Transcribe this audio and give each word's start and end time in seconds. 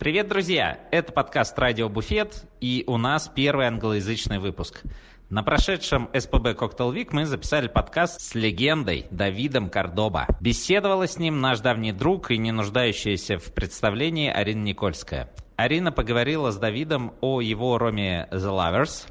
Привет, 0.00 0.28
друзья! 0.28 0.78
Это 0.92 1.12
подкаст 1.12 1.58
«Радио 1.58 1.88
Буфет», 1.88 2.44
и 2.60 2.84
у 2.86 2.98
нас 2.98 3.28
первый 3.34 3.66
англоязычный 3.66 4.38
выпуск. 4.38 4.82
На 5.28 5.42
прошедшем 5.42 6.08
СПБ 6.14 6.54
Cocktail 6.54 6.94
Week 6.94 7.08
мы 7.10 7.26
записали 7.26 7.66
подкаст 7.66 8.20
с 8.20 8.36
легендой 8.36 9.06
Давидом 9.10 9.68
Кордоба. 9.68 10.28
Беседовала 10.38 11.08
с 11.08 11.18
ним 11.18 11.40
наш 11.40 11.58
давний 11.58 11.90
друг 11.90 12.30
и 12.30 12.38
не 12.38 12.52
нуждающаяся 12.52 13.38
в 13.38 13.52
представлении 13.52 14.30
Арина 14.30 14.62
Никольская. 14.62 15.30
Арина 15.56 15.90
поговорила 15.90 16.52
с 16.52 16.58
Давидом 16.58 17.14
о 17.20 17.40
его 17.40 17.76
роме 17.76 18.28
The 18.30 18.38
Lovers, 18.38 19.08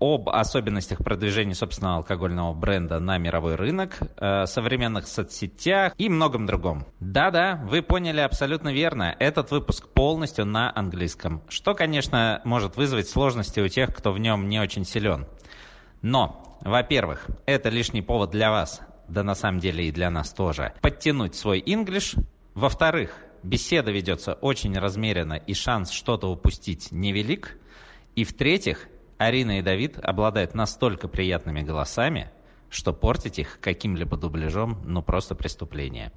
об 0.00 0.28
особенностях 0.28 0.98
продвижения 0.98 1.54
собственного 1.54 1.96
алкогольного 1.98 2.54
бренда 2.54 3.00
на 3.00 3.18
мировой 3.18 3.56
рынок, 3.56 3.98
э, 4.16 4.46
современных 4.46 5.06
соцсетях 5.06 5.92
и 5.98 6.08
многом 6.08 6.46
другом. 6.46 6.86
Да-да, 7.00 7.60
вы 7.64 7.82
поняли 7.82 8.20
абсолютно 8.20 8.72
верно. 8.72 9.14
Этот 9.18 9.50
выпуск 9.50 9.88
полностью 9.88 10.46
на 10.46 10.72
английском, 10.74 11.42
что, 11.48 11.74
конечно, 11.74 12.40
может 12.44 12.76
вызвать 12.76 13.08
сложности 13.08 13.60
у 13.60 13.68
тех, 13.68 13.94
кто 13.94 14.12
в 14.12 14.18
нем 14.18 14.48
не 14.48 14.60
очень 14.60 14.84
силен. 14.84 15.26
Но, 16.02 16.58
во-первых, 16.60 17.26
это 17.46 17.68
лишний 17.68 18.02
повод 18.02 18.30
для 18.30 18.50
вас, 18.50 18.80
да 19.08 19.22
на 19.22 19.34
самом 19.34 19.58
деле 19.58 19.88
и 19.88 19.92
для 19.92 20.10
нас 20.10 20.32
тоже, 20.32 20.74
подтянуть 20.80 21.34
свой 21.34 21.60
English. 21.60 22.16
Во-вторых, 22.54 23.16
беседа 23.42 23.90
ведется 23.90 24.34
очень 24.34 24.78
размеренно 24.78 25.34
и 25.34 25.54
шанс 25.54 25.90
что-то 25.90 26.30
упустить 26.30 26.92
невелик. 26.92 27.58
И 28.14 28.24
в-третьих, 28.24 28.88
Арина 29.18 29.58
и 29.58 29.62
Давид 29.62 29.98
обладают 29.98 30.54
настолько 30.54 31.08
приятными 31.08 31.60
голосами, 31.60 32.30
что 32.70 32.92
портить 32.92 33.38
их 33.38 33.60
каким-либо 33.60 34.16
дубляжом, 34.16 34.80
ну 34.84 35.02
просто 35.02 35.34
преступление. 35.34 36.12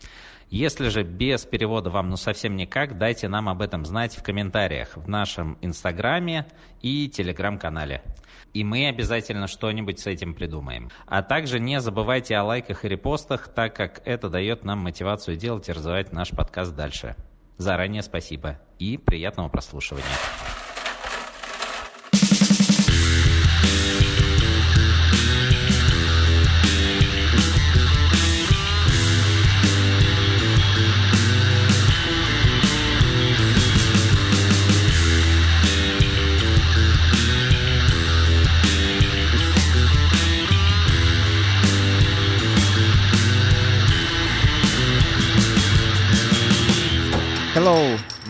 Если 0.50 0.90
же 0.90 1.04
без 1.04 1.46
перевода 1.46 1.90
вам 1.90 2.10
ну 2.10 2.18
совсем 2.18 2.56
никак, 2.56 2.98
дайте 2.98 3.28
нам 3.28 3.48
об 3.50 3.62
этом 3.62 3.86
знать 3.86 4.16
в 4.16 4.22
комментариях 4.22 4.98
в 4.98 5.08
нашем 5.08 5.58
инстаграме 5.62 6.46
и 6.82 7.10
телеграм-канале. 7.10 8.04
И 8.54 8.66
мы 8.66 8.88
обязательно 8.88 9.48
что-нибудь 9.48 10.00
с 10.00 10.08
этим 10.08 10.34
придумаем. 10.34 10.92
А 11.06 11.24
также 11.24 11.60
не 11.60 11.80
забывайте 11.80 12.36
о 12.36 12.44
лайках 12.44 12.84
и 12.84 12.90
репостах, 12.90 13.48
так 13.48 13.76
как 13.76 14.02
это 14.06 14.30
дает 14.30 14.66
нам 14.66 14.80
мотивацию 14.80 15.38
делать 15.38 15.70
и 15.70 15.72
развивать 15.72 16.12
наш 16.12 16.32
подкаст 16.32 16.76
дальше. 16.76 17.16
Заранее 17.58 18.02
спасибо 18.02 18.60
и 18.78 18.98
приятного 18.98 19.48
прослушивания. 19.48 20.04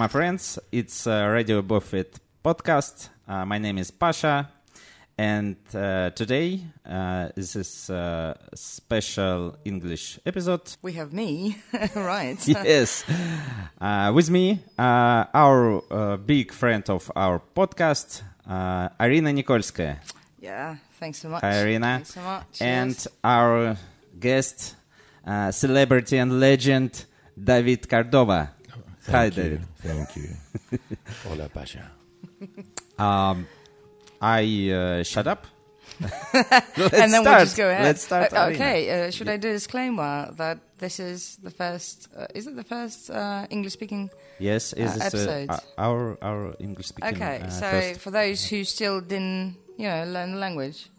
My 0.01 0.07
friends. 0.07 0.57
It's 0.71 1.05
uh, 1.05 1.27
Radio 1.29 1.61
Bufet 1.61 2.17
podcast. 2.43 3.09
Uh, 3.27 3.45
my 3.45 3.59
name 3.59 3.77
is 3.77 3.91
Pasha, 3.91 4.49
and 5.15 5.57
uh, 5.75 6.09
today 6.09 6.61
uh, 6.89 7.29
this 7.35 7.55
is 7.55 7.87
a 7.91 8.35
special 8.55 9.57
English 9.63 10.17
episode. 10.25 10.75
We 10.81 10.93
have 10.93 11.13
me, 11.13 11.55
right? 11.95 12.35
yes, 12.47 13.05
uh, 13.79 14.11
with 14.15 14.31
me, 14.31 14.63
uh, 14.79 15.25
our 15.35 15.83
uh, 15.93 16.17
big 16.17 16.51
friend 16.51 16.89
of 16.89 17.11
our 17.15 17.39
podcast, 17.55 18.23
uh, 18.49 18.89
Arina 18.99 19.29
Nikolskaya. 19.29 19.99
Yeah, 20.39 20.77
thanks 20.99 21.19
so 21.19 21.29
much. 21.29 21.41
Hi, 21.41 21.61
Arina. 21.61 21.97
Thanks 21.97 22.15
so 22.15 22.21
much. 22.21 22.59
And 22.59 22.89
yes. 22.89 23.07
our 23.23 23.77
guest, 24.19 24.75
uh, 25.27 25.51
celebrity 25.51 26.17
and 26.17 26.39
legend, 26.39 27.05
David 27.37 27.87
Cordoba. 27.87 28.55
Hi, 29.07 29.29
Thank 29.29 29.37
you. 29.37 29.43
David. 29.43 29.61
Thank 29.77 30.15
you. 30.15 30.29
Hola, 31.27 31.49
Pasha. 31.49 31.89
Um, 32.97 33.47
I 34.21 34.69
uh, 34.69 35.03
shut 35.03 35.27
up. 35.27 35.47
Let's 36.01 36.93
and 36.93 37.13
then 37.13 37.21
start. 37.21 37.25
we'll 37.25 37.45
just 37.45 37.57
go 37.57 37.69
ahead. 37.69 37.83
Let's 37.83 38.03
start. 38.03 38.33
Uh, 38.33 38.49
okay, 38.53 39.07
uh, 39.07 39.11
should 39.11 39.29
I 39.29 39.37
do 39.37 39.49
a 39.49 39.53
disclaimer 39.53 40.31
that 40.37 40.59
this 40.77 40.99
is 40.99 41.37
the 41.43 41.49
first? 41.51 42.09
Uh, 42.15 42.27
is 42.33 42.47
it 42.47 42.55
the 42.55 42.63
first 42.63 43.09
uh, 43.09 43.45
English-speaking? 43.49 44.09
Yes, 44.39 44.73
is 44.73 44.91
uh, 44.91 44.93
this 44.93 45.05
episode. 45.05 45.49
uh, 45.49 45.59
our 45.77 46.17
our 46.21 46.55
English 46.59 46.87
speaking? 46.87 47.15
Okay, 47.15 47.41
uh, 47.41 47.49
so 47.49 47.69
first? 47.69 47.99
for 48.01 48.11
those 48.11 48.45
who 48.45 48.63
still 48.63 49.01
didn't, 49.01 49.57
you 49.77 49.87
know, 49.87 50.05
learn 50.05 50.31
the 50.33 50.39
language, 50.39 50.89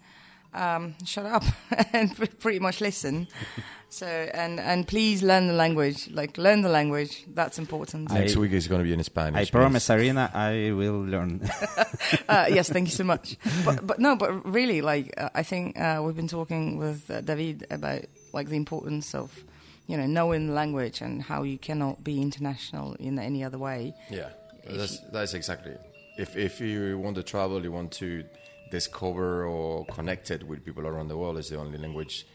um, 0.55 0.95
shut 1.05 1.27
up 1.27 1.45
and 1.93 2.15
pretty 2.41 2.59
much 2.59 2.81
listen. 2.81 3.29
so 3.89 4.07
and 4.07 4.59
and 4.59 4.87
please 4.87 5.23
learn 5.23 5.49
the 5.49 5.53
language. 5.55 6.09
Like 6.11 6.39
learn 6.39 6.63
the 6.63 6.69
language. 6.69 7.25
That's 7.35 7.59
important. 7.59 8.11
I- 8.11 8.21
Next 8.21 8.37
week 8.37 8.53
is 8.53 8.69
going 8.69 8.81
to 8.81 8.85
be 8.85 8.93
in 8.93 9.03
Spanish. 9.05 9.37
I 9.37 9.45
please. 9.45 9.51
promise, 9.51 9.91
Arina, 9.91 10.31
I 10.35 10.73
will 10.73 11.03
learn. 11.05 11.49
uh, 12.29 12.47
yes, 12.49 12.69
thank 12.69 12.89
you 12.89 12.95
so 12.95 13.05
much. 13.05 13.37
But, 13.65 13.87
but 13.87 13.99
no, 13.99 14.17
but 14.17 14.33
really, 14.47 14.81
like 14.83 15.15
uh, 15.17 15.31
I 15.35 15.43
think 15.43 15.79
uh, 15.79 16.01
we've 16.05 16.17
been 16.17 16.29
talking 16.29 16.79
with 16.79 17.11
uh, 17.11 17.21
David 17.21 17.67
about 17.71 18.03
like 18.33 18.49
the 18.49 18.57
importance 18.57 19.15
of 19.15 19.45
you 19.87 19.97
know 19.97 20.07
knowing 20.07 20.47
the 20.49 20.55
language 20.55 21.01
and 21.01 21.23
how 21.23 21.43
you 21.43 21.59
cannot 21.59 22.03
be 22.03 22.21
international 22.21 22.95
in 22.95 23.19
any 23.19 23.45
other 23.45 23.59
way. 23.59 23.95
Yeah, 24.11 24.31
that's, 24.67 25.01
that's 25.13 25.35
exactly 25.35 25.73
it. 25.73 25.81
If, 26.19 26.37
if 26.37 26.61
you 26.61 26.99
want 26.99 27.17
to 27.17 27.23
travel, 27.23 27.63
you 27.63 27.73
want 27.73 27.91
to 27.93 28.25
discover 28.73 29.45
or 29.47 29.87
connect 29.87 30.31
it 30.31 30.43
with 30.51 30.65
people 30.65 30.85
around 30.87 31.09
the 31.09 31.17
world, 31.17 31.39
is 31.39 31.49
the 31.49 31.59
only 31.65 31.79
language 31.79 32.27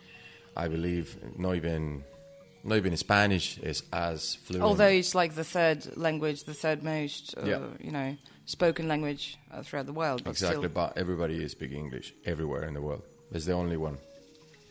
I 0.55 0.67
believe, 0.69 1.17
not 1.37 1.55
even, 1.55 2.03
not 2.63 2.75
even 2.77 2.95
Spanish 2.97 3.57
is 3.71 3.83
as 3.91 4.35
fluent. 4.45 4.63
Although 4.63 4.93
it's 5.01 5.13
like 5.21 5.35
the 5.35 5.43
third 5.43 5.79
language, 5.97 6.45
the 6.45 6.53
third 6.53 6.83
most 6.83 7.35
uh, 7.37 7.45
Yeah. 7.51 7.67
you 7.87 7.91
know 7.91 8.15
spoken 8.45 8.87
language 8.87 9.37
uh, 9.51 9.61
throughout 9.61 9.87
the 9.91 9.97
world. 10.01 10.23
But 10.23 10.31
exactly, 10.31 10.67
Still, 10.67 10.69
but 10.81 10.97
everybody 10.97 11.43
is 11.43 11.51
speaking 11.51 11.79
English 11.85 12.13
everywhere 12.25 12.63
in 12.69 12.73
the 12.73 12.81
world. 12.81 13.03
It's 13.31 13.45
the 13.45 13.53
only 13.63 13.77
one. 13.77 13.97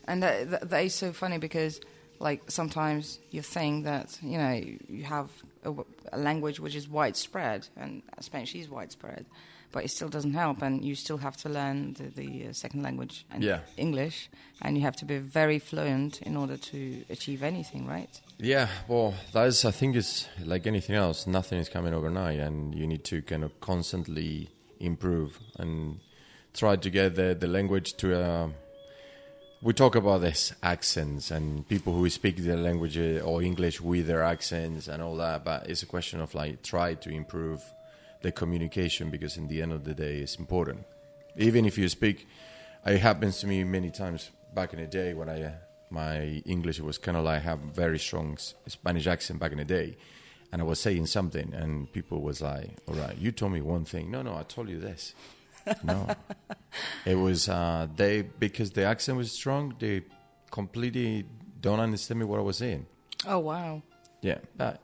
And 0.09 0.23
that, 0.23 0.49
that, 0.51 0.69
that 0.71 0.83
is 0.85 0.95
so 0.95 1.13
funny 1.13 1.37
because, 1.37 1.79
like, 2.19 2.39
sometimes 2.49 3.19
you 3.29 3.41
think 3.43 3.85
that 3.85 4.17
you 4.21 4.37
know 4.43 4.53
you 4.97 5.03
have 5.03 5.29
a 6.11 6.17
language 6.17 6.57
which 6.59 6.75
is 6.75 6.85
widespread, 6.99 7.67
and 7.75 8.01
Spanish 8.19 8.55
is 8.55 8.67
widespread, 8.69 9.25
but 9.71 9.83
it 9.83 9.89
still 9.91 10.09
doesn't 10.09 10.33
help, 10.33 10.61
and 10.61 10.83
you 10.83 10.95
still 10.95 11.17
have 11.17 11.37
to 11.37 11.49
learn 11.49 11.93
the, 11.93 12.03
the 12.03 12.47
uh, 12.47 12.53
second 12.53 12.83
language 12.83 13.25
and 13.31 13.43
Yeah. 13.43 13.59
English, 13.77 14.29
and 14.61 14.77
you 14.77 14.83
have 14.83 14.95
to 14.97 15.05
be 15.05 15.17
very 15.17 15.59
fluent 15.59 16.21
in 16.21 16.37
order 16.37 16.57
to 16.57 17.03
achieve 17.09 17.43
anything, 17.43 17.85
right? 17.87 18.09
Yeah, 18.39 18.67
well, 18.87 19.13
that 19.33 19.47
is, 19.47 19.65
I 19.65 19.71
think, 19.71 19.95
it's 19.95 20.27
like 20.43 20.67
anything 20.67 20.95
else. 20.95 21.27
Nothing 21.27 21.59
is 21.59 21.69
coming 21.69 21.93
overnight, 21.93 22.39
and 22.39 22.73
you 22.73 22.87
need 22.87 23.03
to 23.05 23.21
kind 23.21 23.43
of 23.43 23.59
constantly 23.59 24.49
improve 24.79 25.39
and 25.57 25.99
try 26.53 26.75
to 26.75 26.89
get 26.89 27.15
the, 27.15 27.35
the 27.39 27.47
language 27.47 27.95
to. 27.97 28.19
Uh, 28.19 28.49
we 29.59 29.73
talk 29.73 29.95
about 29.95 30.21
this 30.21 30.53
accents 30.61 31.31
and 31.31 31.67
people 31.67 31.91
who 31.93 32.07
speak 32.11 32.35
the 32.37 32.55
language 32.55 32.95
uh, 32.95 33.19
or 33.25 33.41
English 33.41 33.81
with 33.81 34.05
their 34.05 34.21
accents 34.21 34.87
and 34.87 35.01
all 35.01 35.15
that, 35.17 35.43
but 35.43 35.67
it's 35.67 35.81
a 35.81 35.87
question 35.87 36.21
of 36.21 36.35
like 36.35 36.61
try 36.61 36.93
to 36.93 37.09
improve 37.09 37.63
the 38.21 38.31
communication 38.31 39.09
because 39.09 39.37
in 39.37 39.47
the 39.47 39.61
end 39.61 39.71
of 39.71 39.83
the 39.83 39.93
day, 39.93 40.17
it's 40.17 40.35
important. 40.35 40.85
Even 41.37 41.65
if 41.65 41.77
you 41.77 41.87
speak, 41.89 42.27
it 42.85 42.99
happens 42.99 43.39
to 43.39 43.47
me 43.47 43.63
many 43.63 43.91
times 43.91 44.31
back 44.53 44.73
in 44.73 44.79
the 44.79 44.87
day 44.87 45.13
when 45.13 45.29
I 45.29 45.43
uh, 45.43 45.51
my 45.89 46.41
English 46.45 46.79
was 46.79 46.97
kind 46.97 47.17
of 47.17 47.23
like 47.23 47.41
have 47.43 47.59
very 47.59 47.99
strong 47.99 48.37
Spanish 48.67 49.07
accent 49.07 49.39
back 49.39 49.51
in 49.51 49.57
the 49.57 49.65
day, 49.65 49.97
and 50.51 50.61
I 50.61 50.65
was 50.65 50.79
saying 50.79 51.05
something, 51.05 51.53
and 51.53 51.91
people 51.91 52.21
was 52.21 52.41
like, 52.41 52.71
"All 52.87 52.95
right, 52.95 53.17
you 53.17 53.31
told 53.31 53.51
me 53.53 53.61
one 53.61 53.85
thing. 53.85 54.11
No, 54.11 54.21
no, 54.21 54.35
I 54.35 54.43
told 54.43 54.69
you 54.69 54.79
this. 54.79 55.13
No, 55.83 56.07
it 57.05 57.15
was 57.15 57.47
uh, 57.49 57.87
they 57.95 58.21
because 58.21 58.71
the 58.71 58.83
accent 58.83 59.17
was 59.17 59.31
strong. 59.31 59.75
They 59.79 60.03
completely 60.51 61.25
don't 61.61 61.79
understand 61.79 62.19
me 62.19 62.25
what 62.25 62.39
I 62.39 62.43
was 62.43 62.57
saying. 62.57 62.85
Oh 63.25 63.39
wow! 63.39 63.81
Yeah, 64.21 64.39
but 64.55 64.81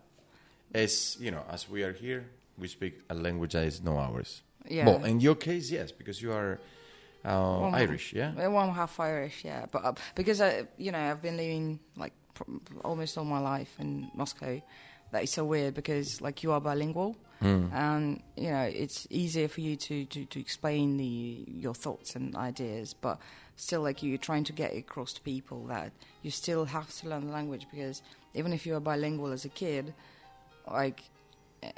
it's 0.73 1.19
you 1.19 1.31
know 1.31 1.43
as 1.49 1.69
we 1.69 1.83
are 1.83 1.93
here, 1.93 2.25
we 2.57 2.67
speak 2.67 3.01
a 3.09 3.13
language 3.15 3.53
that 3.53 3.65
is 3.65 3.81
not 3.83 3.97
ours. 3.97 4.41
Yeah. 4.67 4.85
Well, 4.85 5.03
in 5.03 5.19
your 5.19 5.35
case, 5.35 5.69
yes, 5.71 5.91
because 5.91 6.21
you 6.21 6.31
are 6.31 6.59
uh, 7.25 7.29
Well, 7.61 7.75
Irish, 7.75 8.13
yeah. 8.13 8.29
Uh, 8.31 8.49
Well, 8.51 8.57
I'm 8.57 8.73
half 8.73 8.99
Irish, 8.99 9.43
yeah. 9.43 9.65
But 9.71 9.83
uh, 9.85 9.93
because 10.15 10.39
I, 10.41 10.67
you 10.77 10.91
know, 10.91 10.99
I've 10.99 11.21
been 11.21 11.37
living 11.37 11.79
like 11.95 12.13
pr- 12.33 12.43
almost 12.83 13.17
all 13.17 13.25
my 13.25 13.39
life 13.39 13.73
in 13.79 14.09
Moscow. 14.13 14.61
That 15.11 15.23
is 15.23 15.31
so 15.31 15.45
weird 15.45 15.73
because 15.75 16.21
like 16.21 16.43
you 16.43 16.51
are 16.53 16.59
bilingual, 16.61 17.15
and 17.41 18.23
you 18.37 18.49
know 18.49 18.63
it's 18.63 19.05
easier 19.09 19.47
for 19.47 19.61
you 19.61 19.75
to, 19.75 20.05
to, 20.05 20.25
to 20.25 20.39
explain 20.39 20.97
the 20.97 21.43
your 21.47 21.75
thoughts 21.75 22.15
and 22.15 22.35
ideas, 22.35 22.95
but 22.99 23.19
still 23.57 23.81
like 23.81 24.01
you're 24.01 24.17
trying 24.17 24.43
to 24.45 24.53
get 24.53 24.75
across 24.75 25.13
to 25.13 25.21
people 25.21 25.67
that 25.67 25.91
you 26.23 26.31
still 26.31 26.65
have 26.65 26.91
to 26.95 27.09
learn 27.09 27.27
the 27.27 27.31
language 27.33 27.67
because 27.69 28.01
even 28.33 28.53
if 28.53 28.65
you 28.65 28.73
are 28.75 28.79
bilingual 28.79 29.31
as 29.31 29.45
a 29.45 29.49
kid, 29.49 29.93
like 30.71 31.03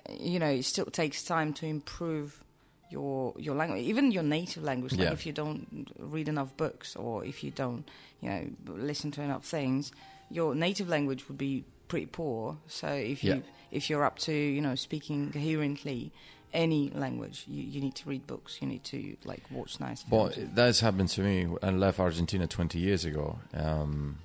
you 0.10 0.40
know, 0.40 0.48
it 0.50 0.64
still 0.64 0.86
takes 0.86 1.24
time 1.24 1.54
to 1.54 1.66
improve 1.66 2.44
your 2.90 3.34
your 3.38 3.56
language, 3.56 3.84
even 3.84 4.12
your 4.12 4.24
native 4.24 4.64
language. 4.64 4.94
Like 4.94 5.02
Yeah. 5.02 5.14
if 5.14 5.26
you 5.26 5.34
don't 5.34 5.90
read 6.00 6.28
enough 6.28 6.56
books 6.58 6.96
or 6.96 7.26
if 7.26 7.44
you 7.44 7.52
don't, 7.52 7.88
you 8.22 8.30
know, 8.30 8.46
listen 8.68 9.12
to 9.12 9.22
enough 9.22 9.46
things, 9.46 9.92
your 10.30 10.56
native 10.56 10.88
language 10.90 11.28
would 11.28 11.38
be 11.38 11.64
pretty 11.88 12.06
poor. 12.08 12.58
So 12.68 12.88
if 12.90 13.24
you 13.24 13.36
Yeah. 13.36 13.40
if 13.72 13.90
you're 13.90 14.04
up 14.04 14.20
to 14.20 14.34
you 14.34 14.62
know 14.62 14.76
speaking 14.76 15.32
coherently 15.32 16.12
any 16.54 16.90
language, 16.92 17.44
you, 17.48 17.62
you 17.64 17.82
need 17.82 17.96
to 17.96 18.08
read 18.10 18.26
books. 18.28 18.60
You 18.62 18.68
need 18.70 18.84
to 18.86 19.18
like 19.26 19.44
watch 19.52 19.80
nice 19.80 20.06
Well, 20.10 20.30
films. 20.30 20.52
that's 20.54 20.80
happened 20.80 21.10
to 21.10 21.22
me. 21.22 21.48
I 21.62 21.72
left 21.72 22.00
Argentina 22.00 22.48
20 22.48 22.80
years 22.80 23.04
ago. 23.04 23.40
Um, 23.54 24.20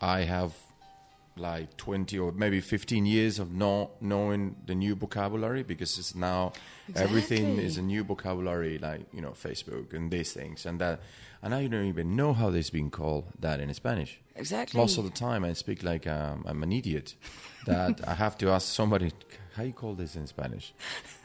I 0.00 0.20
have 0.20 0.54
like 1.36 1.76
20 1.76 2.18
or 2.18 2.32
maybe 2.32 2.60
15 2.60 3.06
years 3.06 3.38
of 3.38 3.52
not 3.52 4.02
knowing 4.02 4.56
the 4.66 4.74
new 4.74 4.94
vocabulary 4.94 5.62
because 5.62 5.98
it's 5.98 6.14
now 6.14 6.52
everything 6.94 7.58
is 7.58 7.78
a 7.78 7.82
new 7.82 8.04
vocabulary, 8.04 8.78
like 8.78 9.00
you 9.12 9.20
know 9.20 9.30
Facebook 9.30 9.92
and 9.94 10.10
these 10.10 10.32
things 10.32 10.66
and 10.66 10.80
that, 10.80 11.00
and 11.42 11.54
I 11.54 11.66
don't 11.66 11.86
even 11.86 12.14
know 12.16 12.32
how 12.32 12.50
this 12.50 12.70
being 12.70 12.90
called 12.90 13.24
that 13.40 13.60
in 13.60 13.72
Spanish. 13.74 14.20
exactly. 14.36 14.78
Most 14.78 14.98
of 14.98 15.04
the 15.04 15.10
time, 15.10 15.44
I 15.44 15.52
speak 15.54 15.82
like 15.82 16.06
um, 16.06 16.44
I'm 16.46 16.62
an 16.62 16.72
idiot. 16.72 17.14
That 17.64 18.00
I 18.08 18.14
have 18.14 18.36
to 18.38 18.50
ask 18.50 18.66
somebody, 18.66 19.12
how 19.54 19.62
you 19.62 19.72
call 19.72 19.94
this 19.94 20.16
in 20.16 20.26
Spanish? 20.26 20.74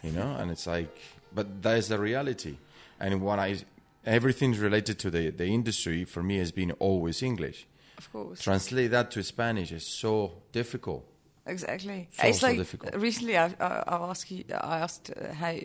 You 0.04 0.12
know, 0.12 0.36
and 0.38 0.52
it's 0.52 0.68
like, 0.68 0.96
but 1.34 1.64
that 1.64 1.80
is 1.80 1.88
the 1.88 1.98
reality. 1.98 2.58
And 3.00 3.24
when 3.24 3.40
I, 3.40 3.58
everything's 4.06 4.60
related 4.60 5.00
to 5.00 5.10
the, 5.10 5.32
the 5.32 5.48
industry 5.48 6.06
for 6.06 6.22
me 6.22 6.38
has 6.38 6.52
been 6.52 6.74
always 6.74 7.24
English. 7.24 7.66
Of 7.98 8.12
course. 8.12 8.42
Translate 8.42 8.92
that 8.92 9.12
to 9.12 9.24
Spanish 9.24 9.72
is 9.72 9.86
so 9.86 10.44
difficult. 10.52 11.06
Exactly. 11.46 12.10
So, 12.12 12.28
it's 12.28 12.40
so 12.40 12.48
like 12.48 12.58
difficult. 12.58 12.96
recently 12.96 13.38
I, 13.38 13.46
I, 13.60 13.84
I 13.88 14.10
asked 14.10 14.30
you, 14.30 14.44
I 14.52 14.80
asked 14.80 15.12
uh, 15.12 15.34
how 15.34 15.56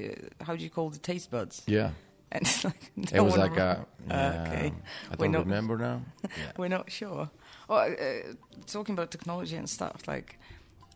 how 0.41 0.55
do 0.57 0.63
you 0.63 0.71
call 0.71 0.91
the 0.91 0.99
taste 0.99 1.31
buds? 1.31 1.63
Yeah, 1.67 1.91
And 2.33 2.43
it's 2.43 2.65
like 2.65 2.93
it 2.97 3.13
no 3.15 3.25
was 3.25 3.37
like 3.37 3.57
a. 3.59 3.85
Uh, 4.11 4.15
yeah, 4.15 4.45
okay. 4.47 4.73
I 5.11 5.17
don't 5.17 5.33
not- 5.33 5.45
remember 5.45 5.77
now. 5.77 6.01
Yeah. 6.23 6.53
We're 6.57 6.69
not 6.69 6.91
sure. 6.91 7.29
Well, 7.69 7.93
uh, 7.93 8.33
talking 8.67 8.95
about 8.95 9.11
technology 9.11 9.57
and 9.57 9.69
stuff 9.69 10.09
like, 10.09 10.39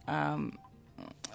um, 0.08 0.58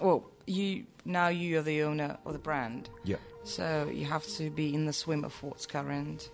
well, 0.00 0.24
you 0.46 0.86
now 1.04 1.28
you 1.28 1.58
are 1.58 1.62
the 1.62 1.82
owner 1.82 2.18
of 2.26 2.32
the 2.32 2.38
brand, 2.40 2.90
yeah. 3.04 3.16
so 3.44 3.88
you 3.92 4.04
have 4.06 4.26
to 4.38 4.50
be 4.50 4.74
in 4.74 4.86
the 4.86 4.92
swim 4.92 5.24
of 5.24 5.40
what's 5.42 5.66
current 5.66 6.30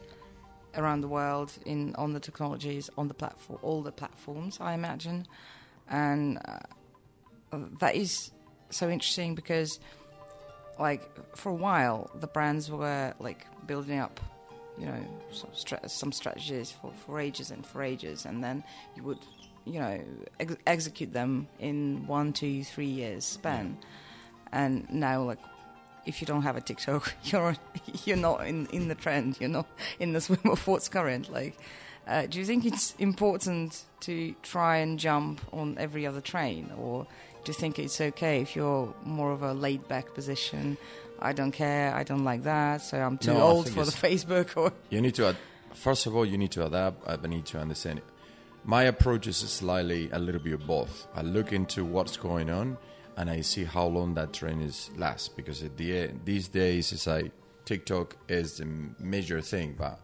around 0.78 1.00
the 1.02 1.08
world 1.08 1.52
in 1.66 1.94
on 1.96 2.12
the 2.14 2.20
technologies 2.20 2.88
on 2.96 3.08
the 3.08 3.14
platform, 3.14 3.58
all 3.62 3.82
the 3.82 3.92
platforms, 3.92 4.58
I 4.60 4.72
imagine, 4.72 5.26
and 5.90 6.38
uh, 6.46 7.58
that 7.80 7.94
is 7.96 8.30
so 8.70 8.88
interesting 8.88 9.34
because, 9.34 9.80
like, 10.78 11.02
for 11.36 11.50
a 11.50 11.54
while 11.54 12.10
the 12.20 12.26
brands 12.28 12.70
were 12.70 13.12
like 13.19 13.46
building 13.66 13.98
up, 13.98 14.20
you 14.78 14.86
know, 14.86 15.00
some, 15.32 15.50
stra- 15.52 15.88
some 15.88 16.12
strategies 16.12 16.70
for 16.70 16.92
for 16.92 17.20
ages 17.20 17.50
and 17.50 17.66
for 17.66 17.82
ages, 17.82 18.24
and 18.24 18.42
then 18.42 18.62
you 18.96 19.02
would, 19.02 19.19
you 19.64 19.81
know, 19.81 20.00
ex- 20.40 20.56
execute 20.66 21.12
them 21.12 21.48
in 21.58 22.06
one, 22.06 22.32
two, 22.32 22.62
three 22.64 22.86
years 22.86 23.24
span, 23.24 23.76
and 24.52 24.88
now 24.90 25.22
like 25.22 25.40
if 26.08 26.20
you 26.20 26.26
don't 26.26 26.43
have 26.43 26.56
a 26.56 26.60
TikTok, 26.60 27.14
you're 27.25 27.55
you're 28.05 28.16
not 28.16 28.46
in, 28.46 28.66
in 28.72 28.88
the 28.88 28.94
trend. 28.94 29.37
You're 29.40 29.50
not 29.50 29.66
in 30.00 30.12
the 30.12 30.20
swim 30.26 30.40
of 30.44 30.66
what's 30.66 30.88
current. 30.88 31.31
Like, 31.32 31.56
uh, 32.06 32.26
do 32.26 32.38
you 32.38 32.44
think 32.44 32.64
it's 32.64 32.94
important 32.99 33.84
to 34.00 34.34
try 34.43 34.78
and 34.78 34.99
jump 34.99 35.40
on 35.52 35.76
every 35.78 36.06
other 36.06 36.20
train, 36.20 36.72
or 36.78 37.06
do 37.44 37.50
you 37.50 37.55
think 37.55 37.78
it's 37.78 38.00
okay 38.00 38.40
if 38.40 38.56
you're 38.56 38.93
more 39.05 39.32
of 39.32 39.43
a 39.43 39.52
laid 39.52 39.87
back 39.88 40.14
position? 40.14 40.76
I 41.20 41.32
don't 41.32 41.52
care. 41.52 41.94
I 41.94 42.05
don't 42.05 42.25
like 42.25 42.44
that. 42.44 42.81
So 42.82 42.99
I'm 43.00 43.19
too 43.19 43.34
No, 43.34 43.40
old 43.40 43.69
for 43.69 43.84
the 43.84 43.90
Facebook. 43.90 44.56
Or 44.56 44.72
You 44.88 45.00
need 45.00 45.16
to, 45.16 45.26
ad- 45.26 45.37
first 45.75 46.06
of 46.06 46.14
all, 46.14 46.25
you 46.25 46.38
need 46.38 46.52
to 46.52 46.64
adapt. 46.64 47.08
I 47.08 47.16
need 47.26 47.44
to 47.46 47.58
understand 47.58 47.99
it. 47.99 48.05
My 48.64 48.84
approach 48.84 49.26
is 49.26 49.37
slightly 49.38 50.10
a 50.12 50.19
little 50.20 50.40
bit 50.40 50.52
of 50.55 50.64
both. 50.64 51.08
I 51.16 51.22
look 51.22 51.52
into 51.52 51.84
what's 51.84 52.16
going 52.16 52.50
on 52.50 52.76
and 53.19 53.29
I 53.29 53.41
see 53.41 53.65
how 53.65 53.87
long 53.87 54.15
that 54.15 54.32
trend 54.32 54.62
is 54.62 54.91
last. 54.97 55.37
Because 55.37 55.65
at 55.65 55.76
the 55.76 55.99
end, 55.99 56.20
these 56.25 56.47
days, 56.47 56.93
it's 56.93 57.09
like 57.09 57.32
TikTok 57.65 58.17
is 58.29 58.59
the 58.59 58.67
major 59.00 59.41
thing, 59.41 59.75
but 59.76 60.00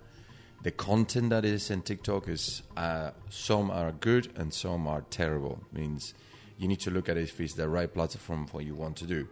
the 0.64 0.72
content 0.72 1.30
that 1.30 1.44
is 1.44 1.70
in 1.70 1.82
TikTok 1.82 2.28
is 2.28 2.62
uh, 2.76 3.12
some 3.30 3.70
are 3.70 3.92
good 3.92 4.32
and 4.34 4.52
some 4.52 4.88
are 4.88 5.02
terrible. 5.10 5.62
Means 5.72 6.12
you 6.58 6.66
need 6.66 6.80
to 6.80 6.90
look 6.90 7.08
at 7.08 7.16
if 7.16 7.40
it's 7.40 7.54
the 7.54 7.68
right 7.68 7.92
platform 7.92 8.48
for 8.48 8.60
you 8.60 8.74
want 8.74 8.96
to 8.96 9.06
do. 9.06 9.28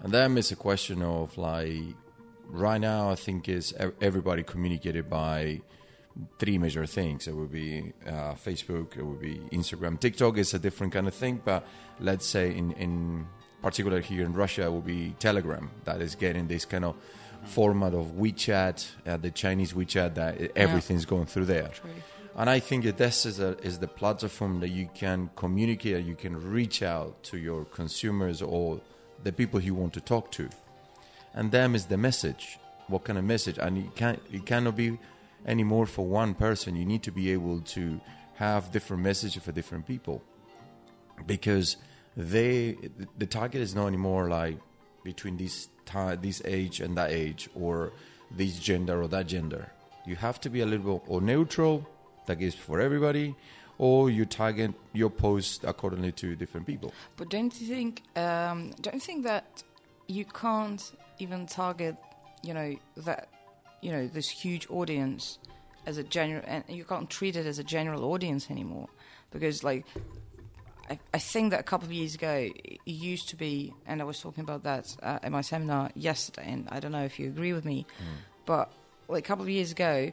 And 0.00 0.10
then 0.10 0.38
it's 0.38 0.50
a 0.50 0.56
question 0.56 1.02
of 1.02 1.36
like 1.36 1.82
right 2.46 2.80
now 2.80 3.10
I 3.10 3.14
think 3.14 3.46
is 3.46 3.74
everybody 4.00 4.42
communicated 4.42 5.10
by 5.10 5.60
three 6.38 6.58
major 6.58 6.86
things. 6.86 7.26
It 7.28 7.34
would 7.34 7.52
be 7.52 7.92
uh, 8.06 8.34
Facebook, 8.34 8.96
it 8.96 9.04
would 9.04 9.20
be 9.20 9.36
Instagram. 9.52 9.98
TikTok 10.00 10.38
is 10.38 10.54
a 10.54 10.58
different 10.58 10.92
kind 10.92 11.06
of 11.06 11.14
thing, 11.14 11.40
but 11.44 11.66
let's 12.00 12.26
say 12.26 12.54
in 12.56 12.72
in 12.72 13.26
particular 13.62 14.00
here 14.00 14.24
in 14.24 14.32
Russia, 14.32 14.64
it 14.64 14.72
would 14.72 14.86
be 14.86 15.14
Telegram 15.18 15.70
that 15.84 16.00
is 16.00 16.14
getting 16.14 16.46
this 16.48 16.64
kind 16.64 16.84
of 16.84 16.96
format 17.44 17.94
of 17.94 18.06
WeChat, 18.12 18.86
uh, 19.06 19.16
the 19.16 19.30
Chinese 19.30 19.72
WeChat 19.72 20.14
that 20.14 20.56
everything's 20.56 21.04
going 21.04 21.26
through 21.26 21.46
there. 21.46 21.70
And 22.36 22.48
I 22.48 22.60
think 22.60 22.84
that 22.84 22.98
this 22.98 23.26
is, 23.26 23.40
a, 23.40 23.58
is 23.58 23.78
the 23.78 23.88
platform 23.88 24.60
that 24.60 24.68
you 24.68 24.88
can 24.94 25.30
communicate, 25.34 26.04
you 26.04 26.14
can 26.14 26.40
reach 26.52 26.82
out 26.82 27.20
to 27.24 27.38
your 27.38 27.64
consumers 27.64 28.42
or 28.42 28.80
the 29.24 29.32
people 29.32 29.60
you 29.60 29.74
want 29.74 29.92
to 29.94 30.00
talk 30.00 30.30
to. 30.32 30.48
And 31.34 31.50
them 31.50 31.74
is 31.74 31.86
the 31.86 31.96
message. 31.96 32.58
What 32.86 33.04
kind 33.04 33.18
of 33.18 33.24
message? 33.24 33.58
And 33.58 33.78
it, 33.78 33.94
can't, 33.96 34.22
it 34.32 34.46
cannot 34.46 34.76
be 34.76 34.98
anymore 35.46 35.86
for 35.86 36.06
one 36.06 36.34
person. 36.34 36.76
You 36.76 36.84
need 36.84 37.02
to 37.04 37.12
be 37.12 37.32
able 37.32 37.60
to 37.60 38.00
have 38.34 38.70
different 38.70 39.02
messages 39.02 39.42
for 39.42 39.52
different 39.52 39.86
people. 39.86 40.22
Because 41.26 41.76
they, 42.16 42.76
the 43.16 43.26
target 43.26 43.60
is 43.60 43.74
not 43.74 43.86
anymore 43.86 44.28
like 44.28 44.58
between 45.02 45.36
this, 45.36 45.68
ti 45.86 46.16
this 46.20 46.42
age 46.44 46.80
and 46.80 46.96
that 46.96 47.10
age 47.10 47.48
or 47.54 47.92
this 48.30 48.58
gender 48.58 49.02
or 49.02 49.08
that 49.08 49.26
gender. 49.26 49.72
You 50.06 50.16
have 50.16 50.40
to 50.42 50.50
be 50.50 50.60
a 50.60 50.66
little 50.66 50.98
bit 50.98 51.02
or 51.08 51.20
neutral, 51.20 51.86
that 52.26 52.40
is 52.40 52.54
for 52.54 52.80
everybody, 52.80 53.34
or 53.78 54.10
you 54.10 54.24
target 54.24 54.72
your 54.92 55.10
post 55.10 55.64
accordingly 55.64 56.12
to 56.12 56.36
different 56.36 56.66
people. 56.66 56.92
But 57.16 57.28
don't 57.30 57.58
you 57.60 57.66
think? 57.66 58.02
Um, 58.16 58.70
don't 58.80 58.94
you 58.94 59.00
think 59.00 59.24
that 59.24 59.62
you 60.06 60.24
can't 60.24 60.92
even 61.18 61.46
target, 61.46 61.96
you 62.42 62.54
know, 62.54 62.76
that, 62.98 63.28
you 63.80 63.92
know, 63.92 64.06
this 64.06 64.28
huge 64.28 64.66
audience 64.70 65.38
as 65.86 65.98
a 65.98 66.02
general, 66.02 66.42
and 66.46 66.64
you 66.68 66.84
can't 66.84 67.08
treat 67.08 67.36
it 67.36 67.46
as 67.46 67.58
a 67.58 67.64
general 67.64 68.04
audience 68.12 68.50
anymore, 68.50 68.88
because 69.30 69.64
like. 69.64 69.86
I, 70.90 70.98
I 71.12 71.18
think 71.18 71.50
that 71.50 71.60
a 71.60 71.64
couple 71.64 71.84
of 71.84 71.92
years 71.92 72.14
ago 72.14 72.48
it 72.64 72.80
used 72.86 73.28
to 73.28 73.36
be, 73.36 73.74
and 73.84 74.00
I 74.00 74.04
was 74.04 74.20
talking 74.20 74.42
about 74.42 74.62
that 74.62 74.96
uh, 75.02 75.18
at 75.22 75.30
my 75.30 75.42
seminar 75.42 75.90
yesterday, 75.94 76.50
and 76.50 76.66
I 76.70 76.80
don't 76.80 76.92
know 76.92 77.04
if 77.04 77.18
you 77.18 77.26
agree 77.28 77.52
with 77.52 77.66
me, 77.66 77.84
but 78.46 78.72
like 79.06 79.22
a 79.22 79.28
couple 79.28 79.44
of 79.44 79.50
years 79.50 79.70
ago, 79.70 80.10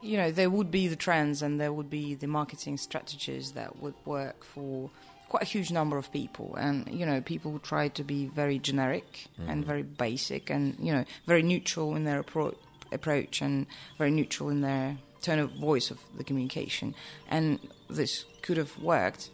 you 0.00 0.16
know, 0.16 0.30
there 0.30 0.48
would 0.48 0.70
be 0.70 0.88
the 0.88 0.96
trends 0.96 1.42
and 1.42 1.60
there 1.60 1.72
would 1.72 1.90
be 1.90 2.14
the 2.14 2.26
marketing 2.26 2.76
strategies 2.78 3.52
that 3.52 3.82
would 3.82 3.94
work 4.04 4.44
for 4.44 4.90
quite 5.28 5.42
a 5.42 5.46
huge 5.46 5.70
number 5.70 5.96
of 5.98 6.10
people. 6.12 6.54
And, 6.56 6.88
you 6.92 7.04
know, 7.06 7.20
people 7.20 7.58
try 7.58 7.88
to 7.88 8.02
be 8.04 8.26
very 8.26 8.58
generic 8.58 9.26
and 9.46 9.64
very 9.64 9.82
basic 9.82 10.50
and, 10.50 10.76
you 10.80 10.92
know, 10.92 11.04
very 11.26 11.42
neutral 11.42 11.94
in 11.96 12.04
their 12.04 12.22
appro- 12.22 12.56
approach 12.92 13.42
and 13.42 13.66
very 13.98 14.10
neutral 14.10 14.48
in 14.48 14.60
their 14.62 14.96
tone 15.20 15.38
of 15.38 15.50
voice 15.52 15.90
of 15.90 15.98
the 16.16 16.24
communication. 16.24 16.94
And 17.28 17.58
this 17.90 18.24
could 18.42 18.56
have 18.56 18.76
worked. 18.78 19.30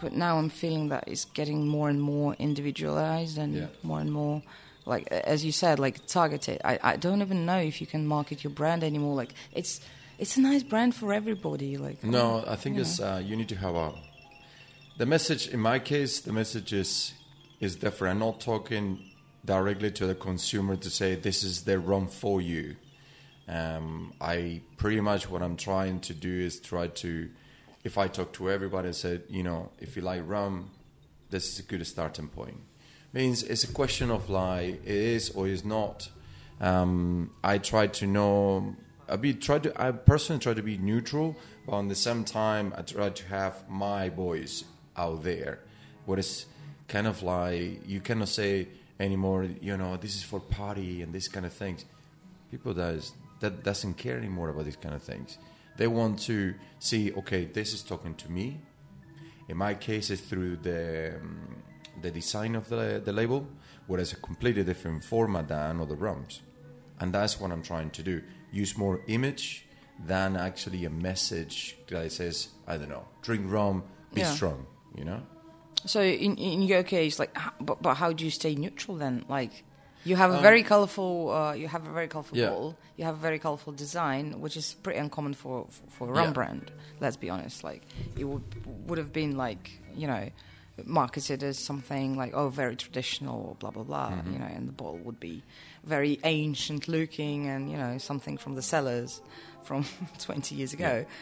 But 0.00 0.12
now 0.12 0.38
I'm 0.38 0.50
feeling 0.50 0.90
that 0.90 1.04
it's 1.08 1.24
getting 1.24 1.66
more 1.66 1.88
and 1.88 2.00
more 2.00 2.34
individualized 2.38 3.38
and 3.38 3.54
Yeah. 3.54 3.66
more 3.82 4.00
and 4.00 4.12
more 4.12 4.42
like 4.86 5.06
as 5.08 5.44
you 5.44 5.52
said 5.52 5.78
like 5.78 6.06
targeted 6.06 6.60
I, 6.64 6.78
I 6.82 6.96
don't 6.96 7.20
even 7.20 7.44
know 7.44 7.58
if 7.58 7.80
you 7.80 7.86
can 7.86 8.06
market 8.06 8.42
your 8.42 8.52
brand 8.52 8.82
anymore 8.82 9.14
like 9.16 9.34
it's 9.52 9.80
it's 10.18 10.36
a 10.38 10.40
nice 10.40 10.62
brand 10.62 10.94
for 10.94 11.12
everybody 11.12 11.76
like 11.76 12.02
No, 12.02 12.42
I 12.46 12.56
think 12.56 12.78
it's 12.78 12.98
uh, 13.00 13.20
you 13.24 13.36
need 13.36 13.48
to 13.50 13.56
have 13.56 13.74
a. 13.74 13.92
The 14.98 15.06
message 15.06 15.46
in 15.46 15.60
my 15.60 15.78
case, 15.78 16.18
the 16.18 16.32
message 16.32 16.72
is 16.72 17.12
is 17.60 17.76
different. 17.76 18.14
I'm 18.14 18.18
not 18.18 18.40
talking 18.40 18.98
directly 19.44 19.92
to 19.92 20.08
the 20.08 20.16
consumer 20.16 20.74
to 20.74 20.90
say 20.90 21.14
this 21.14 21.44
is 21.44 21.62
the 21.62 21.78
rum 21.78 22.08
for 22.08 22.40
you. 22.40 22.74
Um, 23.46 24.12
I 24.20 24.60
pretty 24.76 25.00
much 25.00 25.30
what 25.30 25.40
I'm 25.40 25.56
trying 25.56 26.00
to 26.00 26.14
do 26.14 26.40
is 26.40 26.58
try 26.58 26.88
to, 26.88 27.30
if 27.84 27.96
I 27.96 28.08
talk 28.08 28.32
to 28.34 28.50
everybody, 28.50 28.88
I 28.88 28.90
said, 28.90 29.22
you 29.28 29.44
know, 29.44 29.70
if 29.78 29.94
you 29.94 30.02
like 30.02 30.22
rum, 30.26 30.72
this 31.30 31.52
is 31.52 31.60
a 31.60 31.62
good 31.62 31.86
starting 31.86 32.26
point. 32.26 32.58
Means 33.12 33.44
it's 33.44 33.62
a 33.62 33.72
question 33.72 34.10
of 34.10 34.28
like 34.28 34.84
it 34.84 34.96
is 35.14 35.30
or 35.30 35.46
is 35.46 35.64
not. 35.64 36.10
Um, 36.60 37.30
I 37.44 37.58
try 37.58 37.86
to 37.86 38.06
know. 38.08 38.74
I 39.08 39.14
be 39.14 39.34
try 39.34 39.60
to. 39.60 39.80
I 39.80 39.92
personally 39.92 40.40
try 40.40 40.54
to 40.54 40.62
be 40.62 40.76
neutral, 40.76 41.36
but 41.66 41.74
on 41.74 41.86
the 41.86 41.94
same 41.94 42.24
time, 42.24 42.74
I 42.76 42.82
try 42.82 43.10
to 43.10 43.24
have 43.26 43.68
my 43.68 44.08
voice 44.08 44.64
out 44.98 45.22
there. 45.22 45.60
What 46.06 46.18
is 46.18 46.46
kind 46.88 47.06
of 47.06 47.22
like 47.22 47.86
you 47.86 48.00
cannot 48.00 48.28
say 48.28 48.68
anymore. 48.98 49.44
You 49.60 49.76
know, 49.76 49.96
this 49.96 50.16
is 50.16 50.22
for 50.22 50.40
party 50.40 51.02
and 51.02 51.12
this 51.12 51.28
kind 51.28 51.46
of 51.46 51.52
things. 51.52 51.84
People 52.50 52.74
does 52.74 53.12
that 53.40 53.62
doesn't 53.62 53.94
care 53.94 54.16
anymore 54.16 54.48
about 54.48 54.64
these 54.64 54.76
kind 54.76 54.94
of 54.94 55.02
things. 55.02 55.38
They 55.76 55.86
want 55.86 56.18
to 56.20 56.54
see, 56.80 57.12
okay, 57.12 57.44
this 57.44 57.72
is 57.72 57.82
talking 57.82 58.14
to 58.16 58.30
me. 58.30 58.60
In 59.48 59.56
my 59.56 59.74
case, 59.74 60.10
it's 60.10 60.22
through 60.22 60.56
the 60.56 61.14
um, 61.20 61.62
the 62.02 62.10
design 62.10 62.56
of 62.56 62.68
the 62.68 63.00
the 63.04 63.12
label, 63.12 63.46
whereas 63.86 64.12
a 64.12 64.16
completely 64.16 64.64
different 64.64 65.04
format 65.04 65.48
than 65.48 65.80
other 65.80 65.94
rums, 65.94 66.42
and 67.00 67.12
that's 67.12 67.40
what 67.40 67.52
I'm 67.52 67.62
trying 67.62 67.90
to 67.90 68.02
do. 68.02 68.22
Use 68.50 68.76
more 68.76 69.00
image 69.06 69.64
than 70.06 70.36
actually 70.36 70.84
a 70.84 70.90
message 70.90 71.76
that 71.88 72.12
says, 72.12 72.48
I 72.66 72.76
don't 72.76 72.88
know, 72.88 73.06
drink 73.22 73.50
rum, 73.50 73.82
be 74.14 74.20
Yeah. 74.20 74.34
strong. 74.34 74.66
You 74.96 75.04
know. 75.04 75.22
So 75.86 76.00
in 76.02 76.36
in 76.36 76.62
your 76.62 76.82
case, 76.82 77.18
like, 77.18 77.36
but 77.60 77.80
but 77.82 77.94
how 77.94 78.12
do 78.12 78.24
you 78.24 78.30
stay 78.30 78.54
neutral 78.54 78.96
then? 78.96 79.24
Like, 79.28 79.64
you 80.04 80.16
have 80.16 80.30
a 80.32 80.36
Um, 80.36 80.42
very 80.42 80.62
colorful, 80.62 81.30
uh, 81.30 81.52
you 81.54 81.68
have 81.68 81.86
a 81.86 81.92
very 81.92 82.08
colorful 82.08 82.36
Yeah. 82.36 82.48
bottle, 82.50 82.76
you 82.96 83.04
have 83.04 83.14
a 83.14 83.20
very 83.20 83.38
colorful 83.38 83.72
design, 83.72 84.40
which 84.40 84.56
is 84.56 84.74
pretty 84.82 84.98
uncommon 84.98 85.34
for 85.34 85.66
for 85.88 86.08
a 86.08 86.12
rum 86.12 86.26
Yeah. 86.28 86.32
brand. 86.32 86.72
Let's 87.00 87.16
be 87.16 87.30
honest. 87.30 87.62
Like, 87.64 87.82
it 88.16 88.24
would 88.24 88.42
would 88.88 88.98
have 88.98 89.12
been 89.12 89.36
like 89.36 89.70
you 89.94 90.06
know 90.08 90.28
marketed 90.84 91.42
as 91.42 91.58
something 91.58 92.16
like 92.16 92.34
oh 92.34 92.48
very 92.48 92.76
traditional, 92.76 93.56
blah 93.60 93.70
blah 93.70 93.84
blah. 93.84 94.10
Mm-hmm. 94.10 94.32
You 94.32 94.38
know, 94.40 94.46
and 94.56 94.68
the 94.68 94.72
bottle 94.72 94.98
would 95.04 95.20
be 95.20 95.42
very 95.84 96.18
ancient 96.24 96.88
looking, 96.88 97.46
and 97.46 97.70
you 97.70 97.76
know 97.76 97.98
something 97.98 98.36
from 98.38 98.54
the 98.56 98.62
cellars 98.62 99.22
from 99.62 99.84
20 100.18 100.54
years 100.56 100.72
ago. 100.72 101.04
Uh, 101.06 101.12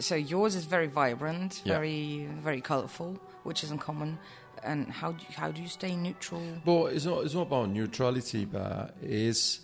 So 0.00 0.14
yours 0.14 0.54
is 0.54 0.64
very 0.64 0.86
vibrant, 0.88 1.62
Yeah. 1.64 1.74
very 1.74 2.28
very 2.42 2.60
colorful, 2.60 3.18
which 3.44 3.62
is 3.64 3.70
uncommon. 3.70 4.18
And 4.62 4.88
how 4.90 5.12
do 5.12 5.22
you, 5.28 5.34
how 5.36 5.50
do 5.50 5.60
you 5.60 5.68
stay 5.68 5.94
neutral? 5.94 6.42
Well, 6.64 6.86
it's 6.86 7.04
not 7.04 7.24
it's 7.24 7.34
not 7.34 7.42
about 7.42 7.68
neutrality, 7.70 8.44
but 8.46 8.94
it's 9.02 9.60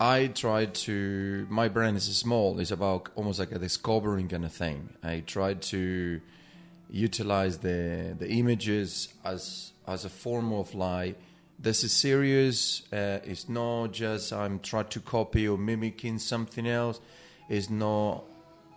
I 0.00 0.28
try 0.28 0.66
to 0.66 1.46
my 1.50 1.68
brand 1.68 1.96
is 1.96 2.04
small. 2.16 2.58
It's 2.60 2.70
about 2.70 3.08
almost 3.16 3.40
like 3.40 3.50
a 3.52 3.58
discovering 3.58 4.28
kind 4.28 4.44
of 4.44 4.52
thing. 4.52 4.90
I 5.02 5.20
try 5.26 5.54
to 5.54 6.20
utilize 6.90 7.58
the 7.58 8.14
the 8.18 8.28
images 8.30 9.12
as 9.24 9.72
as 9.86 10.04
a 10.04 10.08
form 10.08 10.52
of 10.52 10.74
like 10.74 11.18
this 11.58 11.82
is 11.82 11.92
serious. 11.92 12.82
Uh, 12.92 13.18
it's 13.24 13.48
not 13.48 13.92
just 13.92 14.32
I'm 14.32 14.60
trying 14.60 14.86
to 14.90 15.00
copy 15.00 15.48
or 15.48 15.58
mimicking 15.58 16.18
something 16.20 16.66
else. 16.68 17.00
It's 17.48 17.68
not 17.68 18.24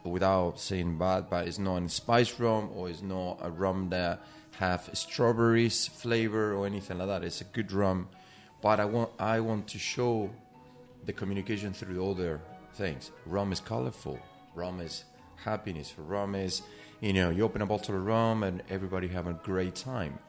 without 0.04 0.60
saying 0.60 0.98
bad, 0.98 1.30
but 1.30 1.48
it's 1.48 1.60
not 1.60 1.82
a 1.82 1.90
spice 1.90 2.40
rum 2.40 2.70
or 2.76 2.90
it's 2.90 3.02
not 3.02 3.40
a 3.42 3.50
rum 3.50 3.90
that 3.90 4.22
have 4.58 4.90
strawberries 4.94 5.88
flavor 5.88 6.54
or 6.54 6.66
anything 6.66 6.98
like 6.98 7.08
that. 7.08 7.24
It's 7.24 7.42
a 7.42 7.46
good 7.46 7.72
rum, 7.72 8.10
but 8.62 8.80
I 8.80 8.86
want 8.86 9.12
I 9.20 9.40
want 9.40 9.68
to 9.70 9.80
show 9.80 10.30
the 11.06 11.14
communication 11.14 11.74
through 11.74 12.10
other 12.10 12.42
things. 12.74 13.12
Rum 13.26 13.52
is 13.52 13.60
colorful. 13.60 14.20
Rum 14.56 14.82
is 14.82 15.04
happiness. 15.36 15.94
Rum 15.98 16.36
is 16.36 16.62
you 17.00 17.14
know 17.14 17.30
you 17.30 17.44
open 17.44 17.62
a 17.62 17.66
bottle 17.66 17.96
of 17.96 18.06
rum 18.06 18.44
and 18.44 18.64
everybody 18.70 19.08
have 19.08 19.28
a 19.28 19.34
great 19.34 19.76
time. 19.76 20.20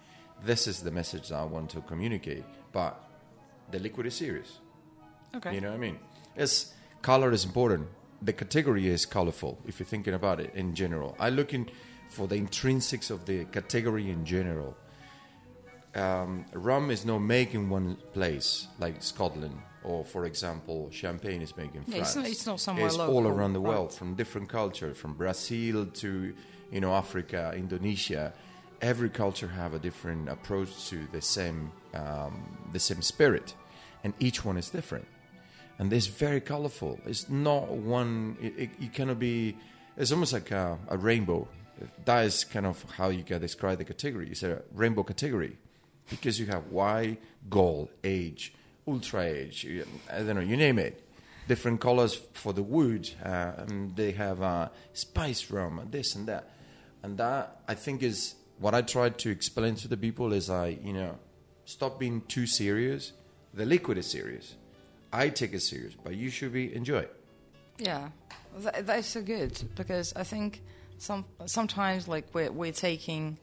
This 0.45 0.67
is 0.67 0.83
the 0.83 0.91
message 0.91 1.29
that 1.29 1.37
I 1.37 1.45
want 1.45 1.71
to 1.71 1.81
communicate. 1.83 2.45
But 2.73 2.99
the 3.71 3.79
liquid 3.79 4.07
is 4.07 4.15
serious. 4.15 4.59
Okay. 5.35 5.55
You 5.55 5.61
know 5.61 5.69
what 5.69 5.77
I 5.77 5.79
mean? 5.79 5.99
It's 6.37 6.73
color 7.01 7.33
is 7.33 7.45
important. 7.45 7.89
The 8.23 8.33
category 8.33 8.87
is 8.87 9.05
colorful. 9.05 9.59
If 9.67 9.81
you're 9.81 9.87
thinking 9.87 10.15
about 10.15 10.39
it 10.41 10.55
in 10.55 10.75
general, 10.75 11.17
I'm 11.19 11.35
looking 11.35 11.69
for 12.09 12.29
the 12.29 12.37
intrinsics 12.37 13.11
of 13.11 13.25
the 13.27 13.45
category 13.47 14.11
in 14.11 14.25
general. 14.25 14.77
Um, 15.95 16.47
rum 16.53 16.91
is 16.91 17.05
not 17.05 17.19
made 17.19 17.53
in 17.55 17.69
one 17.69 17.97
place 18.15 18.69
like 18.79 19.03
Scotland, 19.03 19.59
or 19.85 20.05
for 20.05 20.25
example, 20.25 20.89
champagne 20.91 21.43
is 21.43 21.55
made 21.57 21.75
in 21.75 21.83
Yeah, 21.87 21.97
France. 22.05 22.09
it's 22.09 22.17
not- 22.17 22.27
it's 22.29 22.47
not 22.47 22.61
somewhere 22.61 22.87
It's 22.87 22.97
local, 22.97 23.15
all 23.17 23.27
around 23.27 23.53
the 23.55 23.61
right. 23.61 23.69
world, 23.75 23.93
from 23.93 24.15
different 24.15 24.49
cultures, 24.49 24.97
from 24.97 25.15
Brazil 25.15 25.87
to 25.87 26.35
you 26.71 26.81
know 26.81 26.95
Africa, 26.95 27.53
Indonesia. 27.57 28.33
Every 28.81 29.11
culture 29.11 29.49
have 29.49 29.75
a 29.75 29.79
different 29.79 30.29
approach 30.29 30.89
to 30.91 31.07
the 31.13 31.21
same 31.21 31.73
um, 31.93 32.57
the 32.73 32.79
same 32.81 33.03
spirit, 33.03 33.55
and 34.03 34.15
each 34.19 34.45
one 34.47 34.57
is 34.57 34.71
different 34.71 35.07
and 35.79 35.93
it's 35.93 36.07
very 36.07 36.41
colorful. 36.41 37.01
It's 37.07 37.29
not 37.29 37.69
one. 37.71 38.37
It, 38.41 38.59
it, 38.59 38.71
you 38.79 38.89
cannot 38.89 39.19
be. 39.19 39.57
It's 39.97 40.13
almost 40.13 40.33
like 40.33 40.51
a, 40.51 40.79
a 40.89 40.97
rainbow. 40.97 41.49
That 42.05 42.25
is 42.25 42.45
kind 42.45 42.67
of 42.67 42.85
how 42.97 43.09
you 43.09 43.25
can 43.25 43.41
describe 43.41 43.79
the 43.79 43.85
category. 43.85 44.29
It's 44.31 44.43
a 44.43 44.63
rainbow 44.73 45.03
category 45.03 45.59
because 46.09 46.39
you 46.39 46.47
have 46.47 46.69
white, 46.69 47.19
gold, 47.51 47.89
age, 48.05 48.55
ultra 48.87 49.25
age. 49.25 49.67
I 50.11 50.19
don't 50.19 50.37
know. 50.37 50.41
You 50.41 50.57
name 50.57 50.79
it. 50.79 51.09
Different 51.49 51.81
colors 51.81 52.15
for 52.35 52.53
the 52.53 52.63
wood. 52.63 53.11
Uh, 53.23 53.53
they 53.97 54.13
have 54.13 54.41
uh, 54.43 54.69
spice 54.93 55.51
rum 55.51 55.79
and 55.79 55.91
this 55.91 56.15
and 56.15 56.29
that. 56.29 56.51
And 57.03 57.19
that 57.19 57.63
I 57.67 57.75
think 57.75 58.03
is 58.03 58.37
what 58.59 58.75
I 58.75 58.83
try 58.83 59.09
to 59.09 59.31
explain 59.31 59.75
to 59.77 59.89
the 59.89 59.97
people 59.97 60.33
is 60.33 60.49
I 60.49 60.79
you 60.85 60.93
know 60.93 61.19
stop 61.65 61.99
being 61.99 62.23
too 62.29 62.47
serious. 62.47 63.13
The 63.53 63.67
liquid 63.67 63.99
is 63.99 64.07
serious. 64.07 64.55
I 65.13 65.29
take 65.29 65.53
it 65.53 65.61
serious, 65.61 65.95
but 66.03 66.15
you 66.17 66.31
should 66.31 66.53
be 66.53 66.75
enjoy 66.75 67.01
it. 67.01 67.17
Yeah, 67.79 68.09
Th- 68.61 68.85
that's 68.85 69.09
so 69.09 69.23
good 69.23 69.61
because 69.77 70.13
I 70.15 70.25
think 70.25 70.63
some 70.99 71.25
sometimes 71.47 72.07
like 72.09 72.27
we're 72.35 72.51
we're 72.53 72.73
taking 72.73 73.39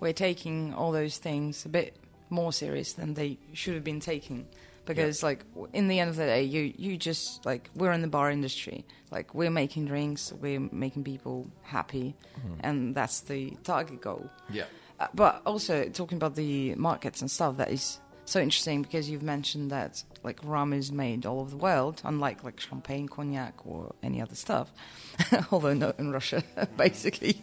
we're 0.00 0.12
taking 0.12 0.72
all 0.74 0.92
those 0.92 1.18
things 1.18 1.64
a 1.64 1.68
bit 1.68 1.96
more 2.30 2.52
serious 2.52 2.94
than 2.94 3.14
they 3.14 3.38
should 3.52 3.74
have 3.74 3.84
been 3.84 4.00
taken 4.00 4.46
because 4.86 5.22
like 5.22 5.44
in 5.72 5.86
the 5.88 5.98
end 6.00 6.10
of 6.10 6.16
the 6.16 6.24
day 6.24 6.42
you 6.42 6.72
you 6.76 6.96
just 6.96 7.44
like 7.44 7.70
we're 7.74 7.92
in 7.92 8.02
the 8.02 8.08
bar 8.08 8.30
industry. 8.30 8.84
Like 9.10 9.34
we're 9.34 9.50
making 9.50 9.86
drinks 9.86 10.32
we're 10.40 10.60
making 10.72 11.04
people 11.04 11.46
happy 11.62 12.14
and 12.60 12.94
that's 12.94 13.20
the 13.20 13.50
target 13.64 14.00
goal. 14.00 14.30
Yeah. 14.50 14.64
uh, 14.98 15.08
but 15.14 15.42
also 15.44 15.88
talking 15.88 16.16
about 16.16 16.34
the 16.34 16.74
markets 16.76 17.20
and 17.20 17.30
stuff, 17.30 17.58
that 17.58 17.70
is 17.70 18.00
so 18.32 18.40
interesting 18.40 18.80
because 18.80 19.10
you've 19.10 19.22
mentioned 19.22 19.70
that 19.70 20.02
like 20.22 20.40
rum 20.42 20.72
is 20.72 20.90
made 20.90 21.26
all 21.26 21.40
over 21.40 21.50
the 21.50 21.56
world, 21.56 22.00
unlike 22.04 22.42
like 22.42 22.58
champagne, 22.58 23.06
cognac, 23.06 23.54
or 23.66 23.94
any 24.02 24.22
other 24.22 24.34
stuff. 24.34 24.72
Although 25.52 25.74
not 25.74 25.98
in 25.98 26.10
Russia, 26.10 26.42
basically. 26.76 27.42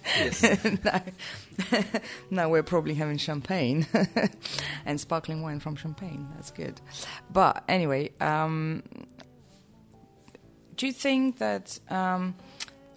now, 0.84 1.03
now 2.31 2.50
we're 2.50 2.63
probably 2.63 2.96
having 2.96 3.17
champagne 3.17 3.86
and 4.86 5.00
sparkling 5.00 5.43
wine 5.43 5.60
from 5.60 5.75
Champagne. 5.75 6.27
That's 6.34 6.50
good. 6.50 6.81
But 7.31 7.63
anyway, 7.67 8.12
um, 8.19 8.81
do 10.75 10.88
you 10.88 10.93
think 10.93 11.38
that? 11.38 11.79
Um, 11.89 12.36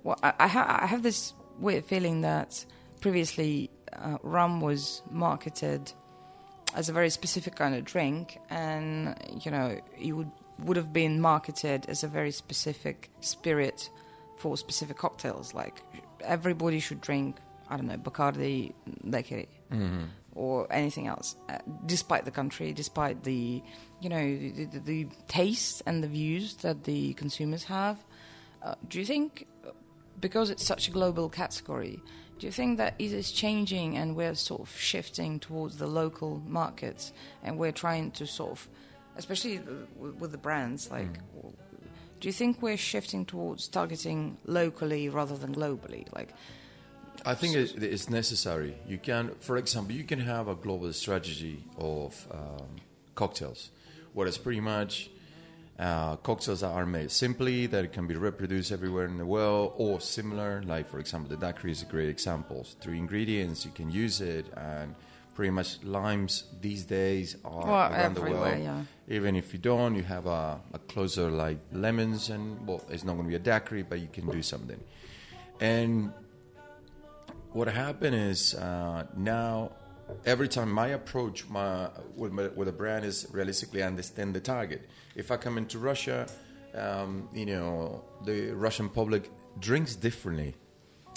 well, 0.02 0.18
I, 0.22 0.32
I, 0.38 0.48
ha- 0.48 0.78
I 0.82 0.86
have 0.86 1.02
this 1.02 1.34
weird 1.58 1.84
feeling 1.84 2.22
that 2.22 2.64
previously 3.00 3.70
uh, 3.92 4.16
rum 4.22 4.60
was 4.62 5.02
marketed 5.10 5.92
as 6.74 6.88
a 6.88 6.92
very 6.92 7.10
specific 7.10 7.54
kind 7.56 7.74
of 7.74 7.84
drink, 7.84 8.38
and 8.50 9.16
you 9.44 9.50
know, 9.50 9.80
it 9.98 10.12
would 10.12 10.30
would 10.58 10.76
have 10.76 10.92
been 10.92 11.20
marketed 11.20 11.86
as 11.88 12.04
a 12.04 12.08
very 12.08 12.30
specific 12.30 13.10
spirit 13.20 13.90
for 14.38 14.56
specific 14.56 14.96
cocktails. 14.96 15.54
Like 15.54 15.82
everybody 16.22 16.78
should 16.80 17.00
drink, 17.00 17.36
I 17.68 17.76
don't 17.76 17.86
know, 17.86 17.96
Bacardi 17.96 18.72
Daiquiri 19.08 19.48
or 20.34 20.66
anything 20.72 21.08
else, 21.08 21.36
uh, 21.48 21.58
despite 21.86 22.24
the 22.24 22.30
country, 22.30 22.72
despite 22.72 23.24
the, 23.24 23.62
you 24.00 24.08
know, 24.08 24.24
the, 24.24 24.64
the, 24.64 24.78
the 24.78 25.08
taste 25.28 25.82
and 25.84 26.02
the 26.02 26.08
views 26.08 26.56
that 26.56 26.84
the 26.84 27.12
consumers 27.14 27.64
have. 27.64 27.98
Uh, 28.62 28.74
do 28.88 28.98
you 28.98 29.04
think, 29.04 29.46
because 30.20 30.48
it's 30.48 30.64
such 30.64 30.88
a 30.88 30.90
global 30.90 31.28
category, 31.28 32.00
do 32.42 32.46
you 32.46 32.52
think 32.52 32.78
that 32.78 32.96
it 32.98 33.12
is 33.12 33.30
changing 33.30 33.96
and 33.96 34.16
we're 34.16 34.34
sort 34.34 34.62
of 34.62 34.76
shifting 34.76 35.38
towards 35.38 35.76
the 35.76 35.86
local 35.86 36.42
markets 36.44 37.12
and 37.44 37.56
we're 37.56 37.70
trying 37.70 38.10
to 38.10 38.26
sort 38.26 38.50
of, 38.50 38.68
especially 39.16 39.60
with, 39.96 40.32
the 40.32 40.38
brands, 40.38 40.90
like, 40.90 41.20
do 42.18 42.26
you 42.26 42.32
think 42.32 42.60
we're 42.60 42.76
shifting 42.76 43.24
towards 43.24 43.68
targeting 43.68 44.38
locally 44.44 45.08
rather 45.08 45.36
than 45.36 45.54
globally? 45.54 46.12
Like, 46.16 46.30
I 47.24 47.34
think 47.36 47.54
it, 47.54 47.80
it's 47.80 48.10
necessary. 48.10 48.74
You 48.88 48.98
can, 48.98 49.36
for 49.38 49.56
example, 49.56 49.94
you 49.94 50.02
can 50.02 50.18
have 50.18 50.48
a 50.48 50.56
global 50.56 50.92
strategy 50.92 51.62
of 51.78 52.26
um, 52.32 52.74
cocktails, 53.14 53.70
whereas 54.14 54.36
pretty 54.36 54.60
much 54.60 55.12
uh, 55.78 56.16
cocktails 56.16 56.60
that 56.60 56.68
are 56.70 56.86
made 56.86 57.10
simply 57.10 57.66
that 57.66 57.92
can 57.92 58.06
be 58.06 58.14
reproduced 58.14 58.70
everywhere 58.72 59.06
in 59.06 59.16
the 59.18 59.26
world 59.26 59.74
or 59.76 60.00
similar. 60.00 60.62
Like 60.64 60.88
for 60.88 60.98
example, 60.98 61.30
the 61.36 61.36
daiquiri 61.46 61.72
is 61.72 61.82
a 61.82 61.86
great 61.86 62.08
example. 62.08 62.66
Three 62.80 62.98
ingredients, 62.98 63.64
you 63.64 63.72
can 63.72 63.90
use 63.90 64.20
it, 64.20 64.46
and 64.56 64.94
pretty 65.34 65.50
much 65.50 65.82
limes 65.82 66.44
these 66.60 66.84
days 66.84 67.36
are 67.44 67.64
Well, 67.66 67.92
around 67.92 68.14
the 68.16 68.20
world. 68.20 68.58
yeah. 68.62 68.82
Even 69.08 69.34
if 69.34 69.52
you 69.52 69.58
don't, 69.58 69.94
you 69.96 70.02
have 70.02 70.26
a, 70.26 70.60
a 70.74 70.78
closer 70.78 71.30
like 71.30 71.58
lemons, 71.72 72.28
and 72.30 72.66
well, 72.66 72.82
it's 72.90 73.02
not 73.04 73.14
going 73.14 73.24
to 73.24 73.30
be 73.30 73.36
a 73.36 73.38
daiquiri, 73.38 73.82
but 73.82 73.98
you 73.98 74.08
can 74.12 74.30
do 74.30 74.42
something. 74.42 74.80
And 75.60 76.12
what 77.52 77.68
happened 77.68 78.14
is 78.14 78.54
uh, 78.54 79.06
now 79.16 79.72
every 80.24 80.48
time 80.48 80.70
my 80.70 80.88
approach 80.88 81.48
my 81.48 81.88
with, 82.16 82.32
my, 82.32 82.48
with 82.48 82.68
a 82.68 82.72
brand 82.72 83.04
is 83.04 83.26
realistically 83.32 83.82
understand 83.82 84.34
the 84.34 84.40
target. 84.40 84.88
If 85.16 85.30
I 85.30 85.36
come 85.36 85.58
into 85.58 85.78
Russia, 85.78 86.26
um, 86.74 87.28
you 87.34 87.46
know, 87.46 88.04
the 88.24 88.50
Russian 88.52 88.88
public 88.88 89.30
drinks 89.60 89.94
differently 89.96 90.54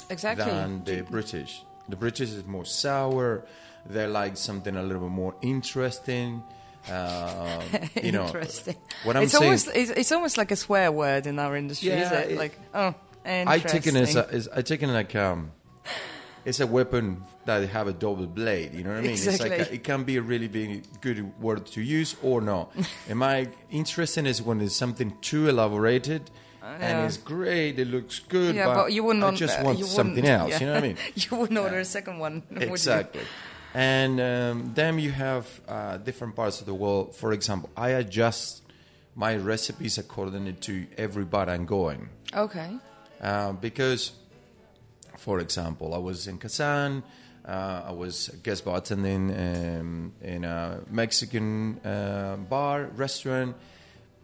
Exactly. 0.09 0.45
than 0.45 0.83
the 0.83 1.01
British. 1.03 1.61
The 1.89 1.95
British 1.95 2.29
is 2.31 2.45
more 2.45 2.65
sour. 2.65 3.45
They 3.87 4.07
like 4.07 4.37
something 4.37 4.75
a 4.75 4.83
little 4.83 5.03
bit 5.03 5.11
more 5.11 5.35
interesting. 5.41 6.43
Um, 6.91 7.61
you 8.03 8.11
know, 8.11 8.25
interesting. 8.25 8.75
What 9.03 9.15
I'm 9.15 9.23
it's 9.23 9.31
saying, 9.33 9.43
almost 9.43 9.69
it's, 9.73 9.91
it's 9.91 10.11
almost 10.11 10.37
like 10.37 10.51
a 10.51 10.55
swear 10.55 10.91
word 10.91 11.25
in 11.27 11.39
our 11.39 11.55
industry, 11.55 11.89
is 11.89 12.11
Yeah, 12.11 12.19
it? 12.19 12.31
it- 12.31 12.37
like 12.37 12.59
oh, 12.73 12.93
interesting. 13.25 13.47
I 13.47 13.59
take 13.59 13.87
it 13.87 13.95
as, 13.95 14.15
a, 14.15 14.29
as 14.31 14.47
I 14.49 14.61
take 14.61 14.83
it 14.83 14.87
like 14.87 15.15
um, 15.15 15.51
it's 16.45 16.59
a 16.59 16.67
weapon 16.67 17.23
that 17.45 17.67
have 17.69 17.87
a 17.87 17.93
double 17.93 18.27
blade. 18.27 18.73
You 18.73 18.83
know 18.83 18.91
what 18.91 18.99
I 18.99 19.01
mean? 19.01 19.11
It's 19.11 19.25
like 19.25 19.41
Exactly. 19.41 19.75
a, 19.77 19.79
it 19.79 19.83
can 19.83 20.03
be 20.03 20.17
a 20.17 20.21
really 20.21 20.47
really 20.47 20.83
good 21.01 21.19
word 21.41 21.65
to 21.67 21.81
use 21.81 22.15
or 22.21 22.41
not. 22.41 22.71
Am 23.09 23.21
I 23.23 23.47
interested 23.71 24.25
is 24.27 24.41
when 24.41 24.61
it's 24.61 24.75
something 24.75 25.15
too 25.21 25.47
elaborated. 25.49 26.29
Yeah. 26.61 26.77
And 26.81 27.05
it's 27.05 27.17
great. 27.17 27.77
It 27.77 27.87
looks 27.89 28.17
good, 28.19 28.55
yeah, 28.55 28.65
but, 28.65 28.75
but, 28.75 28.93
you 28.93 29.03
wouldn't. 29.03 29.23
I 29.23 29.31
just 29.35 29.59
uh, 29.59 29.63
want 29.63 29.77
you 29.77 29.85
something 29.85 30.23
wouldn't- 30.23 30.41
else. 30.41 30.49
yeah. 30.49 30.59
You 30.61 30.65
know 30.65 30.73
what 30.73 30.83
I 30.83 30.87
mean? 30.87 30.97
you 31.15 31.37
wouldn't 31.37 31.59
order 31.59 31.77
a 31.77 31.85
second 31.85 32.17
one, 32.17 32.41
would 32.51 32.61
you? 32.63 32.69
Exactly. 32.71 33.21
And 33.75 34.19
um, 34.19 34.71
then 34.73 34.97
you 34.97 35.11
have 35.11 35.45
uh, 35.67 35.97
different 35.97 36.35
parts 36.35 36.61
of 36.61 36.65
the 36.65 36.73
world. 36.73 37.15
For 37.15 37.33
example, 37.33 37.69
I 37.77 37.89
adjust 37.89 38.63
my 39.15 39.35
recipes 39.35 39.97
according 39.99 40.55
to 40.55 40.87
every 40.97 41.25
bar 41.25 41.49
I'm 41.49 41.65
going. 41.67 42.09
Okay. 42.33 42.77
Uh, 43.21 43.51
because, 43.53 44.13
for 45.25 45.39
example, 45.39 45.95
I 45.95 45.97
was 45.97 46.27
in 46.27 46.37
Kazan, 46.37 47.01
uh, 47.47 47.81
I 47.87 47.91
was 47.91 48.29
guest 48.43 48.63
bartending 48.63 49.23
um, 49.45 50.13
in 50.21 50.43
a 50.43 50.81
Mexican 51.01 51.79
uh, 51.79 52.35
bar, 52.47 52.91
restaurant. 52.95 53.55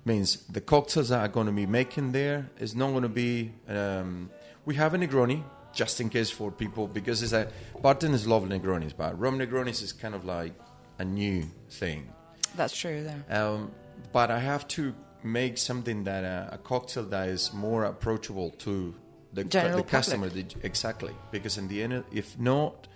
Means 0.06 0.30
the 0.48 0.62
cocktails 0.62 1.10
that 1.10 1.22
I'm 1.24 1.32
going 1.32 1.48
to 1.48 1.54
be 1.54 1.66
making 1.66 2.12
there 2.12 2.50
is 2.60 2.76
not 2.76 2.92
going 2.92 3.02
to 3.02 3.16
be. 3.26 3.52
Um, 3.68 4.30
we 4.66 4.76
have 4.76 4.94
a 4.94 4.98
Negroni, 4.98 5.44
just 5.74 6.00
in 6.02 6.10
case 6.10 6.30
for 6.30 6.52
people, 6.52 6.88
because 6.88 7.24
it's 7.24 7.34
a 7.34 7.48
bartenders 7.82 8.28
love 8.28 8.44
Negronis, 8.44 8.94
but 8.96 9.20
rum 9.20 9.40
Negronis 9.40 9.82
is 9.82 9.94
kind 9.94 10.14
of 10.14 10.24
like 10.24 10.54
a 11.00 11.06
new 11.06 11.46
thing. 11.70 12.08
That's 12.56 12.76
true. 12.78 13.04
There. 13.04 13.24
Um, 13.30 13.72
but 14.12 14.30
I 14.30 14.40
have 14.40 14.68
to 14.78 14.94
make 15.24 15.58
something 15.58 16.04
that 16.04 16.24
uh, 16.24 16.56
a 16.56 16.60
cocktail 16.60 17.06
that 17.06 17.30
is 17.30 17.54
more 17.54 17.86
approachable 17.86 18.52
to 18.66 18.94
the, 19.34 19.44
General 19.44 19.78
the 19.78 19.84
customer. 19.84 20.30
the- 20.30 20.46
exactly, 20.64 21.14
because 21.32 21.58
in 21.58 21.68
the 21.68 21.82
end, 21.84 22.04
if 22.12 22.38
not, 22.40 22.88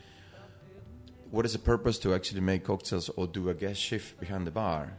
what 1.32 1.46
is 1.46 1.54
the 1.54 1.60
purpose 1.60 1.98
to 2.00 2.14
actually 2.14 2.42
make 2.42 2.64
cocktails 2.66 3.10
or 3.10 3.28
do 3.28 3.50
a 3.50 3.54
guest 3.54 3.82
shift 3.82 4.20
behind 4.20 4.46
the 4.46 4.52
bar? 4.52 4.94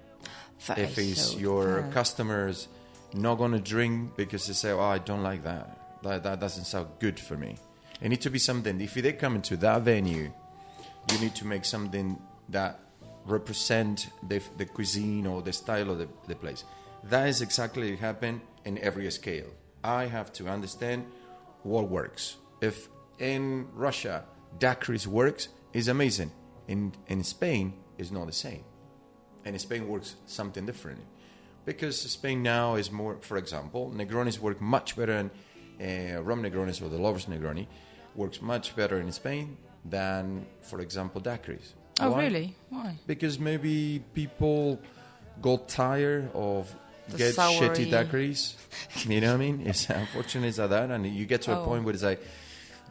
That 0.67 0.79
if 0.79 0.99
it's 0.99 1.33
so 1.33 1.39
your 1.39 1.89
customers 1.93 2.69
not 3.13 3.37
going 3.37 3.53
to 3.53 3.61
drink 3.61 4.17
because 4.17 4.47
they 4.47 4.55
say, 4.55 4.71
"Oh, 4.71 4.81
I 4.81 4.99
don't 4.99 5.23
like 5.23 5.45
that. 5.45 6.03
That 6.03 6.23
that 6.25 6.41
doesn't 6.41 6.65
sound 6.65 6.89
good 6.99 7.21
for 7.21 7.37
me." 7.37 7.57
It 8.01 8.09
needs 8.09 8.23
to 8.25 8.31
be 8.31 8.39
something. 8.39 8.81
If 8.81 8.95
they 8.95 9.13
come 9.13 9.37
into 9.37 9.57
that 9.59 9.83
venue, 9.83 10.33
you 11.13 11.19
need 11.19 11.35
to 11.37 11.47
make 11.47 11.65
something 11.65 12.19
that 12.49 12.81
represent 13.25 14.09
the, 14.29 14.41
the 14.57 14.67
cuisine 14.67 15.27
or 15.27 15.43
the 15.43 15.53
style 15.53 15.91
of 15.91 15.99
the, 15.99 16.09
the 16.29 16.35
place. 16.37 16.65
That 17.05 17.29
is 17.29 17.43
exactly 17.43 17.91
what 17.91 18.01
happened 18.01 18.41
in 18.65 18.79
every 18.79 19.11
scale. 19.11 19.47
I 19.83 20.07
have 20.07 20.33
to 20.35 20.49
understand 20.49 21.07
what 21.67 21.89
works. 21.91 22.37
If 22.61 22.89
in 23.19 23.67
Russia 23.75 24.25
daiquiris 24.59 25.07
works, 25.07 25.49
is 25.73 25.89
amazing. 25.89 26.33
In 26.69 26.93
in 27.09 27.23
Spain, 27.25 27.75
is 27.99 28.11
not 28.11 28.27
the 28.27 28.33
same. 28.33 28.65
And 29.45 29.55
in 29.55 29.59
Spain 29.59 29.87
works 29.89 30.17
something 30.27 30.67
different 30.67 31.01
Because 31.65 32.01
Spain 32.01 32.43
now 32.43 32.77
is 32.77 32.91
more, 32.91 33.17
for 33.21 33.37
example, 33.37 33.93
Negronis 33.95 34.39
work 34.39 34.61
much 34.61 34.97
better 34.97 35.13
in 35.13 35.31
uh, 36.17 36.23
rum 36.23 36.43
Negronis 36.43 36.81
or 36.83 36.89
the 36.89 36.99
lovers 36.99 37.27
Negroni 37.27 37.67
works 38.15 38.41
much 38.41 38.75
better 38.75 38.99
in 39.01 39.13
Spain 39.13 39.57
than, 39.85 40.47
for 40.61 40.81
example, 40.81 41.21
daiquiris. 41.21 41.75
Oh, 42.01 42.11
Why? 42.11 42.23
really? 42.25 42.57
Why? 42.71 42.99
Because 43.07 43.39
maybe 43.39 44.03
people 44.15 44.81
got 45.43 45.69
tired 45.69 46.31
of 46.35 46.75
The 47.09 47.19
get 47.19 47.35
shitty 47.35 47.91
soury- 47.91 47.91
daiquiris. 47.91 48.55
you 49.09 49.21
know 49.21 49.29
what 49.29 49.35
I 49.35 49.37
mean? 49.39 49.63
It's 49.67 49.89
unfortunate 49.91 50.49
it's 50.49 50.57
that, 50.59 50.91
and 50.91 51.07
you 51.07 51.25
get 51.27 51.43
to 51.43 51.53
a 51.53 51.61
Oh. 51.61 51.65
point 51.65 51.85
where 51.85 51.95
it's 51.95 52.03
like, 52.03 52.21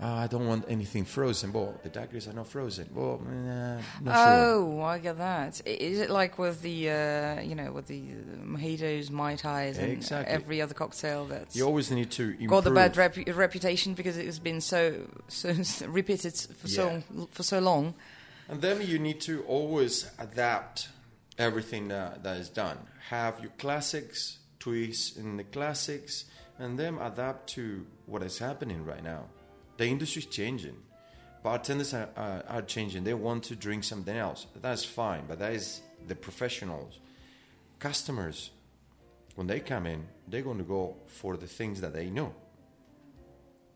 oh, 0.01 0.07
I 0.13 0.27
don't 0.27 0.47
want 0.47 0.65
anything 0.69 1.05
frozen. 1.05 1.51
Well, 1.53 1.79
the 1.83 1.89
daiquiris 1.89 2.27
are 2.29 2.33
not 2.33 2.47
frozen. 2.47 2.89
Well, 2.93 3.19
nah, 3.25 3.77
not 4.01 4.15
sure. 4.15 4.45
Oh, 4.45 4.81
I 4.81 4.99
get 4.99 5.17
that. 5.17 5.61
Is 5.65 5.99
it 5.99 6.09
like 6.09 6.37
with 6.39 6.61
the, 6.61 6.89
uh, 6.89 7.41
you 7.41 7.55
know, 7.55 7.71
with 7.71 7.87
the 7.87 8.01
mojitos, 8.45 9.09
mai 9.09 9.35
tais, 9.35 9.77
and 9.77 9.91
Exactly. 9.91 10.33
every 10.33 10.61
other 10.61 10.73
cocktail 10.73 11.25
that's 11.25 11.55
You 11.55 11.65
always 11.65 11.91
need 11.91 12.11
to 12.11 12.23
improve. 12.31 12.49
got 12.49 12.63
the 12.63 12.71
bad 12.71 12.93
repu- 12.95 13.35
reputation 13.35 13.93
because 13.93 14.17
it 14.17 14.25
has 14.25 14.39
been 14.39 14.61
so 14.61 15.07
so 15.27 15.53
repeated 15.87 16.35
for 16.59 16.67
so 16.67 17.03
for 17.31 17.43
so 17.43 17.59
long? 17.59 17.93
And 18.47 18.61
then 18.61 18.81
you 18.81 18.99
need 18.99 19.21
to 19.21 19.43
always 19.43 20.09
adapt 20.19 20.89
everything 21.37 21.89
that, 21.89 22.23
that 22.23 22.37
is 22.37 22.49
done. 22.49 22.77
Have 23.09 23.39
your 23.41 23.51
classics, 23.57 24.39
twists 24.59 25.17
in 25.17 25.37
the 25.37 25.43
classics, 25.43 26.25
and 26.57 26.79
then 26.79 26.97
adapt 26.97 27.49
to 27.49 27.85
what 28.05 28.23
is 28.23 28.39
happening 28.39 28.85
right 28.85 29.03
now. 29.03 29.25
The 29.77 29.87
industry 29.87 30.21
is 30.21 30.27
changing. 30.27 30.77
Bartenders 31.43 31.93
are, 31.93 32.09
are, 32.15 32.43
are 32.47 32.61
changing. 32.61 33.03
They 33.03 33.13
want 33.13 33.43
to 33.45 33.55
drink 33.55 33.83
something 33.83 34.15
else. 34.15 34.47
That's 34.61 34.85
fine, 34.85 35.25
but 35.27 35.39
that 35.39 35.53
is 35.53 35.81
the 36.07 36.15
professionals. 36.15 36.99
Customers, 37.79 38.51
when 39.35 39.47
they 39.47 39.59
come 39.59 39.85
in, 39.85 40.07
they're 40.27 40.41
going 40.41 40.57
to 40.57 40.63
go 40.63 40.95
for 41.07 41.37
the 41.37 41.47
things 41.47 41.81
that 41.81 41.93
they 41.93 42.09
know. 42.09 42.33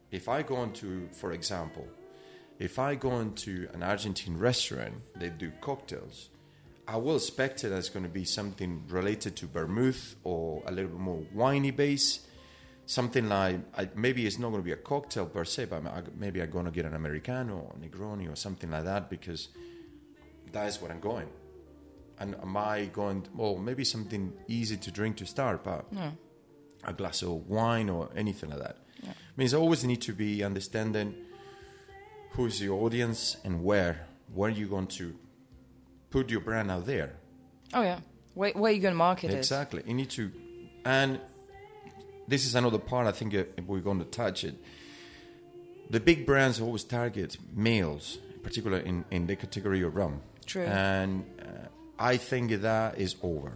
If 0.09 0.27
I 0.27 0.41
go 0.41 0.63
into, 0.63 1.09
for 1.11 1.33
example, 1.33 1.85
if 2.57 2.79
I 2.79 2.95
go 2.95 3.19
into 3.19 3.69
an 3.73 3.83
Argentine 3.83 4.37
restaurant, 4.37 4.95
they 5.15 5.29
do 5.29 5.51
cocktails. 5.61 6.29
I 6.93 6.97
will 6.97 7.15
expect 7.17 7.63
it 7.63 7.71
as 7.71 7.89
going 7.89 8.03
to 8.03 8.09
be 8.21 8.25
something 8.25 8.83
related 8.89 9.35
to 9.37 9.45
vermouth 9.45 10.15
or 10.23 10.63
a 10.65 10.71
little 10.71 10.89
bit 10.91 10.99
more 10.99 11.23
winey 11.35 11.71
base. 11.71 12.25
Something 12.87 13.29
like 13.29 13.59
I, 13.77 13.87
maybe 13.95 14.25
it's 14.25 14.39
not 14.39 14.49
going 14.49 14.61
to 14.63 14.65
be 14.65 14.71
a 14.71 14.83
cocktail 14.93 15.27
per 15.27 15.45
se, 15.45 15.65
but 15.65 15.85
I- 15.85 16.01
maybe 16.17 16.41
I'm 16.41 16.49
going 16.49 16.65
to 16.65 16.71
get 16.71 16.85
an 16.85 16.95
americano 16.95 17.55
or 17.57 17.75
Negroni 17.83 18.25
or 18.31 18.35
something 18.35 18.71
like 18.71 18.85
that 18.85 19.09
because 19.09 19.49
that 20.51 20.67
is 20.67 20.81
where 20.81 20.91
I'm 20.91 20.99
going. 20.99 21.29
And 22.19 22.35
am 22.41 22.57
I 22.57 22.85
going? 22.85 23.27
well, 23.35 23.55
maybe 23.57 23.83
something 23.85 24.33
easy 24.47 24.77
to 24.77 24.89
drink 24.91 25.17
to 25.17 25.25
start, 25.27 25.63
but 25.63 25.85
a 26.83 26.93
glass 26.93 27.21
of 27.21 27.47
wine 27.47 27.89
or 27.89 28.09
anything 28.15 28.49
like 28.49 28.59
that. 28.67 28.77
Means 29.37 29.53
I 29.53 29.57
always 29.57 29.83
need 29.85 30.01
to 30.01 30.13
be 30.13 30.43
understanding 30.43 31.13
who 32.31 32.47
is 32.47 32.61
your 32.61 32.83
audience 32.83 33.37
and 33.45 33.63
where 33.63 34.07
where 34.33 34.49
are 34.49 34.53
you 34.61 34.67
going 34.67 34.87
to 34.87 35.15
put 36.09 36.29
your 36.29 36.41
brand 36.41 36.71
out 36.71 36.85
there. 36.85 37.13
Oh 37.73 37.81
yeah, 37.81 37.99
where, 38.33 38.51
where 38.51 38.71
are 38.71 38.75
you 38.75 38.81
going 38.81 38.93
to 38.93 38.97
market 38.97 39.31
it? 39.31 39.37
Exactly. 39.37 39.83
You 39.85 39.93
need 39.93 40.09
to, 40.11 40.31
and 40.85 41.19
this 42.27 42.45
is 42.45 42.55
another 42.55 42.79
part. 42.79 43.07
I 43.07 43.11
think 43.11 43.35
uh, 43.35 43.43
we're 43.65 43.79
going 43.79 43.99
to 43.99 44.05
touch 44.05 44.43
it. 44.43 44.55
The 45.89 45.99
big 45.99 46.25
brands 46.25 46.61
always 46.61 46.83
target 46.83 47.37
males, 47.53 48.19
particularly 48.43 48.87
in 48.87 49.05
in 49.11 49.27
the 49.27 49.35
category 49.35 49.81
of 49.81 49.95
rum. 49.95 50.21
True. 50.45 50.63
And 50.63 51.25
uh, 51.41 51.67
I 51.97 52.17
think 52.17 52.61
that 52.61 52.97
is 52.97 53.15
over. 53.21 53.53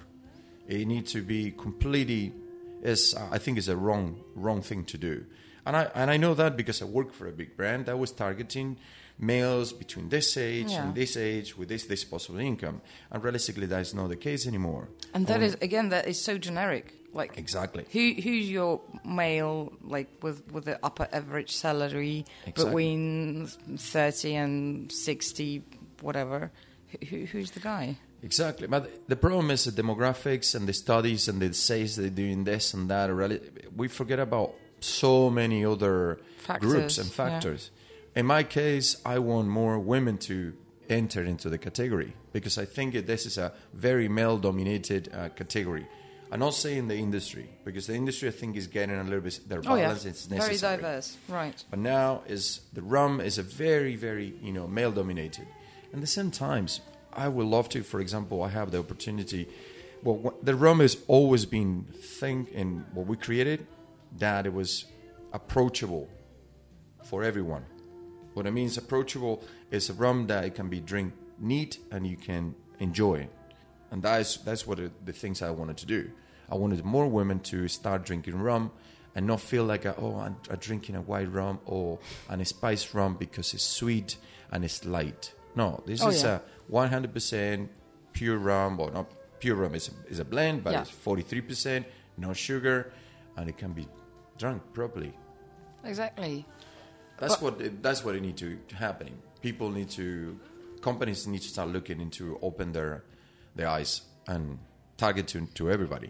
It 0.67 0.87
needs 0.87 1.11
to 1.13 1.21
be 1.21 1.51
completely. 1.51 2.33
Is 2.81 3.15
I 3.15 3.37
think 3.37 3.57
is 3.57 3.69
a 3.69 3.77
wrong 3.77 4.21
wrong 4.35 4.61
thing 4.61 4.83
to 4.85 4.97
do, 4.97 5.25
and 5.65 5.75
I 5.77 5.83
and 5.95 6.11
I 6.11 6.17
know 6.17 6.33
that 6.33 6.57
because 6.57 6.81
I 6.81 6.85
work 6.85 7.13
for 7.13 7.27
a 7.27 7.31
big 7.31 7.55
brand 7.55 7.85
that 7.85 7.97
was 7.97 8.11
targeting 8.11 8.77
males 9.19 9.73
between 9.73 10.09
this 10.09 10.35
age 10.37 10.71
Yeah. 10.71 10.83
and 10.83 10.95
this 10.95 11.15
age 11.17 11.57
with 11.57 11.69
this 11.69 11.85
disposable 11.85 12.39
income, 12.39 12.81
and 13.11 13.23
realistically 13.23 13.67
that 13.67 13.81
is 13.81 13.93
not 13.93 14.09
the 14.09 14.15
case 14.15 14.47
anymore. 14.47 14.89
and 15.13 15.27
that 15.27 15.37
um, 15.37 15.43
is 15.43 15.53
again 15.61 15.89
that 15.89 16.07
is 16.07 16.19
so 16.21 16.37
generic. 16.37 16.93
Like 17.15 17.37
Exactly. 17.37 17.85
Who 17.91 18.13
who's 18.21 18.49
your 18.49 18.81
male 19.05 19.71
like 19.83 20.09
with 20.23 20.51
with 20.51 20.65
the 20.65 20.79
upper 20.83 21.07
average 21.11 21.51
salary 21.51 22.25
Exactly. 22.47 22.65
between 22.65 23.47
thirty 23.77 24.33
and 24.35 24.91
sixty, 24.91 25.61
whatever? 26.01 26.51
Who, 26.89 26.97
who- 27.05 27.25
who's 27.25 27.51
the 27.51 27.59
guy? 27.59 27.97
Exactly, 28.23 28.67
but 28.67 29.07
the 29.09 29.15
problem 29.17 29.51
is 29.51 29.65
the 29.65 29.71
demographics 29.83 30.55
and 30.55 30.65
the 30.67 30.73
studies 30.73 31.27
and 31.27 31.41
the 31.41 31.53
says 31.53 31.97
they're 31.97 32.09
doing 32.09 32.45
this 32.45 32.73
and 32.73 32.89
that. 32.89 33.11
Really, 33.13 33.41
we 33.75 33.87
forget 33.89 34.17
about 34.19 34.55
so 34.79 35.29
many 35.29 35.63
other 35.65 36.19
groups 36.59 36.97
and 36.97 37.11
factors. 37.11 37.69
In 38.15 38.25
my 38.25 38.43
case, 38.43 39.01
I 39.05 39.19
want 39.19 39.47
more 39.47 39.79
women 39.79 40.17
to 40.19 40.53
enter 40.89 41.23
into 41.23 41.49
the 41.49 41.57
category 41.57 42.13
because 42.31 42.57
I 42.57 42.65
think 42.65 42.93
this 43.07 43.25
is 43.25 43.37
a 43.37 43.53
very 43.73 44.07
male-dominated 44.07 45.09
uh, 45.13 45.29
category. 45.29 45.87
I'm 46.31 46.39
not 46.39 46.53
saying 46.53 46.87
the 46.87 46.95
industry 46.95 47.49
because 47.63 47.87
the 47.87 47.95
industry 47.95 48.27
I 48.27 48.31
think 48.31 48.55
is 48.55 48.67
getting 48.67 48.97
a 48.97 49.03
little 49.03 49.21
bit 49.21 49.39
their 49.47 49.61
Oh 49.65 49.75
yeah, 49.75 49.83
balance. 49.83 50.05
It's 50.05 50.25
very 50.25 50.57
diverse, 50.57 51.17
right? 51.27 51.63
But 51.69 51.79
now 51.79 52.23
is 52.27 52.61
the 52.73 52.81
rum 52.81 53.21
is 53.21 53.37
a 53.37 53.43
very 53.43 53.95
very 53.95 54.33
you 54.41 54.51
know 54.51 54.67
male 54.67 54.91
dominated, 54.91 55.47
And 55.91 55.95
at 55.95 56.01
the 56.01 56.07
same 56.07 56.31
times, 56.31 56.81
I 57.13 57.27
would 57.27 57.45
love 57.45 57.69
to. 57.69 57.83
For 57.83 57.99
example, 57.99 58.41
I 58.41 58.49
have 58.49 58.71
the 58.71 58.79
opportunity. 58.79 59.47
Well, 60.03 60.33
the 60.41 60.55
rum 60.55 60.79
has 60.79 60.97
always 61.07 61.45
been 61.45 61.85
thing 62.19 62.47
in 62.51 62.85
what 62.93 63.05
we 63.05 63.15
created 63.15 63.67
that 64.17 64.47
it 64.47 64.53
was 64.53 64.85
approachable 65.33 66.09
for 67.03 67.23
everyone. 67.23 67.65
What 68.33 68.47
I 68.47 68.49
mean 68.51 68.65
is 68.67 68.77
approachable 68.77 69.43
is 69.71 69.89
a 69.89 69.93
rum 69.93 70.27
that 70.27 70.43
it 70.45 70.55
can 70.55 70.69
be 70.69 70.79
drink 70.79 71.13
neat 71.39 71.77
and 71.91 72.05
you 72.07 72.17
can 72.17 72.55
enjoy, 72.79 73.27
and 73.91 74.01
that's 74.01 74.37
that's 74.37 74.65
what 74.67 74.79
it, 74.79 75.05
the 75.05 75.13
things 75.13 75.41
I 75.41 75.49
wanted 75.51 75.77
to 75.77 75.85
do. 75.85 76.09
I 76.49 76.55
wanted 76.55 76.83
more 76.83 77.07
women 77.07 77.39
to 77.51 77.67
start 77.67 78.05
drinking 78.05 78.37
rum 78.41 78.71
and 79.15 79.25
not 79.27 79.39
feel 79.41 79.63
like 79.65 79.85
oh 79.85 80.19
I'm, 80.19 80.35
I'm 80.49 80.57
drinking 80.57 80.95
a 80.95 81.01
white 81.01 81.31
rum 81.31 81.59
or 81.65 81.99
an 82.29 82.43
spiced 82.45 82.93
rum 82.93 83.15
because 83.15 83.53
it's 83.53 83.63
sweet 83.63 84.17
and 84.51 84.63
it's 84.65 84.83
light. 84.85 85.33
No, 85.55 85.81
this 85.85 86.01
Oh, 86.03 86.09
is 86.09 86.23
yeah. 86.23 86.39
a 86.71 86.71
100% 86.71 87.67
pure 88.13 88.37
rum, 88.37 88.79
or 88.79 88.89
not 88.91 89.07
pure 89.39 89.55
rum 89.55 89.75
is 89.75 89.91
is 90.09 90.19
a 90.19 90.25
blend, 90.25 90.63
but 90.63 90.73
Yeah. 90.73 90.81
it's 90.81 90.91
43%, 90.91 91.85
no 92.17 92.33
sugar, 92.33 92.91
and 93.37 93.47
it 93.49 93.57
can 93.57 93.73
be 93.73 93.87
drunk 94.37 94.61
properly. 94.73 95.13
Exactly. 95.83 96.45
That's 97.17 97.35
But- 97.35 97.43
what 97.57 97.61
it, 97.61 97.83
that's 97.83 98.03
what 98.03 98.15
it 98.15 98.21
need 98.21 98.37
to 98.37 98.57
happen. 98.75 99.09
People 99.41 99.69
need 99.69 99.89
to 99.91 100.39
companies 100.81 101.27
need 101.27 101.41
to 101.41 101.47
start 101.47 101.69
looking 101.69 102.01
into 102.01 102.37
open 102.41 102.71
their 102.73 103.03
their 103.55 103.67
eyes 103.67 104.01
and 104.27 104.59
target 104.97 105.27
to 105.29 105.45
to 105.55 105.69
everybody. 105.71 106.09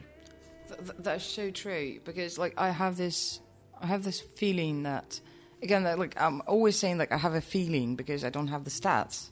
Th- 0.68 0.80
th- 0.80 0.98
that's 1.00 1.26
so 1.26 1.52
true 1.52 2.00
because 2.06 2.38
like 2.38 2.54
I 2.58 2.70
have 2.70 2.98
this 2.98 3.39
I 3.82 3.88
have 3.88 4.04
this 4.04 4.22
feeling 4.22 4.84
that 4.84 5.20
again 5.62 5.84
that 5.84 6.00
like 6.00 6.20
I'm 6.20 6.42
always 6.48 6.78
saying 6.78 6.98
like 6.98 7.12
I 7.12 7.18
have 7.18 7.34
a 7.34 7.42
feeling 7.42 7.96
because 7.96 8.24
I 8.24 8.30
don't 8.30 8.48
have 8.48 8.63
the 8.63 8.72
stats 8.72 9.30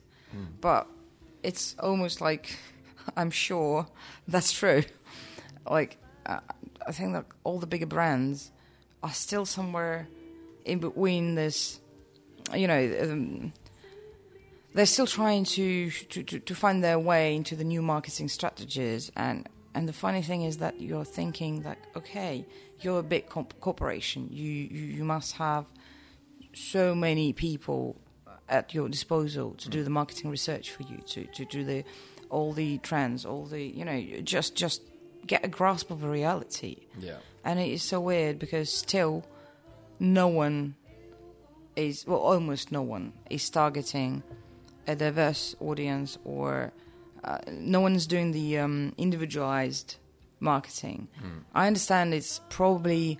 but 0.61 0.87
it's 1.43 1.75
almost 1.79 2.21
like 2.21 2.55
I'm 3.17 3.31
sure 3.31 3.87
that's 4.27 4.51
true 4.51 4.83
like 5.69 5.97
uh, 6.25 6.39
I 6.87 6.91
think 6.91 7.13
that 7.13 7.25
all 7.43 7.59
the 7.59 7.67
bigger 7.67 7.85
brands 7.85 8.51
are 9.03 9.11
still 9.11 9.45
somewhere 9.45 10.07
in 10.65 10.79
between 10.79 11.35
this 11.35 11.79
you 12.53 12.67
know 12.67 12.97
um, 13.01 13.53
they're 14.73 14.85
still 14.85 15.07
trying 15.07 15.43
to, 15.43 15.91
to, 15.91 16.23
to, 16.23 16.39
to 16.39 16.55
find 16.55 16.83
their 16.83 16.97
way 16.97 17.35
into 17.35 17.55
the 17.55 17.63
new 17.63 17.81
marketing 17.81 18.29
strategies. 18.29 19.11
And 19.15 19.47
and 19.73 19.87
the 19.87 19.93
funny 19.93 20.21
thing 20.21 20.43
is 20.43 20.57
that 20.57 20.81
you're 20.81 21.05
thinking 21.05 21.61
that 21.61 21.77
okay 21.95 22.45
you're 22.81 22.99
a 22.99 23.03
big 23.03 23.29
comp- 23.29 23.59
corporation. 23.59 24.27
You, 24.31 24.43
you 24.43 24.85
you 24.97 25.03
must 25.03 25.35
have 25.37 25.65
so 26.53 26.93
many 26.95 27.31
people 27.33 27.95
at 28.49 28.73
your 28.73 28.89
disposal 28.89 29.53
to 29.53 29.69
do 29.69 29.83
the 29.83 29.89
marketing 29.89 30.29
research 30.29 30.71
for 30.71 30.83
you 30.83 30.97
to, 31.07 31.25
to 31.25 31.45
do 31.45 31.63
the 31.63 31.83
all 32.29 32.51
the 32.51 32.77
trends 32.79 33.25
all 33.25 33.45
the 33.45 33.61
you 33.61 33.85
know 33.85 34.01
just 34.23 34.55
just 34.55 34.81
get 35.25 35.45
a 35.45 35.47
grasp 35.47 35.91
of 35.91 36.01
the 36.01 36.07
reality. 36.07 36.87
Yeah. 36.99 37.17
and 37.45 37.59
it 37.59 37.69
is 37.69 37.83
so 37.83 38.01
weird 38.01 38.39
because 38.39 38.71
still 38.71 39.25
no 40.01 40.27
one 40.27 40.73
is 41.75 42.05
well 42.07 42.19
almost 42.19 42.71
no 42.71 42.81
one 42.81 43.13
is 43.29 43.49
targeting 43.49 44.23
a 44.87 44.95
diverse 44.95 45.55
audience 45.61 46.17
or 46.25 46.73
uh, 47.23 47.37
no 47.51 47.79
one's 47.79 48.07
doing 48.07 48.31
the 48.31 48.57
um, 48.57 48.93
individualized 48.97 49.95
marketing 50.39 51.07
i 51.53 51.67
understand 51.67 52.13
it's 52.15 52.41
probably 52.49 53.19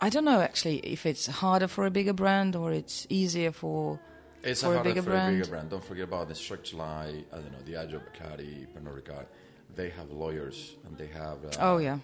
i 0.00 0.10
don't 0.10 0.26
know 0.26 0.40
actually 0.42 0.76
if 0.80 1.06
it's 1.06 1.26
harder 1.26 1.66
for 1.66 1.86
a 1.86 1.90
bigger 1.90 2.12
brand 2.12 2.54
or 2.54 2.70
it's 2.70 3.06
easier 3.08 3.50
for 3.50 3.98
It's 4.42 4.60
For 4.60 4.72
a 4.72 4.74
harder 4.74 4.90
bigger 4.90 5.02
for 5.02 5.10
brand? 5.10 5.34
a 5.34 5.38
bigger 5.38 5.50
brand. 5.50 5.70
Don't 5.70 5.82
forget 5.92 6.04
about 6.04 6.28
the 6.28 6.34
structure 6.34 6.76
like 6.76 7.16
I 7.32 7.36
don't 7.40 7.52
know, 7.56 7.64
Diageo 7.64 7.98
Bacardi, 8.06 8.66
Pernod 8.72 8.94
Ricard. 9.00 9.26
They 9.74 9.88
have 9.98 10.08
lawyers 10.24 10.76
and 10.84 10.92
they 11.00 11.08
have 11.22 11.38
uh, 11.48 11.68
oh 11.68 11.78
yeah 11.78 11.98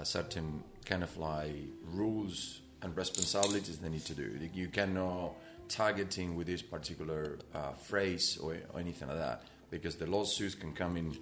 a 0.00 0.04
certain 0.04 0.46
kind 0.90 1.02
of 1.06 1.12
like 1.16 1.54
rules 1.98 2.38
and 2.86 2.96
responsibilities 2.96 3.78
they 3.78 3.88
need 3.88 4.04
to 4.06 4.14
do. 4.14 4.38
You 4.54 4.68
cannot 4.68 5.34
targeting 5.68 6.36
with 6.36 6.46
this 6.46 6.62
particular 6.62 7.38
uh, 7.54 7.72
phrase 7.72 8.38
or, 8.38 8.56
or 8.72 8.80
anything 8.80 9.08
like 9.08 9.18
that 9.18 9.42
because 9.70 9.96
the 9.96 10.06
lawsuits 10.06 10.54
can 10.54 10.72
come 10.72 10.96
in 10.96 11.16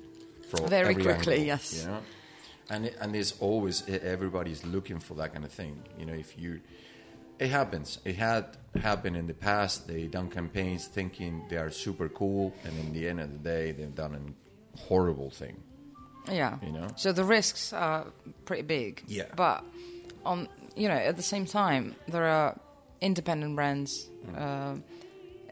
from 0.51 0.69
Very 0.69 0.95
quickly, 0.95 1.35
angle, 1.35 1.47
yes. 1.47 1.81
You 1.81 1.91
know, 1.91 2.01
and 2.71 2.87
and 3.01 3.15
there's 3.15 3.35
always 3.41 3.89
everybody's 3.89 4.65
looking 4.65 5.01
for 5.01 5.15
that 5.15 5.33
kind 5.33 5.45
of 5.45 5.53
thing. 5.53 5.83
You 5.99 6.07
know, 6.07 6.13
if 6.13 6.39
you 6.39 6.61
it 7.39 7.51
happens. 7.51 7.99
It 8.05 8.17
had 8.17 8.57
happened 8.81 9.17
in 9.17 9.27
the 9.27 9.35
past. 9.35 9.89
They 9.89 10.07
done 10.07 10.31
campaigns 10.31 10.87
thinking 10.87 11.45
they 11.49 11.57
are 11.57 11.71
super 11.71 12.09
cool, 12.09 12.55
and 12.65 12.79
in 12.79 12.93
the 12.93 13.09
end 13.09 13.21
of 13.21 13.33
the 13.33 13.39
day, 13.39 13.73
they've 13.73 13.95
done 13.95 14.15
a 14.15 14.79
horrible 14.79 15.31
thing. 15.31 15.57
Yeah. 16.31 16.59
You 16.63 16.73
know? 16.73 16.89
So 16.97 17.13
the 17.13 17.25
risks 17.25 17.73
are 17.73 18.07
pretty 18.45 18.63
big. 18.63 19.03
Yeah. 19.07 19.25
But 19.35 19.65
on 20.25 20.49
you 20.77 20.89
know 20.89 20.95
at 20.95 21.17
the 21.17 21.23
same 21.23 21.47
time 21.47 21.95
there 22.09 22.27
are 22.27 22.59
independent 23.01 23.55
brands 23.57 24.09
Mm. 24.25 24.41
uh, 24.41 24.81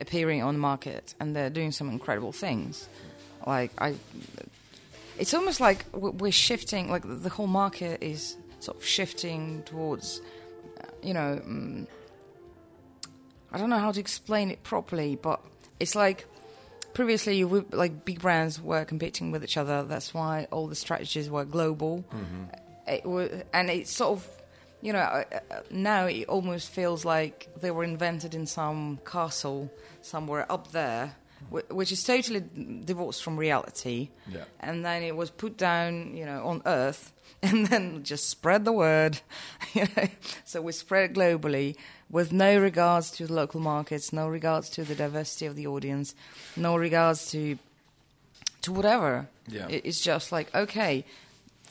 appearing 0.01 0.43
on 0.43 0.55
the 0.55 0.59
market 0.61 1.15
and 1.21 1.37
they're 1.37 1.51
doing 1.51 1.71
some 1.73 1.91
incredible 1.91 2.33
things. 2.33 2.89
Like 3.47 3.71
I, 3.79 3.95
it's 5.19 5.35
almost 5.35 5.61
like 5.61 5.85
we're 5.93 6.33
shifting. 6.33 6.91
Like 6.91 7.03
the 7.07 7.29
whole 7.29 7.47
market 7.47 8.03
is 8.03 8.37
sort 8.61 8.79
of 8.79 8.85
shifting 8.85 9.63
towards, 9.65 10.23
uh, 10.81 10.87
you 11.03 11.13
know. 11.13 11.39
Um, 11.45 11.87
I 13.53 13.59
don't 13.59 13.69
know 13.69 13.79
how 13.79 13.93
to 13.93 14.01
explain 14.01 14.51
it 14.51 14.63
properly, 14.63 15.17
but 15.17 15.45
it's 15.79 15.95
like 15.95 16.27
previously 16.95 17.37
you 17.37 17.47
we, 17.49 17.61
like 17.73 18.05
big 18.07 18.21
brands 18.23 18.61
were 18.61 18.85
competing 18.87 19.31
with 19.33 19.43
each 19.45 19.57
other 19.57 19.83
that's 19.83 20.13
why 20.15 20.47
all 20.51 20.67
the 20.67 20.75
strategies 20.75 21.29
were 21.31 21.45
global 21.45 22.05
it 22.87 23.05
was, 23.07 23.31
and 23.53 23.71
it's 23.71 23.91
sort 23.91 24.13
of 24.19 24.27
you 24.83 24.93
know 24.93 24.99
uh, 24.99 25.25
now 25.71 26.07
it 26.07 26.25
almost 26.29 26.69
feels 26.71 27.05
like 27.05 27.49
they 27.61 27.71
were 27.71 27.85
invented 27.85 28.35
in 28.35 28.47
some 28.47 28.99
castle 29.05 29.71
somewhere 30.03 30.45
up 30.51 30.73
there 30.73 31.15
which 31.71 31.91
is 31.93 32.03
totally 32.05 32.41
divorced 32.85 33.23
from 33.23 33.37
reality 33.37 34.09
Yeah. 34.31 34.45
and 34.61 34.85
then 34.85 35.03
it 35.03 35.17
was 35.17 35.31
put 35.31 35.57
down 35.57 36.17
you 36.17 36.25
know 36.27 36.45
on 36.47 36.63
earth 36.67 37.13
and 37.43 37.67
then 37.67 38.03
just 38.05 38.29
spread 38.29 38.65
the 38.65 38.73
word 38.73 39.21
you 39.75 39.87
know 39.97 40.09
so 40.45 40.61
we 40.63 40.73
spread 40.73 41.11
it 41.11 41.15
globally 41.17 41.77
with 42.11 42.33
no 42.33 42.59
regards 42.61 43.11
to 43.13 43.27
the 43.27 43.33
local 43.33 43.61
markets 43.61 44.13
no 44.13 44.29
regards 44.29 44.69
to 44.71 44.85
the 44.85 44.95
diversity 44.95 45.47
of 45.47 45.57
the 45.57 45.67
audience 45.67 46.15
no 46.57 46.77
regards 46.77 47.31
to 47.31 47.59
to 48.63 48.73
whatever 48.73 49.27
Yeah. 49.49 49.67
It's 49.69 50.01
just 50.01 50.31
like 50.33 50.55
okay 50.55 51.05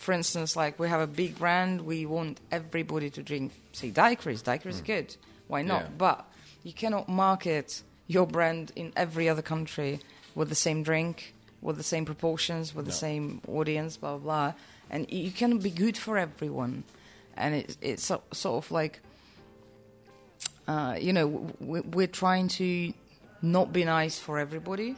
for 0.01 0.11
instance 0.13 0.51
like 0.61 0.73
we 0.79 0.87
have 0.89 1.01
a 1.09 1.11
big 1.23 1.31
brand 1.37 1.81
we 1.91 2.05
want 2.05 2.39
everybody 2.51 3.09
to 3.17 3.21
drink 3.29 3.51
say 3.79 3.89
daiquiris 3.91 4.41
daiquiris 4.49 4.75
is 4.79 4.81
good 4.81 5.09
why 5.47 5.61
not 5.61 5.81
Mm. 5.83 5.89
Yeah. 5.89 5.97
but 6.05 6.17
you 6.63 6.73
cannot 6.73 7.05
market 7.25 7.67
your 8.07 8.27
brand 8.35 8.71
in 8.75 8.87
every 8.95 9.25
other 9.29 9.41
country 9.53 9.99
with 10.35 10.49
the 10.49 10.55
same 10.67 10.81
drink, 10.83 11.33
with 11.61 11.77
the 11.77 11.83
same 11.93 12.05
proportions, 12.05 12.65
with 12.75 12.85
the 12.85 12.97
same 13.07 13.41
audience, 13.47 13.91
blah 13.97 14.11
blah 14.17 14.23
blah. 14.27 14.53
And 14.93 15.01
you 15.11 15.31
cannot 15.39 15.61
be 15.63 15.71
good 15.85 15.97
for 15.97 16.17
everyone. 16.17 16.83
And 17.41 17.55
it's 17.55 17.77
it's 17.81 18.03
so, 18.09 18.21
sort 18.31 18.57
of 18.65 18.71
like, 18.71 18.99
uh, 20.67 20.95
you 20.99 21.13
know, 21.13 21.27
we're 21.59 22.07
trying 22.23 22.47
to 22.59 22.93
not 23.41 23.71
be 23.73 23.83
nice 23.85 24.19
for 24.19 24.37
everybody. 24.39 24.95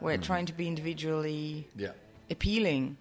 We're 0.00 0.18
trying 0.18 0.46
to 0.46 0.52
be 0.52 0.66
individually 0.66 1.68
Yeah. 1.76 1.92
appealing 2.30 2.96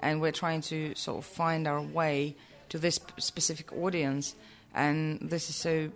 and 0.00 0.20
we're 0.20 0.32
trying 0.32 0.60
to 0.62 0.94
sort 0.94 1.18
of 1.18 1.24
find 1.24 1.66
our 1.68 1.80
way 1.80 2.34
to 2.70 2.78
this 2.78 2.98
specific 3.18 3.72
audience 3.72 4.34
and 4.74 5.18
this 5.20 5.48
is 5.50 5.56
so 5.56 5.90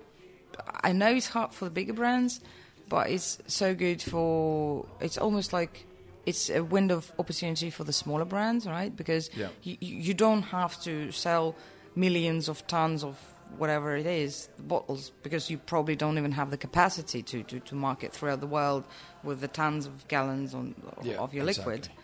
i 0.83 0.93
know 0.93 1.09
it's 1.13 1.29
hard 1.29 1.53
for 1.53 1.65
the 1.65 1.71
bigger 1.71 1.93
brands 1.93 2.41
but 2.89 3.09
it's 3.11 3.39
so 3.47 3.75
good 3.75 4.01
for 4.03 4.85
it's 5.01 5.19
almost 5.19 5.53
like 5.53 5.87
it's 6.27 6.49
a 6.51 6.61
window 6.63 6.97
of 6.97 7.13
opportunity 7.19 7.71
for 7.71 7.85
the 7.85 7.93
smaller 7.93 8.25
brands 8.25 8.67
right 8.67 8.95
because 8.97 9.31
Yeah. 9.37 9.49
you, 9.63 9.77
you 9.81 10.15
don't 10.15 10.43
have 10.43 10.81
to 10.83 11.11
sell 11.13 11.55
millions 11.97 12.49
of 12.49 12.67
tons 12.67 13.05
of 13.05 13.17
whatever 13.59 13.95
it 13.97 14.07
is 14.07 14.49
bottles 14.59 15.13
because 15.23 15.49
you 15.51 15.59
probably 15.59 15.95
don't 15.95 16.19
even 16.19 16.33
have 16.33 16.51
the 16.51 16.57
capacity 16.57 17.23
to, 17.23 17.43
to, 17.45 17.61
to 17.61 17.75
market 17.77 18.13
throughout 18.13 18.41
the 18.41 18.47
world 18.49 18.83
with 19.23 19.41
the 19.41 19.47
tons 19.49 19.87
of 19.87 20.09
gallons 20.09 20.55
on, 20.55 20.75
Yeah, 21.03 21.17
of 21.19 21.33
your 21.35 21.45
liquid 21.45 21.79
exactly. 21.87 22.03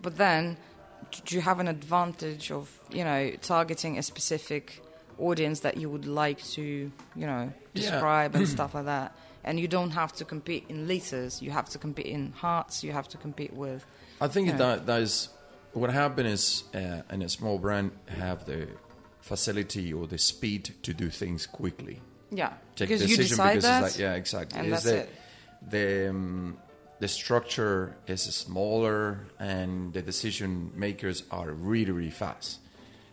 but 0.00 0.16
then, 0.16 0.56
do 1.24 1.34
you 1.34 1.40
have 1.40 1.60
an 1.60 1.68
advantage 1.68 2.50
of 2.50 2.80
you 2.90 3.04
know 3.04 3.30
targeting 3.42 3.98
a 3.98 4.02
specific 4.02 4.82
audience 5.18 5.60
that 5.60 5.76
you 5.78 5.88
would 5.88 6.06
like 6.06 6.42
to 6.44 6.62
you 6.62 7.26
know 7.26 7.52
Yeah. 7.74 7.80
describe 7.90 8.34
and 8.34 8.48
stuff 8.56 8.74
like 8.74 8.84
that? 8.86 9.12
And 9.44 9.60
you 9.60 9.68
don't 9.68 9.92
have 9.92 10.12
to 10.14 10.24
compete 10.24 10.64
in 10.68 10.88
liters. 10.88 11.40
You 11.40 11.52
have 11.52 11.68
to 11.70 11.78
compete 11.78 12.06
in 12.06 12.32
hearts. 12.32 12.82
You 12.82 12.90
have 12.92 13.06
to 13.10 13.16
compete 13.16 13.52
with. 13.54 13.86
I 14.20 14.26
think 14.28 14.48
Yeah. 14.48 14.56
that 14.56 14.86
that 14.86 15.00
is 15.02 15.28
what 15.72 15.90
happened 15.90 16.28
is 16.28 16.64
uh, 16.74 17.02
in 17.12 17.22
a 17.22 17.28
small 17.28 17.58
brand 17.58 17.92
have 18.08 18.44
the 18.46 18.66
facility 19.20 19.92
or 19.92 20.06
the 20.06 20.18
speed 20.18 20.74
to 20.82 20.92
do 20.94 21.10
things 21.10 21.46
quickly. 21.46 22.00
Yeah, 22.30 22.54
Take 22.74 22.88
because 22.88 23.08
you 23.10 23.16
decide 23.16 23.54
because 23.54 23.64
that. 23.64 23.84
it's 23.84 23.94
like 23.94 24.00
yeah 24.00 24.14
exactly. 24.14 24.58
and 24.58 24.72
It's 24.72 24.82
that's 24.82 24.84
the, 24.84 24.98
it. 24.98 25.70
The 25.70 26.10
um, 26.10 26.58
the 26.98 27.08
structure 27.08 27.96
is 28.06 28.22
smaller 28.22 29.26
and 29.38 29.92
the 29.92 30.02
decision 30.02 30.72
makers 30.74 31.22
are 31.30 31.50
really 31.50 31.92
really 31.92 32.10
fast 32.10 32.60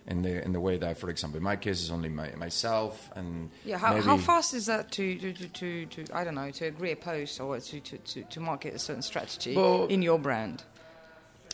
in 0.07 0.21
the 0.21 0.43
in 0.43 0.51
the 0.53 0.59
way 0.59 0.77
that 0.77 0.97
for 0.97 1.09
example 1.09 1.37
in 1.37 1.43
my 1.43 1.55
case 1.55 1.81
is 1.81 1.91
only 1.91 2.09
my, 2.09 2.29
myself 2.35 3.09
and 3.15 3.49
Yeah, 3.65 3.77
how, 3.77 3.99
how 4.01 4.17
fast 4.17 4.53
is 4.53 4.65
that 4.65 4.91
to, 4.93 5.17
to, 5.17 5.33
to, 5.33 5.47
to, 5.47 5.85
to, 5.85 6.15
I 6.15 6.23
don't 6.23 6.35
know, 6.35 6.51
to 6.51 6.65
agree 6.65 6.91
a 6.91 6.95
post 6.95 7.39
or 7.39 7.59
to, 7.59 7.79
to, 7.79 7.97
to, 7.97 8.23
to 8.23 8.39
market 8.39 8.73
a 8.73 8.79
certain 8.79 9.01
strategy 9.01 9.55
Well- 9.55 9.85
in 9.87 10.01
your 10.01 10.19
brand? 10.19 10.63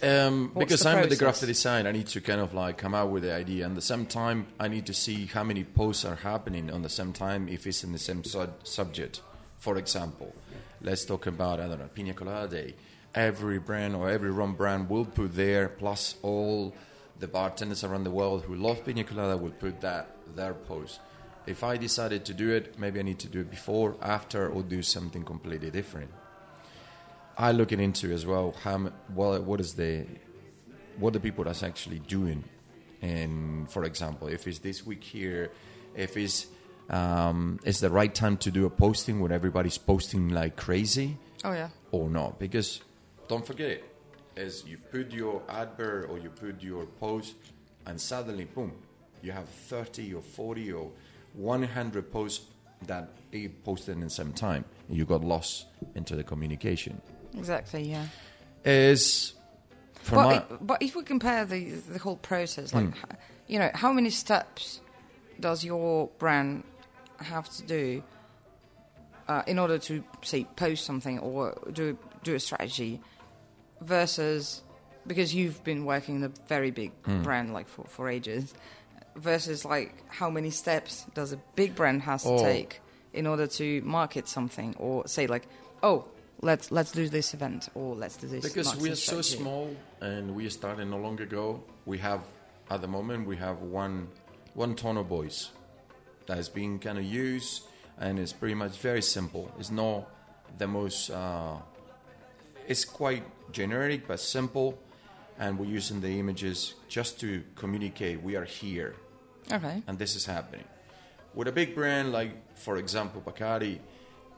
Um, 0.01 0.53
because 0.57 0.85
I'm 0.85 1.01
with 1.01 1.09
the 1.09 1.17
graphic 1.17 1.47
design, 1.47 1.85
I 1.85 1.91
need 1.91 2.07
to 2.07 2.21
kind 2.21 2.39
of 2.39 2.53
like 2.53 2.77
come 2.77 2.95
out 2.95 3.09
with 3.09 3.23
the 3.23 3.33
idea, 3.33 3.65
and 3.65 3.73
at 3.73 3.75
the 3.75 3.81
same 3.81 4.05
time, 4.05 4.47
I 4.57 4.69
need 4.69 4.85
to 4.85 4.93
see 4.93 5.25
how 5.25 5.43
many 5.43 5.65
posts 5.65 6.05
are 6.05 6.15
happening 6.15 6.71
on 6.71 6.83
the 6.83 6.89
same 6.89 7.11
time 7.11 7.49
if 7.49 7.67
it's 7.67 7.83
in 7.83 7.91
the 7.91 7.99
same 7.99 8.23
sub- 8.23 8.65
subject. 8.65 9.21
For 9.57 9.75
example, 9.75 10.33
let's 10.81 11.05
talk 11.05 11.27
about 11.27 11.59
I 11.59 11.67
don't 11.67 11.79
know 11.79 11.89
Pina 11.93 12.13
Colada 12.13 12.47
Day. 12.47 12.75
Every 13.13 13.59
brand 13.59 13.95
or 13.95 14.09
every 14.09 14.31
rum 14.31 14.55
brand 14.55 14.89
will 14.89 15.05
put 15.05 15.35
there, 15.35 15.69
plus 15.69 16.15
all 16.21 16.73
the 17.19 17.27
bartenders 17.27 17.83
around 17.83 18.03
the 18.03 18.11
world 18.11 18.43
who 18.43 18.55
love 18.55 18.85
Pina 18.85 19.03
Colada 19.03 19.35
will 19.35 19.51
put 19.51 19.81
that 19.81 20.15
their 20.35 20.53
post. 20.53 20.99
If 21.47 21.63
I 21.63 21.77
decided 21.77 22.25
to 22.25 22.33
do 22.33 22.51
it, 22.51 22.77
maybe 22.77 22.99
I 22.99 23.03
need 23.03 23.19
to 23.19 23.27
do 23.27 23.39
it 23.41 23.49
before, 23.49 23.95
after, 24.01 24.47
or 24.49 24.61
do 24.61 24.83
something 24.83 25.23
completely 25.23 25.71
different. 25.71 26.11
I 27.37 27.51
looking 27.53 27.79
into 27.79 28.11
as 28.11 28.25
well 28.25 28.53
how 28.63 28.91
well 29.15 29.41
what 29.41 29.59
is 29.59 29.73
the 29.73 30.05
what 30.97 31.13
the 31.13 31.19
people 31.19 31.45
that's 31.45 31.63
actually 31.63 31.99
doing, 31.99 32.43
and 33.01 33.71
for 33.71 33.85
example, 33.85 34.27
if 34.27 34.45
it's 34.47 34.59
this 34.59 34.85
week 34.85 35.03
here, 35.03 35.51
if 35.95 36.17
it's 36.17 36.47
um, 36.89 37.60
it's 37.63 37.80
the 37.80 37.89
right 37.89 38.13
time 38.13 38.38
to 38.38 38.52
do 38.52 38.65
a 38.65 38.69
posting 38.69 39.19
when 39.19 39.32
everybody's 39.32 39.78
posting 39.78 40.30
like 40.30 40.56
crazy 40.56 41.17
Oh, 41.43 41.54
yeah. 41.54 41.69
or 41.91 42.10
not 42.10 42.39
because 42.39 42.82
don't 43.28 43.45
forget 43.45 43.69
it 43.71 43.84
is 44.36 44.63
you 44.65 44.78
put 44.78 45.12
your 45.12 45.41
advert 45.49 46.10
or 46.10 46.17
you 46.17 46.30
put 46.30 46.62
your 46.62 46.86
post 46.99 47.36
and 47.86 47.99
suddenly 47.99 48.45
boom 48.45 48.71
you 49.21 49.32
have 49.32 49.47
30 49.47 50.13
or 50.15 50.21
40 50.21 50.71
or 50.73 50.91
100 51.34 52.12
posts 52.12 52.45
that 52.88 53.10
they 53.32 53.47
posted 53.49 53.95
in 53.95 54.02
the 54.02 54.10
same 54.10 54.32
time 54.34 54.65
and 54.88 54.97
you 54.97 55.06
got 55.06 55.23
lost 55.23 55.65
into 55.95 56.15
the 56.15 56.23
communication 56.23 57.02
Exactly, 57.38 57.84
yeah. 57.84 58.06
is 58.65 59.34
But, 60.10 60.15
my, 60.15 60.36
i- 60.38 60.43
but 60.62 60.82
if 60.82 60.95
we 60.95 61.04
compare 61.04 61.45
the, 61.45 61.69
the 61.71 61.99
whole 61.99 62.15
process, 62.17 62.73
like, 62.73 62.86
Hmm. 62.97 63.12
you 63.47 63.60
know, 63.60 63.69
how 63.73 63.91
many 63.93 64.10
steps 64.10 64.80
does 65.39 65.63
your 65.63 66.10
brand 66.17 66.63
have 67.21 67.49
to 67.49 67.63
do 67.63 68.03
uh, 69.27 69.43
in 69.47 69.60
order 69.60 69.77
to, 69.77 70.03
say, 70.23 70.45
post 70.55 70.86
something 70.86 71.19
or 71.19 71.55
do, 71.71 71.97
do 72.23 72.36
a 72.36 72.39
strategy 72.39 72.99
versus, 73.82 74.62
because 75.08 75.34
you've 75.34 75.63
been 75.63 75.86
working 75.86 76.15
in 76.17 76.23
a 76.23 76.32
very 76.47 76.71
big 76.71 76.91
Hmm. 77.05 77.21
brand, 77.23 77.53
like, 77.53 77.67
for, 77.67 77.86
for 77.86 78.10
ages, 78.10 78.53
versus, 79.15 79.65
like, 79.65 79.93
how 80.10 80.29
many 80.29 80.49
steps 80.49 81.05
does 81.13 81.32
a 81.34 81.38
big 81.55 81.75
brand 81.75 82.01
has 82.03 82.23
to 82.23 82.29
Oh. 82.29 82.43
take 82.43 82.82
in 83.13 83.25
order 83.27 83.47
to 83.47 83.82
market 83.82 84.27
something 84.27 84.75
or 84.77 85.08
say, 85.08 85.27
like, 85.27 85.47
oh, 85.84 86.05
let's 86.41 86.71
let's 86.71 86.91
do 86.93 87.10
this 87.10 87.34
event 87.34 87.67
or 87.75 87.95
let's 87.95 88.15
do 88.15 88.25
this 88.25 88.41
because 88.41 88.73
we 88.77 88.89
are 88.89 88.95
so 88.95 89.21
strategy. 89.21 89.43
small 89.43 89.75
and 89.99 90.34
we 90.34 90.47
started 90.47 90.86
not 90.86 91.01
long 91.01 91.19
ago 91.19 91.62
we 91.86 91.97
have 91.97 92.21
at 92.69 92.79
the 92.79 92.88
moment 92.88 93.27
we 93.27 93.36
have 93.36 93.60
one 93.62 94.08
one 94.53 94.73
tone 94.73 94.95
of 94.95 95.05
voice 95.08 95.49
that 96.29 96.37
is 96.37 96.49
being 96.49 96.77
kind 96.79 96.97
of 96.97 97.03
used 97.03 97.63
and 97.99 98.19
it's 98.19 98.33
pretty 98.41 98.55
much 98.63 98.75
very 98.89 99.01
simple 99.01 99.43
it's 99.59 99.71
not 99.71 99.99
the 100.61 100.67
most 100.67 101.09
uh, 101.09 101.55
it's 102.67 102.85
quite 102.85 103.23
generic 103.51 104.07
but 104.07 104.19
simple 104.19 104.69
and 105.39 105.57
we're 105.59 105.73
using 105.79 105.99
the 106.01 106.13
images 106.23 106.75
just 106.87 107.19
to 107.19 107.43
communicate 107.55 108.21
we 108.21 108.35
are 108.35 108.45
here 108.45 108.91
Okay. 109.51 109.81
and 109.87 109.97
this 109.97 110.15
is 110.15 110.25
happening. 110.25 110.65
With 111.33 111.47
a 111.47 111.51
big 111.51 111.73
brand 111.73 112.11
like, 112.11 112.31
for 112.55 112.77
example, 112.77 113.19
Bacardi, 113.25 113.79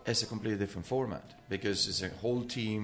it's 0.05 0.23
a 0.23 0.25
completely 0.25 0.57
different 0.63 0.87
format 0.87 1.25
because 1.49 1.87
it's 1.89 2.01
a 2.01 2.09
whole 2.21 2.43
team. 2.43 2.81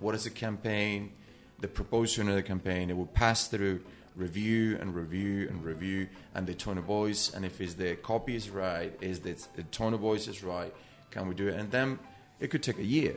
What 0.00 0.14
is 0.14 0.24
the 0.24 0.30
campaign? 0.30 1.12
The 1.60 1.68
proportion 1.68 2.28
of 2.30 2.34
the 2.36 2.42
campaign. 2.42 2.88
It 2.88 2.96
will 2.96 3.12
pass 3.24 3.48
through 3.48 3.82
review 4.16 4.78
and 4.80 4.94
review 4.94 5.46
and 5.48 5.62
review, 5.64 6.08
and 6.34 6.46
the 6.46 6.54
tone 6.54 6.78
of 6.78 6.84
voice. 6.84 7.32
And 7.34 7.44
if 7.44 7.60
it's 7.60 7.74
the 7.74 7.96
copy 7.96 8.34
is 8.34 8.50
right, 8.50 8.92
is 9.00 9.20
the, 9.20 9.36
the 9.54 9.62
tone 9.64 9.94
of 9.94 10.00
voice 10.00 10.26
is 10.26 10.42
right, 10.42 10.72
can 11.10 11.28
we 11.28 11.34
do 11.34 11.48
it? 11.48 11.54
And 11.54 11.70
then 11.70 11.98
it 12.40 12.48
could 12.48 12.62
take 12.62 12.78
a 12.78 12.84
year 12.84 13.16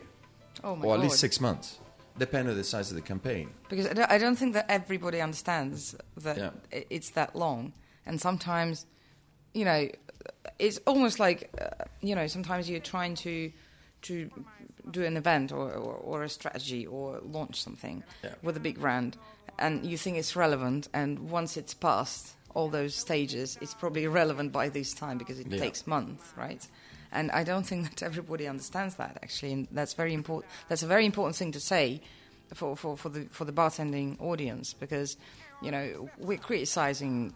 Oh 0.62 0.72
or 0.72 0.76
at 0.76 0.82
god. 0.82 1.00
least 1.00 1.18
six 1.18 1.40
months, 1.40 1.78
depending 2.18 2.50
on 2.52 2.56
the 2.56 2.64
size 2.64 2.90
of 2.90 2.96
the 2.96 3.02
campaign. 3.02 3.50
Because 3.68 3.86
I 3.86 3.92
don't, 3.94 4.10
I 4.12 4.18
don't 4.18 4.36
think 4.36 4.52
that 4.54 4.66
everybody 4.68 5.20
understands 5.20 5.94
that 6.18 6.36
Yeah. 6.36 6.50
it's 6.90 7.10
that 7.10 7.34
long, 7.34 7.72
and 8.06 8.20
sometimes, 8.20 8.86
you 9.54 9.64
know, 9.64 9.88
it's 10.58 10.78
almost 10.86 11.18
like, 11.18 11.50
uh, 11.60 11.84
you 12.02 12.14
know, 12.14 12.26
sometimes 12.26 12.68
you're 12.68 12.80
trying 12.80 13.14
to 13.16 13.50
to 14.02 14.30
do 14.90 15.04
an 15.04 15.16
event 15.16 15.52
or, 15.52 15.70
or, 15.72 15.94
or 15.94 16.22
a 16.24 16.28
strategy 16.28 16.86
or 16.86 17.20
launch 17.24 17.60
something 17.62 18.02
Yeah. 18.22 18.34
with 18.42 18.56
a 18.56 18.60
big 18.60 18.78
brand, 18.80 19.16
and 19.58 19.84
you 19.84 19.96
think 19.98 20.16
it's 20.16 20.36
relevant, 20.36 20.88
and 20.94 21.30
once 21.30 21.56
it's 21.56 21.74
passed 21.74 22.34
all 22.54 22.68
those 22.68 22.94
stages, 22.94 23.56
it's 23.60 23.74
probably 23.74 24.04
irrelevant 24.04 24.52
by 24.52 24.68
this 24.68 24.92
time 24.92 25.18
because 25.18 25.38
it 25.38 25.46
Yeah. 25.48 25.58
takes 25.60 25.86
months, 25.86 26.24
right? 26.36 26.66
And 27.12 27.30
I 27.32 27.44
don't 27.44 27.66
think 27.66 27.90
that 27.90 28.02
everybody 28.10 28.46
understands 28.48 28.94
that 28.96 29.18
actually, 29.22 29.52
and 29.52 29.68
that's 29.72 29.94
very 29.94 30.14
important. 30.14 30.50
That's 30.68 30.82
a 30.82 30.86
very 30.86 31.04
important 31.06 31.36
thing 31.36 31.52
to 31.52 31.60
say 31.60 32.00
for, 32.54 32.76
for, 32.76 32.96
for 32.96 33.08
the 33.08 33.26
for 33.30 33.44
the 33.44 33.52
bartending 33.52 34.20
audience 34.20 34.72
because 34.72 35.16
you 35.62 35.70
know 35.70 36.08
we're 36.18 36.38
criticizing 36.38 37.32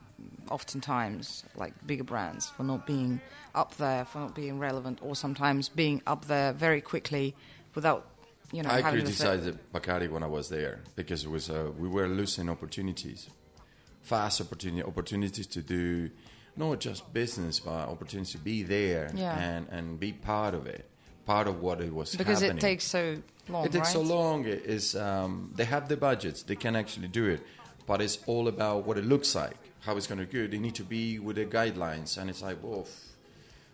oftentimes 0.50 1.44
like 1.56 1.74
bigger 1.86 2.04
brands 2.04 2.48
for 2.50 2.62
not 2.62 2.86
being 2.86 3.20
up 3.54 3.76
there, 3.76 4.04
for 4.04 4.18
not 4.18 4.34
being 4.34 4.58
relevant, 4.58 4.98
or 5.02 5.14
sometimes 5.16 5.68
being 5.68 6.02
up 6.06 6.26
there 6.26 6.52
very 6.52 6.80
quickly 6.80 7.34
without 7.74 8.06
you 8.52 8.62
know 8.62 8.70
I 8.70 8.80
having 8.80 9.04
the 9.04 9.10
fir- 9.12 9.24
criticized 9.36 9.58
Bacardi 9.72 10.08
when 10.10 10.22
I 10.22 10.26
was 10.26 10.48
there 10.48 10.80
because 10.96 11.24
it 11.24 11.30
was 11.30 11.50
uh, 11.50 11.70
we 11.78 11.88
were 11.88 12.08
losing 12.08 12.48
opportunities, 12.48 13.28
fast 14.02 14.40
opportunity 14.40 14.82
opportunities 14.82 15.46
to 15.48 15.60
do 15.62 16.10
not 16.56 16.78
just 16.78 17.12
business 17.12 17.58
but 17.58 17.88
opportunities 17.88 18.32
to 18.32 18.38
be 18.38 18.62
there 18.62 19.10
Yeah. 19.14 19.36
and 19.38 19.68
and 19.70 19.98
be 20.00 20.12
part 20.12 20.54
of 20.54 20.66
it, 20.66 20.84
part 21.26 21.48
of 21.48 21.60
what 21.60 21.80
it 21.80 21.92
was 21.92 22.14
because 22.14 22.40
happening. 22.40 22.58
it 22.58 22.60
takes 22.60 22.84
so 22.84 23.16
long. 23.48 23.64
It 23.66 23.72
takes 23.72 23.92
so 23.92 24.02
long. 24.02 24.44
It 24.46 24.64
is 24.64 24.94
um, 24.94 25.52
they 25.56 25.64
have 25.64 25.88
the 25.88 25.96
budgets, 25.96 26.42
they 26.44 26.56
can 26.56 26.76
actually 26.76 27.08
do 27.08 27.26
it, 27.26 27.40
but 27.86 28.00
it's 28.00 28.18
all 28.26 28.48
about 28.48 28.86
what 28.86 28.98
it 28.98 29.04
looks 29.04 29.34
like, 29.34 29.56
how 29.80 29.96
it's 29.96 30.06
going 30.06 30.18
to 30.18 30.26
go. 30.26 30.46
They 30.46 30.58
need 30.58 30.74
to 30.76 30.84
be 30.84 31.18
with 31.18 31.36
the 31.36 31.44
guidelines, 31.46 32.18
and 32.18 32.30
it's 32.30 32.42
like, 32.42 32.58
well, 32.62 32.86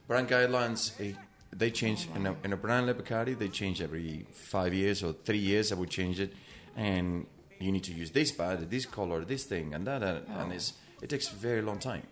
brand 0.08 0.28
guidelines. 0.28 0.92
eh, 1.00 1.14
they 1.52 1.70
change 1.70 2.08
in 2.14 2.26
a, 2.26 2.36
in 2.44 2.52
a 2.52 2.56
brand 2.56 2.86
like 2.86 2.98
Bacardi. 2.98 3.36
They 3.36 3.48
change 3.48 3.82
every 3.82 4.24
five 4.32 4.72
years 4.72 5.02
or 5.02 5.12
three 5.12 5.38
years. 5.38 5.72
I 5.72 5.74
would 5.74 5.90
change 5.90 6.20
it, 6.20 6.32
and 6.76 7.26
you 7.58 7.72
need 7.72 7.84
to 7.84 7.92
use 7.92 8.10
this 8.12 8.30
bad, 8.30 8.70
this 8.70 8.86
color, 8.86 9.24
this 9.24 9.44
thing, 9.44 9.74
and 9.74 9.86
that, 9.86 10.02
and, 10.02 10.26
and 10.28 10.52
it's, 10.52 10.74
it 11.02 11.10
takes 11.10 11.30
a 11.30 11.34
very 11.34 11.60
long 11.60 11.78
time. 11.78 12.02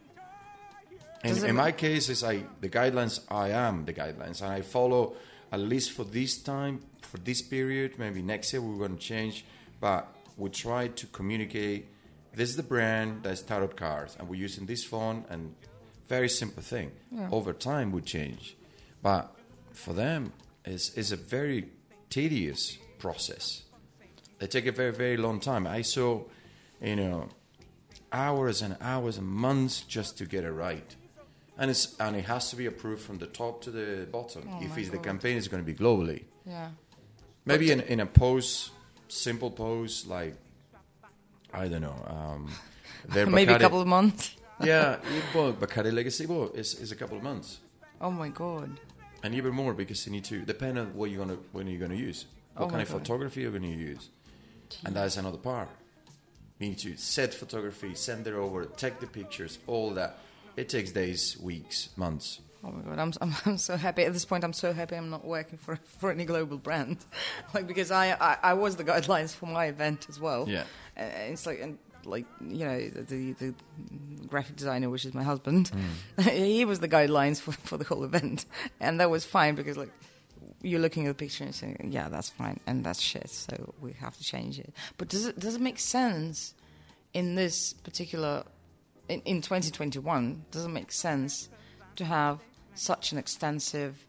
And 1.25 1.37
in 1.45 1.57
my 1.57 1.73
case, 1.73 2.09
it's 2.09 2.23
like 2.23 2.61
the 2.61 2.69
guidelines. 2.69 3.21
I 3.29 3.51
am 3.51 3.85
the 3.85 3.93
guidelines, 3.93 4.43
and 4.43 4.53
I 4.53 4.63
follow 4.63 5.15
at 5.51 5.61
least 5.61 5.93
for 5.93 6.05
this 6.05 6.39
time, 6.39 6.81
for 7.03 7.19
this 7.19 7.43
period. 7.43 7.99
Maybe 7.99 8.23
next 8.23 8.53
year 8.53 8.63
we're 8.63 8.79
going 8.79 8.99
to 8.99 9.03
change, 9.05 9.45
but 9.81 10.07
we 10.39 10.49
try 10.49 10.89
to 10.89 11.07
communicate. 11.09 11.89
This 12.35 12.49
is 12.51 12.57
the 12.57 12.63
brand 12.63 13.25
that's 13.25 13.43
tarot 13.43 13.69
cards, 13.69 14.17
and 14.19 14.29
we're 14.29 14.41
using 14.41 14.67
this 14.67 14.85
font 14.85 15.27
and 15.29 15.55
very 16.09 16.29
simple 16.29 16.63
thing. 16.63 16.93
Over 17.31 17.53
time, 17.53 17.93
would 17.93 18.07
change, 18.07 18.57
but 19.03 19.35
for 19.73 19.93
them, 19.93 20.33
it's, 20.65 20.95
it's 20.97 21.13
a 21.13 21.17
very 21.17 21.69
tedious 22.09 22.79
process. 22.99 23.63
They 24.39 24.47
take 24.47 24.67
a 24.67 24.73
very 24.73 24.93
very 24.93 25.17
long 25.17 25.41
time. 25.41 25.67
I 25.67 25.83
saw, 25.83 26.23
you 26.81 26.97
know, 26.97 27.29
hours 28.13 28.63
and 28.63 28.77
hours 28.81 29.19
and 29.19 29.27
months 29.27 29.83
just 29.83 30.17
to 30.19 30.25
get 30.25 30.45
it 30.45 30.53
right. 30.53 30.95
And 31.59 31.71
it's 31.71 31.97
and 31.99 32.15
it 32.17 32.25
has 32.27 32.51
to 32.51 32.57
be 32.57 32.67
approved 32.67 33.03
from 33.03 33.19
the 33.19 33.27
top 33.27 33.63
to 33.63 33.71
the 33.71 34.07
bottom. 34.07 34.49
Oh 34.49 34.63
if 34.63 34.79
it's 34.79 34.91
the 34.91 34.99
campaign 34.99 35.37
is 35.37 35.49
going 35.49 35.65
to 35.65 35.67
be 35.67 35.77
globally. 35.77 36.23
Yeah. 36.47 36.69
Maybe 37.45 37.73
in, 37.73 37.81
in 37.81 38.01
a 38.01 38.07
post, 38.07 38.71
simple 39.09 39.51
post 39.51 40.07
like 40.07 40.35
I 41.53 41.69
don't 41.69 41.81
know. 41.83 41.97
Um, 42.07 42.51
Maybe 43.33 43.53
a 43.53 43.59
couple 43.59 43.81
of 43.81 43.87
months. 43.87 44.37
yeah, 44.63 44.97
well, 45.35 45.53
Bacardi 45.53 45.93
Legacy 45.93 46.27
well, 46.27 46.51
is 46.55 46.75
is 46.75 46.93
a 46.93 46.97
couple 46.97 47.17
of 47.17 47.23
months, 47.23 47.61
Oh 48.01 48.11
my 48.11 48.29
god. 48.29 48.81
and 49.23 49.35
even 49.35 49.53
more 49.55 49.73
because 49.73 50.05
you 50.07 50.13
need 50.13 50.25
to 50.25 50.41
depend 50.45 50.79
on 50.79 50.95
what 50.95 51.11
you're 51.11 51.25
gonna 51.25 51.39
when 51.53 51.67
you're 51.69 51.81
gonna 51.81 51.95
use, 51.95 52.27
what 52.55 52.67
Oh 52.67 52.69
kind 52.69 52.83
of 52.83 52.89
God. 52.89 52.99
photography 53.01 53.43
you're 53.43 53.53
gonna 53.53 53.69
use, 53.69 54.09
and 54.85 54.95
that's 54.97 55.17
another 55.17 55.39
part. 55.39 55.69
You 56.59 56.69
need 56.71 56.79
to 56.79 56.97
set 56.97 57.33
photography, 57.35 57.95
send 57.95 58.27
it 58.27 58.35
over, 58.35 58.65
take 58.65 58.99
the 58.99 59.07
pictures, 59.07 59.59
all 59.69 59.91
that. 59.95 60.19
It 60.57 60.69
takes 60.69 60.91
days, 60.91 61.39
weeks, 61.41 61.91
months. 61.97 62.41
Oh 62.65 62.71
my 62.71 62.83
god, 62.83 62.99
I'm, 62.99 63.13
I'm 63.21 63.35
I'm 63.47 63.59
so 63.59 63.77
happy 63.77 64.05
at 64.05 64.13
this 64.13 64.25
point. 64.25 64.45
I'm 64.45 64.53
so 64.53 64.73
happy 64.73 64.97
I'm 64.97 65.11
not 65.11 65.25
working 65.25 65.59
for 65.59 65.77
for 65.99 66.11
any 66.11 66.25
global 66.25 66.59
brand, 66.59 66.99
like 67.55 67.67
because 67.67 67.91
I, 67.91 68.13
I 68.13 68.37
I 68.43 68.55
was 68.55 68.77
the 68.77 68.85
guidelines 68.85 69.35
for 69.35 69.47
my 69.47 69.67
event 69.67 70.07
as 70.09 70.21
well. 70.21 70.49
Yeah. 70.49 70.65
Uh, 70.97 71.01
and 71.01 71.33
it's 71.33 71.47
like 71.47 71.61
and 71.61 71.79
like 72.05 72.27
you 72.41 72.65
know 72.65 72.89
the 72.89 73.33
the 73.33 73.55
graphic 74.27 74.57
designer, 74.57 74.91
which 74.91 75.05
is 75.05 75.15
my 75.15 75.23
husband, 75.23 75.69
hmm. 75.69 76.23
he 76.23 76.65
was 76.65 76.81
the 76.81 76.89
guidelines 76.89 77.41
for 77.41 77.53
for 77.53 77.77
the 77.77 77.85
whole 77.85 78.05
event, 78.05 78.47
and 78.81 79.01
that 79.01 79.11
was 79.11 79.25
fine 79.25 79.55
because 79.55 79.77
like 79.77 79.91
you're 80.63 80.81
looking 80.81 81.07
at 81.07 81.11
the 81.11 81.15
picture 81.15 81.45
and 81.45 81.55
saying, 81.55 81.89
yeah, 81.91 82.09
that's 82.09 82.31
fine, 82.31 82.59
and 82.67 82.85
that's 82.85 83.01
shit, 83.01 83.31
so 83.31 83.75
we 83.81 83.93
have 83.93 84.17
to 84.17 84.25
change 84.25 84.59
it. 84.59 84.73
But 84.97 85.09
does 85.09 85.27
it 85.27 85.39
does 85.39 85.55
it 85.55 85.61
make 85.61 85.79
sense 85.79 86.55
in 87.15 87.35
this 87.35 87.73
particular 87.73 88.45
in, 89.09 89.21
in 89.23 89.43
2021? 89.43 90.45
Does 90.51 90.65
it 90.65 90.69
make 90.69 90.91
sense 90.93 91.49
to 91.97 92.05
have 92.05 92.41
such 92.79 93.13
an 93.13 93.19
extensive 93.19 94.05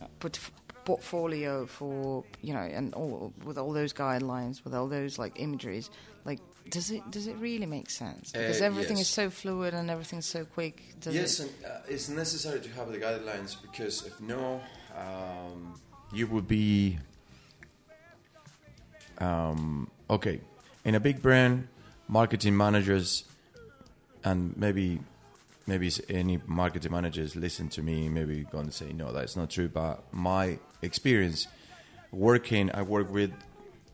uh, 0.00 0.06
put, 0.18 0.38
portfolio 0.84 1.66
for 1.66 2.24
you 2.42 2.54
know, 2.54 2.60
and 2.60 2.94
all 2.94 3.32
with 3.44 3.58
all 3.58 3.72
those 3.72 3.92
guidelines, 3.92 4.64
with 4.64 4.74
all 4.74 4.88
those 4.88 5.18
like 5.18 5.38
imageries? 5.40 5.90
Like, 6.24 6.40
does 6.70 6.90
it 6.90 7.02
does 7.10 7.26
it 7.26 7.36
really 7.36 7.66
make 7.66 7.90
sense? 7.90 8.32
Because 8.32 8.60
Uh, 8.60 8.64
everything 8.64 8.98
is 8.98 9.08
so 9.08 9.30
fluid 9.30 9.74
and 9.74 9.90
everything's 9.90 10.26
so 10.26 10.44
quick. 10.44 10.82
Does 11.00 11.14
yes, 11.14 11.40
it, 11.40 11.52
and 11.62 11.72
uh, 11.72 11.78
it's 11.88 12.08
necessary 12.08 12.60
to 12.60 12.70
have 12.70 12.90
the 12.90 12.98
guidelines 12.98 13.56
because 13.60 14.06
if 14.06 14.20
no, 14.20 14.60
um, 14.96 15.74
you 16.12 16.26
would 16.26 16.48
be 16.48 16.98
um, 19.18 19.90
okay. 20.08 20.40
In 20.84 20.94
a 20.94 21.00
big 21.00 21.20
brand, 21.20 21.68
marketing 22.08 22.56
managers 22.56 23.24
and 24.24 24.56
maybe 24.56 25.00
maybe 25.66 25.90
any 26.08 26.40
marketing 26.46 26.92
managers 26.92 27.34
listen 27.36 27.68
to 27.68 27.82
me 27.82 28.08
maybe 28.08 28.44
going 28.44 28.66
to 28.66 28.72
say 28.72 28.92
no 28.92 29.12
that's 29.12 29.36
not 29.36 29.50
true. 29.50 29.68
But 29.68 30.12
my 30.12 30.58
experience 30.82 31.48
working 32.12 32.70
i 32.72 32.82
work 32.82 33.10
with 33.10 33.32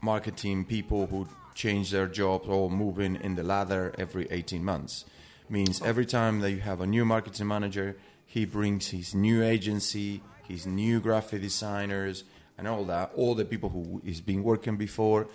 marketing 0.01 0.65
people 0.65 1.07
who 1.07 1.27
change 1.55 1.91
their 1.91 2.07
jobs 2.07 2.47
or 2.49 2.71
moving 2.71 3.17
in 3.17 3.35
the 3.35 3.43
ladder 3.43 3.95
every 3.99 4.27
18 4.31 4.65
months. 4.65 5.05
Means 5.49 5.83
every 5.83 6.07
time 6.07 6.41
that 6.41 6.51
you 6.51 6.61
have 6.61 6.81
a 6.81 6.87
new 6.87 7.05
marketing 7.05 7.49
manager 7.49 7.97
he 8.27 8.45
brings 8.45 8.89
his 8.89 9.15
new 9.15 9.43
agency 9.43 10.23
his 10.49 10.67
new 10.67 11.01
graphic 11.01 11.41
designers 11.41 12.25
and 12.59 12.69
all 12.69 12.85
that 12.85 13.13
all 13.17 13.35
the 13.35 13.45
people 13.45 13.71
who 13.71 14.01
he's 14.05 14.21
been 14.21 14.43
working 14.43 14.77
before. 14.77 15.27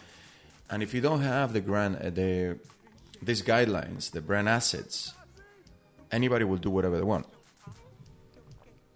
And 0.70 0.84
if 0.84 0.94
you 0.94 1.02
don't 1.02 1.22
have 1.22 1.54
the 1.54 1.62
grand 1.62 1.96
the 2.16 2.60
these 3.22 3.42
guidelines 3.42 4.12
the 4.12 4.22
brand 4.22 4.48
assets 4.48 5.14
anybody 6.12 6.46
will 6.46 6.58
do 6.58 6.70
whatever 6.70 6.98
they 6.98 7.04
want. 7.04 7.26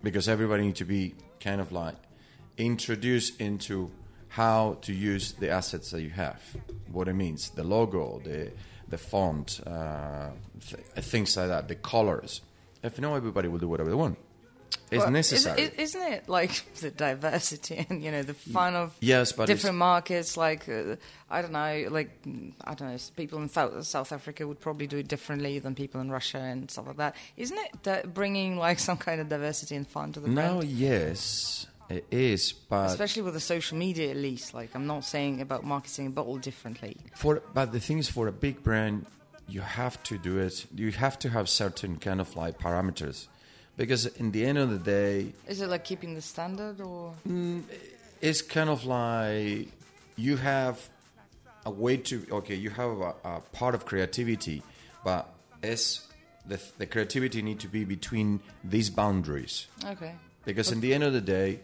Because 0.03 0.27
everybody 0.27 0.63
needs 0.63 0.79
to 0.79 0.85
be 0.85 1.15
kind 1.39 1.61
of 1.61 1.71
like 1.71 1.95
introduced 2.57 3.39
into 3.39 3.91
how 4.29 4.77
to 4.81 4.93
use 4.93 5.33
the 5.33 5.49
assets 5.49 5.91
that 5.91 6.01
you 6.01 6.09
have 6.09 6.41
what 6.91 7.07
it 7.07 7.13
means 7.13 7.49
the 7.51 7.63
logo 7.63 8.21
the 8.23 8.51
the 8.87 8.97
font 8.97 9.59
uh, 9.67 10.29
th- 10.67 11.05
things 11.05 11.35
like 11.35 11.47
that 11.47 11.67
the 11.67 11.75
colors. 11.75 12.41
If 12.83 12.99
no 12.99 13.15
everybody 13.15 13.47
will 13.47 13.59
do 13.59 13.67
whatever 13.67 13.89
they 13.89 13.95
want 13.95 14.17
it's 14.91 15.03
Well, 15.03 15.11
necessary 15.11 15.71
Isn't, 15.77 16.01
it 16.01 16.29
like 16.29 16.51
the 16.81 16.91
diversity 16.91 17.85
and 17.89 18.03
you 18.03 18.11
know 18.11 18.23
the 18.23 18.33
fun 18.33 18.75
of 18.75 18.95
yes 18.99 19.31
but 19.31 19.47
different 19.47 19.77
markets? 19.77 20.37
Like 20.37 20.67
uh, 20.67 20.97
I 21.29 21.41
don't 21.41 21.53
know, 21.53 21.87
like 21.89 22.21
mm, 22.23 22.51
I 22.63 22.73
don't 22.73 22.91
know, 22.91 22.97
people 23.15 23.41
in 23.41 23.49
South, 23.49 23.85
South 23.85 24.11
Africa 24.11 24.45
would 24.47 24.59
probably 24.59 24.87
do 24.87 24.97
it 24.97 25.07
differently 25.07 25.59
than 25.59 25.75
people 25.75 26.01
in 26.01 26.11
Russia 26.11 26.39
and 26.39 26.69
stuff 26.69 26.87
like 26.87 26.97
that. 26.97 27.15
Isn't 27.37 27.57
it 27.57 27.83
that 27.83 28.13
bringing 28.13 28.57
like 28.57 28.79
some 28.87 28.97
kind 28.97 29.21
of 29.21 29.29
diversity 29.29 29.75
and 29.75 29.87
fun 29.87 30.11
to 30.13 30.19
the 30.19 30.27
now 30.27 30.59
brand? 30.59 30.65
yes 30.65 31.67
it 31.91 32.05
is 32.09 32.53
but 32.53 32.85
Especially 32.85 33.21
with 33.21 33.33
the 33.33 33.39
social 33.39 33.77
media, 33.77 34.11
at 34.11 34.17
least. 34.17 34.53
Like 34.53 34.69
I'm 34.75 34.87
not 34.87 35.03
saying 35.03 35.41
about 35.41 35.63
marketing 35.63 36.07
a 36.07 36.09
bottle 36.09 36.37
differently. 36.37 36.97
For 37.15 37.41
but 37.53 37.71
the 37.71 37.79
thing 37.79 37.97
is, 37.99 38.09
for 38.09 38.27
a 38.27 38.31
big 38.31 38.63
brand, 38.63 39.05
you 39.47 39.61
have 39.61 40.01
to 40.03 40.17
do 40.17 40.37
it. 40.39 40.65
You 40.73 40.91
have 40.91 41.19
to 41.19 41.29
have 41.29 41.49
certain 41.49 41.97
kind 41.97 42.21
of 42.21 42.35
like 42.35 42.59
parameters, 42.59 43.27
because 43.81 44.05
in 44.05 44.31
the 44.31 44.45
end 44.45 44.57
of 44.57 44.69
the 44.69 44.77
day, 44.77 45.33
Is 45.47 45.61
it 45.61 45.67
like 45.67 45.83
keeping 45.83 46.13
the 46.13 46.21
standard 46.21 46.79
or? 46.81 47.13
Mm, 47.27 47.63
it's 48.21 48.41
kind 48.41 48.69
of 48.69 48.85
like 48.85 49.69
you 50.15 50.37
have 50.37 50.87
a 51.65 51.71
way 51.71 51.97
to 51.97 52.25
okay. 52.31 52.55
You 52.55 52.69
have 52.69 52.91
a, 52.99 53.13
a 53.23 53.39
part 53.51 53.73
of 53.75 53.85
creativity, 53.85 54.61
but 55.03 55.33
it's 55.63 56.07
the 56.45 56.59
the 56.77 56.85
creativity 56.85 57.41
need 57.41 57.59
to 57.59 57.67
be 57.67 57.83
between 57.83 58.41
these 58.63 58.89
boundaries. 58.89 59.67
Okay. 59.85 60.13
Because 60.45 60.71
in 60.71 60.81
the 60.81 60.93
end 60.93 61.03
of 61.03 61.13
the 61.13 61.21
day, 61.21 61.59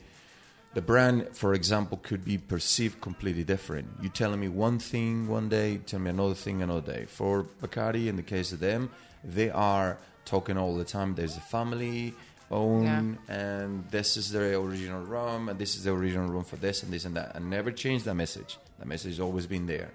the 0.74 0.82
brand, 0.82 1.36
for 1.36 1.54
example, 1.54 2.00
could 2.02 2.24
be 2.24 2.38
perceived 2.38 3.02
completely 3.02 3.44
different. 3.44 3.88
You 4.02 4.10
telling 4.10 4.40
me 4.40 4.50
one 4.50 4.78
thing 4.80 5.28
one 5.28 5.50
day, 5.50 5.78
tell 5.86 6.00
me 6.00 6.10
another 6.10 6.36
thing 6.36 6.62
another 6.62 6.94
day. 6.94 7.06
For 7.06 7.46
Bacardi, 7.62 8.08
in 8.08 8.16
the 8.16 8.24
case 8.24 8.52
of 8.52 8.60
them, 8.60 8.90
they 9.24 9.50
are 9.50 9.98
talking 10.28 10.58
all 10.58 10.76
the 10.76 10.84
time. 10.84 11.16
There's 11.16 11.38
a 11.38 11.42
family 11.42 12.14
own, 12.52 13.18
and 13.28 13.90
this 13.90 14.18
is 14.18 14.32
the 14.32 14.60
original 14.60 15.04
rum, 15.04 15.50
and 15.50 15.58
this 15.60 15.76
is 15.76 15.84
the 15.84 15.92
original 15.92 16.28
rum 16.28 16.44
for 16.44 16.58
this 16.58 16.84
and 16.84 16.92
this 16.94 17.06
and 17.06 17.16
that, 17.16 17.36
and 17.36 17.50
never 17.50 17.72
change 17.72 18.04
that 18.04 18.16
message. 18.16 18.58
The 18.80 18.86
message 18.86 19.14
has 19.14 19.20
always 19.20 19.48
been 19.48 19.66
there. 19.66 19.90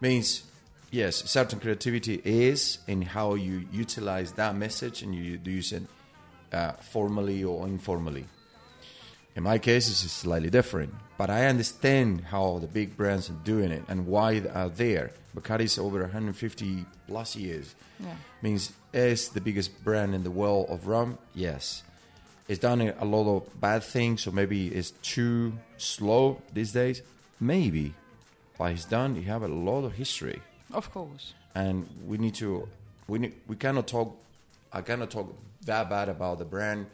Means 0.00 0.42
yes, 0.90 1.16
certain 1.30 1.60
creativity 1.60 2.20
is 2.24 2.78
in 2.86 3.02
how 3.02 3.34
you 3.34 3.66
utilize 3.72 4.32
that 4.32 4.56
message 4.56 5.02
and 5.02 5.14
you 5.14 5.36
do 5.38 5.50
use 5.50 5.72
it 5.72 5.82
uh, 6.52 6.72
formally 6.72 7.44
or 7.44 7.66
informally. 7.66 8.26
In 9.36 9.42
my 9.42 9.58
case, 9.58 9.90
it's 9.90 10.12
slightly 10.12 10.50
different, 10.50 10.94
but 11.18 11.28
I 11.28 11.46
understand 11.46 12.22
how 12.22 12.58
the 12.60 12.68
big 12.68 12.96
brands 12.96 13.28
are 13.30 13.40
doing 13.44 13.72
it 13.72 13.82
and 13.88 14.06
why 14.06 14.38
they 14.38 14.48
are 14.48 14.68
there. 14.68 15.10
Bacardi 15.36 15.64
is 15.64 15.78
over 15.78 16.00
150 16.02 16.84
plus 17.08 17.34
years. 17.34 17.74
Yeah. 17.98 18.14
Means 18.42 18.72
is 18.94 19.28
the 19.30 19.40
biggest 19.40 19.82
brand 19.84 20.14
in 20.14 20.22
the 20.22 20.30
world 20.30 20.66
of 20.70 20.86
rum. 20.86 21.18
Yes, 21.34 21.82
it's 22.48 22.60
done 22.60 22.80
a 22.80 23.04
lot 23.04 23.26
of 23.36 23.60
bad 23.60 23.82
things, 23.82 24.22
so 24.22 24.30
maybe 24.30 24.68
it's 24.68 24.90
too 25.02 25.54
slow 25.76 26.40
these 26.52 26.72
days. 26.72 27.02
Maybe, 27.40 27.94
but 28.58 28.72
it's 28.72 28.84
done. 28.84 29.16
You 29.16 29.22
have 29.22 29.42
a 29.42 29.48
lot 29.48 29.84
of 29.84 29.92
history 29.94 30.40
Of 30.72 30.90
course. 30.92 31.34
and 31.54 31.86
we 32.06 32.16
need 32.18 32.34
to 32.36 32.68
we 33.08 33.18
need, 33.18 33.34
we 33.48 33.56
cannot 33.56 33.86
talk 33.88 34.16
I 34.72 34.80
cannot 34.82 35.10
talk 35.10 35.34
that 35.66 35.88
bad 35.90 36.08
about 36.08 36.38
the 36.38 36.44
brand 36.44 36.86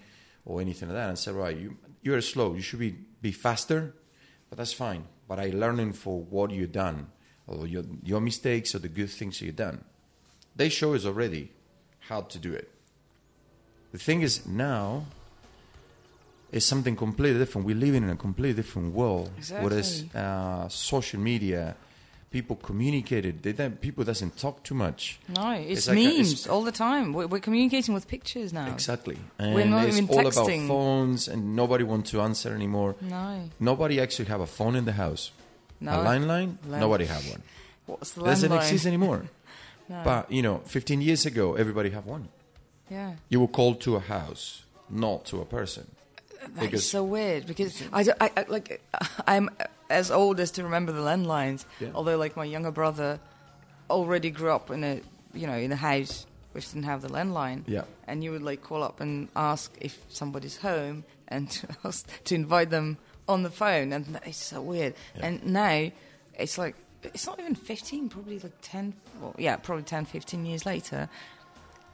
or 0.45 0.61
anything 0.61 0.89
like 0.89 0.97
that 0.97 1.09
and 1.09 1.19
say 1.19 1.33
right 1.33 1.57
you 1.57 1.77
you 2.03 2.15
are 2.15 2.21
slow 2.21 2.55
you 2.55 2.63
should 2.63 2.79
be 2.81 2.95
be 3.23 3.33
faster 3.33 3.95
but 4.49 4.59
that's 4.59 4.73
fine 4.73 5.05
but 5.29 5.39
I 5.39 5.51
learning 5.51 5.93
for 5.93 6.21
what 6.21 6.51
you've 6.51 6.73
done 6.73 7.07
or 7.47 7.67
your 7.67 7.85
your 8.03 8.21
mistakes 8.21 8.75
or 8.75 8.79
the 8.81 8.89
good 8.89 9.11
things 9.11 9.41
you've 9.41 9.57
done 9.57 9.85
they 10.57 10.69
show 10.69 10.95
us 10.95 11.05
already 11.05 11.53
how 12.11 12.21
to 12.33 12.39
do 12.39 12.53
it. 12.53 12.69
The 13.93 13.99
thing 14.07 14.21
is 14.23 14.47
now 14.47 15.05
it's 16.53 16.67
something 16.67 16.97
completely 16.97 17.39
different. 17.39 17.67
We're 17.67 17.77
living 17.89 18.03
in 18.03 18.11
a 18.11 18.17
completely 18.17 18.55
different 18.63 18.93
world. 18.95 19.31
Whereas 19.65 19.89
Exactly. 20.03 20.21
uh, 20.21 20.69
social 20.69 21.21
media 21.21 21.77
people 22.31 22.55
communicated 22.71 23.43
they 23.43 23.53
don't, 23.53 23.81
people 23.81 24.05
doesn't 24.05 24.37
talk 24.37 24.63
too 24.63 24.75
much. 24.75 25.19
No, 25.37 25.51
it's, 25.51 25.71
It's 25.71 25.89
like 25.89 25.99
a- 25.99 26.05
memes 26.05 26.33
it's- 26.33 26.47
all 26.47 26.63
the 26.71 26.71
time. 26.87 27.13
We're, 27.13 27.27
we're 27.33 27.41
communicating 27.49 27.93
with 27.95 28.07
pictures 28.07 28.53
now. 28.53 28.69
exactly. 28.73 29.19
And 29.39 29.55
We're 29.55 29.65
not 29.67 29.87
it's 29.89 29.97
even 29.99 30.09
all 30.17 30.25
texting. 30.25 30.65
about 30.65 30.69
phones 30.69 31.29
and 31.29 31.57
nobody 31.57 31.83
wants 31.85 32.11
to 32.13 32.21
answer 32.21 32.55
anymore. 32.55 32.95
No, 33.01 33.49
nobody 33.59 34.01
actually 34.01 34.27
have 34.35 34.41
a 34.41 34.47
phone 34.47 34.75
in 34.77 34.85
the 34.85 34.93
house. 35.05 35.33
No. 35.81 35.93
a 35.93 36.05
landline? 36.05 36.51
Land- 36.69 36.81
nobody 36.87 37.07
have 37.07 37.25
one. 37.35 37.43
What's 37.87 38.13
the 38.13 38.23
doesn't 38.25 38.53
exist 38.53 38.87
anymore 38.87 39.23
No. 39.91 40.01
but 40.05 40.31
you 40.31 40.41
know 40.43 40.59
15 40.67 41.01
years 41.03 41.27
ago 41.27 41.55
everybody 41.57 41.91
have 41.91 42.07
one 42.07 42.29
yeah. 42.89 43.15
you 43.29 43.41
were 43.41 43.49
called 43.59 43.81
to 43.83 43.97
a 43.97 44.01
house 44.01 44.63
not 44.89 45.25
to 45.27 45.41
a 45.41 45.45
person 45.45 45.87
That 46.41 46.51
is 46.51 46.61
Because- 46.61 46.89
so 46.89 47.03
weird 47.05 47.47
because 47.47 47.83
I, 47.93 48.01
I, 48.25 48.31
I 48.37 48.45
like 48.49 48.81
I'm 49.27 49.51
as 49.91 50.11
old 50.11 50.39
as 50.41 50.51
to 50.53 50.63
remember 50.63 50.93
the 50.93 51.01
landlines. 51.03 51.65
Yeah. 51.81 51.89
Although 51.97 52.17
like 52.25 52.37
my 52.37 52.45
younger 52.45 52.71
brother 52.71 53.19
already 53.91 54.31
grew 54.31 54.51
up 54.51 54.71
in 54.71 54.85
a 54.85 55.01
you 55.35 55.47
know 55.47 55.57
in 55.67 55.73
a 55.73 55.77
house 55.77 56.27
which 56.53 56.67
didn't 56.73 56.85
have 56.85 57.03
the 57.03 57.09
landline. 57.09 57.63
Yeah. 57.67 57.85
And 58.07 58.23
you 58.25 58.31
would 58.33 58.43
like 58.43 58.63
call 58.63 58.83
up 58.83 59.01
and 59.01 59.29
ask 59.37 59.73
if 59.81 59.99
somebody's 60.09 60.57
home 60.59 61.05
and 61.29 61.51
to 61.51 61.69
ask, 61.85 62.07
to 62.25 62.35
invite 62.35 62.71
them 62.71 62.99
on 63.29 63.43
the 63.43 63.51
phone 63.51 63.93
and 63.93 64.19
it's 64.25 64.39
so 64.39 64.61
weird. 64.63 64.95
Yeah. 65.17 65.27
And 65.27 65.47
now 65.47 65.91
it's 66.39 66.57
like 66.59 66.75
it's 67.03 67.27
not 67.27 67.39
even 67.41 67.55
15 67.55 68.09
probably 68.09 68.39
like 68.39 68.53
10 68.63 68.93
well, 69.21 69.35
yeah 69.39 69.57
probably 69.57 69.85
10 69.85 70.05
15 70.05 70.45
years 70.47 70.67
later 70.67 71.09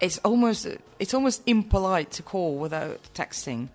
it's 0.01 0.19
almost 0.19 0.67
it's 0.99 1.15
almost 1.15 1.43
impolite 1.47 2.11
to 2.13 2.23
call 2.23 2.57
without 2.57 3.01
texting 3.15 3.69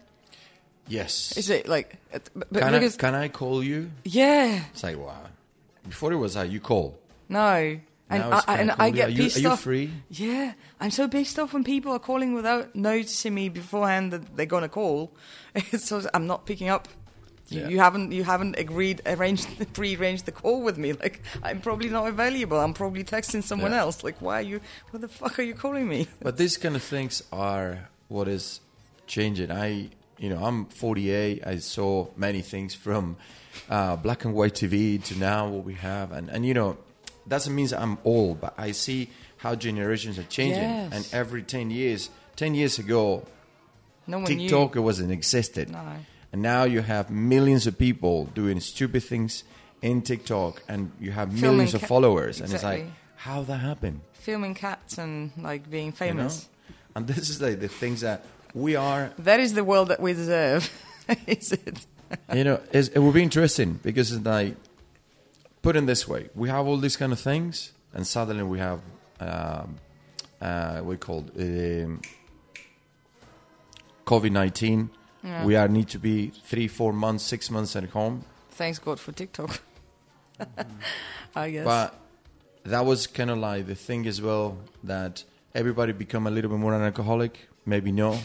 yes 0.87 1.37
is 1.37 1.49
it 1.49 1.67
like? 1.67 1.97
But, 2.11 2.51
can, 2.53 2.75
I, 2.75 2.89
can 2.89 3.15
I 3.15 3.27
call 3.29 3.63
you 3.63 3.91
yeah, 4.03 4.63
it's 4.71 4.83
like 4.83 4.97
wow 4.97 5.27
before 5.87 6.11
it 6.11 6.17
was 6.17 6.35
like 6.35 6.51
you 6.51 6.59
call 6.59 6.97
no, 7.29 7.79
And 8.09 8.23
I, 8.23 8.43
and 8.59 8.71
I 8.71 8.89
get 8.89 9.07
Are 9.07 9.11
you- 9.11 9.23
pissed 9.23 9.37
are 9.37 9.39
you 9.39 9.49
off. 9.49 9.61
free? 9.61 9.89
Yeah, 10.09 10.51
I'm 10.81 10.91
so 10.91 11.07
pissed 11.07 11.39
off 11.39 11.53
when 11.53 11.63
people 11.63 11.93
are 11.93 11.99
calling 11.99 12.33
without 12.33 12.75
noticing 12.75 13.33
me 13.33 13.47
beforehand 13.47 14.11
that 14.11 14.35
they're 14.35 14.45
gonna 14.45 14.67
call. 14.67 15.13
so 15.77 16.01
I'm 16.13 16.27
not 16.27 16.45
picking 16.45 16.67
up. 16.67 16.89
You, 17.51 17.61
Yeah. 17.61 17.67
you 17.69 17.79
haven't 17.79 18.11
you 18.11 18.23
haven't 18.23 18.55
agreed 18.57 19.01
arranged 19.05 19.47
pre-arranged 19.73 20.25
the 20.25 20.31
call 20.31 20.61
with 20.63 20.77
me. 20.77 20.93
Like 20.93 21.21
I'm 21.43 21.59
probably 21.61 21.89
not 21.89 22.07
available. 22.07 22.59
I'm 22.59 22.73
probably 22.73 23.03
texting 23.03 23.43
someone 23.43 23.71
Yeah. 23.71 23.81
else. 23.81 24.03
Like 24.03 24.17
why 24.21 24.39
are 24.39 24.47
you? 24.51 24.59
What 24.91 25.01
the 25.01 25.07
fuck 25.07 25.37
are 25.39 25.43
you 25.43 25.53
calling 25.55 25.87
me? 25.87 26.07
But 26.21 26.37
these 26.37 26.57
kind 26.57 26.75
of 26.75 26.83
things 26.83 27.23
are 27.31 27.89
what 28.07 28.27
is 28.27 28.61
changing. 29.07 29.51
I, 29.51 29.89
you 30.17 30.29
know, 30.29 30.43
I'm 30.43 30.65
48. 30.65 31.43
I 31.45 31.57
saw 31.59 32.07
many 32.15 32.41
things 32.41 32.73
from 32.75 33.15
uh, 33.69 33.95
black 33.97 34.23
and 34.25 34.33
white 34.33 34.53
TV 34.53 35.03
to 35.05 35.17
now 35.17 35.47
what 35.49 35.65
we 35.65 35.73
have, 35.75 36.11
and 36.11 36.29
and 36.29 36.45
you 36.45 36.53
know, 36.53 36.77
doesn't 37.27 37.53
mean 37.53 37.67
I'm 37.77 37.97
old, 38.03 38.39
but 38.41 38.53
I 38.57 38.71
see 38.73 39.09
how 39.37 39.55
generations 39.55 40.17
are 40.19 40.27
changing, 40.29 40.61
Yes. 40.69 40.93
and 40.93 41.03
every 41.13 41.41
10 41.43 41.71
years, 41.71 42.09
10 42.35 42.53
years 42.55 42.79
ago, 42.79 43.25
No 44.07 44.17
one 44.19 44.25
TikTok 44.27 44.75
knew. 44.75 44.81
wasn't 44.83 45.11
existed, 45.11 45.69
No. 45.69 45.79
And 46.31 46.41
now 46.41 46.63
you 46.63 46.81
have 46.81 47.09
millions 47.09 47.67
of 47.67 47.77
people 47.77 48.25
doing 48.33 48.59
stupid 48.59 49.03
things 49.03 49.43
in 49.81 50.01
TikTok, 50.01 50.61
and 50.67 50.91
you 50.99 51.11
have 51.11 51.29
Filming 51.29 51.41
millions 51.41 51.73
of 51.73 51.81
followers, 51.81 52.39
and 52.39 52.53
it's 52.53 52.63
like, 52.63 52.79
Exactly. 52.81 52.95
how 53.15 53.41
that 53.43 53.57
happened? 53.57 54.01
Filming 54.13 54.53
cats 54.53 54.97
and 54.97 55.31
like 55.37 55.69
being 55.69 55.87
you 55.87 55.91
famous. 55.93 56.47
know? 56.69 56.75
And 56.95 57.07
this 57.07 57.29
is 57.29 57.41
like 57.41 57.59
the 57.59 57.67
things 57.67 58.01
that 58.01 58.23
we 58.53 58.75
are 58.75 59.11
That 59.19 59.39
is 59.39 59.53
the 59.53 59.63
world 59.63 59.87
that 59.87 59.99
we 59.99 60.13
deserve. 60.13 60.69
is 61.27 61.51
it? 61.51 61.85
you 62.33 62.43
know, 62.43 62.59
it's, 62.71 62.89
it 62.89 62.99
will 62.99 63.11
be 63.13 63.23
interesting 63.23 63.79
because 63.81 64.11
it's 64.11 64.25
like, 64.25 64.55
put 65.61 65.75
in 65.75 65.85
this 65.85 66.07
way, 66.07 66.29
we 66.35 66.49
have 66.49 66.67
all 66.67 66.77
these 66.77 66.97
kind 66.97 67.11
of 67.11 67.19
things, 67.19 67.71
and 67.93 68.05
suddenly 68.05 68.43
we 68.43 68.59
have, 68.59 68.81
um, 69.19 69.77
uh, 70.41 70.81
we 70.83 70.97
called 70.97 71.31
um, 71.39 72.01
COVID 74.05 74.31
nineteen. 74.31 74.89
Yeah. 75.23 75.45
We 75.45 75.55
are 75.55 75.67
need 75.67 75.89
to 75.89 75.99
be 75.99 76.27
three, 76.45 76.67
four 76.67 76.93
months, 76.93 77.23
six 77.23 77.49
months 77.51 77.75
at 77.75 77.89
home. 77.89 78.25
Thanks 78.51 78.79
God 78.79 78.99
for 78.99 79.11
TikTok. 79.11 79.61
I 81.35 81.49
guess. 81.51 81.65
But 81.65 81.95
that 82.63 82.85
was 82.85 83.07
kind 83.07 83.29
of 83.29 83.37
like 83.37 83.67
the 83.67 83.75
thing 83.75 84.07
as 84.07 84.21
well 84.21 84.57
that 84.83 85.23
everybody 85.53 85.93
become 85.93 86.27
a 86.27 86.31
little 86.31 86.49
bit 86.49 86.59
more 86.59 86.73
an 86.73 86.81
alcoholic. 86.81 87.47
Maybe 87.65 87.91
no, 87.91 88.19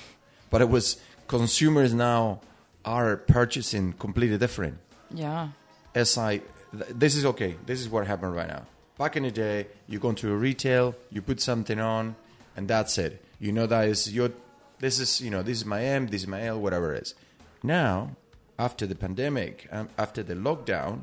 but 0.51 0.63
it 0.63 0.69
was 0.69 0.97
consumers 1.29 1.93
now 1.93 2.41
are 2.85 3.17
purchasing 3.17 3.93
completely 3.95 4.39
different. 4.39 4.79
yeah. 5.13 5.49
as 5.95 6.17
I, 6.17 6.39
th- 6.39 6.91
this 6.91 7.17
is 7.17 7.25
okay. 7.27 7.57
This 7.67 7.81
is 7.81 7.89
what 7.89 8.07
happened 8.07 8.35
right 8.35 8.49
now. 8.49 8.63
Back 8.97 9.17
in 9.17 9.25
the 9.25 9.31
day, 9.31 9.67
you 9.89 9.99
go 9.99 10.13
to 10.13 10.33
a 10.33 10.37
retail, 10.37 10.95
you 11.11 11.21
put 11.21 11.41
something 11.41 11.79
on, 11.81 12.17
and 12.57 12.67
that's 12.69 12.97
it. 12.97 13.23
You 13.39 13.53
know 13.53 13.67
that 13.67 13.89
is 13.89 14.11
your, 14.15 14.31
this 14.79 14.99
is 14.99 15.21
you 15.21 15.31
know 15.31 15.43
this 15.43 15.59
is 15.59 15.65
my 15.65 15.83
M, 15.83 16.09
this 16.09 16.23
is 16.23 16.29
my 16.29 16.43
L, 16.43 16.61
whatever 16.61 16.95
it 16.95 17.03
is. 17.03 17.15
Now, 17.63 18.17
after 18.59 18.87
the 18.87 18.95
pandemic, 18.95 19.69
um, 19.71 19.89
after 19.99 20.23
the 20.23 20.35
lockdown, 20.35 21.03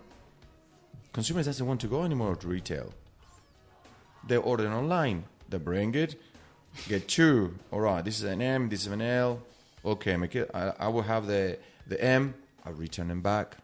consumers 1.12 1.46
doesn't 1.46 1.66
want 1.66 1.82
to 1.82 1.88
go 1.88 2.04
anymore 2.04 2.36
to 2.36 2.48
retail. 2.48 2.94
They 4.28 4.38
order 4.38 4.72
online. 4.72 5.26
They 5.50 5.58
bring 5.58 5.94
it, 5.96 6.16
get 6.88 7.08
two. 7.08 7.56
All 7.72 7.82
right, 7.82 8.04
this 8.04 8.18
is 8.18 8.24
an 8.24 8.42
M, 8.42 8.70
this 8.70 8.86
is 8.86 8.92
an 8.92 9.02
L. 9.02 9.42
Okay, 9.86 10.16
make 10.18 10.36
it. 10.36 10.50
I, 10.54 10.74
I 10.80 10.88
will 10.88 11.02
have 11.04 11.28
the 11.28 11.58
the 11.88 12.02
M. 12.04 12.36
I 12.66 12.70
return 12.70 13.10
them 13.10 13.22
back. 13.22 13.58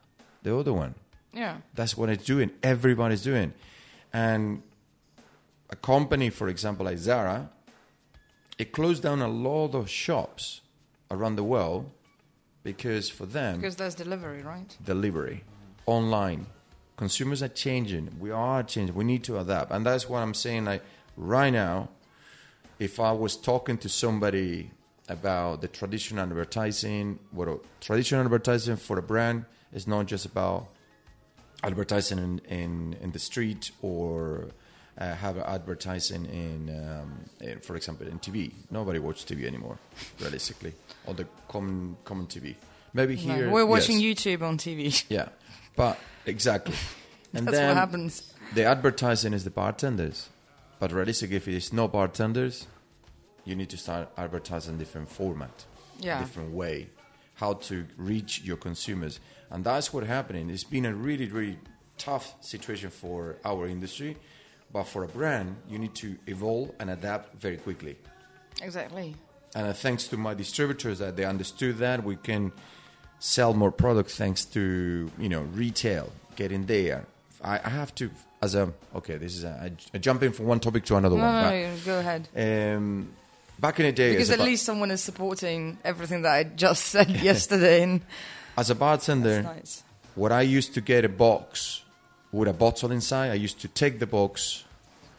The 0.44 0.56
other 0.56 0.74
one. 0.74 0.96
Yeah. 1.34 1.58
That's 1.74 1.96
what 1.96 2.10
it's 2.10 2.26
doing. 2.26 2.52
Everybody's 2.64 3.24
doing. 3.24 3.54
And 4.12 4.64
a 5.70 5.76
company, 5.76 6.30
for 6.30 6.48
example, 6.48 6.86
like 6.86 6.98
Zara, 6.98 7.50
it 8.60 8.72
closed 8.72 9.02
down 9.02 9.22
a 9.22 9.28
lot 9.28 9.74
of 9.74 9.90
shops 9.90 10.62
around 11.10 11.36
the 11.38 11.44
world 11.44 11.90
because 12.64 13.10
for 13.10 13.26
them, 13.26 13.56
Because 13.60 13.78
there's 13.78 13.96
delivery, 13.96 14.42
right? 14.44 14.78
delivery, 14.84 15.44
online, 15.86 16.46
consumers 16.98 17.42
are 17.42 17.48
changing. 17.66 18.06
We 18.20 18.32
are 18.32 18.62
changing. 18.64 18.96
We 18.96 19.06
need 19.06 19.24
to 19.24 19.40
adapt. 19.40 19.72
And 19.72 19.86
that's 19.86 20.08
what 20.10 20.20
I'm 20.20 20.34
saying. 20.34 20.66
Like 20.66 20.84
right 21.16 21.52
now, 21.52 21.90
if 22.78 23.00
I 23.00 23.12
was 23.14 23.36
talking 23.38 23.78
to 23.80 23.90
somebody 23.90 24.72
about 25.08 25.62
the 25.62 25.68
traditional 25.70 26.22
advertising, 26.24 27.20
what 27.32 27.48
a 27.48 27.58
traditional 27.82 28.22
advertising 28.22 28.76
for 28.76 29.00
a 29.00 29.02
brand 29.02 29.46
is 29.74 29.88
not 29.88 30.06
just 30.06 30.26
about 30.26 30.68
advertising 31.64 32.20
in, 32.20 32.40
in, 32.50 32.98
in 33.02 33.12
the 33.12 33.20
street 33.20 33.72
or 33.82 34.50
uh, 35.00 35.16
have 35.16 35.38
advertising 35.38 36.26
in, 36.26 36.70
um, 36.86 37.26
in, 37.40 37.60
for 37.60 37.76
example, 37.76 38.06
in 38.08 38.20
TV. 38.20 38.52
Nobody 38.70 39.00
watches 39.00 39.26
TV 39.26 39.46
anymore, 39.48 39.78
realistically, 40.20 40.74
on 41.08 41.16
the 41.16 41.26
common 41.48 41.96
common 42.04 42.28
TV. 42.28 42.56
Maybe 42.94 43.16
No, 43.16 43.34
here 43.36 43.50
we're 43.50 43.66
watching 43.66 44.00
yes. 44.00 44.24
YouTube 44.26 44.42
on 44.42 44.58
TV. 44.58 45.04
Yeah, 45.10 45.30
but 45.76 45.98
exactly. 46.26 46.76
And 47.34 47.46
That's 47.46 47.58
then 47.58 47.68
what 47.68 47.78
happens. 47.78 48.34
The 48.56 48.64
advertising 48.66 49.34
is 49.34 49.44
the 49.44 49.52
bartenders, 49.52 50.30
but 50.80 50.92
realistically, 50.92 51.36
if 51.36 51.48
it 51.48 51.54
is 51.54 51.72
no 51.72 51.88
bartenders, 51.88 52.66
you 53.46 53.56
need 53.56 53.70
to 53.70 53.78
start 53.78 54.10
advertising 54.18 54.80
different 54.80 55.10
format, 55.10 55.66
Yeah. 56.00 56.20
different 56.20 56.54
way, 56.54 56.90
how 57.36 57.54
to 57.54 57.86
reach 57.98 58.42
your 58.42 58.58
consumers, 58.58 59.20
and 59.52 59.64
that's 59.64 59.94
what 59.94 60.04
happening. 60.08 60.50
It's 60.50 60.64
been 60.64 60.86
a 60.88 60.94
really, 60.94 61.28
really 61.28 61.60
tough 62.00 62.34
situation 62.42 62.90
for 62.90 63.36
our 63.46 63.68
industry, 63.68 64.18
but 64.72 64.84
for 64.84 65.04
a 65.04 65.08
brand, 65.08 65.56
you 65.70 65.80
need 65.80 65.96
to 65.96 66.16
evolve 66.28 66.72
and 66.80 66.90
adapt 66.90 67.36
very 67.42 67.58
quickly. 67.58 67.98
Exactly. 68.62 69.16
And 69.56 69.68
uh, 69.68 69.74
thanks 69.74 70.08
to 70.10 70.18
my 70.18 70.34
distributors 70.34 71.00
that 71.00 71.16
they 71.16 71.26
understood 71.26 71.78
that 71.80 72.04
we 72.04 72.16
can 72.18 72.52
sell 73.20 73.54
more 73.54 73.72
products 73.72 74.16
thanks 74.16 74.46
to 74.46 75.12
you 75.18 75.30
know 75.30 75.42
retail 75.42 76.12
getting 76.36 76.66
there. 76.66 77.06
I, 77.44 77.60
I 77.64 77.70
have 77.70 77.94
to 77.96 78.10
as 78.42 78.54
a 78.56 78.72
okay. 78.96 79.18
This 79.18 79.36
is 79.36 79.44
a, 79.44 79.72
jump 80.00 80.24
in 80.24 80.32
from 80.34 80.46
one 80.46 80.60
topic 80.60 80.86
to 80.86 80.96
another 80.98 81.16
No, 81.18 81.24
one. 81.24 81.44
no, 81.44 81.50
no, 81.50 81.76
go 81.86 82.00
ahead. 82.00 82.28
um, 82.78 83.12
back 83.60 83.80
in 83.80 83.86
the 83.88 83.92
day, 83.92 84.12
Because 84.12 84.30
at 84.30 84.40
least 84.40 84.66
someone 84.66 84.92
is 84.92 85.02
supporting 85.02 85.78
everything 85.84 86.22
that 86.22 86.34
I 86.34 86.44
just 86.44 86.86
said 86.86 87.10
yesterday. 87.22 88.02
As 88.58 88.70
a 88.70 88.76
bartender, 88.76 89.42
nice. 89.42 89.84
what 90.16 90.32
I 90.32 90.42
used 90.42 90.74
to 90.76 90.82
get 90.82 91.06
a 91.06 91.10
box 91.10 91.82
with 92.32 92.48
a 92.48 92.54
bottle 92.54 92.92
inside, 92.92 93.32
I 93.32 93.36
used 93.36 93.60
to 93.62 93.68
take 93.68 94.00
the 94.00 94.08
box 94.08 94.64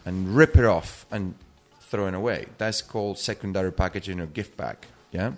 and 0.04 0.34
rip 0.34 0.56
it 0.56 0.64
off 0.64 1.06
and 1.10 1.34
throw 1.80 2.06
it 2.06 2.14
away. 2.14 2.46
That's 2.58 2.82
called 2.82 3.18
secondary 3.18 3.72
packaging 3.72 4.20
or 4.20 4.26
gift 4.26 4.56
bag. 4.56 4.76
Yeah. 5.12 5.32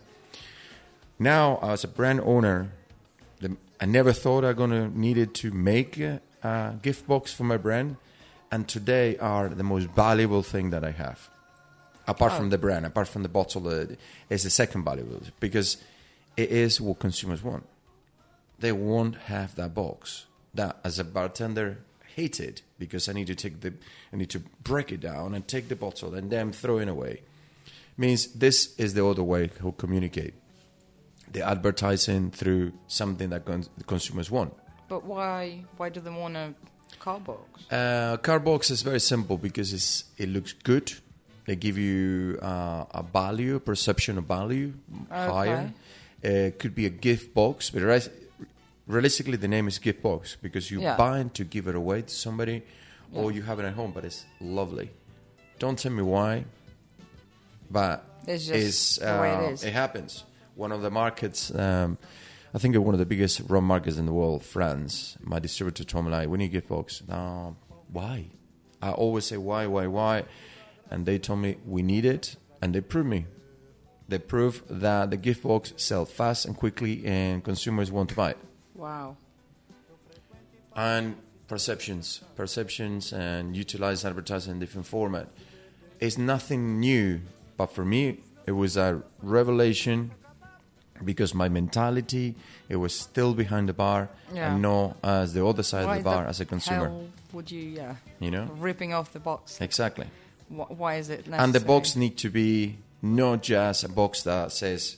Now, 1.18 1.58
as 1.62 1.84
a 1.84 1.88
brand 1.88 2.20
owner, 2.20 2.70
the, 3.40 3.56
I 3.80 3.86
never 3.86 4.12
thought 4.12 4.44
I'm 4.44 4.56
gonna 4.56 4.88
needed 4.88 5.34
to 5.36 5.50
make 5.50 5.98
a, 5.98 6.20
a 6.42 6.74
gift 6.82 7.06
box 7.06 7.32
for 7.32 7.44
my 7.44 7.56
brand, 7.56 7.96
and 8.50 8.68
today 8.68 9.16
are 9.18 9.48
the 9.48 9.62
most 9.62 9.88
valuable 9.88 10.42
thing 10.42 10.70
that 10.70 10.84
I 10.84 10.90
have. 10.90 11.28
Apart 12.06 12.32
Oh. 12.32 12.36
from 12.36 12.50
the 12.50 12.58
brand, 12.58 12.84
apart 12.84 13.08
from 13.08 13.22
the 13.22 13.28
bottle, 13.28 13.66
uh, 13.68 13.86
is 14.28 14.42
the 14.42 14.50
second 14.50 14.84
valuable 14.84 15.20
because 15.40 15.78
it 16.36 16.50
is 16.50 16.80
what 16.80 16.98
consumers 16.98 17.42
want 17.42 17.64
they 18.62 18.72
won't 18.72 19.16
have 19.26 19.54
that 19.56 19.74
box. 19.74 20.26
That 20.54 20.78
as 20.84 20.98
a 20.98 21.04
bartender 21.04 21.78
hate 22.14 22.40
it 22.40 22.62
because 22.78 23.08
I 23.08 23.12
need 23.12 23.26
to 23.28 23.34
take 23.34 23.60
the 23.60 23.72
I 24.12 24.16
need 24.16 24.30
to 24.30 24.40
break 24.62 24.92
it 24.92 25.00
down 25.00 25.34
and 25.34 25.46
take 25.46 25.68
the 25.68 25.76
bottle 25.76 26.14
and 26.14 26.30
then 26.30 26.52
throw 26.52 26.78
it 26.78 26.88
away. 26.88 27.22
Means 27.96 28.26
this 28.32 28.74
is 28.78 28.94
the 28.94 29.06
other 29.06 29.22
way 29.22 29.48
to 29.48 29.72
communicate. 29.72 30.34
The 31.30 31.42
advertising 31.46 32.30
through 32.30 32.72
something 32.86 33.30
that 33.30 33.44
cons- 33.44 33.70
consumers 33.86 34.30
want. 34.30 34.54
But 34.88 35.04
why? 35.04 35.64
Why 35.76 35.88
do 35.88 36.00
they 36.00 36.10
want 36.10 36.36
a 36.36 36.54
car 36.98 37.20
box? 37.20 37.70
Uh, 37.70 38.16
card 38.18 38.44
box 38.44 38.70
is 38.70 38.82
very 38.82 39.00
simple 39.00 39.38
because 39.38 39.72
it's, 39.72 40.04
it 40.18 40.28
looks 40.28 40.52
good. 40.52 40.92
They 41.46 41.56
give 41.56 41.78
you 41.78 42.38
uh, 42.42 42.84
a 42.90 43.02
value, 43.02 43.58
perception 43.58 44.18
of 44.18 44.24
value 44.24 44.74
higher. 45.10 45.72
Uh, 46.24 46.28
it 46.28 46.58
could 46.58 46.74
be 46.74 46.86
a 46.86 46.90
gift 46.90 47.34
box, 47.34 47.70
but 47.70 47.82
realistically, 48.86 49.36
the 49.36 49.48
name 49.48 49.68
is 49.68 49.78
gift 49.78 50.02
box 50.02 50.36
because 50.40 50.70
you 50.70 50.80
Yeah. 50.80 50.96
buy 50.96 51.20
it 51.20 51.34
to 51.34 51.44
give 51.44 51.66
it 51.68 51.74
away 51.74 52.02
to 52.02 52.14
somebody, 52.14 52.62
or 53.12 53.30
you 53.32 53.42
have 53.42 53.58
it 53.60 53.64
at 53.64 53.74
home. 53.74 53.92
But 53.92 54.04
it's 54.04 54.24
lovely. 54.40 54.90
Don't 55.58 55.78
tell 55.78 55.92
me 55.92 56.02
why, 56.02 56.44
but 57.70 58.04
It's 58.26 58.46
just 58.46 59.00
the 59.00 59.06
way 59.20 59.30
it 59.32 59.64
uh. 59.64 59.66
It 59.66 59.72
happens. 59.72 60.24
One 60.54 60.72
of 60.72 60.82
the 60.82 60.90
markets. 60.90 61.54
Um, 61.54 61.98
I 62.54 62.58
think 62.58 62.76
one 62.76 62.94
of 62.94 62.98
the 62.98 63.06
biggest 63.06 63.40
rum 63.48 63.64
markets 63.64 63.96
in 63.96 64.04
the 64.06 64.12
world, 64.12 64.42
France. 64.44 65.16
My 65.22 65.38
distributor 65.38 65.84
told 65.84 66.04
me 66.04 66.10
like, 66.10 66.28
"We 66.28 66.38
need 66.38 66.52
gift 66.52 66.68
box." 66.68 67.02
No, 67.08 67.56
why? 67.90 68.26
I 68.82 68.90
always 68.90 69.24
say 69.26 69.36
why, 69.36 69.66
why, 69.66 69.86
why, 69.86 70.24
and 70.90 71.06
they 71.06 71.18
told 71.18 71.38
me 71.38 71.56
we 71.64 71.82
need 71.82 72.04
it, 72.04 72.36
and 72.60 72.74
they 72.74 72.80
proved 72.80 73.08
me. 73.08 73.26
They 74.08 74.18
prove 74.18 74.62
that 74.68 75.10
the 75.10 75.16
gift 75.16 75.44
box 75.44 75.72
sells 75.76 76.10
fast 76.12 76.44
and 76.44 76.54
quickly, 76.56 77.06
and 77.06 77.42
consumers 77.42 77.90
want 77.90 78.10
to 78.10 78.16
buy 78.16 78.30
it. 78.32 78.38
Wow. 78.82 79.16
And 80.74 81.14
perceptions, 81.46 82.20
perceptions, 82.34 83.12
and 83.12 83.56
utilize 83.56 84.04
advertising 84.04 84.54
in 84.54 84.58
different 84.58 84.86
format. 84.86 85.28
It's 86.00 86.18
nothing 86.18 86.80
new, 86.80 87.20
but 87.56 87.66
for 87.66 87.84
me, 87.84 88.18
it 88.44 88.52
was 88.52 88.76
a 88.76 89.02
revelation 89.22 90.10
because 91.04 91.34
my 91.34 91.48
mentality 91.48 92.34
it 92.68 92.76
was 92.76 92.92
still 92.94 93.34
behind 93.34 93.68
the 93.68 93.72
bar 93.72 94.08
Yeah. 94.32 94.52
and 94.52 94.62
not 94.62 94.96
as 95.02 95.32
the 95.34 95.44
other 95.46 95.62
side 95.62 95.86
Why 95.86 95.96
of 95.96 96.02
the 96.04 96.10
bar 96.10 96.22
the 96.24 96.28
as 96.30 96.40
a 96.40 96.44
consumer. 96.44 96.92
would 97.32 97.50
you, 97.50 97.60
yeah, 97.60 97.96
You 98.20 98.30
know 98.30 98.44
ripping 98.58 98.92
off 98.94 99.12
the 99.12 99.18
box? 99.20 99.60
exactly. 99.60 100.06
Why 100.48 100.96
is 100.96 101.08
it 101.08 101.18
necessary? 101.26 101.44
And 101.44 101.52
the 101.54 101.60
box 101.60 101.96
need 101.96 102.16
to 102.18 102.30
be 102.30 102.78
not 103.00 103.42
just 103.42 103.84
a 103.84 103.88
box 103.88 104.22
that 104.22 104.52
says 104.52 104.96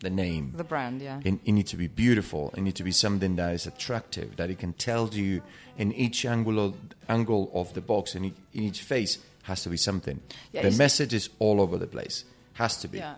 the 0.00 0.10
name. 0.10 0.52
the 0.56 0.64
brand, 0.64 1.02
yeah. 1.02 1.20
It, 1.24 1.40
it 1.44 1.52
needs 1.52 1.70
to 1.72 1.76
be 1.76 1.88
beautiful. 1.88 2.54
It 2.56 2.60
needs 2.60 2.76
to 2.76 2.84
be 2.84 2.92
something 2.92 3.36
that 3.36 3.54
is 3.54 3.66
attractive, 3.66 4.36
that 4.36 4.48
it 4.50 4.58
can 4.58 4.72
tell 4.74 5.08
you 5.08 5.42
in 5.76 5.92
each 5.92 6.24
angle 6.24 6.58
of, 6.64 6.74
angle 7.08 7.50
of 7.52 7.74
the 7.74 7.80
box, 7.80 8.14
in, 8.14 8.24
in 8.24 8.34
each 8.52 8.82
face, 8.82 9.18
has 9.42 9.62
to 9.62 9.68
be 9.70 9.76
something. 9.76 10.20
Yeah, 10.52 10.62
the 10.68 10.76
message 10.76 11.14
is 11.14 11.30
all 11.38 11.60
over 11.60 11.78
the 11.78 11.86
place. 11.86 12.24
Has 12.54 12.76
to 12.78 12.88
be. 12.88 12.98
Yeah, 12.98 13.14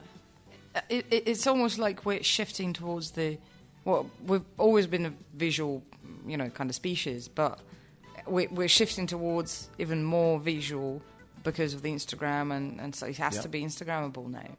Uh, 0.75 0.81
it, 0.89 1.07
it, 1.11 1.23
it's 1.27 1.47
almost 1.47 1.79
like 1.79 2.07
we're 2.07 2.23
shifting 2.23 2.73
towards 2.73 3.11
the. 3.13 3.39
Well, 3.85 4.11
we've 4.27 4.45
always 4.59 4.87
been 4.87 5.07
a 5.07 5.13
visual, 5.35 5.83
you 6.27 6.37
know, 6.37 6.49
kind 6.51 6.71
of 6.71 6.77
species, 6.77 7.29
but 7.29 7.59
we're, 8.27 8.49
we're 8.51 8.69
shifting 8.69 9.07
towards 9.07 9.69
even 9.79 10.05
more 10.05 10.39
visual 10.39 11.03
because 11.43 11.75
of 11.75 11.83
the 11.83 11.91
Instagram, 11.91 12.55
and, 12.55 12.81
and 12.81 12.95
so 12.95 13.07
it 13.07 13.17
has 13.19 13.37
Yeah. 13.37 13.43
to 13.43 13.49
be 13.49 13.63
Instagrammable 13.63 14.29
now. 14.31 14.57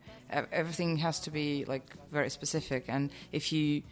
Everything 0.51 0.97
has 0.97 1.19
to 1.21 1.31
be 1.31 1.65
like 1.65 1.83
very 2.11 2.29
specific, 2.29 2.85
and 2.87 3.11
if 3.31 3.51
you 3.51 3.83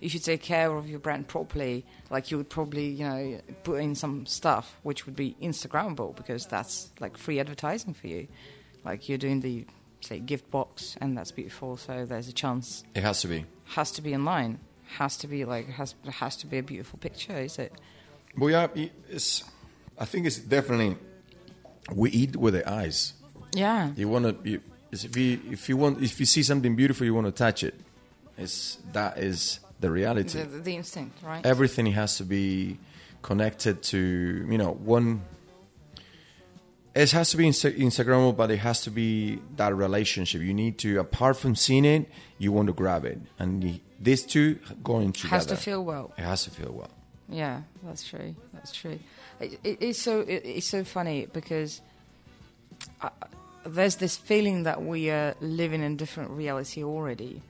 if 0.00 0.14
you 0.14 0.20
take 0.20 0.40
care 0.42 0.70
of 0.76 0.88
your 0.88 1.00
brand 1.00 1.26
properly, 1.26 1.84
like 2.08 2.30
you 2.30 2.36
would 2.36 2.48
probably, 2.48 2.86
you 2.86 3.04
know, 3.04 3.40
put 3.64 3.80
in 3.80 3.96
some 3.96 4.24
stuff 4.26 4.78
which 4.84 5.06
would 5.06 5.16
be 5.16 5.34
Instagrammable 5.42 6.14
because 6.14 6.46
that's 6.46 6.90
like 7.00 7.16
free 7.16 7.40
advertising 7.40 7.94
for 7.94 8.06
you. 8.06 8.28
Like 8.84 9.08
you're 9.08 9.18
doing 9.18 9.40
the 9.40 9.66
say 10.00 10.20
gift 10.20 10.48
box, 10.52 10.96
and 11.00 11.18
that's 11.18 11.32
beautiful. 11.32 11.76
So 11.76 12.04
there's 12.06 12.28
a 12.28 12.32
chance 12.32 12.84
It 12.94 13.02
has 13.02 13.20
to 13.22 13.28
be. 13.28 13.44
has 13.64 13.90
to 13.92 14.02
be 14.02 14.12
in 14.12 14.24
line. 14.24 14.60
has 14.98 15.16
to 15.18 15.26
be 15.26 15.44
like 15.44 15.66
has 15.70 15.94
has 16.10 16.36
to 16.36 16.46
be 16.46 16.58
a 16.58 16.62
beautiful 16.62 16.98
picture, 17.00 17.36
is 17.36 17.58
it? 17.58 17.72
Well, 18.36 18.50
yeah, 18.50 18.68
it's, 19.10 19.42
I 19.98 20.04
think 20.04 20.26
it's 20.26 20.38
definitely, 20.38 20.96
we 21.94 22.10
eat 22.10 22.36
with 22.36 22.54
the 22.54 22.68
eyes. 22.68 23.14
Yeah, 23.52 23.92
You 23.96 24.08
want 24.08 24.44
to, 24.44 24.60
if 24.92 25.16
you 25.16 25.40
if 25.50 25.68
you 25.68 25.76
want 25.76 26.02
if 26.02 26.20
you 26.20 26.26
see 26.26 26.42
something 26.42 26.76
beautiful, 26.76 27.06
you 27.06 27.14
want 27.14 27.26
to 27.26 27.32
touch 27.32 27.62
it. 27.64 27.74
It's 28.36 28.78
that 28.92 29.18
is 29.18 29.60
the 29.80 29.90
reality. 29.90 30.38
the, 30.42 30.44
the 30.58 30.76
instinct, 30.76 31.22
right? 31.22 31.44
Everything 31.46 31.86
has 31.86 32.18
to 32.18 32.24
be 32.24 32.78
connected 33.22 33.82
to 33.84 33.98
you 34.50 34.58
know 34.58 34.72
one. 34.72 35.22
It 36.94 37.10
has 37.12 37.30
to 37.30 37.36
be 37.36 37.44
Insta- 37.44 37.78
Instagrammable, 37.78 38.36
but 38.36 38.50
it 38.50 38.56
has 38.58 38.80
to 38.82 38.90
be 38.90 39.38
that 39.56 39.74
relationship. 39.74 40.42
You 40.42 40.52
need 40.52 40.78
to, 40.78 40.98
apart 40.98 41.36
from 41.36 41.54
seeing 41.54 41.84
it, 41.84 42.08
you 42.38 42.50
want 42.50 42.66
to 42.66 42.72
grab 42.72 43.04
it, 43.04 43.20
and 43.38 43.80
these 44.00 44.24
two 44.24 44.58
going 44.82 45.12
together. 45.12 45.34
has 45.36 45.46
to 45.46 45.56
feel 45.56 45.84
well. 45.84 46.12
It 46.18 46.22
has 46.22 46.44
to 46.44 46.50
feel 46.50 46.72
well. 46.72 46.90
Yeah, 47.28 47.62
that's 47.84 48.06
true. 48.06 48.34
That's 48.52 48.72
true. 48.72 48.98
It, 49.40 49.58
it, 49.64 49.78
it's 49.80 50.00
so 50.00 50.20
it, 50.20 50.42
it's 50.44 50.66
so 50.66 50.84
funny 50.84 51.26
because 51.32 51.80
I, 53.00 53.10
there's 53.64 53.96
this 53.96 54.16
feeling 54.16 54.64
that 54.64 54.82
we 54.82 55.10
are 55.10 55.34
living 55.40 55.82
in 55.82 55.96
different 55.96 56.30
reality 56.30 56.82
already. 56.82 57.42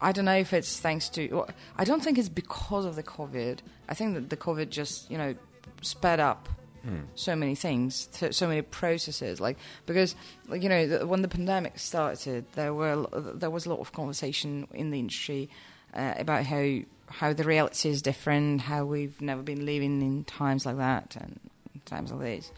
I 0.00 0.12
don't 0.12 0.26
know 0.26 0.36
if 0.36 0.52
it's 0.52 0.78
thanks 0.78 1.08
to. 1.10 1.28
Well, 1.28 1.48
I 1.76 1.84
don't 1.84 2.02
think 2.02 2.18
it's 2.18 2.28
because 2.28 2.84
of 2.84 2.96
the 2.96 3.02
COVID. 3.02 3.60
I 3.88 3.94
think 3.94 4.14
that 4.14 4.30
the 4.30 4.36
COVID 4.36 4.70
just 4.70 5.10
you 5.10 5.18
know 5.18 5.34
sped 5.82 6.20
up 6.20 6.48
hmm. 6.82 7.00
so 7.14 7.34
many 7.34 7.54
things, 7.54 8.08
so, 8.12 8.30
so 8.30 8.46
many 8.46 8.62
processes. 8.62 9.40
Like 9.40 9.56
because 9.86 10.14
like 10.48 10.62
you 10.62 10.68
know 10.68 10.86
the, 10.86 11.06
when 11.06 11.22
the 11.22 11.28
pandemic 11.28 11.78
started, 11.78 12.44
there 12.52 12.74
were 12.74 13.06
there 13.34 13.50
was 13.50 13.66
a 13.66 13.70
lot 13.70 13.80
of 13.80 13.92
conversation 13.92 14.68
in 14.72 14.90
the 14.90 14.98
industry 14.98 15.48
uh, 15.96 16.14
about 16.18 16.44
how 16.44 16.78
how 17.08 17.32
the 17.32 17.44
reality 17.44 17.88
is 17.88 18.02
different, 18.02 18.60
how 18.60 18.84
we've 18.84 19.20
never 19.20 19.42
been 19.42 19.64
living 19.64 20.02
in 20.02 20.24
times 20.24 20.66
like 20.66 20.76
that 20.76 21.16
and 21.16 21.40
times 21.84 22.10
like 22.10 22.20
this. 22.20 22.52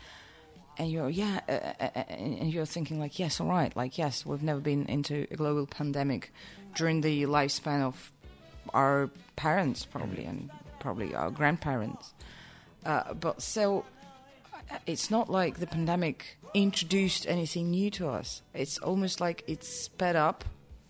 And 0.77 0.91
you're 0.91 1.09
yeah, 1.09 1.41
uh, 1.49 1.53
uh, 1.53 1.91
uh, 1.97 2.05
and 2.09 2.53
you're 2.53 2.67
thinking 2.67 2.99
like 2.99 3.19
yes, 3.19 3.41
all 3.41 3.49
right, 3.49 3.75
like 3.77 3.99
yes, 3.99 4.27
we've 4.27 4.43
never 4.43 4.61
been 4.61 4.87
into 4.87 5.27
a 5.31 5.37
global 5.37 5.67
pandemic 5.67 6.33
during 6.75 7.01
the 7.01 7.25
lifespan 7.25 7.83
of 7.83 8.13
our 8.75 9.11
parents 9.37 9.85
probably 9.85 10.25
and 10.25 10.51
probably 10.81 11.15
our 11.15 11.31
grandparents. 11.31 12.13
Uh, 12.85 13.13
but 13.15 13.57
uh, 13.57 13.81
it's 14.87 15.11
not 15.11 15.29
like 15.29 15.59
the 15.59 15.67
pandemic 15.67 16.39
introduced 16.55 17.27
anything 17.27 17.71
new 17.71 17.91
to 17.91 18.09
us. 18.09 18.43
It's 18.55 18.79
almost 18.79 19.21
like 19.21 19.45
it 19.47 19.65
sped 19.65 20.17
up 20.17 20.45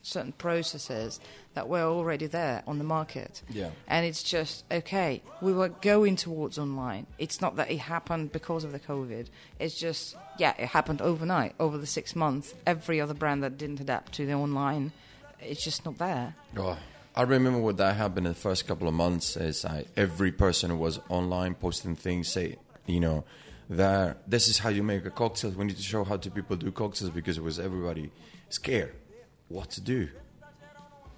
certain 0.08 0.32
processes 0.32 1.20
that 1.54 1.68
were 1.68 1.82
already 1.82 2.26
there 2.26 2.62
on 2.66 2.78
the 2.78 2.84
market. 2.84 3.42
Yeah. 3.50 3.70
And 3.86 4.06
it's 4.06 4.22
just, 4.22 4.64
okay, 4.70 5.22
we 5.40 5.52
were 5.52 5.68
going 5.68 6.16
towards 6.16 6.58
online. 6.58 7.06
It's 7.18 7.40
not 7.40 7.56
that 7.56 7.70
it 7.70 7.78
happened 7.78 8.32
because 8.32 8.64
of 8.64 8.72
the 8.72 8.80
COVID. 8.80 9.26
It's 9.58 9.78
just, 9.78 10.16
yeah, 10.38 10.54
it 10.58 10.68
happened 10.68 11.02
overnight, 11.02 11.54
over 11.58 11.78
the 11.78 11.86
six 11.86 12.16
months. 12.16 12.54
Every 12.66 13.00
other 13.00 13.14
brand 13.14 13.42
that 13.42 13.58
didn't 13.58 13.80
adapt 13.80 14.12
to 14.14 14.26
the 14.26 14.34
online, 14.34 14.92
it's 15.40 15.62
just 15.62 15.84
not 15.84 15.98
there. 15.98 16.34
Oh, 16.56 16.78
I 17.14 17.22
remember 17.22 17.58
what 17.58 17.76
that 17.78 17.96
happened 17.96 18.26
in 18.26 18.32
the 18.32 18.38
first 18.38 18.66
couple 18.66 18.86
of 18.88 18.94
months. 18.94 19.36
Is 19.36 19.64
I, 19.64 19.84
every 19.96 20.32
person 20.32 20.70
who 20.70 20.76
was 20.76 21.00
online 21.08 21.54
posting 21.54 21.96
things, 21.96 22.28
say, 22.28 22.56
you 22.86 23.00
know, 23.00 23.24
that 23.70 24.30
this 24.30 24.48
is 24.48 24.58
how 24.58 24.68
you 24.70 24.82
make 24.82 25.04
a 25.04 25.10
cocktail. 25.10 25.50
We 25.50 25.64
need 25.66 25.76
to 25.76 25.82
show 25.82 26.04
how 26.04 26.16
to 26.16 26.30
people 26.30 26.56
do 26.56 26.70
cocktails 26.70 27.10
because 27.10 27.36
it 27.36 27.42
was 27.42 27.58
everybody 27.58 28.10
scared 28.48 28.94
what 29.48 29.70
to 29.70 29.80
do. 29.80 30.08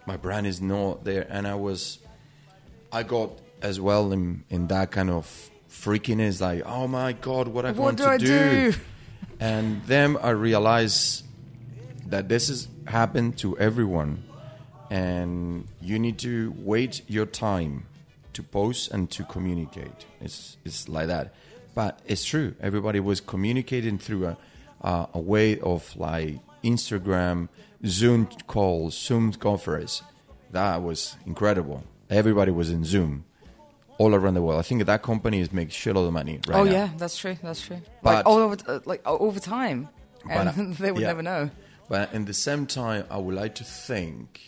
My 0.07 0.17
brand 0.17 0.47
is 0.47 0.61
not 0.61 1.05
there, 1.05 1.27
and 1.29 1.47
I 1.47 1.55
was, 1.55 1.99
I 2.93 3.03
got 3.03 3.31
as 3.63 3.81
well 3.81 4.13
in 4.13 4.45
in 4.49 4.67
that 4.69 4.91
kind 4.91 5.11
of 5.11 5.51
freakiness, 5.71 6.41
like, 6.41 6.63
oh 6.67 6.89
my 6.89 7.13
god, 7.13 7.49
what 7.49 7.65
I 7.67 7.73
What 7.73 7.97
do 7.97 8.05
to 8.05 8.11
I 8.11 8.17
do? 8.19 8.73
And 9.43 9.83
then 9.85 10.19
I 10.19 10.31
realized 10.31 11.25
that 12.07 12.29
this 12.29 12.49
has 12.49 12.69
happened 12.87 13.39
to 13.39 13.57
everyone, 13.59 14.23
and 14.91 15.67
you 15.81 15.99
need 15.99 16.19
to 16.19 16.53
wait 16.59 17.03
your 17.09 17.25
time 17.25 17.87
to 18.35 18.43
post 18.43 18.91
and 18.91 19.11
to 19.13 19.25
communicate. 19.25 20.05
It's 20.21 20.59
it's 20.65 20.89
like 20.91 21.07
that, 21.07 21.33
but 21.75 22.01
it's 22.07 22.25
true. 22.25 22.55
Everybody 22.61 23.01
was 23.01 23.21
communicating 23.23 23.99
through 23.99 24.27
a 24.27 24.37
uh, 24.83 25.07
a 25.15 25.21
way 25.21 25.59
of 25.61 25.97
like 25.97 26.37
Instagram, 26.63 27.49
Zoom 27.87 28.27
calls, 28.47 28.97
Zoom 28.99 29.33
conference. 29.33 30.03
That 30.53 30.83
was 30.83 31.17
incredible. 31.27 31.85
Everybody 32.09 32.51
was 32.51 32.71
in 32.71 32.85
Zoom 32.85 33.25
all 33.99 34.15
around 34.15 34.35
the 34.35 34.43
world. 34.43 34.59
I 34.59 34.63
think 34.63 34.85
that 34.85 35.03
company 35.03 35.41
is 35.41 35.53
making 35.53 35.71
shitload 35.71 36.07
of 36.09 36.13
money 36.13 36.41
right 36.49 36.59
oh 36.59 36.65
now. 36.65 36.71
yeah, 36.73 36.89
that's 36.97 37.17
true. 37.19 37.37
That's 37.43 37.61
true. 37.61 37.81
But- 38.03 38.15
like 38.15 38.27
all 38.27 38.39
over, 38.39 38.57
uh, 38.67 38.81
like 38.85 39.03
o- 39.07 39.19
over 39.19 39.39
time, 39.41 39.89
and 40.29 40.47
But, 40.47 40.59
uh, 40.59 40.65
they 40.81 40.93
would 40.93 41.03
yeah. 41.03 41.09
never 41.09 41.23
know. 41.23 41.51
But 41.89 42.13
in 42.15 42.25
the 42.25 42.35
same 42.35 42.67
time, 42.67 43.05
I 43.11 43.19
would 43.19 43.35
like 43.35 43.57
to 43.57 43.65
think, 43.65 44.41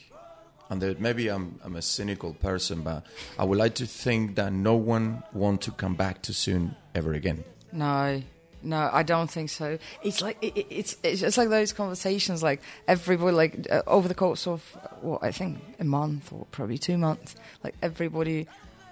and 0.71 0.81
that 0.81 1.01
maybe 1.01 1.29
I'm, 1.29 1.59
I'm 1.65 1.75
a 1.77 1.83
cynical 1.83 2.35
person, 2.35 2.83
but 2.83 3.05
I 3.39 3.45
would 3.45 3.59
like 3.59 3.75
to 3.77 3.87
think 3.87 4.37
that 4.37 4.53
no 4.53 4.75
one 4.77 5.23
want 5.33 5.61
to 5.63 5.73
come 5.73 5.95
back 5.97 6.23
too 6.23 6.33
soon 6.33 6.77
ever 6.95 7.13
again. 7.15 7.43
No, 7.73 8.23
no, 8.63 8.89
I 8.93 9.03
don't 9.03 9.31
think 9.31 9.51
so. 9.51 9.79
It's 10.03 10.21
like 10.23 10.39
it, 10.43 10.57
it- 10.57 10.67
it's 10.71 10.97
it's 11.03 11.21
just 11.21 11.37
like 11.39 11.49
those 11.49 11.73
conversations. 11.73 12.43
Like 12.43 12.61
everybody, 12.89 13.35
like 13.37 13.67
uh, 13.71 13.83
over 13.87 14.09
the 14.09 14.15
course 14.15 14.47
of 14.47 14.63
what 15.01 15.23
I 15.23 15.33
think 15.33 15.59
a 15.81 15.85
month 15.85 16.33
or 16.33 16.47
probably 16.53 16.79
two 16.79 16.97
months, 16.99 17.35
like 17.65 17.75
everybody 17.83 18.47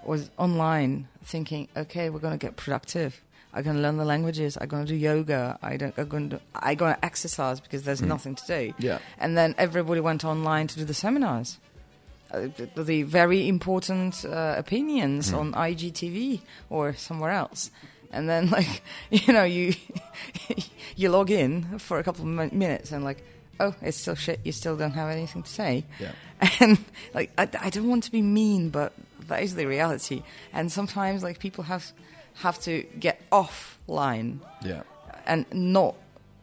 was 0.05 0.29
online 0.37 1.07
thinking, 1.23 1.67
okay, 1.77 2.09
we're 2.09 2.19
going 2.19 2.37
to 2.37 2.45
get 2.45 2.55
productive. 2.55 3.21
I'm 3.53 3.63
going 3.63 3.75
to 3.75 3.81
learn 3.81 3.97
the 3.97 4.05
languages. 4.05 4.57
I'm 4.59 4.67
going 4.69 4.85
to 4.85 4.91
do 4.93 4.95
yoga. 4.95 5.59
I 5.61 5.75
don't. 5.77 5.93
I'm 5.97 6.07
going 6.07 6.29
to. 6.29 6.39
I'm 6.55 6.75
going 6.77 6.95
to 6.95 7.05
exercise 7.05 7.59
because 7.59 7.83
there's 7.83 8.01
nothing 8.01 8.35
to 8.35 8.45
do. 8.47 8.73
Yeah. 8.79 8.99
And 9.19 9.37
then 9.37 9.55
everybody 9.57 9.99
went 9.99 10.23
online 10.23 10.67
to 10.67 10.75
do 10.79 10.85
the 10.85 10.93
seminars. 10.93 11.57
Uh, 12.31 12.47
the, 12.75 12.81
the 12.83 13.03
very 13.03 13.45
important 13.49 14.23
uh, 14.23 14.55
opinions 14.57 15.33
on 15.33 15.51
IGTV 15.51 16.39
or 16.69 16.93
somewhere 16.93 17.31
else. 17.31 17.71
And 18.11 18.29
then, 18.29 18.49
like, 18.57 18.81
you 19.09 19.33
know, 19.33 19.43
you 19.43 19.73
you 20.95 21.09
log 21.09 21.31
in 21.31 21.79
for 21.79 21.99
a 21.99 22.03
couple 22.03 22.21
of 22.23 22.27
min- 22.27 22.49
minutes 22.57 22.91
and, 22.91 23.03
like, 23.03 23.23
oh, 23.59 23.73
it's 23.81 23.97
still 23.97 24.15
shit. 24.15 24.39
You 24.43 24.51
still 24.51 24.75
don't 24.77 24.91
have 24.91 25.09
anything 25.09 25.43
to 25.43 25.49
say. 25.49 25.85
Yeah. 25.99 26.11
And, 26.59 26.77
like, 27.13 27.31
I, 27.37 27.47
I 27.59 27.69
don't 27.69 27.87
want 27.87 28.03
to 28.05 28.11
be 28.11 28.21
mean, 28.23 28.69
but 28.69 28.93
that 29.27 29.43
is 29.43 29.53
the 29.55 29.65
reality. 29.67 30.23
And 30.53 30.71
sometimes, 30.71 31.21
like, 31.23 31.39
people 31.39 31.63
have 31.65 31.91
have 32.35 32.59
to 32.61 32.83
get 32.99 33.21
offline 33.31 34.39
Yeah. 34.63 34.83
and 35.27 35.45
not 35.53 35.95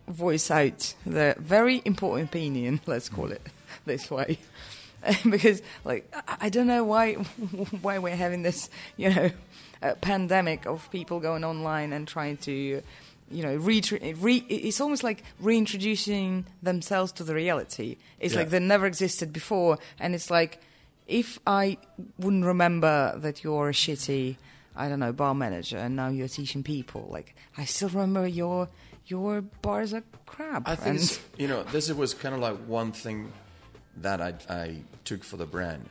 voice 0.06 0.50
out 0.50 0.94
their 1.04 1.34
very 1.38 1.82
important 1.84 2.28
opinion, 2.28 2.80
let's 2.86 3.08
call 3.08 3.32
it 3.32 3.42
this 3.86 4.10
way. 4.10 4.38
because 5.30 5.62
like 5.84 6.08
I, 6.28 6.36
I 6.42 6.48
don't 6.48 6.66
know 6.66 6.82
why 6.84 7.14
why 7.82 7.98
we're 7.98 8.16
having 8.16 8.42
this 8.42 8.68
you 8.96 9.10
know 9.14 9.30
uh, 9.82 9.94
pandemic 10.00 10.66
of 10.66 10.90
people 10.90 11.20
going 11.20 11.44
online 11.44 11.92
and 11.92 12.06
trying 12.08 12.36
to 12.38 12.82
you 13.30 13.42
know 13.42 13.54
re, 13.56 13.82
re 14.20 14.36
it's 14.48 14.80
almost 14.80 15.04
like 15.04 15.22
reintroducing 15.40 16.46
themselves 16.62 17.12
to 17.12 17.22
the 17.24 17.34
reality 17.34 17.96
it's 18.20 18.32
Yeah. 18.34 18.40
like 18.40 18.50
they 18.50 18.58
never 18.58 18.86
existed 18.86 19.32
before 19.32 19.78
and 20.00 20.14
it's 20.14 20.30
like 20.30 20.60
if 21.06 21.38
i 21.46 21.76
wouldn't 22.18 22.44
remember 22.44 23.14
that 23.18 23.44
you're 23.44 23.68
a 23.68 23.72
shitty 23.72 24.36
i 24.74 24.88
don't 24.88 24.98
know 25.00 25.12
bar 25.12 25.34
manager 25.34 25.76
and 25.76 25.94
now 25.94 26.08
you're 26.08 26.28
teaching 26.28 26.62
people 26.62 27.06
like 27.10 27.34
i 27.58 27.64
still 27.66 27.90
remember 27.90 28.26
your 28.26 28.68
your 29.06 29.42
bars 29.42 29.92
are 29.94 30.04
crap 30.26 30.68
I 30.68 30.74
think 30.74 31.00
you 31.38 31.48
know 31.48 31.62
this 31.64 31.90
was 31.92 32.14
kind 32.14 32.34
of 32.34 32.40
like 32.40 32.56
one 32.66 32.92
thing 32.92 33.32
that 33.98 34.20
I, 34.20 34.34
I 34.48 34.76
took 35.04 35.24
for 35.24 35.36
the 35.38 35.46
brand. 35.46 35.88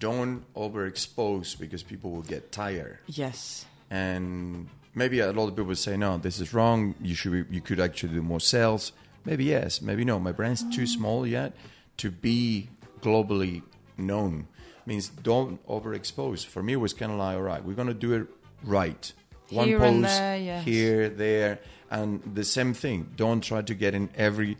Don't 0.00 0.52
overexpose 0.54 1.56
because 1.58 1.84
people 1.84 2.10
will 2.10 2.22
get 2.22 2.50
tired. 2.50 2.98
yes 3.06 3.66
And 3.90 4.68
maybe 4.94 5.20
a 5.20 5.30
lot 5.32 5.48
of 5.48 5.56
people 5.56 5.74
say, 5.76 5.96
no, 5.96 6.18
this 6.18 6.40
is 6.40 6.52
wrong. 6.52 6.94
You 7.00 7.14
should 7.14 7.32
be, 7.32 7.54
you 7.54 7.60
could 7.60 7.78
actually 7.78 8.14
do 8.14 8.22
more 8.22 8.40
sales. 8.40 8.92
Maybe 9.24 9.44
yes, 9.44 9.80
maybe 9.82 10.04
no. 10.04 10.18
My 10.18 10.32
brand's 10.32 10.64
too 10.74 10.86
small 10.86 11.26
yet 11.26 11.52
to 11.98 12.10
be 12.10 12.70
globally 13.02 13.62
known. 13.98 14.48
Means 14.86 15.08
don't 15.08 15.64
overexpose. 15.68 16.46
For 16.46 16.62
me, 16.62 16.72
it 16.72 16.76
was 16.76 16.94
kind 16.94 17.12
of 17.12 17.18
like, 17.18 17.36
all 17.36 17.42
right, 17.42 17.62
we're 17.62 17.76
gonna 17.76 17.94
do 17.94 18.14
it 18.14 18.26
right. 18.64 19.12
One 19.50 19.68
Here 19.68 19.78
post 19.78 20.02
there, 20.02 20.36
yes. 20.38 20.64
here, 20.64 21.08
there, 21.10 21.58
and 21.90 22.22
the 22.34 22.44
same 22.44 22.72
thing. 22.72 23.10
Don't 23.16 23.42
try 23.42 23.60
to 23.62 23.74
get 23.74 23.94
in 23.94 24.08
every. 24.16 24.56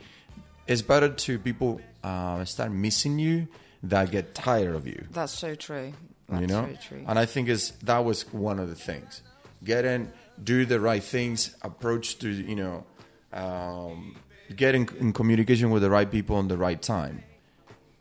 It's 0.66 0.82
better 0.82 1.08
to 1.08 1.38
people 1.38 1.80
uh, 2.04 2.44
start 2.44 2.70
missing 2.70 3.18
you 3.18 3.48
that 3.82 4.10
get 4.10 4.34
tired 4.34 4.74
of 4.74 4.86
you. 4.86 5.06
That's 5.10 5.32
so 5.32 5.54
true. 5.54 5.92
That's 6.28 6.40
you 6.40 6.46
know? 6.46 6.62
very 6.62 6.78
true. 6.82 7.04
And 7.06 7.18
i 7.18 7.26
think 7.26 7.48
is 7.48 7.72
that 7.82 8.04
was 8.04 8.22
one 8.32 8.58
of 8.58 8.68
the 8.68 8.74
things. 8.74 9.22
Get 9.64 9.84
in 9.84 10.12
do 10.42 10.64
the 10.64 10.80
right 10.80 11.02
things 11.02 11.54
approach 11.62 12.18
to 12.18 12.28
you 12.28 12.56
know 12.56 12.84
um, 13.32 14.16
get 14.54 14.74
in, 14.74 14.88
in 14.98 15.12
communication 15.12 15.70
with 15.70 15.82
the 15.82 15.90
right 15.90 16.10
people 16.10 16.36
on 16.36 16.48
the 16.48 16.56
right 16.56 16.80
time. 16.80 17.22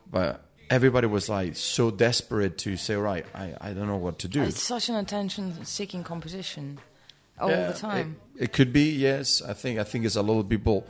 But 0.09 0.43
everybody 0.69 1.07
was 1.07 1.29
like 1.29 1.55
so 1.55 1.91
desperate 1.91 2.57
to 2.59 2.77
say 2.77 2.95
right 2.95 3.25
i, 3.33 3.55
I 3.59 3.73
don't 3.73 3.87
know 3.87 3.97
what 3.97 4.19
to 4.19 4.27
do. 4.27 4.41
It's 4.43 4.61
such 4.61 4.89
an 4.89 4.95
attention-seeking 4.95 6.03
competition 6.03 6.79
all 7.39 7.49
Yeah, 7.49 7.71
the 7.71 7.77
time. 7.77 8.17
It, 8.35 8.43
it 8.43 8.53
could 8.53 8.71
be, 8.73 8.91
yes. 8.91 9.41
I 9.41 9.53
think 9.53 9.79
I 9.79 9.83
think 9.83 10.05
it's 10.05 10.15
a 10.15 10.21
lot 10.21 10.39
of 10.39 10.49
people 10.49 10.85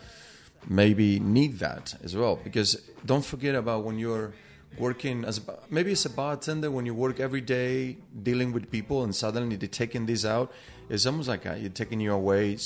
maybe 0.68 1.20
need 1.20 1.60
that 1.60 1.96
as 2.04 2.16
well. 2.16 2.40
Because 2.44 2.82
don't 3.06 3.24
forget 3.24 3.56
about 3.56 3.84
when 3.84 3.98
you're 3.98 4.34
working 4.78 5.26
as 5.26 5.40
a, 5.40 5.60
maybe 5.70 5.92
as 5.92 6.06
a 6.06 6.10
bartender 6.10 6.70
when 6.72 6.86
you 6.86 6.94
work 6.94 7.20
every 7.20 7.42
day 7.42 7.98
dealing 8.24 8.52
with 8.54 8.70
people 8.72 9.04
and 9.04 9.14
suddenly 9.16 9.56
they're 9.56 9.68
taking 9.68 10.06
this 10.06 10.24
out. 10.26 10.52
It's 10.90 11.06
almost 11.06 11.28
like 11.28 11.46
uh, 11.46 11.54
you're 11.54 11.70
taking 11.70 12.00
your 12.00 12.16
away 12.16 12.58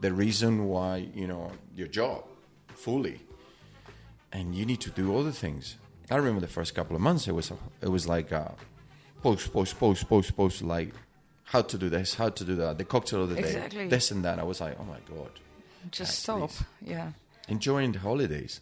the 0.00 0.12
reason 0.12 0.66
why 0.66 1.08
you 1.14 1.26
know 1.26 1.52
your 1.76 1.88
job 1.88 2.24
fully, 2.68 3.20
and 4.32 4.54
you 4.54 4.64
need 4.66 4.80
to 4.80 4.90
do 4.90 5.16
other 5.16 5.30
things. 5.32 5.76
I 6.10 6.16
remember 6.16 6.40
the 6.40 6.48
first 6.48 6.74
couple 6.74 6.96
of 6.96 7.02
months 7.02 7.28
it 7.28 7.32
was 7.32 7.52
it 7.80 7.88
was 7.88 8.06
like 8.08 8.32
uh, 8.32 8.48
post 9.22 9.52
post 9.52 9.78
post 9.78 10.08
post 10.08 10.36
post 10.36 10.62
like 10.62 10.92
how 11.44 11.60
to 11.62 11.76
do 11.78 11.88
this, 11.90 12.14
how 12.14 12.30
to 12.30 12.44
do 12.44 12.54
that, 12.56 12.78
the 12.78 12.84
cocktail 12.84 13.22
of 13.22 13.30
the 13.30 13.36
Exactly. 13.36 13.84
day, 13.84 13.88
this 13.88 14.10
and 14.10 14.24
that. 14.24 14.38
I 14.38 14.42
was 14.44 14.60
like, 14.60 14.76
oh 14.80 14.84
my 14.84 14.98
god, 15.14 15.30
Just 15.90 16.20
stop. 16.22 16.50
please. 16.50 16.62
Yeah. 16.82 17.12
enjoying 17.48 17.92
the 17.92 17.98
holidays. 17.98 18.60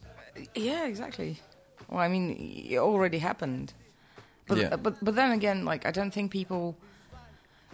Yeah, 0.54 0.86
exactly. 0.86 1.38
Well, 1.92 2.00
I 2.00 2.08
mean, 2.08 2.30
it 2.70 2.78
already 2.78 3.18
happened. 3.18 3.74
But 4.46 4.58
Yeah. 4.58 4.76
but 4.76 4.94
but 5.04 5.14
then 5.14 5.30
again, 5.32 5.64
like 5.64 5.86
I 5.86 5.90
don't 5.92 6.10
think 6.12 6.30
people 6.32 6.74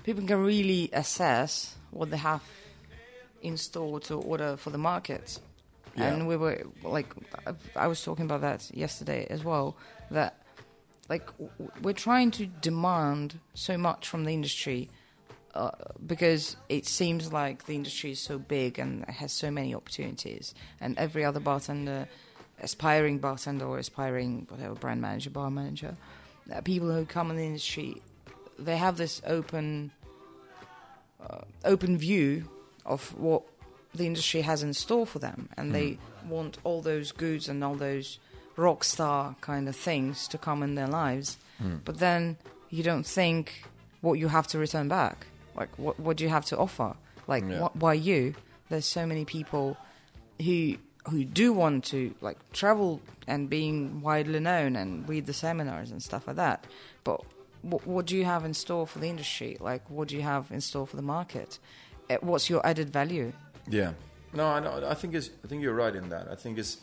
people 0.03 0.27
can 0.27 0.43
really 0.45 0.91
assess 0.93 1.77
what 1.91 2.11
they 2.11 2.17
have 2.19 2.43
in 3.41 3.57
store 3.57 4.01
to 4.01 4.15
order 4.15 4.57
for 4.57 4.71
the 4.71 4.79
market. 4.79 5.39
Yeah. 5.95 6.13
And 6.13 6.27
we 6.29 6.37
were 6.37 6.63
like, 6.83 7.07
I- 7.77 7.87
was 7.87 8.03
talking 8.03 8.25
about 8.25 8.41
that 8.43 8.71
yesterday 8.75 9.27
as 9.31 9.43
well. 9.45 9.77
That 10.11 10.35
like 11.09 11.27
we're 11.83 11.95
trying 11.95 12.31
to 12.33 12.47
demand 12.47 13.39
so 13.55 13.79
much 13.79 14.09
from 14.09 14.25
the 14.25 14.33
industry 14.33 14.89
uh, 15.55 15.71
because 16.07 16.57
it 16.69 16.87
seems 16.87 17.33
like 17.33 17.65
the 17.67 17.75
industry 17.75 18.11
is 18.11 18.21
so 18.21 18.39
big 18.39 18.79
and 18.79 19.05
has 19.07 19.33
so 19.33 19.51
many 19.51 19.75
opportunities, 19.75 20.55
and 20.81 20.99
every 20.99 21.25
other 21.25 21.41
bartender, 21.41 22.07
aspiring 22.63 23.19
bartender 23.19 23.67
or 23.67 23.79
aspiring 23.79 24.47
whatever 24.51 24.75
brand 24.75 25.01
manager, 25.01 25.31
bar 25.31 25.51
manager, 25.51 25.97
uh, 26.53 26.61
people 26.63 26.91
who 26.93 27.05
come 27.05 27.31
in 27.31 27.37
the 27.37 27.45
industry, 27.45 28.01
they 28.59 28.77
have 28.77 28.97
this 28.97 29.21
open, 29.27 29.91
uh, 31.25 31.39
open 31.65 31.99
view 31.99 32.49
of 32.85 33.17
what 33.19 33.43
the 33.95 34.07
industry 34.07 34.41
has 34.43 34.63
in 34.63 34.73
store 34.75 35.07
for 35.07 35.19
them, 35.19 35.49
and 35.57 35.75
they 35.75 35.99
want 36.29 36.59
all 36.65 36.83
those 36.83 37.13
goods 37.13 37.49
and 37.49 37.63
all 37.65 37.75
those 37.75 38.19
rock 38.57 38.85
star 38.85 39.35
kind 39.41 39.69
of 39.69 39.77
things 39.77 40.29
to 40.29 40.39
come 40.39 40.63
in 40.63 40.75
their 40.75 40.87
lives. 40.89 41.39
But 41.85 41.99
then 41.99 42.37
you 42.71 42.83
don't 42.85 43.05
think 43.07 43.65
what 44.01 44.15
you 44.15 44.29
have 44.29 44.47
to 44.49 44.59
return 44.59 44.87
back. 44.89 45.27
Like, 45.57 45.71
what, 45.77 45.99
what 45.99 46.17
do 46.17 46.23
you 46.25 46.31
have 46.31 46.45
to 46.47 46.57
offer? 46.57 46.95
Like, 47.27 47.43
Yeah. 47.49 47.67
wh- 47.69 47.77
why 47.83 47.95
you? 47.95 48.35
There's 48.69 48.85
so 48.87 49.05
many 49.07 49.25
people 49.25 49.77
who 50.41 50.77
who 51.09 51.25
do 51.25 51.53
want 51.53 51.85
to 51.87 52.15
like 52.21 52.39
travel 52.53 53.01
and 53.27 53.51
being 53.51 54.01
widely 54.01 54.41
known 54.41 54.77
and 54.77 55.09
read 55.09 55.27
the 55.27 55.33
seminars 55.33 55.91
and 55.91 56.03
stuff 56.03 56.27
like 56.27 56.37
that. 56.37 56.65
But 57.05 57.23
what, 57.63 57.87
what 57.87 58.07
do 58.07 58.17
you 58.17 58.25
have 58.25 58.45
in 58.45 58.55
store 58.55 58.87
for 58.87 58.99
the 58.99 59.09
industry? 59.09 59.57
Like, 59.61 59.89
what 59.91 60.09
do 60.09 60.17
you 60.17 60.23
have 60.23 60.51
in 60.51 60.61
store 60.61 60.87
for 60.87 60.97
the 60.97 61.03
market? 61.03 61.59
Uh, 62.09 62.17
What's 62.21 62.49
your 62.49 62.67
added 62.67 62.91
value? 62.91 63.33
Yeah. 63.69 63.93
No, 64.33 64.47
I. 64.47 64.91
I 64.91 64.95
think 64.95 65.15
it's. 65.15 65.31
I 65.45 65.49
think 65.49 65.63
you're 65.63 65.75
right 65.75 65.95
in 65.95 66.09
that. 66.11 66.29
I 66.31 66.35
think 66.35 66.59
it's. 66.59 66.79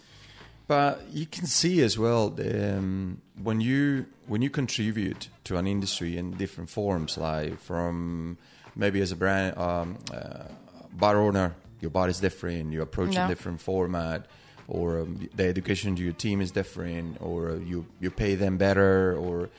But 0.68 1.04
you 1.12 1.28
can 1.28 1.46
see 1.46 1.84
as 1.84 1.98
well 1.98 2.36
um, 2.40 3.22
when 3.42 3.62
you 3.62 4.08
when 4.26 4.42
you 4.42 4.50
contribute 4.50 5.30
to 5.44 5.58
an 5.58 5.68
industry 5.68 6.18
in 6.18 6.32
different 6.32 6.72
forms, 6.72 7.18
like 7.18 7.60
from 7.60 8.38
maybe 8.76 9.00
as 9.02 9.12
a 9.12 9.16
brand 9.16 9.58
um, 9.58 9.98
uh, 10.12 10.46
bar 10.92 11.18
owner, 11.18 11.54
your 11.82 11.92
is 12.08 12.20
different, 12.20 12.72
you 12.74 12.82
approach 12.82 13.14
Yeah. 13.16 13.26
a 13.26 13.28
different 13.28 13.62
format, 13.62 14.26
or 14.68 15.02
um, 15.02 15.30
the 15.36 15.46
education 15.46 15.96
to 15.96 16.02
your 16.04 16.14
team 16.14 16.42
is 16.42 16.52
different, 16.52 17.18
or 17.22 17.58
you 17.58 17.86
you 18.00 18.10
pay 18.12 18.36
them 18.36 18.58
better, 18.58 19.16
or 19.16 19.50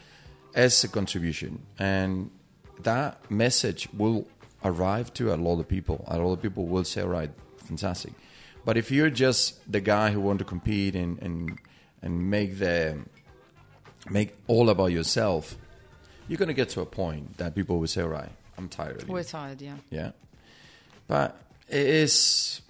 as 0.55 0.83
a 0.85 0.89
contribution, 0.89 1.61
and 1.79 2.31
that 2.83 3.31
message 3.31 3.89
will 3.93 4.27
arrive 4.65 5.13
to 5.15 5.33
a 5.33 5.37
lot 5.37 5.61
of 5.61 5.69
people. 5.69 6.05
A 6.09 6.19
lot 6.19 6.33
of 6.33 6.43
people 6.43 6.67
will 6.67 6.85
say, 6.85 7.03
"All 7.03 7.09
right, 7.09 7.31
fantastic." 7.69 8.13
But 8.65 8.77
if 8.77 8.91
you're 8.91 9.11
just 9.11 9.71
the 9.71 9.81
guy 9.81 10.11
who 10.11 10.21
want 10.21 10.39
to 10.41 10.45
compete 10.45 10.97
and 10.97 11.19
and 11.23 11.59
and 12.03 12.31
make 12.31 12.59
the 12.59 12.99
make 14.11 14.35
all 14.47 14.69
about 14.71 14.87
yourself, 14.93 15.57
you're 16.29 16.39
gonna 16.39 16.53
get 16.55 16.69
to 16.71 16.81
a 16.81 16.87
point 16.87 17.37
that 17.39 17.55
people 17.55 17.79
will 17.79 17.87
say, 17.87 18.03
"All 18.03 18.09
right, 18.09 18.33
I'm 18.59 18.69
tired 18.69 19.03
of 19.03 19.09
you." 19.09 19.15
We're 19.15 19.25
tired, 19.25 19.61
yeah. 19.63 19.77
Yeah, 19.91 20.11
but 21.07 21.39
it 21.69 21.87
is. 21.87 22.61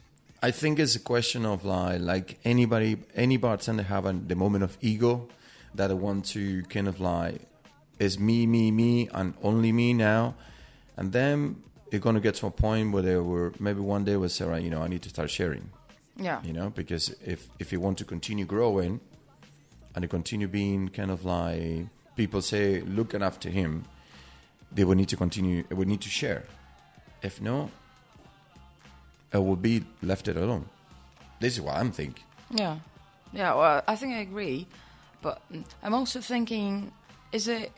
I 0.43 0.51
think 0.51 0.79
it's 0.79 0.95
a 0.95 1.01
question 1.01 1.45
of 1.47 1.65
like 1.65 2.01
like 2.01 2.39
anybody, 2.45 2.99
any 3.15 3.37
bartender 3.37 3.83
have 3.85 4.07
a, 4.07 4.13
the 4.13 4.35
moment 4.35 4.65
of 4.65 4.77
ego 4.81 5.29
that 5.75 5.89
they 5.89 5.95
want 5.95 6.25
to 6.27 6.63
kind 6.65 6.89
of 6.89 7.01
like 7.01 7.41
it's 7.99 8.19
me, 8.19 8.47
me, 8.47 8.71
me, 8.71 9.09
and 9.13 9.35
only 9.43 9.73
me 9.73 9.95
now, 9.95 10.35
and 10.97 11.13
then 11.13 11.57
you're 11.91 12.01
gonna 12.01 12.21
get 12.21 12.35
to 12.37 12.47
a 12.47 12.51
point 12.51 12.93
where 12.93 13.03
they 13.03 13.17
were 13.17 13.53
maybe 13.59 13.81
one 13.81 14.05
day 14.05 14.17
will 14.17 14.29
say, 14.29 14.45
right, 14.45 14.63
you 14.63 14.71
know, 14.71 14.83
I 14.83 14.89
need 14.89 15.03
to 15.03 15.09
start 15.09 15.31
sharing, 15.31 15.71
Yeah. 16.17 16.43
you 16.43 16.53
know, 16.53 16.71
because 16.71 17.15
if 17.25 17.49
if 17.59 17.73
you 17.73 17.81
want 17.81 17.97
to 17.99 18.05
continue 18.05 18.45
growing 18.45 19.01
and 19.95 20.03
to 20.03 20.09
continue 20.09 20.47
being 20.49 20.91
kind 20.91 21.11
of 21.11 21.25
like 21.25 21.87
people 22.17 22.43
say 22.43 22.83
looking 22.83 23.23
after 23.23 23.49
him, 23.49 23.85
they 24.71 24.85
will 24.85 24.95
need 24.97 25.09
to 25.09 25.17
continue. 25.17 25.65
They 25.69 25.75
will 25.75 25.87
need 25.89 26.03
to 26.03 26.11
share. 26.11 26.45
If 27.23 27.41
no, 27.41 27.71
it 29.33 29.39
will 29.39 29.57
be 29.57 29.85
left 30.03 30.29
it 30.29 30.37
alone. 30.37 30.69
This 31.41 31.55
is 31.55 31.61
what 31.61 31.77
I'm 31.77 31.93
thinking. 31.93 32.25
Yeah, 32.51 32.79
yeah. 33.33 33.55
Well, 33.55 33.83
I 33.87 33.97
think 33.97 34.15
I 34.15 34.19
agree, 34.19 34.67
but 35.23 35.41
mm, 35.53 35.65
I'm 35.83 35.95
also 35.95 36.21
thinking: 36.21 36.93
is 37.33 37.49
it 37.49 37.73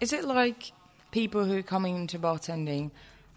is 0.00 0.12
it 0.12 0.24
like 0.24 0.72
people 1.10 1.44
who 1.44 1.58
are 1.58 1.62
coming 1.62 1.96
into 1.96 2.18
bartending, 2.18 2.90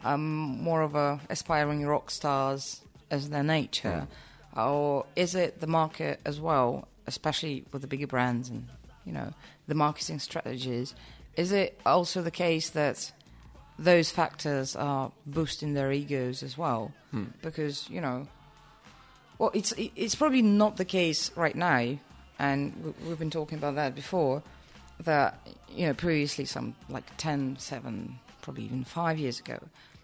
um, 0.04 0.22
more 0.62 0.82
of 0.82 0.96
a 0.96 1.20
aspiring 1.30 1.86
rock 1.86 2.12
stars 2.12 2.82
as 3.10 3.30
their 3.30 3.44
nature, 3.44 4.08
or 4.56 5.06
is 5.16 5.36
it 5.36 5.60
the 5.62 5.68
market 5.68 6.20
as 6.26 6.40
well, 6.40 6.88
especially 7.08 7.64
with 7.72 7.82
the 7.82 7.88
bigger 7.88 8.08
brands 8.08 8.50
and 8.50 8.68
you 9.06 9.14
know 9.14 9.34
the 9.68 9.76
marketing 9.76 10.20
strategies? 10.20 10.94
Is 11.36 11.52
it 11.52 11.80
also 11.86 12.22
the 12.22 12.32
case 12.32 12.72
that 12.72 13.12
those 13.80 14.10
factors 14.10 14.76
are 14.76 15.12
boosting 15.26 15.74
their 15.74 15.92
egos 15.92 16.44
as 16.44 16.58
well? 16.58 16.92
Hmm. 17.12 17.26
Because 17.42 17.90
you 17.90 18.02
know 18.02 18.28
well, 19.38 19.52
it's 19.54 19.74
it's 19.78 20.16
probably 20.16 20.42
not 20.42 20.78
the 20.78 20.86
case 20.86 21.32
right 21.36 21.56
now 21.56 21.98
and 22.40 22.94
we've 23.06 23.20
been 23.20 23.30
talking 23.30 23.58
about 23.58 23.76
that 23.76 23.96
before. 23.96 24.44
That 25.02 25.40
you 25.70 25.88
know, 25.88 25.94
previously, 25.94 26.46
some 26.46 26.76
like 26.90 27.06
10, 27.18 27.58
7, 27.60 28.20
probably 28.42 28.64
even 28.64 28.84
five 28.84 29.20
years 29.20 29.40
ago, 29.40 29.60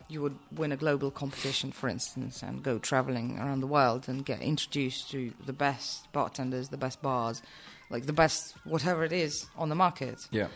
you 0.08 0.22
would 0.22 0.38
win 0.56 0.72
a 0.72 0.78
global 0.78 1.10
competition, 1.10 1.72
for 1.72 1.88
instance, 1.90 2.44
and 2.44 2.62
go 2.62 2.78
traveling 2.78 3.40
around 3.40 3.62
the 3.62 3.68
world 3.68 4.08
and 4.08 4.24
get 4.26 4.42
introduced 4.42 5.10
to 5.12 5.34
the 5.46 5.54
best 5.54 6.12
bartenders, 6.12 6.70
the 6.70 6.78
best 6.78 7.02
bars, 7.02 7.42
like 7.90 8.06
the 8.06 8.14
best 8.14 8.56
whatever 8.66 9.04
it 9.04 9.14
is 9.14 9.48
on 9.58 9.70
the 9.70 9.76
market 9.76 10.20
Yeah. 10.32 10.48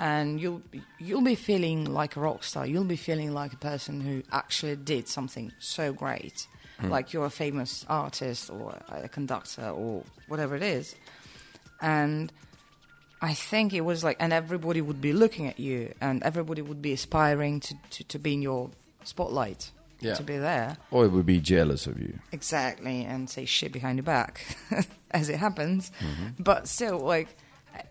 And 0.00 0.40
you'll 0.40 0.62
be, 0.70 0.82
you'll 0.98 1.20
be 1.20 1.34
feeling 1.34 1.84
like 1.84 2.16
a 2.16 2.20
rock 2.20 2.42
star. 2.42 2.66
You'll 2.66 2.84
be 2.84 2.96
feeling 2.96 3.34
like 3.34 3.52
a 3.52 3.58
person 3.58 4.00
who 4.00 4.22
actually 4.32 4.76
did 4.76 5.06
something 5.06 5.52
so 5.58 5.92
great, 5.92 6.46
hmm. 6.78 6.88
like 6.88 7.12
you're 7.12 7.26
a 7.26 7.30
famous 7.30 7.84
artist 7.86 8.48
or 8.48 8.78
a 8.88 9.10
conductor 9.10 9.68
or 9.68 10.02
whatever 10.26 10.56
it 10.56 10.62
is. 10.62 10.96
And 11.82 12.32
I 13.20 13.34
think 13.34 13.74
it 13.74 13.82
was 13.82 14.02
like, 14.02 14.16
and 14.20 14.32
everybody 14.32 14.80
would 14.80 15.02
be 15.02 15.12
looking 15.12 15.46
at 15.48 15.60
you, 15.60 15.92
and 16.00 16.22
everybody 16.22 16.62
would 16.62 16.80
be 16.80 16.92
aspiring 16.92 17.60
to, 17.60 17.74
to, 17.90 18.04
to 18.04 18.18
be 18.18 18.32
in 18.32 18.40
your 18.40 18.70
spotlight, 19.04 19.70
Yeah. 20.00 20.14
to 20.14 20.22
be 20.22 20.38
there. 20.38 20.78
Or 20.90 21.04
it 21.04 21.12
would 21.12 21.26
be 21.26 21.40
jealous 21.40 21.86
of 21.86 22.00
you. 22.00 22.18
Exactly, 22.32 23.04
and 23.04 23.28
say 23.28 23.44
shit 23.44 23.70
behind 23.70 23.98
your 23.98 24.04
back, 24.04 24.40
as 25.10 25.28
it 25.28 25.36
happens. 25.36 25.92
Mm-hmm. 26.00 26.42
But 26.42 26.68
still, 26.68 27.00
like, 27.00 27.28
I- 27.74 27.82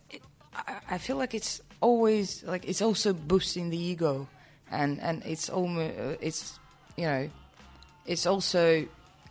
I, 0.55 0.75
I 0.91 0.97
feel 0.97 1.15
like 1.15 1.35
it's 1.35 1.61
always 1.81 2.43
like 2.43 2.67
it's 2.67 2.81
also 2.81 3.13
boosting 3.13 3.69
the 3.69 3.77
ego, 3.77 4.27
and 4.71 4.99
and 4.99 5.23
it's 5.25 5.49
almost 5.49 5.93
it's 6.21 6.59
you 6.97 7.05
know, 7.05 7.29
it's 8.05 8.25
also 8.25 8.85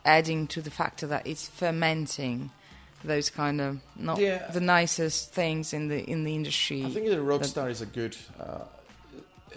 adding 0.05 0.47
to 0.47 0.61
the 0.61 0.71
factor 0.71 1.07
that 1.07 1.27
it's 1.27 1.47
fermenting 1.47 2.49
those 3.03 3.29
kind 3.29 3.61
of 3.61 3.79
not 3.95 4.19
Yeah. 4.19 4.49
the 4.51 4.59
nicest 4.59 5.31
things 5.33 5.73
in 5.73 5.87
the 5.87 6.03
in 6.09 6.23
the 6.23 6.35
industry. 6.35 6.83
I 6.85 6.89
think 6.89 7.07
the 7.07 7.21
rock 7.21 7.43
star 7.45 7.69
is 7.69 7.81
a 7.81 7.85
good 7.85 8.17
uh, 8.39 8.65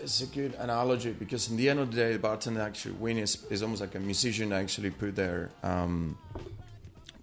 is 0.03 0.21
a 0.23 0.27
good 0.27 0.55
analogy 0.59 1.13
because 1.13 1.49
in 1.51 1.57
the 1.57 1.69
end 1.69 1.81
of 1.81 1.91
the 1.91 1.97
day, 1.97 2.13
the 2.13 2.19
bartender 2.19 2.61
actually 2.61 2.95
win 2.95 3.19
is, 3.19 3.39
is 3.51 3.63
almost 3.63 3.81
like 3.81 3.95
a 3.95 4.01
musician 4.01 4.53
actually 4.53 4.91
put 4.91 5.17
their 5.17 5.51
um, 5.63 6.17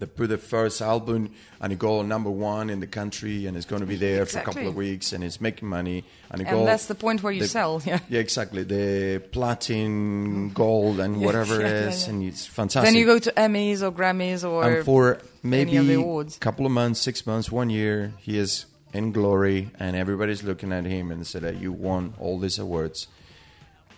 they 0.00 0.06
put 0.06 0.30
their 0.30 0.38
first 0.38 0.80
album 0.80 1.30
and 1.60 1.72
it 1.72 1.78
go 1.78 2.02
number 2.02 2.30
one 2.30 2.70
in 2.70 2.80
the 2.80 2.86
country 2.86 3.46
and 3.46 3.56
it's 3.56 3.66
going 3.66 3.80
to 3.80 3.86
be 3.86 3.96
there 3.96 4.26
for 4.26 4.38
a 4.40 4.42
couple 4.42 4.66
of 4.66 4.74
weeks 4.74 5.12
and 5.12 5.22
it's 5.22 5.40
making 5.40 5.68
money 5.68 6.02
and 6.30 6.40
it 6.40 6.48
and 6.48 6.56
go 6.56 6.64
that's 6.64 6.86
the 6.86 6.94
point 6.94 7.22
where 7.22 7.32
you 7.32 7.42
the- 7.42 7.48
sell. 7.48 7.80
Yeah. 7.84 8.00
yeah 8.08 8.18
exactly 8.20 8.64
the 8.64 9.22
platinum 9.30 10.50
gold 10.50 10.98
and 11.00 11.20
Yeah, 11.20 11.26
whatever 11.26 11.60
yeah, 11.60 11.88
it 11.88 11.94
yeah. 12.00 12.08
and 12.10 12.22
it's 12.24 12.46
fantastic 12.46 12.88
Then 12.88 12.98
you 12.98 13.06
go 13.06 13.18
to 13.18 13.30
Emmys 13.32 13.82
or 13.82 13.92
Grammys 13.92 14.42
or 14.48 14.64
and 14.64 14.84
for 14.84 15.18
maybe 15.42 15.76
a 15.76 16.24
couple 16.40 16.66
of 16.66 16.72
months, 16.72 17.00
six 17.00 17.26
months, 17.26 17.52
one 17.52 17.70
year, 17.70 18.12
he 18.18 18.38
is 18.38 18.66
in 18.92 19.12
glory, 19.12 19.70
and 19.78 19.96
everybody's 19.96 20.42
looking 20.42 20.72
at 20.72 20.84
him 20.84 21.10
and 21.10 21.26
say 21.26 21.38
that 21.38 21.60
you 21.60 21.72
won 21.72 22.14
all 22.18 22.38
these 22.38 22.58
awards, 22.58 23.06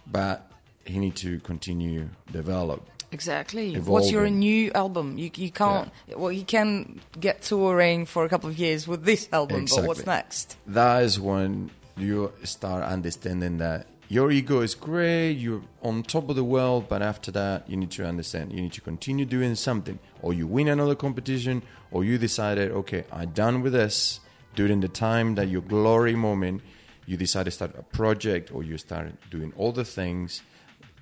but 0.06 0.50
he 0.84 0.98
need 0.98 1.16
to 1.16 1.38
continue 1.40 2.08
develop. 2.30 2.86
Exactly. 3.12 3.74
What's 3.74 4.10
your 4.10 4.28
new 4.30 4.72
album? 4.72 5.18
You 5.18 5.30
you 5.36 5.50
can't. 5.50 5.90
Well, 6.16 6.32
you 6.32 6.44
can 6.44 7.00
get 7.20 7.42
touring 7.42 8.06
for 8.06 8.24
a 8.24 8.28
couple 8.28 8.48
of 8.48 8.58
years 8.58 8.88
with 8.88 9.04
this 9.04 9.28
album, 9.32 9.66
but 9.70 9.84
what's 9.84 10.06
next? 10.06 10.56
That 10.66 11.04
is 11.04 11.20
when 11.20 11.70
you 11.96 12.32
start 12.42 12.82
understanding 12.84 13.58
that 13.58 13.86
your 14.08 14.30
ego 14.30 14.60
is 14.60 14.74
great, 14.74 15.32
you're 15.32 15.62
on 15.82 16.02
top 16.02 16.28
of 16.28 16.36
the 16.36 16.44
world, 16.44 16.86
but 16.88 17.00
after 17.00 17.30
that, 17.32 17.68
you 17.68 17.76
need 17.76 17.90
to 17.92 18.04
understand 18.04 18.52
you 18.52 18.60
need 18.60 18.72
to 18.74 18.80
continue 18.80 19.24
doing 19.24 19.54
something, 19.54 19.98
or 20.20 20.34
you 20.34 20.46
win 20.46 20.68
another 20.68 20.94
competition, 20.94 21.62
or 21.90 22.04
you 22.04 22.18
decided, 22.18 22.70
okay, 22.72 23.04
I'm 23.12 23.30
done 23.30 23.62
with 23.62 23.72
this. 23.72 24.20
During 24.54 24.80
the 24.80 24.88
time 24.88 25.34
that 25.36 25.48
your 25.48 25.62
glory 25.62 26.14
moment, 26.14 26.60
you 27.06 27.16
decide 27.16 27.44
to 27.44 27.50
start 27.50 27.74
a 27.78 27.82
project, 27.82 28.52
or 28.54 28.62
you 28.62 28.76
start 28.76 29.12
doing 29.30 29.52
all 29.56 29.72
the 29.72 29.84
things 29.84 30.42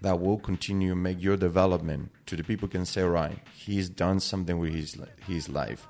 that 0.03 0.21
will 0.21 0.39
continue 0.39 0.95
make 0.95 1.23
your 1.23 1.37
development 1.37 2.11
to 2.27 2.37
the 2.37 2.45
people 2.45 2.69
can 2.69 2.87
say, 2.87 3.03
right, 3.03 3.39
he's 3.55 3.89
done 3.89 4.21
something 4.21 4.59
with 4.59 4.75
his 4.75 4.97
his 5.27 5.49
life 5.49 5.87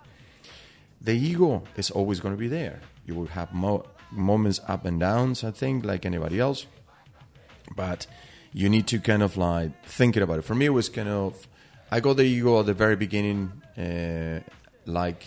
the 1.00 1.12
ego 1.12 1.62
is 1.76 1.90
always 1.90 2.20
going 2.20 2.34
to 2.34 2.38
be 2.38 2.48
there. 2.48 2.80
You 3.06 3.14
will 3.14 3.26
have 3.26 3.52
mo- 3.52 3.86
moments 4.10 4.60
up 4.68 4.84
and 4.84 5.00
downs, 5.00 5.42
I 5.42 5.50
think, 5.50 5.84
like 5.84 6.04
anybody 6.04 6.38
else. 6.38 6.66
But 7.74 8.06
you 8.52 8.68
need 8.68 8.86
to 8.88 8.98
kind 8.98 9.22
of 9.22 9.36
like 9.36 9.84
thinking 9.84 10.22
about 10.22 10.40
it. 10.40 10.42
For 10.42 10.54
me, 10.54 10.66
it 10.66 10.70
was 10.70 10.88
kind 10.88 11.08
of 11.08 11.46
I 11.90 12.00
got 12.00 12.16
the 12.16 12.24
ego 12.24 12.60
at 12.60 12.66
the 12.66 12.74
very 12.74 12.96
beginning, 12.96 13.52
uh, 13.76 14.40
like 14.86 15.24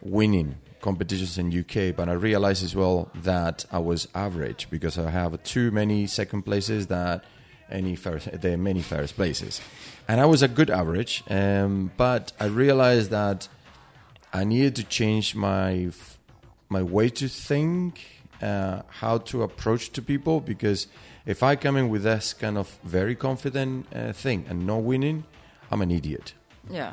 winning 0.00 0.56
competitions 0.80 1.38
in 1.38 1.56
UK, 1.56 1.94
but 1.94 2.08
I 2.08 2.12
realized 2.12 2.64
as 2.64 2.74
well 2.74 3.10
that 3.14 3.64
I 3.70 3.78
was 3.78 4.08
average 4.14 4.68
because 4.70 4.98
I 4.98 5.10
have 5.10 5.40
too 5.42 5.70
many 5.70 6.06
second 6.06 6.42
places 6.42 6.86
that 6.88 7.24
any 7.70 7.96
first, 7.96 8.30
there 8.40 8.54
are 8.54 8.58
many 8.58 8.82
first 8.82 9.16
places, 9.16 9.60
and 10.08 10.20
I 10.20 10.26
was 10.26 10.42
a 10.42 10.48
good 10.48 10.70
average. 10.70 11.22
Um, 11.28 11.90
but 11.96 12.32
I 12.38 12.46
realized 12.46 13.10
that 13.10 13.48
I 14.32 14.44
needed 14.44 14.76
to 14.76 14.84
change 14.84 15.34
my 15.34 15.90
my 16.68 16.82
way 16.82 17.08
to 17.10 17.28
think, 17.28 18.00
uh, 18.42 18.82
how 19.00 19.18
to 19.18 19.42
approach 19.42 19.90
to 19.92 20.02
people. 20.02 20.40
Because 20.40 20.88
if 21.24 21.42
I 21.42 21.56
come 21.56 21.76
in 21.76 21.88
with 21.88 22.02
this 22.02 22.34
kind 22.34 22.58
of 22.58 22.78
very 22.84 23.14
confident 23.14 23.86
uh, 23.94 24.12
thing 24.12 24.44
and 24.48 24.66
not 24.66 24.82
winning, 24.82 25.24
I'm 25.70 25.80
an 25.82 25.90
idiot. 25.90 26.34
Yeah. 26.70 26.92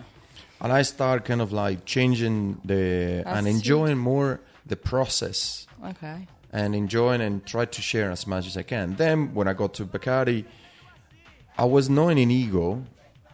And 0.61 0.71
I 0.71 0.84
start 0.84 1.26
kind 1.26 1.41
of 1.41 1.51
like 1.51 1.86
changing 1.86 2.61
the 2.63 3.24
I 3.26 3.38
and 3.38 3.47
enjoying 3.47 3.97
more 3.97 4.39
the 4.65 4.76
process 4.78 5.67
Okay. 5.84 6.28
and 6.53 6.74
enjoying 6.74 7.19
and 7.21 7.45
try 7.45 7.65
to 7.65 7.82
share 7.82 8.11
as 8.11 8.26
much 8.26 8.47
as 8.47 8.55
I 8.55 8.63
can. 8.63 8.95
Then 8.95 9.34
when 9.34 9.47
I 9.47 9.53
got 9.53 9.74
to 9.76 9.86
Bacardi, 9.86 10.45
I 11.58 11.66
was 11.66 11.89
not 11.89 12.10
in 12.10 12.18
an 12.18 12.32
ego 12.32 12.84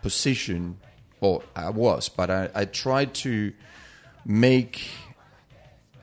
position, 0.01 0.77
or 1.21 1.43
I 1.55 1.69
was, 1.69 2.09
but 2.09 2.29
I, 2.29 2.49
I 2.53 2.65
tried 2.65 3.13
to 3.15 3.53
make 4.25 4.89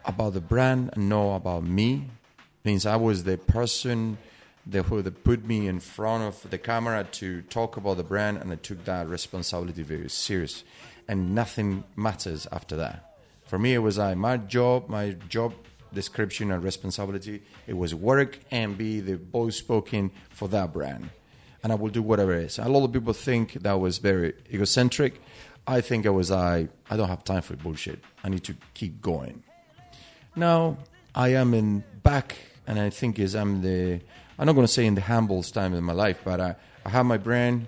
about 0.04 0.34
the 0.34 0.40
brand 0.40 0.90
and 0.94 1.08
not 1.08 1.36
about 1.36 1.64
me. 1.64 2.08
Means 2.64 2.86
I 2.86 2.96
was 2.96 3.24
the 3.24 3.36
person 3.36 4.18
that 4.66 4.88
that 4.88 5.24
put 5.24 5.44
me 5.44 5.68
in 5.68 5.78
front 5.78 6.24
of 6.24 6.50
the 6.50 6.58
camera 6.58 7.04
to 7.04 7.42
talk 7.42 7.76
about 7.76 7.98
the 7.98 8.02
brand, 8.02 8.38
and 8.38 8.52
I 8.52 8.56
took 8.56 8.84
that 8.84 9.08
responsibility 9.08 9.82
very 9.82 10.10
serious. 10.10 10.64
And 11.06 11.34
nothing 11.34 11.84
matters 11.94 12.48
after 12.50 12.76
that. 12.76 13.14
For 13.46 13.58
me, 13.58 13.74
it 13.74 13.78
was 13.78 13.98
like 13.98 14.16
my 14.16 14.38
job, 14.38 14.88
my 14.88 15.10
job 15.28 15.54
description 15.94 16.50
and 16.50 16.62
responsibility. 16.64 17.42
It 17.66 17.74
was 17.74 17.94
work 17.94 18.38
and 18.50 18.76
be 18.76 19.00
the 19.00 19.16
voice 19.16 19.56
spoken 19.56 20.10
for 20.30 20.48
that 20.48 20.72
brand, 20.72 21.10
and 21.66 21.72
I 21.72 21.74
will 21.74 21.90
do 21.90 22.00
whatever 22.00 22.32
it 22.32 22.44
is. 22.44 22.60
A 22.60 22.68
lot 22.68 22.84
of 22.84 22.92
people 22.92 23.12
think 23.12 23.54
that 23.54 23.80
was 23.80 23.98
very 23.98 24.34
egocentric. 24.54 25.20
I 25.66 25.80
think 25.80 26.06
I 26.06 26.10
was 26.10 26.30
I. 26.30 26.68
I 26.88 26.96
don't 26.96 27.08
have 27.08 27.24
time 27.24 27.42
for 27.42 27.56
bullshit. 27.56 27.98
I 28.22 28.28
need 28.28 28.44
to 28.44 28.54
keep 28.74 29.02
going. 29.02 29.42
Now 30.36 30.78
I 31.12 31.30
am 31.30 31.54
in 31.54 31.82
back, 32.04 32.36
and 32.68 32.78
I 32.78 32.90
think 32.90 33.18
is 33.18 33.34
I'm 33.34 33.62
the. 33.62 34.00
I'm 34.38 34.46
not 34.46 34.52
going 34.52 34.64
to 34.64 34.72
say 34.72 34.86
in 34.86 34.94
the 34.94 35.00
humblest 35.00 35.54
time 35.54 35.74
in 35.74 35.82
my 35.82 35.92
life, 35.92 36.20
but 36.24 36.40
I, 36.40 36.54
I 36.84 36.90
have 36.90 37.04
my 37.04 37.18
brand, 37.18 37.66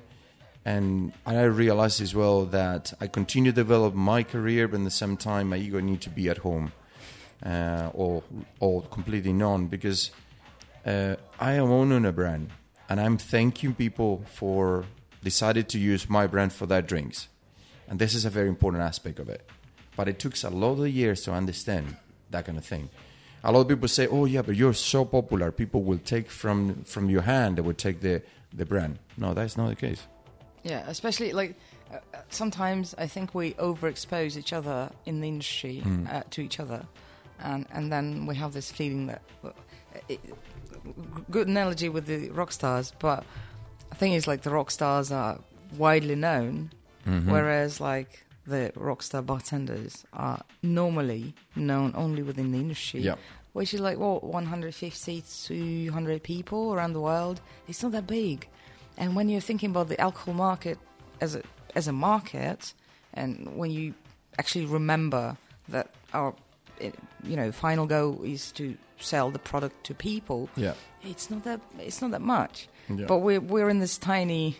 and 0.64 1.12
I 1.26 1.42
realize 1.42 2.00
as 2.00 2.14
well 2.14 2.44
that 2.44 2.92
I 3.00 3.08
continue 3.08 3.50
to 3.50 3.56
develop 3.56 3.94
my 3.94 4.22
career, 4.22 4.68
but 4.68 4.78
at 4.78 4.84
the 4.84 4.92
same 4.92 5.16
time, 5.16 5.48
my 5.48 5.56
ego 5.56 5.80
need 5.80 6.02
to 6.02 6.10
be 6.10 6.28
at 6.28 6.38
home, 6.38 6.70
uh, 7.44 7.90
or 7.94 8.22
or 8.60 8.82
completely 8.82 9.32
none 9.32 9.66
because 9.66 10.12
uh, 10.86 11.16
I 11.40 11.54
am 11.54 11.72
owning 11.72 12.04
a 12.04 12.12
brand, 12.12 12.50
and 12.88 13.00
I'm 13.00 13.18
thanking 13.18 13.74
people 13.74 14.24
for 14.32 14.84
decided 15.22 15.68
to 15.70 15.78
use 15.78 16.08
my 16.08 16.26
brand 16.26 16.52
for 16.52 16.66
their 16.66 16.82
drinks, 16.82 17.28
and 17.88 17.98
this 17.98 18.14
is 18.14 18.24
a 18.24 18.30
very 18.30 18.48
important 18.48 18.82
aspect 18.82 19.18
of 19.18 19.28
it. 19.28 19.48
But 19.96 20.08
it 20.08 20.18
took 20.18 20.34
a 20.42 20.50
lot 20.50 20.80
of 20.80 20.88
years 20.88 21.22
to 21.22 21.32
understand 21.32 21.96
that 22.30 22.46
kind 22.46 22.56
of 22.56 22.64
thing. 22.64 22.88
A 23.44 23.52
lot 23.52 23.60
of 23.60 23.68
people 23.68 23.88
say, 23.88 24.06
"Oh 24.06 24.24
yeah, 24.24 24.42
but 24.42 24.56
you're 24.56 24.74
so 24.74 25.04
popular, 25.04 25.52
people 25.52 25.82
will 25.82 25.98
take 25.98 26.30
from 26.30 26.84
from 26.84 27.10
your 27.10 27.22
hand. 27.22 27.56
They 27.56 27.62
will 27.62 27.74
take 27.74 28.00
the 28.00 28.22
the 28.52 28.64
brand." 28.64 28.98
No, 29.16 29.34
that's 29.34 29.56
not 29.56 29.68
the 29.68 29.76
case. 29.76 30.06
Yeah, 30.64 30.84
especially 30.86 31.32
like 31.32 31.54
uh, 31.92 31.96
uh, 31.96 32.18
sometimes 32.30 32.94
I 32.98 33.06
think 33.06 33.34
we 33.34 33.54
overexpose 33.54 34.36
each 34.36 34.52
other 34.52 34.90
in 35.06 35.20
the 35.20 35.28
industry 35.28 35.82
uh, 36.10 36.22
to 36.30 36.42
each 36.42 36.60
other, 36.60 36.84
and 37.40 37.66
and 37.72 37.92
then 37.92 38.26
we 38.26 38.34
have 38.36 38.52
this 38.52 38.70
feeling 38.72 39.06
that 39.06 39.22
uh, 39.44 39.50
it, 40.08 40.20
good 41.30 41.48
analogy 41.48 41.88
with 41.88 42.06
the 42.06 42.30
rock 42.30 42.52
stars, 42.52 42.92
but 42.98 43.24
the 43.90 43.96
thing 43.96 44.12
is 44.12 44.26
like 44.26 44.42
the 44.42 44.50
rock 44.50 44.70
stars 44.70 45.10
are 45.12 45.38
widely 45.76 46.14
known, 46.14 46.70
Mm-hmm. 47.06 47.30
whereas 47.30 47.80
like 47.80 48.26
the 48.46 48.70
rock 48.76 49.02
star 49.02 49.22
bartenders 49.22 50.04
are 50.12 50.42
normally 50.62 51.32
known 51.56 51.92
only 51.94 52.22
within 52.22 52.52
the 52.52 52.58
industry. 52.58 53.00
Yeah. 53.00 53.14
Which 53.54 53.72
is 53.72 53.80
like 53.80 53.96
what 53.98 54.22
150 54.24 55.22
to 55.22 55.86
200 55.88 56.22
people 56.22 56.74
around 56.74 56.92
the 56.92 57.00
world. 57.00 57.40
It's 57.66 57.82
not 57.82 57.92
that 57.92 58.06
big. 58.06 58.46
And 58.98 59.16
when 59.16 59.28
you're 59.30 59.40
thinking 59.40 59.70
about 59.70 59.88
the 59.88 59.98
alcohol 60.00 60.34
market 60.34 60.78
as 61.20 61.34
a 61.34 61.42
as 61.74 61.88
a 61.88 61.92
market, 61.92 62.74
and 63.14 63.56
when 63.56 63.70
you 63.70 63.94
actually 64.38 64.66
remember 64.66 65.36
that 65.70 65.88
our 66.12 66.34
you 67.24 67.36
know 67.36 67.52
final 67.52 67.86
goal 67.86 68.22
is 68.24 68.52
to 68.52 68.76
sell 68.98 69.30
the 69.30 69.38
product 69.38 69.84
to 69.86 69.94
people. 69.94 70.48
Yeah. 70.56 70.74
It's 71.02 71.30
not 71.30 71.44
that 71.44 71.60
it's 71.78 72.00
not 72.02 72.10
that 72.12 72.22
much. 72.22 72.68
Yeah. 72.88 73.06
But 73.06 73.18
we're 73.18 73.40
we're 73.40 73.68
in 73.68 73.78
this 73.80 73.98
tiny, 73.98 74.56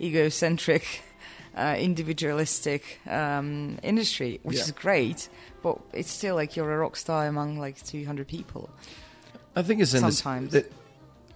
egocentric, 0.00 1.02
uh, 1.56 1.76
individualistic 1.78 3.00
um, 3.06 3.78
industry, 3.82 4.40
which 4.42 4.56
Yeah. 4.58 4.62
is 4.64 4.70
great. 4.72 5.28
But 5.62 5.78
it's 5.92 6.10
still 6.10 6.34
like 6.34 6.56
you're 6.56 6.72
a 6.72 6.78
rock 6.78 6.96
star 6.96 7.26
among 7.26 7.58
like 7.58 7.82
200 7.84 8.26
people. 8.26 8.70
I 9.56 9.62
think 9.62 9.80
it's 9.80 9.94
in 9.94 10.04
this- 10.04 10.18
Sometimes. 10.18 10.52
the- 10.52 10.66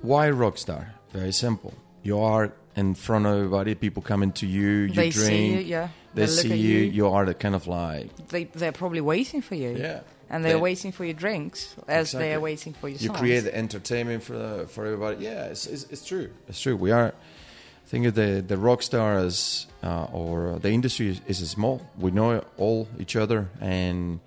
why 0.01 0.29
rockstar? 0.29 0.89
Very 1.13 1.33
simple. 1.33 1.75
You 2.03 2.19
are 2.21 2.53
in 2.77 2.95
front 2.95 3.27
of 3.27 3.35
everybody. 3.35 3.75
People 3.75 4.03
coming 4.03 4.33
to 4.33 4.47
you. 4.47 4.69
You 4.69 4.89
they 4.89 5.11
drink. 5.11 5.15
see 5.15 5.53
you, 5.55 5.61
yeah. 5.61 5.89
They, 6.15 6.23
look 6.27 6.31
see 6.31 6.55
you. 6.55 6.79
you. 6.79 6.91
You 6.91 7.09
are 7.09 7.25
the 7.25 7.35
kind 7.35 7.55
of 7.55 7.67
like 7.67 8.29
They 8.29 8.45
they're 8.45 8.73
probably 8.73 9.01
waiting 9.01 9.43
for 9.43 9.55
you. 9.57 9.71
yeah. 9.77 10.01
And 10.31 10.45
they're 10.45 10.55
They- 10.55 10.61
waiting 10.61 10.93
for 10.93 11.05
your 11.05 11.15
drinks 11.15 11.75
as 11.87 12.09
Exactly. 12.09 12.29
they 12.29 12.35
are 12.35 12.41
waiting 12.41 12.73
for 12.73 12.89
your 12.89 12.99
You 12.99 13.07
songs. 13.09 13.19
create 13.21 13.41
the 13.41 13.55
entertainment 13.57 14.23
for 14.23 14.33
the, 14.37 14.67
for 14.69 14.85
everybody. 14.87 15.25
Yeah, 15.25 15.47
it's, 15.47 15.67
it's, 15.67 15.85
it's 15.91 16.05
true. 16.05 16.31
It's 16.49 16.61
true. 16.61 16.77
We 16.77 16.91
are. 16.93 17.09
I 17.13 17.87
think 17.87 18.15
the 18.15 18.43
the 18.47 18.57
rock 18.57 18.83
stars 18.83 19.67
uh, 19.83 20.07
or 20.13 20.59
the 20.59 20.71
industry 20.71 21.09
is, 21.11 21.41
is 21.43 21.51
small. 21.51 21.87
We 21.99 22.11
know 22.11 22.43
all 22.57 22.89
each 22.99 23.15
other, 23.15 23.51
and 23.61 24.21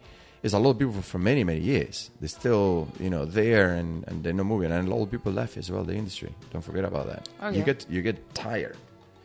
it's 0.43 0.53
a 0.53 0.59
lot 0.59 0.69
of 0.71 0.77
people 0.79 1.01
for 1.01 1.17
many 1.17 1.43
many 1.43 1.59
years. 1.59 2.11
They're 2.19 2.29
still 2.29 2.87
you 2.99 3.09
know 3.09 3.25
there, 3.25 3.73
and, 3.73 4.07
and 4.07 4.23
they're 4.23 4.31
not 4.33 4.45
moving. 4.45 4.71
And 4.71 4.87
a 4.87 4.95
lot 4.95 5.01
of 5.03 5.09
people 5.11 5.31
left 5.31 5.57
as 5.57 5.71
well. 5.71 5.83
The 5.83 5.95
industry. 5.95 6.33
Don't 6.53 6.61
forget 6.61 6.85
about 6.85 7.07
that. 7.07 7.27
Oh, 7.41 7.49
you 7.49 7.63
get 7.63 7.85
you 7.89 8.03
get 8.03 8.17
tired. 8.35 8.77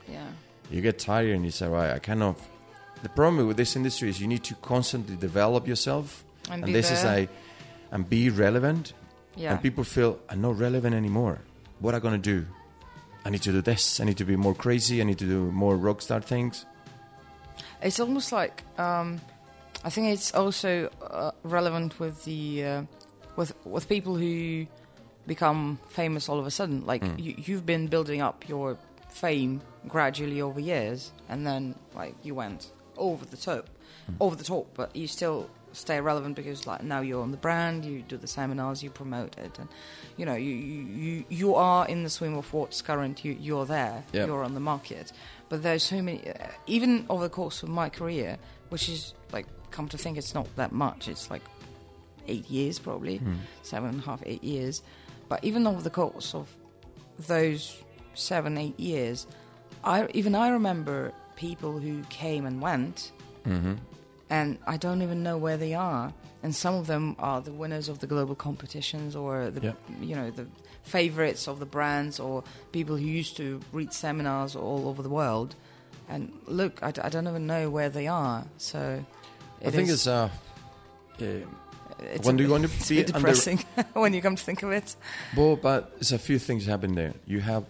Yeah. 0.08 0.26
You 0.70 0.80
get 0.80 0.98
tired, 0.98 1.28
and 1.36 1.44
you 1.44 1.50
say, 1.50 1.68
right, 1.68 1.92
I 1.92 1.98
kind 1.98 2.22
of. 2.22 2.36
The 3.02 3.10
problem 3.10 3.46
with 3.46 3.58
this 3.58 3.76
industry 3.76 4.08
is 4.08 4.18
you 4.18 4.28
need 4.28 4.44
to 4.44 4.54
constantly 4.62 5.16
develop 5.16 5.68
yourself, 5.68 6.24
And 6.53 6.64
and, 6.64 6.74
this 6.74 6.90
is 6.90 7.03
there. 7.03 7.20
like, 7.20 7.30
and 7.90 8.09
be 8.09 8.30
relevant 8.30 8.92
Yeah. 9.36 9.53
and 9.53 9.62
people 9.62 9.84
feel 9.84 10.18
I'm 10.28 10.40
not 10.40 10.59
relevant 10.59 10.94
anymore. 10.94 11.38
What 11.80 11.94
am 11.94 12.00
I 12.00 12.03
gonna 12.03 12.18
do? 12.18 12.46
I 13.24 13.30
need 13.30 13.42
to 13.42 13.53
do 13.53 13.62
this. 13.62 14.00
I 14.00 14.05
need 14.05 14.16
to 14.18 14.24
be 14.24 14.36
more 14.36 14.55
crazy. 14.55 15.00
I 15.00 15.05
need 15.05 15.18
to 15.18 15.26
do 15.26 15.50
more 15.53 15.76
rock 15.76 16.03
star 16.03 16.20
things. 16.20 16.66
It's 17.82 18.00
almost 18.00 18.32
like 18.32 18.62
um, 18.78 19.20
I 19.84 19.90
think 19.90 20.09
it's 20.12 20.34
also 20.34 20.90
uh, 21.03 21.30
relevant 21.42 21.98
with 22.00 22.24
the 22.24 22.64
uh, 22.64 22.82
with 23.36 23.53
with 23.64 23.88
people 23.88 24.14
who 24.16 24.66
become 25.26 25.78
famous 25.88 26.28
all 26.28 26.38
of 26.38 26.46
a 26.46 26.50
sudden. 26.50 26.84
Like 26.86 27.03
Hmm. 27.05 27.18
you, 27.18 27.34
you've 27.38 27.64
been 27.66 27.86
building 27.88 28.20
up 28.22 28.48
your 28.48 28.76
fame 29.09 29.61
gradually 29.88 30.40
over 30.42 30.61
years, 30.61 31.12
and 31.28 31.46
then 31.46 31.74
like 31.94 32.14
you 32.22 32.34
went 32.34 32.70
over 32.96 33.24
the 33.24 33.36
top, 33.36 33.68
Hmm. 34.07 34.14
over 34.20 34.36
the 34.36 34.44
top, 34.44 34.66
but 34.74 34.94
you 34.96 35.07
still 35.07 35.48
stay 35.72 36.00
relevant 36.00 36.36
because 36.36 36.66
like 36.66 36.82
now 36.82 37.00
you're 37.00 37.22
on 37.22 37.30
the 37.30 37.36
brand, 37.36 37.84
you 37.84 38.02
do 38.02 38.16
the 38.16 38.26
seminars, 38.26 38.82
you 38.82 38.90
promote 38.90 39.36
it, 39.38 39.58
and 39.58 39.68
you 40.16 40.24
know 40.26 40.34
you 40.34 40.54
you, 40.54 40.82
you, 40.84 41.24
you 41.28 41.54
are 41.54 41.86
in 41.88 42.02
the 42.04 42.10
swim 42.10 42.34
of 42.36 42.52
what's 42.52 42.82
current. 42.82 43.24
You 43.24 43.36
you're 43.40 43.66
there, 43.66 44.04
Yeah. 44.12 44.26
you're 44.26 44.44
on 44.44 44.54
the 44.54 44.60
market. 44.60 45.12
But 45.48 45.62
there's 45.62 45.82
so 45.82 46.00
many, 46.00 46.26
uh, 46.28 46.46
even 46.66 47.04
over 47.10 47.24
the 47.24 47.30
course 47.30 47.62
of 47.62 47.68
my 47.68 47.88
career, 47.90 48.38
which 48.70 48.88
is 48.88 49.12
like, 49.32 49.46
come 49.70 49.86
to 49.88 49.98
think, 49.98 50.16
it's 50.16 50.34
not 50.34 50.46
that 50.56 50.72
much. 50.72 51.08
It's 51.08 51.30
like 51.30 51.42
eight 52.26 52.48
years, 52.48 52.78
probably 52.78 53.20
seven 53.62 53.90
and 53.90 53.98
a 53.98 54.02
half, 54.02 54.22
eight 54.24 54.42
years. 54.42 54.82
But 55.28 55.44
even 55.44 55.66
over 55.66 55.82
the 55.82 55.90
course 55.90 56.34
of 56.34 56.48
those 57.18 57.76
seven, 58.14 58.56
eight 58.58 58.78
years, 58.80 59.26
I 59.84 60.06
even 60.14 60.34
I 60.34 60.48
remember 60.50 61.12
people 61.36 61.78
who 61.78 62.02
came 62.04 62.46
and 62.46 62.60
went, 62.62 63.12
Mm-hmm. 63.46 63.74
And 64.33 64.59
I 64.66 64.76
don't 64.85 65.03
even 65.03 65.22
know 65.22 65.37
where 65.45 65.59
they 65.64 65.74
are. 65.74 66.12
And 66.45 66.53
some 66.55 66.74
of 66.80 66.87
them 66.87 67.14
are 67.18 67.41
the 67.49 67.53
winners 67.62 67.89
of 67.89 67.97
the 68.03 68.07
global 68.14 68.35
competitions, 68.35 69.14
or 69.14 69.51
the 69.57 69.61
Yeah. 69.68 69.72
you 70.09 70.16
know 70.18 70.28
the 70.41 70.47
favorites 70.83 71.47
of 71.49 71.57
the 71.59 71.66
brands, 71.76 72.18
or 72.18 72.43
people 72.72 72.97
who 72.97 73.07
used 73.20 73.37
to 73.37 73.47
read 73.72 73.93
seminars 73.93 74.57
all 74.57 74.89
over 74.89 75.03
the 75.09 75.14
world. 75.20 75.51
And 76.09 76.33
look, 76.59 76.83
I, 76.83 76.91
d- 76.91 77.01
I 77.07 77.09
don't 77.14 77.28
even 77.28 77.47
know 77.47 77.64
where 77.76 77.91
they 77.99 78.07
are. 78.09 78.45
So 78.59 78.78
I 79.66 79.70
think 79.70 79.89
is- 79.89 79.95
it's 79.95 80.07
uh, 80.07 80.28
uh, 81.20 81.24
it's 82.14 82.26
when 82.26 82.37
do 82.37 82.43
you 82.45 82.51
want 82.51 82.64
to 82.66 82.70
it's 82.78 82.89
be 82.89 83.01
a 83.01 83.05
bit 83.05 83.14
under- 83.14 83.28
depressing 83.28 83.59
when 84.03 84.12
you 84.14 84.20
come 84.22 84.35
to 84.37 84.45
think 84.45 84.62
of 84.64 84.72
it. 84.72 84.97
well, 85.37 85.55
but 85.57 85.80
there's 85.97 86.12
a 86.12 86.18
few 86.18 86.39
things 86.41 86.66
happen 86.66 86.95
there. 86.95 87.14
You 87.26 87.41
have 87.41 87.64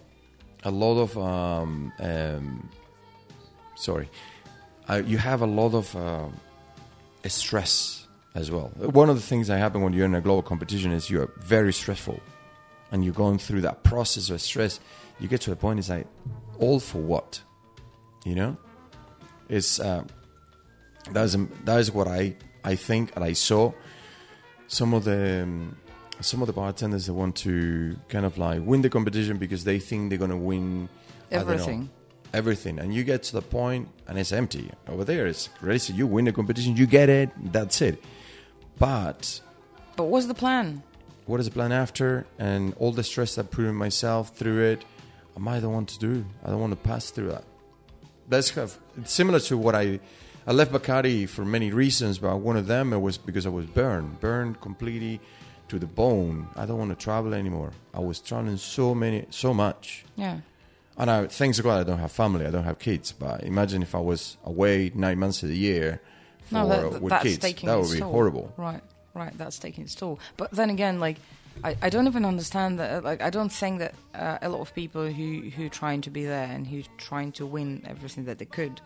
a 0.63 0.71
lot 0.71 0.97
of 1.05 1.15
um, 1.17 1.91
um, 1.99 2.69
sorry, 3.75 4.07
uh, 4.89 5.01
you 5.05 5.17
have 5.19 5.41
a 5.43 5.51
lot 5.61 5.73
of 5.75 5.95
um 5.95 6.33
stress 7.29 8.07
as 8.35 8.51
well. 8.51 8.71
One 8.77 9.09
of 9.09 9.15
the 9.15 9.21
things 9.21 9.47
that 9.47 9.57
happen 9.57 9.81
when 9.81 9.93
you're 9.93 10.05
in 10.05 10.15
a 10.15 10.21
global 10.21 10.41
competition 10.41 10.91
is 10.91 11.09
you're 11.09 11.31
very 11.37 11.73
stressful, 11.73 12.19
and 12.91 13.03
you're 13.03 13.13
going 13.13 13.37
through 13.37 13.61
that 13.61 13.83
process 13.83 14.29
of 14.29 14.41
stress. 14.41 14.79
You 15.19 15.27
get 15.27 15.41
to 15.41 15.51
a 15.51 15.55
point 15.55 15.79
it's 15.79 15.89
like, 15.89 16.07
all 16.59 16.79
for 16.79 17.01
what, 17.01 17.41
you 18.25 18.35
know? 18.35 18.57
It's 19.49 19.79
uh, 19.79 20.03
that's 21.11 21.35
that 21.65 21.79
is 21.79 21.91
what 21.91 22.07
I 22.07 22.35
I 22.63 22.75
think 22.75 23.11
and 23.15 23.23
I 23.23 23.33
saw 23.33 23.73
some 24.67 24.93
of 24.93 25.03
the 25.03 25.43
um, 25.43 25.77
some 26.21 26.41
of 26.41 26.47
the 26.47 26.53
bartenders 26.53 27.07
that 27.07 27.13
want 27.13 27.35
to 27.37 27.97
kind 28.07 28.25
of 28.25 28.37
like 28.37 28.61
win 28.63 28.81
the 28.81 28.89
competition 28.89 29.37
because 29.37 29.63
they 29.63 29.79
think 29.79 30.09
they're 30.09 30.17
gonna 30.17 30.37
win 30.37 30.89
Everything. 31.31 31.89
Everything, 32.33 32.79
and 32.79 32.93
you 32.93 33.03
get 33.03 33.23
to 33.23 33.33
the 33.33 33.41
point 33.41 33.89
and 34.07 34.17
it's 34.17 34.31
empty 34.31 34.71
over 34.87 35.03
there. 35.03 35.27
It's 35.27 35.47
crazy. 35.59 35.93
You 35.93 36.07
win 36.07 36.25
the 36.25 36.31
competition, 36.33 36.75
you 36.75 36.85
get 36.87 37.09
it. 37.09 37.29
That's 37.51 37.81
it. 37.81 38.03
But 38.79 39.41
But 39.95 40.05
what's 40.05 40.25
the 40.27 40.33
plan? 40.33 40.83
what 41.25 41.39
is 41.39 41.45
the 41.45 41.51
plan 41.51 41.71
after? 41.71 42.25
And 42.37 42.73
all 42.79 42.91
the 42.91 43.03
stress 43.03 43.37
I 43.37 43.43
put 43.43 43.65
in 43.65 43.75
myself 43.75 44.35
through 44.35 44.61
it, 44.71 44.83
am 45.37 45.47
I 45.47 45.59
the 45.61 45.69
one 45.69 45.85
to 45.85 45.97
do? 45.99 46.25
I 46.43 46.49
don't 46.49 46.59
want 46.59 46.71
to 46.73 46.89
pass 46.89 47.11
through 47.11 47.29
that. 47.29 47.45
That's 48.27 48.51
kind 48.51 48.63
of 48.65 48.77
it's 48.97 49.13
similar 49.13 49.39
to 49.41 49.57
what 49.57 49.75
I 49.75 49.99
I 50.45 50.51
left 50.51 50.71
Bacardi 50.73 51.29
for 51.29 51.45
many 51.45 51.71
reasons, 51.71 52.17
but 52.17 52.35
one 52.37 52.57
of 52.57 52.67
them 52.67 52.91
it 52.93 52.99
was 52.99 53.17
because 53.17 53.45
I 53.45 53.49
was 53.49 53.65
burned, 53.65 54.19
burned 54.19 54.59
completely 54.59 55.21
to 55.69 55.79
the 55.79 55.85
bone. 55.87 56.47
I 56.57 56.65
don't 56.65 56.77
want 56.77 56.89
to 56.97 57.01
travel 57.01 57.33
anymore. 57.33 57.71
I 57.93 57.99
was 57.99 58.19
traveling 58.19 58.57
so 58.57 58.93
many, 58.93 59.25
so 59.29 59.53
much. 59.53 60.03
Yeah. 60.17 60.39
And 60.97 61.09
I, 61.09 61.27
thanks 61.27 61.59
God, 61.59 61.79
I 61.79 61.83
don't 61.83 61.99
have 61.99 62.11
family, 62.11 62.45
I 62.45 62.51
don't 62.51 62.63
have 62.65 62.79
kids. 62.79 63.11
But 63.11 63.43
imagine 63.43 63.81
if 63.81 63.95
I 63.95 63.99
was 63.99 64.37
away 64.43 64.91
nine 64.93 65.19
months 65.19 65.41
of 65.43 65.49
the 65.49 65.57
year 65.57 66.01
for, 66.45 66.53
No, 66.55 66.67
that, 66.69 67.01
with 67.01 67.09
that's 67.09 67.23
kids. 67.23 67.61
That 67.63 67.79
would 67.79 67.91
be 67.91 67.99
toll. 67.99 68.11
horrible. 68.11 68.53
Right, 68.57 68.81
right. 69.13 69.35
That's 69.37 69.57
taking 69.59 69.83
its 69.85 69.95
toll. 69.95 70.19
But 70.37 70.51
then 70.51 70.69
again, 70.69 70.99
like, 70.99 71.17
I, 71.63 71.75
I 71.81 71.89
don't 71.89 72.07
even 72.07 72.25
understand 72.25 72.79
that. 72.79 73.03
Like, 73.03 73.21
I 73.21 73.29
don't 73.29 73.51
think 73.51 73.79
that 73.79 73.93
uh, 74.13 74.37
a 74.41 74.49
lot 74.49 74.61
of 74.61 74.73
people 74.75 75.05
who 75.07 75.49
who 75.55 75.69
trying 75.69 76.01
to 76.01 76.09
be 76.09 76.25
there 76.25 76.45
and 76.47 76.65
who 76.67 76.83
trying 76.97 77.31
to 77.33 77.45
win 77.45 77.83
everything 77.87 78.25
that 78.25 78.37
they 78.39 78.45
could, 78.45 78.81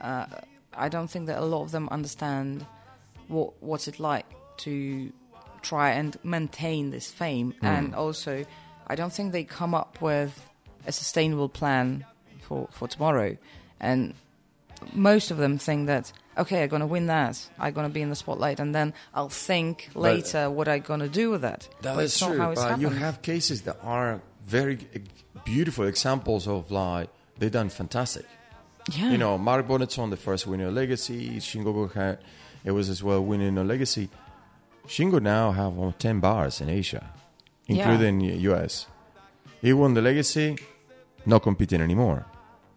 uh, 0.00 0.26
I 0.74 0.88
don't 0.88 1.08
think 1.08 1.26
that 1.26 1.38
a 1.38 1.44
lot 1.44 1.62
of 1.62 1.70
them 1.70 1.88
understand 1.90 2.66
what 3.28 3.60
what's 3.62 3.86
it 3.88 3.98
like 4.00 4.26
to 4.58 5.12
try 5.62 5.90
and 5.90 6.16
maintain 6.24 6.90
this 6.90 7.10
fame, 7.10 7.54
Hmm. 7.60 7.66
and 7.66 7.94
also, 7.94 8.44
I 8.88 8.94
don't 8.96 9.12
think 9.12 9.32
they 9.32 9.44
come 9.44 9.74
up 9.74 10.00
with 10.02 10.32
a 10.86 10.92
sustainable 10.92 11.48
plan 11.48 12.04
for 12.40 12.68
for 12.70 12.88
tomorrow, 12.88 13.36
and 13.80 14.14
most 14.92 15.30
of 15.30 15.36
them 15.38 15.58
think 15.58 15.86
that 15.86 16.12
okay, 16.38 16.62
I'm 16.62 16.68
gonna 16.70 16.86
win 16.86 17.06
that, 17.06 17.48
I'm 17.58 17.74
gonna 17.74 17.88
be 17.90 18.00
in 18.00 18.08
the 18.08 18.16
spotlight, 18.16 18.60
and 18.60 18.74
then 18.74 18.94
I'll 19.14 19.28
think 19.28 19.90
But- 19.92 20.00
later 20.00 20.50
what 20.50 20.68
I'm 20.68 20.80
gonna 20.82 21.08
do 21.08 21.30
with 21.30 21.42
that. 21.42 21.68
That 21.82 21.96
but 21.96 22.04
is 22.04 22.18
true, 22.18 22.38
but 22.54 22.80
you 22.80 22.88
have 22.88 23.20
cases 23.22 23.62
that 23.62 23.78
are 23.82 24.20
very 24.46 24.78
beautiful 25.44 25.84
examples 25.86 26.46
of 26.48 26.70
like 26.70 27.08
they 27.38 27.48
done 27.50 27.68
fantastic. 27.70 28.26
yeah. 28.92 29.10
You 29.10 29.18
know, 29.18 29.36
Mark 29.38 29.68
Bonneton, 29.68 30.10
the 30.10 30.16
first 30.16 30.46
winner 30.46 30.68
of 30.68 30.74
Legacy, 30.74 31.36
Shingo 31.38 31.72
Gokan, 31.74 32.16
it 32.64 32.70
was 32.72 32.88
as 32.88 33.02
well 33.02 33.22
winning 33.22 33.56
a 33.58 33.64
Legacy. 33.64 34.08
Shingo 34.86 35.20
now 35.20 35.52
have 35.52 35.98
ten 35.98 36.20
bars 36.20 36.60
in 36.60 36.68
Asia, 36.70 37.12
Yeah. 37.66 37.76
including 37.90 38.20
US. 38.22 38.86
He 39.60 39.72
won 39.72 39.94
the 39.94 40.02
Legacy, 40.02 40.56
not 41.26 41.42
competing 41.42 41.80
anymore, 41.80 42.26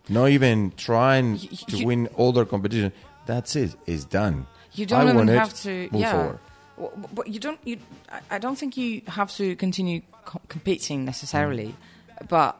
not 0.10 0.30
even 0.30 0.72
trying 0.78 1.34
Y- 1.34 1.48
y- 1.52 1.58
to 1.70 1.78
you- 1.78 1.86
win 1.88 2.10
other 2.18 2.46
competition. 2.46 2.92
That's 3.26 3.56
it. 3.56 3.76
It's 3.86 4.06
done. 4.06 4.48
you 4.74 4.86
don't 4.86 5.04
even 5.04 5.16
won 5.18 5.30
it, 5.30 5.38
have 5.38 5.54
to. 5.62 5.88
move 5.92 6.02
yeah. 6.02 6.12
forward. 6.12 6.40
Well, 6.78 6.92
But 7.14 7.28
you 7.28 7.40
don't. 7.40 7.60
You, 7.64 7.78
I- 8.10 8.36
I 8.36 8.38
don't 8.40 8.58
think 8.58 8.76
you 8.76 9.02
have 9.08 9.32
to 9.38 9.56
continue 9.56 10.02
co- 10.26 10.42
competing 10.50 11.06
necessarily, 11.06 11.76
Mm. 12.20 12.28
but 12.28 12.58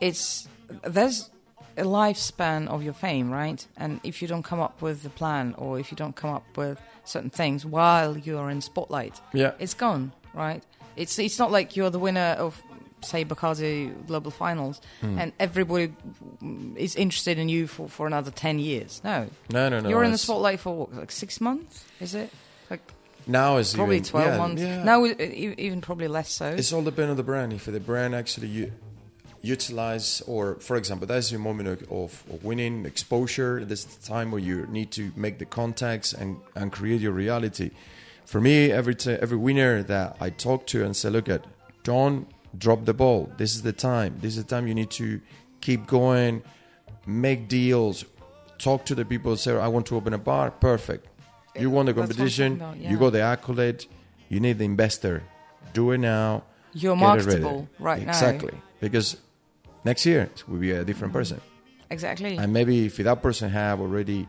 it's 0.00 0.48
there's 0.82 1.30
a 1.76 1.84
lifespan 1.84 2.68
of 2.68 2.82
your 2.82 2.92
fame, 2.92 3.30
right? 3.30 3.64
And 3.76 4.00
if 4.02 4.20
you 4.20 4.28
don't 4.28 4.42
come 4.42 4.60
up 4.60 4.82
with 4.82 5.04
a 5.06 5.10
plan, 5.10 5.54
or 5.56 5.78
if 5.78 5.90
you 5.90 5.96
don't 5.96 6.14
come 6.16 6.30
up 6.30 6.44
with 6.56 6.78
certain 7.04 7.30
things 7.30 7.64
while 7.64 8.16
you're 8.18 8.50
in 8.50 8.60
spotlight, 8.60 9.20
Yeah. 9.32 9.52
it's 9.58 9.74
gone, 9.74 10.12
right? 10.34 10.62
It's 10.96 11.18
it's 11.18 11.38
not 11.38 11.50
like 11.50 11.76
you're 11.76 11.90
the 11.90 11.98
winner 11.98 12.36
of 12.38 12.60
say 13.04 13.24
Bacardi 13.24 13.92
Global 14.06 14.30
Finals 14.30 14.80
Hmm. 15.00 15.18
and 15.18 15.32
everybody 15.38 15.92
mm, 16.42 16.76
is 16.76 16.94
interested 16.96 17.38
in 17.38 17.48
you 17.48 17.66
for, 17.66 17.88
for 17.88 18.06
another 18.06 18.30
ten 18.30 18.58
years. 18.58 19.00
No, 19.04 19.26
No, 19.50 19.68
no, 19.68 19.80
no. 19.80 19.88
you're 19.88 20.04
in 20.04 20.12
the 20.12 20.18
spotlight 20.18 20.60
for 20.60 20.74
what, 20.76 20.94
like 20.94 21.10
six 21.10 21.40
months, 21.40 21.84
is 22.00 22.14
it? 22.14 22.30
Like 22.70 22.80
now 23.26 23.56
is 23.58 23.74
probably 23.74 23.96
even, 23.96 24.08
12 24.08 24.26
yeah, 24.26 24.36
months. 24.38 24.62
Yeah. 24.62 24.84
Now, 24.84 25.04
even 25.06 25.80
probably 25.80 26.08
less 26.08 26.30
so. 26.30 26.46
It's 26.46 26.72
all 26.72 26.82
depend 26.82 27.10
on 27.10 27.16
the 27.16 27.22
brand. 27.22 27.52
If 27.52 27.66
the 27.66 27.78
brand 27.80 28.14
actually 28.14 28.48
u- 28.48 28.72
utilize, 29.42 30.22
or 30.26 30.56
for 30.56 30.76
example, 30.76 31.06
that's 31.06 31.30
your 31.30 31.40
moment 31.40 31.68
of, 31.68 31.82
of, 31.92 32.22
of 32.32 32.44
winning 32.44 32.86
exposure. 32.86 33.64
This 33.64 33.80
is 33.80 33.96
the 33.96 34.06
time 34.06 34.30
where 34.30 34.40
you 34.40 34.66
need 34.66 34.90
to 34.92 35.12
make 35.16 35.38
the 35.38 35.44
contacts 35.46 36.12
and, 36.12 36.38
and 36.54 36.72
create 36.72 37.00
your 37.00 37.12
reality. 37.12 37.70
For 38.24 38.40
me, 38.40 38.70
every 38.70 38.94
t- 38.94 39.12
every 39.12 39.36
winner 39.36 39.82
that 39.82 40.16
I 40.20 40.30
talk 40.30 40.66
to 40.68 40.84
and 40.84 40.96
say, 40.96 41.10
look 41.10 41.28
at, 41.28 41.44
don't 41.82 42.26
drop 42.56 42.84
the 42.84 42.94
ball. 42.94 43.32
This 43.36 43.54
is 43.54 43.62
the 43.62 43.72
time. 43.72 44.18
This 44.20 44.36
is 44.36 44.44
the 44.44 44.48
time 44.48 44.66
you 44.66 44.74
need 44.74 44.90
to 44.92 45.20
keep 45.60 45.86
going, 45.86 46.42
make 47.06 47.48
deals, 47.48 48.04
talk 48.58 48.84
to 48.86 48.94
the 48.94 49.04
people. 49.04 49.36
Say, 49.36 49.56
I 49.56 49.68
want 49.68 49.86
to 49.86 49.96
open 49.96 50.12
a 50.12 50.18
bar. 50.18 50.50
Perfect. 50.50 51.08
You 51.58 51.70
won 51.70 51.86
the 51.86 51.92
That's 51.92 51.96
what 51.96 52.02
I'm 52.02 52.16
competition. 52.16 52.54
about, 52.56 52.76
You 52.78 52.98
got 52.98 53.10
the 53.10 53.20
accolade. 53.20 53.86
You 54.28 54.40
need 54.40 54.58
the 54.58 54.64
investor. 54.64 55.22
Do 55.74 55.90
it 55.92 55.98
now. 55.98 56.44
You're 56.72 56.96
marketable 56.96 57.68
right 57.78 58.02
now. 58.02 58.08
Exactly. 58.08 58.54
Because 58.80 59.16
next 59.84 60.06
year 60.06 60.22
it 60.22 60.48
will 60.48 60.58
be 60.58 60.72
a 60.72 60.84
different 60.84 61.12
mm-hmm. 61.12 61.20
person. 61.20 61.40
Exactly. 61.90 62.38
And 62.38 62.52
maybe 62.52 62.86
if 62.86 62.96
that 62.96 63.20
person 63.20 63.50
have 63.50 63.80
already 63.80 64.26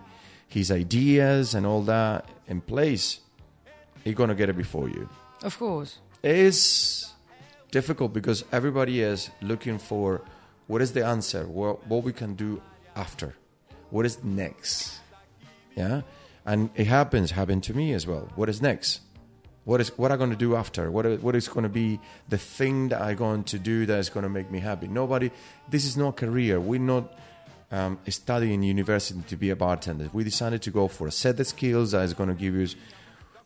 his 0.49 0.69
ideas 0.69 1.55
and 1.55 1.65
all 1.65 1.81
that 1.83 2.27
in 2.47 2.59
place, 2.59 3.21
he's 4.03 4.15
gonna 4.15 4.35
get 4.35 4.49
it 4.49 4.57
before 4.57 4.89
you. 4.89 5.07
of 5.41 5.57
course. 5.57 5.99
It's 6.21 7.12
difficult 7.73 8.13
because 8.13 8.45
everybody 8.51 9.01
is 9.01 9.31
looking 9.41 9.79
for 9.79 10.21
what 10.67 10.81
is 10.81 10.93
the 10.93 11.03
answer, 11.03 11.45
what, 11.47 11.85
what 11.87 12.03
we 12.03 12.13
can 12.13 12.35
do 12.35 12.61
after, 12.95 13.35
what 13.89 14.05
is 14.05 14.23
next. 14.23 14.99
Yeah, 15.75 16.01
and 16.45 16.69
it 16.75 16.85
happens. 16.85 17.31
Happened 17.31 17.63
to 17.63 17.73
me 17.73 17.93
as 17.93 18.05
well. 18.05 18.29
What 18.35 18.47
is 18.47 18.61
next? 18.61 19.01
What 19.65 19.81
is 19.81 19.89
what 19.97 20.11
I'm 20.11 20.19
going 20.19 20.29
to 20.29 20.43
do 20.47 20.55
after? 20.55 20.91
What 20.91 21.05
what 21.21 21.35
is 21.35 21.47
going 21.47 21.63
to 21.63 21.75
be 21.83 21.99
the 22.29 22.37
thing 22.37 22.89
that 22.89 23.01
I'm 23.01 23.15
going 23.15 23.43
to 23.45 23.57
do 23.57 23.87
that 23.87 23.97
is 23.97 24.09
going 24.09 24.23
to 24.23 24.29
make 24.29 24.51
me 24.51 24.59
happy? 24.59 24.87
Nobody. 24.87 25.31
This 25.67 25.85
is 25.85 25.97
not 25.97 26.15
career. 26.15 26.59
We're 26.59 26.79
not 26.79 27.11
um, 27.71 27.97
studying 28.07 28.61
university 28.61 29.23
to 29.27 29.35
be 29.35 29.49
a 29.49 29.55
bartender. 29.55 30.09
We 30.13 30.23
decided 30.23 30.61
to 30.61 30.71
go 30.71 30.87
for 30.87 31.07
a 31.07 31.11
set 31.11 31.39
of 31.39 31.47
skills 31.47 31.91
that 31.91 32.03
is 32.03 32.13
going 32.13 32.29
to 32.29 32.35
give 32.35 32.53
us 32.53 32.75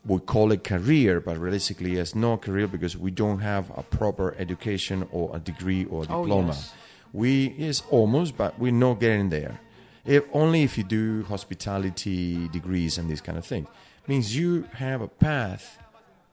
we 0.04 0.18
call 0.20 0.52
it 0.52 0.64
career, 0.64 1.20
but 1.20 1.38
realistically, 1.38 1.96
it's 1.96 2.14
not 2.14 2.42
career 2.42 2.66
because 2.66 2.96
we 2.96 3.10
don't 3.10 3.40
have 3.40 3.70
a 3.76 3.82
proper 3.82 4.34
education 4.38 5.06
or 5.12 5.34
a 5.36 5.38
degree 5.38 5.84
or 5.84 6.02
Oh, 6.08 6.22
diploma. 6.24 6.48
yes. 6.52 6.72
We 7.12 7.54
yes, 7.58 7.82
almost, 7.90 8.36
but 8.36 8.58
we're 8.58 8.72
not 8.72 9.00
getting 9.00 9.30
there. 9.30 9.60
If 10.04 10.24
only 10.32 10.62
if 10.62 10.78
you 10.78 10.84
do 10.84 11.24
hospitality 11.24 12.48
degrees 12.48 12.96
and 12.98 13.10
this 13.10 13.20
kind 13.20 13.36
of 13.38 13.44
thing, 13.44 13.66
means 14.06 14.34
you 14.36 14.64
have 14.74 15.00
a 15.02 15.08
path 15.08 15.78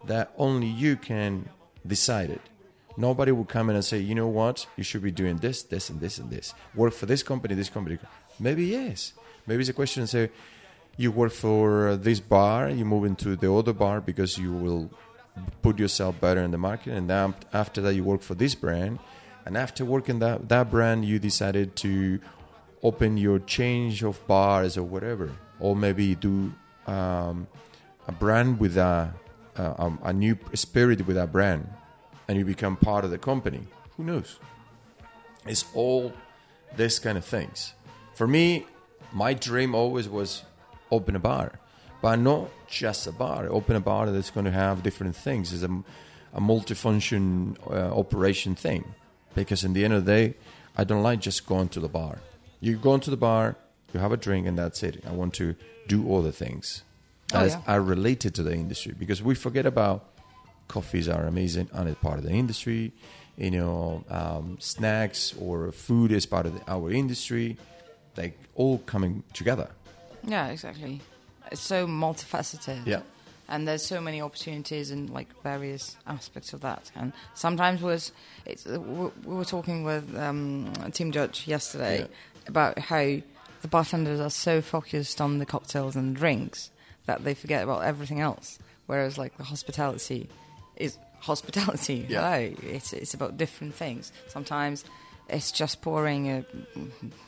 that 0.06 0.32
only 0.38 0.68
you 0.68 0.96
can 0.96 1.50
decide 1.86 2.30
it. 2.30 2.42
Nobody 2.98 3.32
will 3.34 3.46
come 3.46 3.70
in 3.70 3.76
and 3.76 3.84
say, 3.84 4.00
you 4.00 4.16
know 4.16 4.28
what, 4.28 4.68
you 4.78 4.84
should 4.84 5.02
be 5.04 5.12
doing 5.12 5.38
this, 5.38 5.64
this, 5.64 5.90
and 5.90 6.00
this, 6.00 6.18
and 6.18 6.30
this. 6.30 6.54
Work 6.74 6.94
for 6.94 7.06
this 7.06 7.24
company, 7.24 7.54
this 7.56 7.70
company. 7.70 7.98
Maybe 8.40 8.66
yes. 8.68 9.12
Maybe 9.48 9.60
it's 9.62 9.70
a 9.70 9.74
question 9.74 10.02
and 10.02 10.10
say, 10.10 10.30
you 10.98 11.12
work 11.12 11.32
for 11.32 11.96
this 11.96 12.20
bar, 12.20 12.70
you 12.70 12.86
move 12.86 13.06
into 13.06 13.36
the 13.36 13.52
other 13.52 13.74
bar 13.74 14.02
because 14.02 14.38
you 14.38 14.54
will 14.54 14.90
put 15.62 15.78
yourself 15.80 16.20
better 16.22 16.42
in 16.42 16.52
the 16.52 16.58
market, 16.58 16.94
and 16.94 17.10
then 17.10 17.36
after 17.52 17.82
that, 17.82 17.94
you 17.94 18.04
work 18.04 18.22
for 18.22 18.36
this 18.36 18.56
brand, 18.56 19.00
and 19.46 19.58
after 19.58 19.84
working 19.84 20.20
that 20.20 20.48
that 20.50 20.72
brand, 20.72 21.04
you 21.06 21.20
decided 21.20 21.76
to 21.76 22.20
open 22.82 23.18
your 23.18 23.40
change 23.40 24.04
of 24.04 24.26
bars 24.28 24.78
or 24.78 24.84
whatever, 24.84 25.32
or 25.60 25.76
maybe 25.76 26.16
do 26.16 26.54
um, 26.88 27.48
a 28.08 28.12
brand 28.12 28.60
with 28.60 28.78
a, 28.78 29.14
a 29.58 29.92
a 30.04 30.14
new 30.14 30.38
spirit 30.54 31.06
with 31.06 31.18
that 31.18 31.32
brand, 31.32 31.68
and 32.28 32.38
you 32.38 32.46
become 32.46 32.78
part 32.78 33.04
of 33.04 33.12
the 33.12 33.18
company. 33.18 33.68
Who 33.98 34.04
knows? 34.04 34.40
It's 35.46 35.66
all 35.74 36.14
this 36.76 37.00
kind 37.00 37.18
of 37.18 37.26
things. 37.26 37.74
For 38.14 38.28
me, 38.28 38.66
my 39.12 39.34
dream 39.34 39.76
always 39.76 40.08
was 40.08 40.44
open 40.92 41.16
a 41.16 41.20
bar, 41.20 41.54
but 42.02 42.18
not 42.18 42.50
just 42.68 43.08
a 43.08 43.12
bar. 43.12 43.48
Open 43.50 43.76
a 43.76 43.80
bar 43.80 44.12
that's 44.12 44.30
going 44.30 44.46
to 44.46 44.52
have 44.52 44.84
different 44.84 45.16
things. 45.16 45.54
It's 45.54 45.64
a, 45.64 45.84
a 46.34 46.42
multifunction 46.42 47.58
uh, 47.70 47.98
operation 47.98 48.56
thing. 48.56 48.86
Because 49.34 49.64
in 49.64 49.74
the 49.74 49.84
end 49.84 49.94
of 49.94 50.06
the 50.06 50.12
day, 50.12 50.34
I 50.78 50.84
don't 50.84 51.04
like 51.04 51.20
just 51.20 51.46
going 51.46 51.70
to 51.70 51.80
the 51.80 51.90
bar. 51.90 52.20
You 52.62 52.78
go 52.78 52.94
into 52.94 53.10
the 53.10 53.18
bar, 53.18 53.56
you 53.94 54.00
have 54.00 54.12
a 54.12 54.18
drink, 54.18 54.48
and 54.48 54.58
that's 54.58 54.82
it. 54.84 55.04
I 55.08 55.12
want 55.12 55.34
to 55.36 55.56
do 55.88 56.16
other 56.16 56.32
things 56.32 56.84
Oh, 57.34 57.40
that 57.40 57.50
yeah. 57.50 57.62
are 57.68 57.82
related 57.82 58.36
to 58.36 58.44
the 58.44 58.54
industry 58.54 58.94
because 58.98 59.22
we 59.24 59.34
forget 59.36 59.66
about 59.66 60.06
coffees 60.68 61.10
are 61.10 61.26
amazing 61.26 61.70
and 61.74 61.90
it's 61.90 62.00
part 62.00 62.18
of 62.20 62.24
the 62.24 62.32
industry. 62.32 62.92
You 63.36 63.52
know, 63.52 64.04
um, 64.10 64.58
snacks 64.60 65.34
or 65.40 65.72
food 65.72 66.12
is 66.12 66.26
part 66.26 66.46
of 66.46 66.54
the, 66.54 66.72
our 66.72 66.92
industry. 66.92 67.58
Like 68.16 68.38
all 68.54 68.78
coming 68.86 69.24
together. 69.34 69.70
Yeah, 70.28 70.48
exactly. 70.48 71.02
It's 71.52 71.62
so 71.62 71.88
multifaceted. 71.88 72.86
Yeah. 72.86 73.02
And 73.48 73.68
there's 73.68 73.86
so 73.86 74.02
many 74.02 74.22
opportunities 74.22 74.90
in 74.90 75.08
like 75.14 75.28
various 75.44 75.96
aspects 76.08 76.54
of 76.54 76.62
that. 76.62 76.92
And 76.96 77.14
sometimes 77.36 77.82
was 77.82 78.12
it's, 78.46 78.66
we 78.66 78.78
we 79.24 79.36
were 79.36 79.46
talking 79.46 79.84
with 79.84 80.16
um, 80.18 80.74
Tim 80.94 81.12
Judge 81.12 81.48
yesterday 81.48 82.00
Yeah. 82.00 82.08
about 82.48 82.80
how 82.80 83.18
the 83.62 83.68
bartenders 83.70 84.20
are 84.20 84.32
so 84.32 84.62
focused 84.62 85.22
on 85.22 85.38
the 85.38 85.46
cocktails 85.46 85.96
and 85.96 86.16
drinks 86.16 86.72
that 87.06 87.24
they 87.24 87.36
forget 87.36 87.64
about 87.64 87.84
everything 87.84 88.20
else. 88.20 88.58
Whereas 88.88 89.18
like 89.20 89.38
the 89.38 89.44
hospitality 89.44 90.28
is 90.76 90.98
hospitality. 91.20 92.06
Yeah. 92.10 92.22
Right? 92.28 92.58
It's 92.64 92.94
it's 92.94 93.14
about 93.14 93.38
different 93.38 93.76
things. 93.76 94.12
Sometimes 94.28 94.86
it's 95.30 95.52
just 95.52 95.82
pouring 95.84 96.30
a 96.32 96.46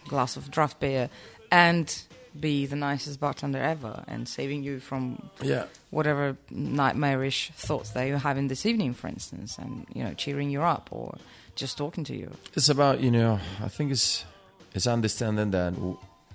glass 0.08 0.36
of 0.36 0.50
draft 0.50 0.80
beer 0.80 1.10
and 1.52 1.96
be 2.42 2.66
the 2.66 2.76
nicest 2.76 3.20
bartender 3.20 3.60
ever 3.60 4.04
and 4.08 4.28
saving 4.28 4.64
you 4.64 4.80
from 4.80 5.30
Yeah. 5.42 5.66
whatever 5.92 6.36
nightmarish 6.50 7.52
thoughts 7.56 7.90
that 7.92 8.08
you're 8.08 8.18
having 8.20 8.48
this 8.48 8.66
evening, 8.66 8.94
for 8.94 9.08
instance, 9.08 9.58
and 9.58 9.86
you 9.94 10.04
know, 10.04 10.14
cheering 10.14 10.50
you 10.50 10.62
up 10.62 10.90
or 10.92 11.18
just 11.56 11.78
talking 11.78 12.04
to 12.06 12.16
you. 12.16 12.30
It's 12.54 12.70
about 12.70 13.00
you 13.02 13.12
know. 13.12 13.40
I 13.64 13.68
think 13.70 13.92
it's 13.92 14.26
it's 14.76 14.88
understanding 14.88 15.52
that 15.52 15.74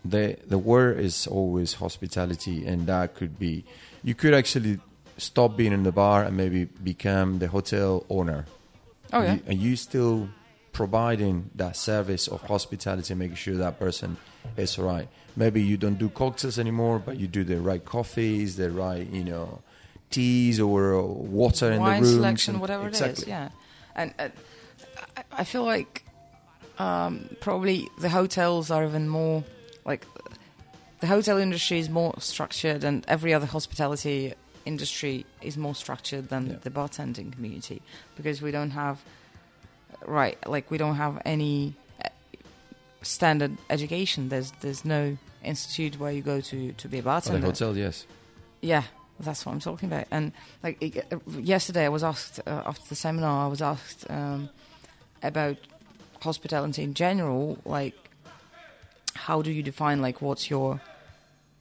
the 0.05 0.37
the 0.47 0.59
word 0.59 0.99
is 1.01 1.27
always 1.27 1.75
hospitality, 1.75 2.67
and 2.67 2.87
that 2.87 3.15
could 3.15 3.39
be 3.39 3.65
you 4.03 4.15
could 4.15 4.35
actually 4.35 4.79
stop 5.19 5.57
being 5.57 5.73
in 5.73 5.83
the 5.85 5.93
bar 5.93 6.25
and 6.25 6.37
maybe 6.37 6.65
become 6.65 7.39
the 7.39 7.47
hotel 7.49 8.05
owner. 8.11 8.45
Oh 9.13 9.23
yeah, 9.23 9.35
You- 9.35 9.43
and 9.47 9.59
you 9.61 9.77
still 9.77 10.29
providing 10.73 11.51
that 11.55 11.77
service 11.77 12.29
of 12.29 12.41
hospitality, 12.43 13.15
making 13.15 13.37
sure 13.37 13.55
that 13.57 13.79
person 13.79 14.17
is 14.57 14.79
right. 14.79 15.09
Maybe 15.37 15.63
you 15.63 15.77
don't 15.77 15.99
do 15.99 16.09
cocktails 16.09 16.59
anymore, 16.59 16.99
but 16.99 17.19
you 17.19 17.27
do 17.27 17.45
the 17.45 17.61
right 17.61 17.85
coffees, 17.85 18.57
the 18.57 18.71
right 18.71 19.07
you 19.09 19.25
know 19.25 19.61
teas 20.11 20.61
or 20.61 21.03
water 21.03 21.67
in 21.71 21.77
the 21.77 21.81
wine 21.81 22.03
rooms. 22.03 22.15
selection, 22.15 22.55
and- 22.55 22.61
whatever 22.61 22.89
exactly. 22.89 23.13
it 23.13 23.19
is. 23.23 23.29
Yeah, 23.29 23.49
and 23.95 24.15
uh, 24.19 24.29
I, 25.17 25.23
I 25.39 25.45
feel 25.45 25.65
like 25.65 26.05
um, 26.79 27.29
probably 27.41 27.89
the 27.99 28.09
hotels 28.09 28.71
are 28.71 28.85
even 28.85 29.09
more 29.09 29.45
like 29.85 30.07
the 31.01 31.07
hotel 31.07 31.39
industry 31.39 31.79
is 31.79 31.89
more 31.89 32.15
structured, 32.19 32.85
and 32.85 33.05
every 33.09 33.33
other 33.35 33.47
hospitality 33.47 34.35
industry 34.65 35.27
is 35.41 35.57
more 35.57 35.75
structured 35.75 36.29
than 36.29 36.47
Yeah. 36.47 36.57
the 36.63 36.71
bartending 36.71 37.33
community 37.33 37.83
because 38.17 38.41
we 38.41 38.51
don't 38.53 38.71
have 38.71 39.03
right 40.07 40.37
like 40.49 40.71
we 40.71 40.79
don't 40.79 40.97
have 40.97 41.21
any 41.25 41.75
uh, 42.05 42.09
standard 43.03 43.57
education. 43.71 44.29
There's 44.29 44.53
there's 44.61 44.85
no 44.85 45.17
institute 45.45 45.99
where 45.99 46.13
you 46.13 46.23
go 46.23 46.41
to 46.41 46.73
to 46.73 46.89
be 46.89 46.99
a 46.99 47.01
Oh, 47.01 47.05
bartender. 47.05 47.41
the 47.41 47.47
hotel, 47.47 47.77
yes. 47.77 48.07
Yeah, 48.61 48.85
that's 49.19 49.45
what 49.45 49.53
I'm 49.53 49.61
talking 49.61 49.89
about. 49.93 50.07
And 50.11 50.33
like 50.63 50.77
it- 50.81 51.07
uh, 51.13 51.19
yesterday, 51.39 51.85
I 51.85 51.89
was 51.89 52.05
asked 52.05 52.41
uh, 52.47 52.63
after 52.67 52.89
the 52.89 52.95
seminar, 52.95 53.47
I 53.47 53.49
was 53.49 53.61
asked 53.63 54.07
um, 54.11 54.49
about 55.23 55.57
hospitality 56.21 56.83
in 56.85 56.95
general. 56.95 57.59
Like, 57.65 57.95
how 59.15 59.43
do 59.43 59.51
you 59.51 59.63
define 59.63 60.01
like 60.01 60.23
what's 60.23 60.49
your 60.51 60.81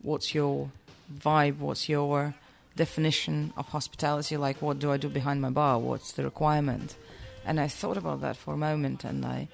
what's 0.01 0.33
your 0.35 0.69
vibe? 1.13 1.57
What's 1.57 1.89
your 1.89 2.33
definition 2.75 3.51
of 3.57 3.67
hospitality? 3.69 4.37
Like, 4.37 4.61
what 4.61 4.79
do 4.79 4.91
I 4.91 4.97
do 4.97 5.09
behind 5.09 5.41
my 5.41 5.49
bar? 5.49 5.79
What's 5.79 6.11
the 6.13 6.23
requirement? 6.23 6.95
And 7.45 7.59
I 7.59 7.67
thought 7.67 7.97
about 7.97 8.21
that 8.21 8.37
for 8.37 8.53
a 8.53 8.57
moment, 8.57 9.03
and 9.03 9.25
I 9.25 9.47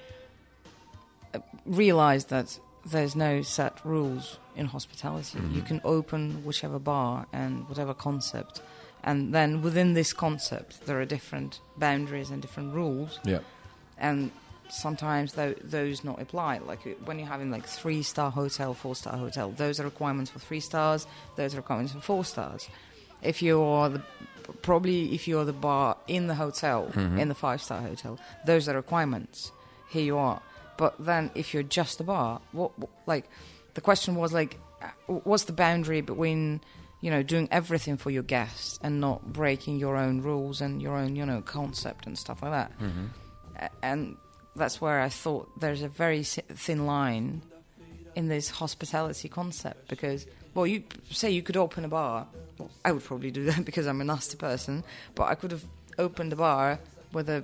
uh, 1.33 1.39
realized 1.65 2.29
that 2.29 2.59
there's 2.85 3.15
no 3.15 3.41
set 3.41 3.79
rules 3.85 4.39
in 4.55 4.65
hospitality. 4.65 5.39
You 5.51 5.61
can 5.61 5.81
open 5.83 6.43
whichever 6.45 6.79
bar 6.79 7.25
and 7.33 7.67
whatever 7.69 7.93
concept, 7.93 8.61
and 9.03 9.33
then 9.33 9.61
within 9.61 9.93
this 9.93 10.13
concept, 10.13 10.85
there 10.85 10.99
are 10.99 11.05
different 11.05 11.59
boundaries 11.77 12.29
and 12.29 12.41
different 12.41 12.73
rules, 12.73 13.19
Yeah. 13.23 13.39
and 13.97 14.31
sometimes 14.69 15.33
tho- 15.33 15.55
those 15.63 16.03
not 16.03 16.21
apply. 16.21 16.57
Like 16.59 16.85
uh, 16.85 16.89
when 17.05 17.19
you're 17.19 17.27
having 17.27 17.51
like 17.51 17.65
three 17.65 18.03
star 18.03 18.31
hotel, 18.31 18.73
four 18.73 18.95
star 18.95 19.15
hotel, 19.17 19.51
those 19.51 19.79
are 19.79 19.83
requirements 19.83 20.29
for 20.31 20.39
three 20.39 20.59
stars. 20.59 21.07
Those 21.38 21.53
are 21.53 21.57
requirements 21.57 21.93
for 21.93 22.01
four 22.01 22.25
stars. 22.25 22.67
If 23.22 23.41
you're 23.41 23.89
the 23.89 24.01
probably 24.61 25.13
if 25.13 25.28
you're 25.28 25.45
the 25.45 25.53
bar 25.53 25.97
in 26.07 26.28
the 26.28 26.36
hotel 26.36 26.91
in 26.95 27.28
the 27.28 27.36
five 27.36 27.61
star 27.61 27.82
hotel, 27.82 28.20
those 28.45 28.68
are 28.70 28.76
requirements. 28.76 29.51
Here 29.89 30.03
you 30.03 30.18
are. 30.18 30.41
But 30.78 30.95
then 30.99 31.32
if 31.36 31.53
you're 31.53 31.63
just 31.63 31.99
a 31.99 32.03
bar, 32.03 32.39
what, 32.51 32.78
what 32.80 32.89
like 33.07 33.26
the 33.74 33.82
question 33.82 34.15
was 34.15 34.34
like, 34.34 34.57
uh, 34.82 34.88
what's 35.07 35.45
the 35.45 35.53
boundary 35.53 36.01
between 36.01 36.61
you 37.01 37.11
know 37.11 37.24
doing 37.24 37.47
everything 37.51 37.97
for 37.97 38.09
your 38.11 38.24
guests 38.24 38.80
and 38.82 38.99
not 39.01 39.34
breaking 39.34 39.78
your 39.80 39.97
own 39.97 40.22
rules 40.22 40.61
and 40.61 40.82
your 40.82 40.95
own 40.97 41.15
you 41.15 41.26
know 41.26 41.41
concept 41.41 42.05
and 42.07 42.18
stuff 42.18 42.41
like 42.41 42.51
that? 42.51 42.72
A- 43.59 43.70
and 43.82 44.18
that's 44.55 44.80
where 44.82 44.99
I 45.01 45.09
thought 45.09 45.49
there's 45.59 45.82
a 45.84 45.88
very 45.88 46.24
thin 46.24 46.86
line 46.86 47.41
in 48.15 48.28
this 48.28 48.49
hospitality 48.49 49.30
concept 49.30 49.88
because 49.89 50.26
well 50.58 50.66
you 50.68 50.82
say 51.12 51.30
you 51.32 51.43
could 51.47 51.55
open 51.58 51.86
a 51.86 51.88
bar 51.88 52.26
well, 52.58 52.70
I 52.84 52.91
would 52.91 53.03
probably 53.03 53.32
do 53.32 53.43
that 53.45 53.64
because 53.70 53.86
I'm 53.89 54.01
a 54.01 54.03
nasty 54.14 54.38
person 54.38 54.84
but 55.16 55.26
I 55.32 55.36
could 55.36 55.51
have 55.51 55.64
opened 55.99 56.34
a 56.34 56.36
bar 56.36 56.80
with 57.14 57.30
a 57.30 57.43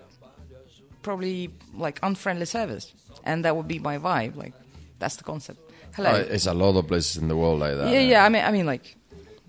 probably 1.02 1.50
like 1.76 2.00
unfriendly 2.02 2.46
service 2.46 2.94
and 3.24 3.44
that 3.46 3.56
would 3.56 3.68
be 3.68 3.80
my 3.80 3.98
vibe 3.98 4.36
like 4.36 4.54
that's 5.00 5.18
the 5.18 5.24
concept 5.24 5.60
hello 5.96 6.12
Uh, 6.12 6.26
it's 6.36 6.46
a 6.48 6.54
lot 6.54 6.76
of 6.78 6.88
places 6.88 7.18
in 7.22 7.28
the 7.28 7.36
world 7.36 7.60
like 7.60 7.76
that. 7.78 7.92
yeah, 7.94 8.00
yeah. 8.00 8.26
I 8.26 8.30
mean, 8.30 8.44
I 8.44 8.52
mean, 8.52 8.66
like, 8.66 8.96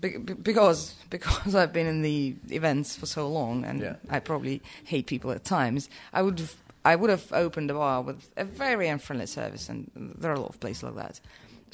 be- 0.01 0.17
be- 0.17 0.33
because 0.33 0.93
because 1.09 1.55
I've 1.55 1.71
been 1.73 1.87
in 1.87 2.01
the 2.03 2.35
events 2.51 2.95
for 2.95 3.05
so 3.07 3.27
long, 3.29 3.65
and 3.65 3.79
Yeah. 3.81 3.95
I 4.09 4.19
probably 4.19 4.61
hate 4.83 5.07
people 5.07 5.31
at 5.31 5.43
times. 5.43 5.89
I 6.13 6.21
would 6.21 6.39
I 6.83 6.95
would 6.95 7.09
have 7.09 7.25
opened 7.33 7.71
a 7.71 7.73
bar 7.73 8.01
with 8.03 8.19
a 8.37 8.43
very 8.45 8.87
unfriendly 8.89 9.25
service, 9.27 9.69
and 9.71 9.89
there 10.19 10.29
are 10.31 10.35
a 10.35 10.39
lot 10.45 10.49
of 10.49 10.59
places 10.59 10.83
like 10.83 10.95
that. 11.03 11.19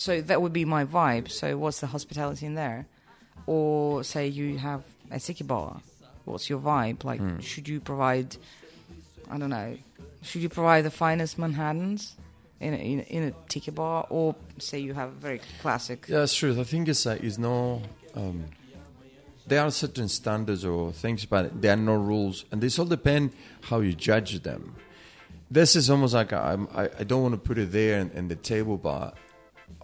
So 0.01 0.19
that 0.19 0.41
would 0.41 0.51
be 0.51 0.65
my 0.65 0.83
vibe. 0.83 1.29
So 1.29 1.59
what's 1.59 1.79
the 1.79 1.85
hospitality 1.85 2.47
in 2.47 2.55
there? 2.55 2.87
Or 3.45 4.03
say 4.03 4.27
you 4.27 4.57
have 4.57 4.81
a 5.11 5.19
tiki 5.19 5.43
bar. 5.43 5.79
What's 6.25 6.49
your 6.49 6.59
vibe? 6.59 7.03
Like, 7.03 7.19
Hmm. 7.19 7.39
should 7.39 7.67
you 7.69 7.79
provide? 7.79 8.35
I 9.29 9.37
don't 9.37 9.51
know. 9.51 9.77
Should 10.23 10.41
you 10.41 10.49
provide 10.49 10.85
the 10.85 10.89
finest 10.89 11.37
Manhattans? 11.37 12.15
In 12.59 12.73
a, 12.73 12.77
in, 12.77 12.99
a, 12.99 13.03
in 13.03 13.23
a 13.29 13.31
tiki 13.47 13.69
bar, 13.69 14.07
or 14.09 14.35
say 14.57 14.79
you 14.79 14.93
have 14.95 15.09
a 15.09 15.19
very 15.27 15.39
classic 15.61 16.05
Yeah, 16.07 16.19
that's 16.19 16.35
true. 16.35 16.59
I 16.59 16.63
think 16.63 16.87
it's 16.87 17.05
uh, 17.05 17.17
it's 17.21 17.37
no. 17.37 17.81
Um, 18.15 18.45
there 19.47 19.61
are 19.61 19.71
certain 19.71 20.07
standards 20.09 20.63
or 20.65 20.91
things, 20.93 21.25
but 21.25 21.61
there 21.61 21.73
are 21.73 21.83
no 21.91 21.95
rules, 21.95 22.45
and 22.51 22.61
this 22.61 22.79
all 22.79 22.85
depend 22.85 23.33
how 23.69 23.79
you 23.81 23.93
judge 23.93 24.41
them. 24.41 24.75
This 25.49 25.75
is 25.75 25.89
almost 25.89 26.13
like 26.15 26.33
I'm, 26.33 26.67
I 26.81 26.83
I 27.01 27.03
don't 27.03 27.21
want 27.21 27.33
to 27.35 27.41
put 27.49 27.57
it 27.59 27.71
there 27.71 27.99
in, 27.99 28.09
in 28.19 28.27
the 28.29 28.35
table, 28.35 28.77
but 28.77 29.15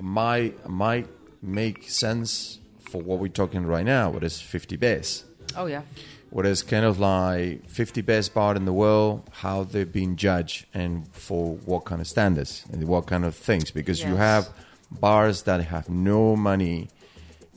might 0.02 0.68
might 0.68 1.08
make 1.42 1.90
sense 1.90 2.60
for 2.90 3.02
what 3.02 3.20
we're 3.20 3.28
talking 3.28 3.66
right 3.66 3.86
now. 3.86 4.10
What 4.10 4.24
is 4.24 4.40
fifty 4.42 4.78
best? 4.78 5.26
Oh 5.56 5.66
yeah. 5.66 5.82
what 6.30 6.46
is 6.46 6.62
kind 6.62 6.86
of 6.86 7.00
like 7.00 7.68
50 7.70 8.02
best 8.02 8.34
bar 8.34 8.56
in 8.56 8.66
the 8.66 8.74
world, 8.74 9.24
how 9.32 9.64
they've 9.64 9.92
been 9.92 10.18
judged, 10.18 10.66
and 10.74 11.08
for 11.14 11.56
what 11.66 11.86
kind 11.86 12.02
of 12.02 12.08
standards 12.08 12.66
and 12.72 12.86
what 12.88 13.08
kind 13.08 13.24
of 13.26 13.34
things. 13.34 13.72
Because 13.72 14.02
you 14.04 14.18
have 14.18 14.50
bars 14.92 15.44
that 15.44 15.64
have 15.64 15.90
no 15.90 16.36
money 16.36 16.90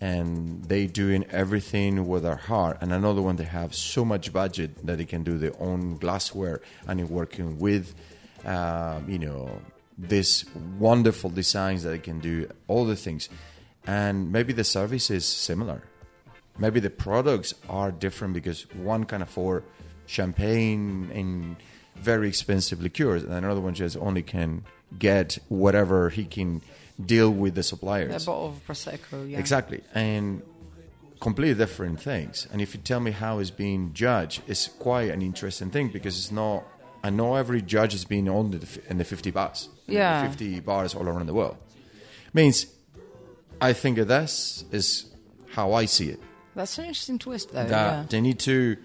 and 0.00 0.64
they 0.64 0.86
doing 0.86 1.24
everything 1.30 2.06
with 2.08 2.22
their 2.22 2.36
heart, 2.36 2.78
and 2.80 2.92
another 2.92 3.20
one 3.20 3.36
they 3.36 3.44
have 3.44 3.74
so 3.74 4.02
much 4.04 4.32
budget 4.32 4.86
that 4.86 4.96
they 4.96 5.04
can 5.04 5.22
do 5.22 5.36
their 5.36 5.52
own 5.60 5.96
glassware 5.98 6.62
and 6.86 7.06
working 7.10 7.58
with, 7.58 7.94
um, 8.46 9.04
you 9.10 9.18
know, 9.18 9.60
this 10.08 10.44
wonderful 10.78 11.30
designs 11.30 11.82
that 11.82 11.90
they 11.90 11.98
can 11.98 12.20
do 12.20 12.48
all 12.68 12.84
the 12.86 12.96
things, 12.96 13.28
and 13.86 14.32
maybe 14.32 14.52
the 14.52 14.64
service 14.64 15.10
is 15.10 15.24
similar 15.26 15.82
maybe 16.60 16.78
the 16.78 16.90
products 16.90 17.54
are 17.68 17.90
different 17.90 18.34
because 18.34 18.62
one 18.74 19.04
can 19.04 19.22
afford 19.22 19.64
champagne 20.06 21.10
and 21.12 21.56
very 21.96 22.28
expensive 22.28 22.80
liqueurs 22.82 23.22
and 23.22 23.32
another 23.32 23.60
one 23.60 23.74
just 23.74 23.96
only 23.96 24.22
can 24.22 24.64
get 24.98 25.38
whatever 25.48 26.10
he 26.10 26.24
can 26.24 26.60
deal 27.04 27.30
with 27.30 27.54
the 27.54 27.62
suppliers 27.62 28.22
A 28.22 28.26
bottle 28.26 28.48
of 28.48 28.66
prosecco. 28.66 29.28
Yeah. 29.28 29.38
exactly 29.38 29.82
and 29.94 30.42
completely 31.20 31.54
different 31.54 32.00
things 32.00 32.46
and 32.52 32.60
if 32.60 32.74
you 32.74 32.80
tell 32.80 33.00
me 33.00 33.10
how 33.10 33.38
it's 33.38 33.50
being 33.50 33.92
judged 33.92 34.42
it's 34.46 34.68
quite 34.68 35.10
an 35.10 35.22
interesting 35.22 35.70
thing 35.70 35.88
because 35.88 36.18
it's 36.18 36.32
not 36.32 36.64
i 37.04 37.10
know 37.10 37.36
every 37.36 37.62
judge 37.62 37.92
has 37.92 38.04
been 38.04 38.28
on 38.28 38.50
the, 38.50 38.80
in 38.88 38.98
the 38.98 39.04
50 39.04 39.30
bars 39.30 39.68
in 39.68 39.72
the 39.76 39.79
Yeah. 39.94 40.26
50 40.28 40.60
bars 40.60 40.94
all 40.94 41.06
around 41.08 41.26
the 41.26 41.34
world 41.34 41.56
means 42.32 42.66
i 43.60 43.72
think 43.72 43.98
this 43.98 44.64
is 44.70 45.06
how 45.54 45.72
i 45.72 45.84
see 45.86 46.08
it 46.10 46.20
That's 46.54 46.78
an 46.78 46.84
interesting 46.86 47.18
twist, 47.18 47.48
though. 47.52 47.64
that 47.64 47.70
yeah. 47.70 48.04
they 48.08 48.20
need 48.20 48.38
to 48.40 48.76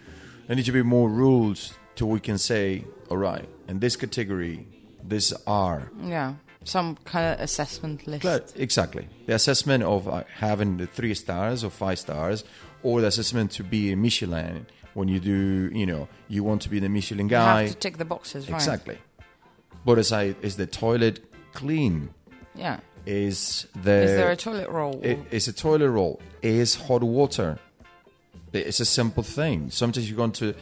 there 0.47 0.55
need 0.55 0.65
to 0.65 0.71
be 0.71 0.83
more 0.83 1.09
rules 1.09 1.73
till 1.95 2.07
we 2.09 2.19
can 2.19 2.37
say 2.37 2.83
all 3.09 3.17
right 3.17 3.47
in 3.67 3.79
this 3.79 3.95
category 3.95 4.67
this 5.03 5.33
are 5.45 5.91
Yeah. 6.03 6.33
Some 6.67 6.95
kind 7.05 7.25
of 7.31 7.39
assessment 7.41 8.07
list. 8.07 8.21
Cla- 8.23 8.41
exactly 8.55 9.07
the 9.27 9.35
assessment 9.35 9.83
of 9.83 10.07
uh, 10.07 10.23
having 10.39 10.77
the 10.77 10.87
three 10.87 11.13
stars 11.13 11.63
or 11.63 11.69
five 11.69 11.99
stars 11.99 12.43
or 12.81 13.01
the 13.01 13.07
assessment 13.07 13.51
to 13.51 13.63
be 13.63 13.91
a 13.91 13.95
michelin 13.95 14.65
when 14.95 15.07
you 15.07 15.19
do 15.19 15.69
you 15.79 15.85
know 15.85 16.07
you 16.27 16.43
want 16.43 16.63
to 16.63 16.69
be 16.69 16.79
the 16.79 16.89
michelin 16.89 17.27
You 17.27 17.37
guy 17.37 17.61
have 17.61 17.71
to 17.71 17.77
tick 17.77 17.97
the 17.99 18.05
boxes, 18.05 18.49
right? 18.49 18.55
exactly 18.55 18.97
but 19.86 19.97
as 19.97 20.11
i 20.11 20.36
is 20.41 20.55
the 20.57 20.65
toilet 20.67 21.19
clean 21.53 22.09
Yeah. 22.55 22.79
is 23.05 23.67
the 23.83 23.91
Is 24.03 24.11
there 24.19 24.31
a 24.31 24.36
toilet 24.36 24.69
roll? 24.69 24.99
It, 25.03 25.19
it's 25.31 25.47
a 25.47 25.53
toilet 25.53 25.89
roll. 25.91 26.19
Is 26.41 26.75
hot 26.75 27.03
water. 27.03 27.59
It's 28.53 28.79
a 28.79 28.86
simple 28.86 29.23
thing. 29.23 29.69
Sometimes 29.71 30.09
you 30.09 30.15
go 30.15 30.23
into 30.23 30.53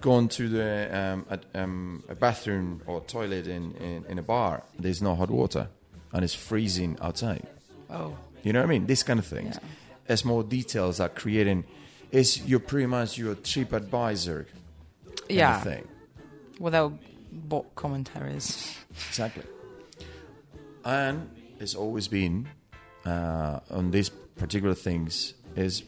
go 0.00 0.18
into 0.18 0.48
the 0.48 0.68
um, 1.00 1.26
a, 1.30 1.38
um, 1.62 2.02
a 2.08 2.14
bathroom 2.14 2.80
or 2.86 3.00
toilet 3.02 3.46
in, 3.46 3.72
in, 3.76 4.04
in 4.08 4.18
a 4.18 4.22
bar. 4.22 4.62
There's 4.78 5.00
no 5.02 5.14
hot 5.14 5.30
water, 5.30 5.68
and 6.12 6.24
it's 6.24 6.34
freezing 6.34 6.96
outside. 7.00 7.46
oh. 7.90 8.16
You 8.42 8.52
know 8.52 8.60
what 8.60 8.66
I 8.70 8.74
mean? 8.74 8.86
These 8.86 9.04
kind 9.04 9.20
of 9.20 9.26
things. 9.26 9.54
Yeah. 9.54 9.68
As 10.14 10.24
more 10.24 10.42
details 10.42 10.98
are 10.98 11.08
creating, 11.10 11.64
is 12.10 12.40
you're 12.48 12.58
pretty 12.72 12.86
much 12.86 13.16
your 13.18 13.36
trip 13.36 13.72
advisor. 13.72 14.46
Yeah. 15.28 15.60
Thing. 15.60 15.86
Without 16.58 16.92
bot 17.32 17.74
commentaries. 17.74 18.76
Exactly. 19.08 19.44
And 20.84 21.30
it's 21.58 21.74
always 21.74 22.08
been 22.08 22.48
uh, 23.04 23.60
on 23.70 23.90
these 23.90 24.08
particular 24.36 24.74
things 24.74 25.34
is 25.56 25.82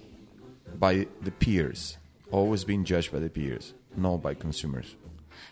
by 0.79 1.07
the 1.23 1.31
peers. 1.31 1.99
Always 2.31 2.65
been 2.65 2.85
judged 2.85 3.13
by 3.13 3.19
the 3.21 3.29
peers, 3.31 3.75
not 3.97 4.19
by 4.23 4.35
consumers. 4.35 4.97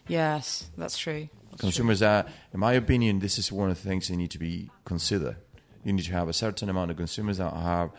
Yes, 0.08 0.70
that's 0.76 0.98
true. 0.98 1.28
That's 1.50 1.60
true. 1.60 1.68
consumers 1.68 2.02
are, 2.02 2.24
in 2.52 2.60
my 2.60 2.72
opinion, 2.72 3.18
this 3.20 3.38
is 3.38 3.52
one 3.52 3.70
of 3.70 3.80
the 3.82 3.88
things 3.88 4.08
that 4.08 4.16
need 4.16 4.30
to 4.32 4.38
be 4.38 4.70
considered. 4.84 5.36
You 5.84 5.92
need 5.92 6.04
to 6.04 6.12
have 6.12 6.28
a 6.28 6.32
certain 6.32 6.68
amount 6.68 6.90
of 6.90 6.96
consumers 6.96 7.38
that 7.38 7.52
have 7.52 7.90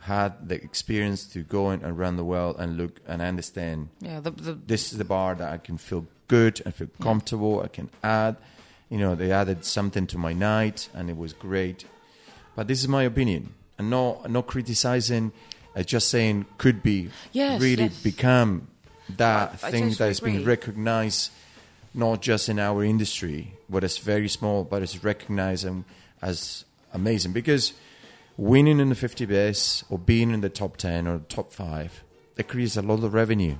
had 0.00 0.48
the 0.48 0.56
experience 0.56 1.26
to 1.26 1.42
go 1.42 1.70
in 1.70 1.84
around 1.84 2.16
the 2.16 2.24
world 2.24 2.56
and 2.58 2.76
look 2.76 3.00
and 3.06 3.20
understand 3.22 3.88
Yeah. 4.00 4.20
The, 4.20 4.30
the, 4.30 4.52
this 4.54 4.92
is 4.92 4.98
the 4.98 5.04
bar 5.04 5.34
that 5.34 5.52
I 5.52 5.58
can 5.58 5.78
feel 5.78 6.06
good, 6.28 6.62
I 6.66 6.70
feel 6.70 6.88
comfortable, 7.00 7.60
I 7.62 7.68
can 7.68 7.90
add. 8.02 8.36
You 8.90 8.98
know, 8.98 9.14
they 9.14 9.32
added 9.32 9.64
something 9.64 10.06
to 10.08 10.18
my 10.18 10.32
night 10.32 10.88
and 10.94 11.10
it 11.10 11.16
was 11.16 11.32
great. 11.32 11.84
But 12.54 12.68
this 12.68 12.80
is 12.80 12.88
my 12.88 13.02
opinion. 13.02 13.54
And 13.78 13.90
no 13.90 14.22
not 14.28 14.46
criticizing, 14.46 15.32
uh, 15.76 15.82
just 15.82 16.08
saying 16.08 16.46
could 16.58 16.82
be 16.82 17.10
Yes, 17.32 17.60
really 17.60 17.84
yes. 17.84 18.02
become 18.02 18.68
that 19.16 19.50
I- 19.62 19.68
I 19.68 19.70
thing 19.70 19.82
totally 19.90 19.94
that 19.96 20.10
is 20.10 20.20
being 20.20 20.36
agree. 20.36 20.46
recognized 20.46 21.30
not 21.94 22.20
just 22.22 22.48
in 22.48 22.58
our 22.58 22.82
industry, 22.84 23.54
but 23.68 23.84
it's 23.84 23.98
very 23.98 24.28
small, 24.28 24.64
but 24.64 24.82
it's 24.82 25.02
recognized 25.04 25.64
and 25.64 25.84
as 26.22 26.64
amazing. 26.92 27.32
Because 27.32 27.72
winning 28.36 28.80
in 28.80 28.88
the 28.88 28.94
50 28.94 29.24
best 29.26 29.84
or 29.90 29.98
being 29.98 30.30
in 30.30 30.40
the 30.40 30.48
top 30.48 30.76
10 30.76 31.06
or 31.06 31.20
top 31.28 31.52
5, 31.52 32.02
it 32.36 32.48
creates 32.48 32.76
a 32.76 32.82
lot 32.82 33.02
of 33.04 33.12
revenue 33.14 33.56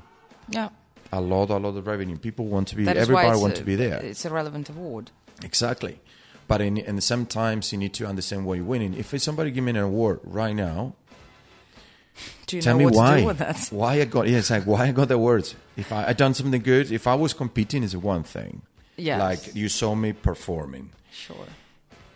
yeah. 0.51 0.71
A 1.13 1.21
lot, 1.21 1.51
a 1.51 1.57
lot 1.57 1.77
of 1.77 1.87
revenue. 1.87 2.17
People 2.17 2.47
want 2.47 2.69
to 2.69 2.77
be, 2.77 2.87
everybody 2.89 3.39
want 3.39 3.55
a- 3.55 3.57
to 3.57 3.65
be 3.65 3.77
there. 3.77 3.99
It's 4.03 4.25
a 4.25 4.31
relevant 4.31 4.69
award. 4.69 5.11
Exactly. 5.45 6.01
But 6.47 6.61
in, 6.63 6.79
in 6.79 7.01
sometimes 7.01 7.73
you 7.73 7.79
need 7.79 7.93
to 7.95 8.07
understand 8.07 8.47
why 8.47 8.55
you're 8.57 8.65
winning. 8.65 8.95
If 8.95 9.19
somebody 9.21 9.51
give 9.51 9.65
me 9.65 9.71
an 9.71 9.77
award 9.77 10.21
right 10.25 10.55
now, 10.55 10.95
Do 12.47 12.57
you 12.57 12.63
tell 12.63 12.75
know 12.75 12.79
me 12.79 12.85
what 12.87 12.95
why. 12.95 13.15
to 13.17 13.21
do 13.21 13.27
with 13.27 13.39
that? 13.39 13.69
Why 13.71 14.01
I 14.01 14.05
got 14.07 14.29
yeah, 14.29 14.39
it's 14.39 14.51
like 14.51 14.65
why 14.65 14.87
I 14.89 14.93
got 14.93 15.09
the 15.09 15.15
awards. 15.15 15.55
If 15.77 15.93
I, 15.93 16.09
I 16.09 16.13
done 16.15 16.35
something 16.35 16.63
good, 16.63 16.91
if 16.91 17.07
I 17.07 17.15
was 17.15 17.33
competing 17.35 17.83
is 17.83 17.97
one 17.97 18.23
thing. 18.23 18.63
Yes. 18.97 19.21
Like 19.21 19.55
you 19.55 19.69
saw 19.69 19.95
me 19.95 20.13
performing. 20.13 20.91
Sure. 21.13 21.37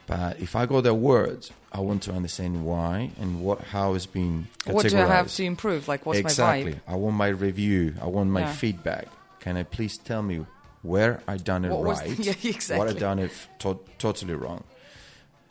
But 0.06 0.40
if 0.40 0.56
I 0.56 0.66
got 0.66 0.82
the 0.84 0.90
awards, 0.90 1.52
I 1.74 1.80
want 1.80 2.02
to 2.04 2.12
understand 2.12 2.64
why 2.66 3.10
and 3.20 3.40
what 3.42 3.60
how 3.62 3.94
it's 3.94 4.04
been 4.06 4.46
categorized. 4.60 4.72
What 4.74 4.88
do 4.88 4.98
I 4.98 5.06
have 5.06 5.32
to 5.32 5.44
improve? 5.44 5.88
Like, 5.88 6.04
what's 6.04 6.18
exactly. 6.18 6.64
my 6.64 6.70
vibe? 6.72 6.80
I 6.86 6.94
want 6.96 7.16
my 7.16 7.28
review. 7.28 7.94
I 8.00 8.06
want 8.06 8.30
my 8.30 8.40
Yeah. 8.40 8.52
feedback. 8.52 9.08
Can 9.40 9.56
I 9.56 9.62
please 9.62 9.96
tell 9.98 10.22
me 10.22 10.44
where 10.82 11.22
I 11.26 11.36
done 11.38 11.64
it 11.64 11.70
What 11.72 11.84
right? 11.98 12.18
Yeah, 12.18 12.34
exactly. 12.44 12.78
What 12.78 12.88
I 12.88 12.90
exactly. 12.92 13.00
done 13.00 13.18
it 13.20 13.30
to- 13.60 13.80
totally 13.98 14.34
wrong? 14.34 14.64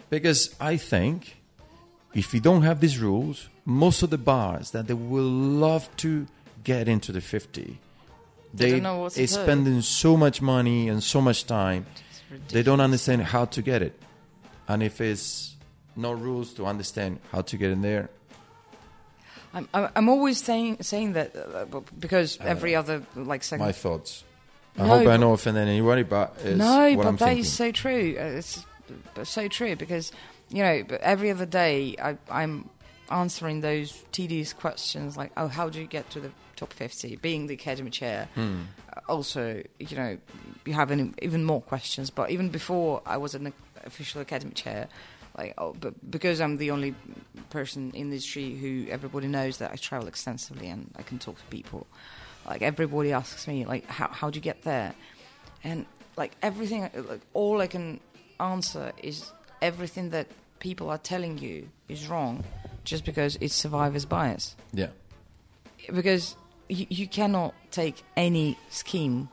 Because 0.09 0.53
I 0.59 0.77
think 0.77 1.37
if 2.13 2.33
you 2.33 2.39
don't 2.39 2.63
have 2.63 2.81
these 2.81 2.99
rules, 2.99 3.49
most 3.65 4.03
of 4.03 4.09
the 4.09 4.17
bars 4.17 4.71
that 4.71 4.87
they 4.87 4.93
will 4.93 5.23
love 5.29 5.89
to 5.97 6.27
get 6.63 6.87
into 6.87 7.11
the 7.11 7.21
50, 7.21 7.79
They 8.53 8.71
don't 8.71 8.83
know 8.83 8.97
what 8.99 9.13
to 9.13 9.17
they 9.19 9.25
do. 9.25 9.33
spending 9.33 9.81
so 9.81 10.17
much 10.17 10.41
money 10.41 10.89
and 10.89 11.01
so 11.01 11.21
much 11.21 11.45
time, 11.47 11.85
they 12.49 12.61
don't 12.63 12.81
understand 12.81 13.23
how 13.23 13.45
to 13.45 13.61
get 13.61 13.81
it. 13.81 13.97
And 14.67 14.83
if 14.83 14.99
it's 15.01 15.50
no 15.95 16.11
rules 16.11 16.53
to 16.55 16.65
understand 16.65 17.19
how 17.31 17.41
to 17.41 17.57
get 17.57 17.71
in 17.71 17.81
there, 17.81 18.09
I'm, 19.53 19.67
I'm 19.73 19.89
I'm 19.95 20.09
always 20.09 20.41
saying 20.41 20.77
saying 20.81 21.13
that 21.13 21.35
uh, 21.35 21.65
b- 21.65 21.79
because 21.99 22.37
every 22.41 22.75
other 22.75 23.03
like 23.15 23.43
second. 23.43 23.65
my 23.65 23.71
thoughts. 23.73 24.23
I 24.77 24.83
No, 24.83 24.87
hope 24.87 25.01
I 25.01 25.05
but- 25.05 25.17
don't 25.17 25.33
offend 25.33 25.57
anybody, 25.57 26.03
but 26.03 26.35
it's 26.43 26.57
no, 26.57 26.95
but 26.95 27.05
I'm 27.05 27.17
that 27.17 27.37
is 27.37 27.51
so 27.51 27.71
true. 27.71 28.15
Uh, 28.17 28.39
It's 28.39 28.65
so 29.23 29.47
true 29.49 29.75
because 29.75 30.11
you 30.49 30.63
know, 30.63 30.83
every 31.01 31.31
other 31.31 31.45
day 31.45 31.95
I, 32.01 32.17
I'm 32.29 32.69
answering 33.09 33.61
those 33.61 33.93
tedious 34.11 34.53
questions 34.53 35.15
like, 35.17 35.31
oh, 35.37 35.47
how 35.47 35.69
do 35.69 35.79
you 35.79 35.87
get 35.87 36.09
to 36.11 36.19
the 36.21 36.31
top 36.55 36.71
fifty? 36.73 37.17
Being 37.17 37.47
the 37.47 37.53
academy 37.55 37.89
chair, 37.91 38.29
Hmm. 38.35 38.61
Uh, 38.95 38.99
also, 39.09 39.61
you 39.79 39.95
know, 39.97 40.17
you 40.65 40.73
have 40.73 40.91
an, 40.91 41.13
even 41.21 41.43
more 41.43 41.61
questions. 41.61 42.09
But 42.09 42.29
even 42.31 42.49
before 42.49 43.01
I 43.05 43.17
was 43.17 43.35
an 43.35 43.51
official 43.85 44.21
academy 44.21 44.51
chair, 44.53 44.87
like, 45.37 45.53
oh, 45.57 45.73
but 45.79 45.93
because 46.11 46.41
I'm 46.41 46.57
the 46.57 46.71
only 46.71 46.93
person 47.49 47.83
in 47.83 47.91
the 47.91 47.97
industry 48.15 48.55
who 48.55 48.87
everybody 48.89 49.27
knows 49.27 49.57
that 49.57 49.71
I 49.71 49.75
travel 49.75 50.07
extensively 50.07 50.67
and 50.67 50.91
I 50.97 51.01
can 51.03 51.19
talk 51.19 51.37
to 51.37 51.45
people. 51.45 51.87
Like 52.45 52.61
everybody 52.61 53.11
asks 53.13 53.47
me, 53.47 53.65
like, 53.65 53.85
how 53.87 54.07
how 54.09 54.29
do 54.29 54.37
you 54.37 54.41
get 54.41 54.63
there? 54.63 54.93
And 55.63 55.85
like 56.17 56.31
everything, 56.41 56.89
like 56.95 57.21
all 57.33 57.61
I 57.61 57.67
can 57.67 57.99
answer 58.39 58.91
is 59.01 59.31
everything 59.61 60.09
that 60.09 60.27
people 60.59 60.89
are 60.89 60.97
telling 60.97 61.37
you 61.37 61.69
is 61.87 62.07
wrong, 62.07 62.43
just 62.83 63.05
because 63.05 63.37
it's 63.41 63.53
survivor's 63.53 64.05
bias 64.05 64.55
Yeah. 64.73 64.87
because 65.93 66.35
you, 66.69 66.85
you 66.89 67.07
cannot 67.07 67.53
take 67.71 68.03
any 68.17 68.57
scheme. 68.69 69.29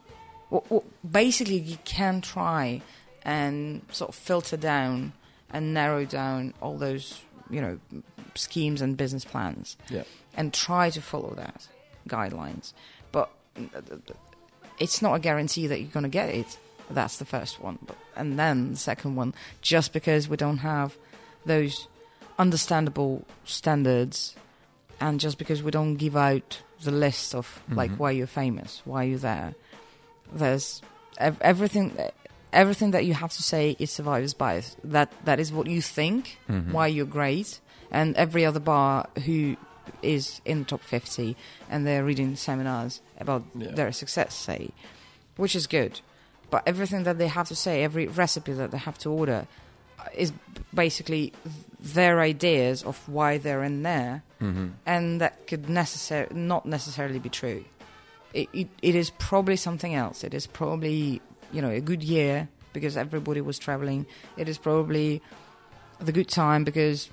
Well, 0.51 0.65
well, 0.69 0.85
basically, 1.11 1.59
you 1.59 1.77
can 1.85 2.21
try 2.21 2.83
and 3.23 3.83
sort 3.91 4.09
of 4.11 4.15
filter 4.15 4.57
down 4.57 5.13
and 5.53 5.73
narrow 5.75 6.05
down 6.05 6.55
all 6.61 6.77
those, 6.79 7.21
you 7.51 7.61
know, 7.61 7.79
schemes 8.35 8.81
and 8.83 8.97
business 8.97 9.25
plans, 9.25 9.77
Yeah. 9.89 10.05
and 10.37 10.53
try 10.53 10.91
to 10.91 11.01
follow 11.01 11.35
that 11.35 11.67
guidelines. 12.09 12.73
But 13.13 13.31
it's 14.79 15.03
not 15.03 15.15
a 15.15 15.19
guarantee 15.19 15.67
that 15.67 15.81
you're 15.81 15.91
going 15.91 16.05
to 16.05 16.09
get 16.09 16.29
it. 16.29 16.59
That's 16.91 17.19
the 17.19 17.25
first 17.25 17.61
one, 17.61 17.79
but, 17.87 17.97
and 18.17 18.39
then 18.39 18.71
the 18.73 18.77
second 18.79 19.17
one, 19.17 19.35
just 19.61 19.93
because 19.93 20.29
we 20.29 20.37
don't 20.37 20.59
have 20.59 20.97
those 21.45 21.87
understandable 22.39 23.25
standards 23.45 24.35
and 25.01 25.21
just 25.21 25.39
because 25.39 25.63
we 25.63 25.71
don't 25.71 25.97
give 25.97 26.17
out 26.17 26.63
the 26.83 26.91
list 26.91 27.35
of 27.35 27.61
like 27.71 27.91
Mhm. 27.91 27.99
why 27.99 28.11
you're 28.13 28.27
famous, 28.27 28.81
why 28.85 29.03
you're 29.03 29.19
there, 29.19 29.55
there's 30.33 30.81
ev- 31.19 31.41
everything. 31.43 31.97
Everything 32.53 32.93
that 32.93 33.05
you 33.05 33.15
have 33.15 33.33
to 33.33 33.43
say 33.43 33.77
is 33.79 33.91
survivor's 33.91 34.35
bias. 34.35 34.77
That 34.85 35.13
that 35.25 35.39
is 35.39 35.53
what 35.53 35.67
you 35.67 35.83
think, 35.83 36.39
Mhm. 36.49 36.73
why 36.73 36.87
you're 36.87 37.07
great, 37.07 37.61
and 37.91 38.17
every 38.17 38.45
other 38.47 38.61
bar 38.61 39.09
who 39.27 39.57
is 40.03 40.41
in 40.45 40.61
the 40.61 40.65
top 40.65 40.83
fifty 40.83 41.37
and 41.71 41.87
they're 41.87 42.05
reading 42.05 42.37
seminars 42.37 43.01
about 43.19 43.43
Yeah. 43.55 43.73
their 43.73 43.93
success 43.93 44.35
say, 44.35 44.71
which 45.37 45.55
is 45.57 45.67
good. 45.67 46.01
But 46.51 46.63
everything 46.67 47.05
that 47.05 47.19
they 47.19 47.29
have 47.29 47.49
to 47.49 47.55
say, 47.55 47.83
every 47.85 48.07
recipe 48.07 48.53
that 48.53 48.71
they 48.71 48.79
have 48.79 48.99
to 48.99 49.11
order, 49.11 49.47
uh, 49.99 50.05
is 50.15 50.33
basically 50.73 51.33
their 51.81 52.21
ideas 52.21 52.83
of 52.83 52.97
why 53.09 53.37
they're 53.39 53.63
in 53.65 53.83
there 53.83 54.23
Mm-hmm. 54.41 54.69
and 54.87 55.21
that 55.21 55.47
could 55.47 55.65
necessar- 55.67 56.31
not 56.33 56.65
necessarily 56.65 57.19
be 57.19 57.29
true. 57.29 57.65
It, 58.33 58.49
it, 58.53 58.69
it 58.83 58.95
is 58.95 59.11
probably 59.19 59.57
something 59.57 59.95
else. 59.95 60.23
It 60.25 60.33
is 60.35 60.47
probably 60.47 61.21
you 61.53 61.63
know 61.63 61.71
a 61.71 61.81
good 61.81 62.03
year 62.03 62.49
because 62.73 62.97
everybody 62.97 63.41
was 63.41 63.59
traveling. 63.59 64.07
It 64.37 64.49
is 64.49 64.59
probably 64.59 65.23
the 66.01 66.13
good 66.13 66.29
time 66.29 66.65
because 66.65 67.09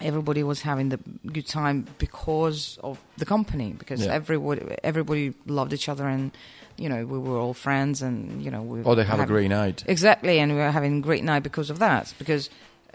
everybody 0.00 0.42
was 0.42 0.60
having 0.62 0.90
the 0.90 0.98
good 1.26 1.46
time 1.46 1.86
because 1.98 2.78
of 2.84 2.98
the 3.16 3.24
company 3.26 3.74
because 3.78 4.04
Yeah. 4.04 4.12
everybody 4.14 4.62
everybody 4.84 5.34
loved 5.46 5.72
each 5.72 5.88
other 5.88 6.06
and 6.06 6.30
you 6.76 6.88
know 6.88 7.04
we 7.04 7.18
were 7.18 7.36
all 7.38 7.52
friends 7.54 8.00
and 8.02 8.40
you 8.42 8.50
know 8.50 8.62
we 8.62 8.82
Or 8.82 8.94
they 8.94 9.02
have 9.02 9.18
a 9.18 9.22
having- 9.22 9.34
great 9.34 9.48
night. 9.48 9.82
Exactly, 9.86 10.38
and 10.38 10.52
we 10.52 10.58
were 10.58 10.70
having 10.70 10.98
a 10.98 11.00
great 11.00 11.24
night 11.24 11.42
because 11.42 11.68
of 11.70 11.78
that. 11.80 12.14
Because, 12.18 12.48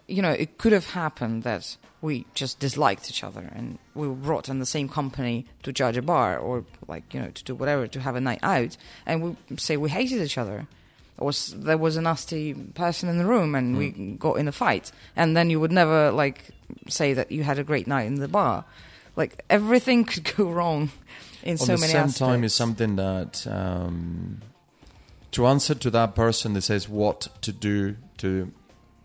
you 0.07 0.21
know, 0.21 0.31
it 0.31 0.57
could 0.57 0.71
have 0.71 0.87
happened 0.87 1.43
that 1.43 1.77
we 2.01 2.25
just 2.33 2.59
disliked 2.59 3.09
each 3.09 3.23
other 3.23 3.49
and 3.55 3.77
we 3.95 4.07
were 4.07 4.13
brought 4.13 4.49
in 4.49 4.59
the 4.59 4.65
same 4.65 4.89
company 4.89 5.45
to 5.63 5.71
judge 5.71 5.95
a 5.95 6.01
bar 6.01 6.37
or, 6.37 6.65
like, 6.87 7.13
you 7.13 7.19
know, 7.21 7.29
to 7.29 7.43
do 7.43 7.55
whatever, 7.55 7.87
to 7.87 7.99
have 8.01 8.15
a 8.15 8.21
night 8.21 8.39
out, 8.43 8.75
and 9.05 9.23
we 9.23 9.57
say 9.57 9.77
we 9.77 9.89
hated 9.89 10.21
each 10.21 10.37
other. 10.37 10.67
Or 11.17 11.31
there 11.55 11.77
was 11.77 11.95
a 11.95 12.01
nasty 12.01 12.53
person 12.53 13.07
in 13.07 13.19
the 13.19 13.25
room 13.25 13.53
and 13.53 13.77
we 13.77 13.91
got 13.91 14.33
in 14.33 14.47
a 14.47 14.51
fight. 14.51 14.91
And 15.15 15.37
then 15.37 15.49
you 15.51 15.59
would 15.59 15.71
never, 15.71 16.11
like, 16.11 16.49
say 16.89 17.13
that 17.13 17.31
you 17.31 17.43
had 17.43 17.59
a 17.59 17.63
great 17.63 17.85
night 17.85 18.07
in 18.07 18.15
the 18.15 18.27
bar. 18.27 18.65
Like, 19.15 19.45
everything 19.49 20.05
could 20.05 20.35
go 20.35 20.49
wrong 20.49 20.89
in 21.43 21.53
At 21.53 21.59
so 21.59 21.75
the 21.75 21.81
many 21.81 21.93
same 21.93 22.09
time, 22.09 22.43
is 22.43 22.53
something 22.53 22.95
that 22.95 23.45
um, 23.47 24.41
to 25.31 25.45
answer 25.45 25.75
to 25.75 25.89
that 25.91 26.15
person 26.15 26.53
that 26.53 26.61
says 26.63 26.89
what 26.89 27.27
to 27.41 27.51
do 27.51 27.95
to 28.17 28.51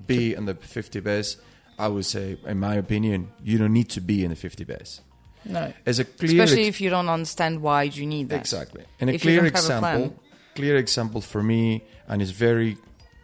be 0.09 0.35
in 0.35 0.47
the 0.47 0.55
50 0.55 1.01
best, 1.01 1.39
I 1.79 1.87
would 1.89 2.05
say, 2.07 2.37
in 2.45 2.59
my 2.59 2.75
opinion, 2.75 3.31
you 3.45 3.59
don't 3.59 3.73
need 3.73 3.89
to 3.91 4.01
be 4.01 4.25
in 4.25 4.31
the 4.31 4.37
50 4.37 4.65
best. 4.65 5.03
no. 5.45 5.73
As 5.87 5.99
a 6.01 6.05
clear 6.05 6.43
Especially 6.43 6.67
ex- 6.67 6.77
if 6.77 6.81
you 6.81 6.91
don't 6.91 7.09
understand 7.09 7.63
why 7.63 7.85
you 7.85 8.05
need 8.07 8.29
that. 8.31 8.41
Exactly. 8.41 8.85
And 9.01 9.11
a 9.11 9.15
If 9.15 9.23
clear 9.23 9.37
don't 9.37 9.45
a 9.45 9.49
example, 9.49 10.17
clear 10.57 10.77
example 10.77 11.21
for 11.21 11.43
me, 11.43 11.85
and 12.09 12.21
it's 12.21 12.33
very 12.33 12.77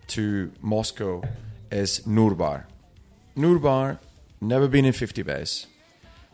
to 0.08 0.52
Moscow, 0.60 1.22
is 1.70 2.06
Noor 2.06 2.34
Bar. 2.34 2.66
Nurbar, 3.36 3.98
never 4.40 4.68
been 4.68 4.84
in 4.84 4.92
50 4.92 5.22
best, 5.22 5.66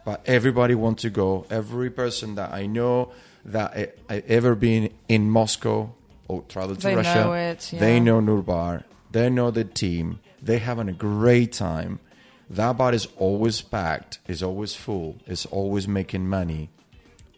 but 0.04 0.20
everybody 0.26 0.74
wants 0.74 1.02
to 1.02 1.10
go. 1.10 1.46
Every 1.50 1.88
person 1.90 2.34
that 2.34 2.52
I 2.52 2.66
know 2.66 3.12
that 3.46 3.72
I, 3.74 4.14
I 4.14 4.22
ever 4.28 4.54
been 4.54 4.90
in 5.08 5.30
Moscow 5.30 5.94
or 6.28 6.42
traveled 6.42 6.80
to 6.80 6.88
They 6.88 6.96
Russia, 6.96 7.14
know 7.24 7.32
it, 7.32 7.70
they 7.72 7.98
know 8.00 8.20
Noor 8.20 8.42
Bar. 8.42 8.84
They 9.10 9.30
know 9.30 9.50
the 9.50 9.64
team. 9.64 10.20
They 10.42 10.58
having 10.58 10.88
a 10.88 10.92
great 10.92 11.52
time. 11.52 12.00
That 12.48 12.76
bar 12.78 12.92
is 12.92 13.06
always 13.16 13.60
packed. 13.60 14.18
Is 14.26 14.42
always 14.42 14.74
full. 14.74 15.16
Is 15.26 15.46
always 15.46 15.86
making 15.86 16.28
money. 16.28 16.70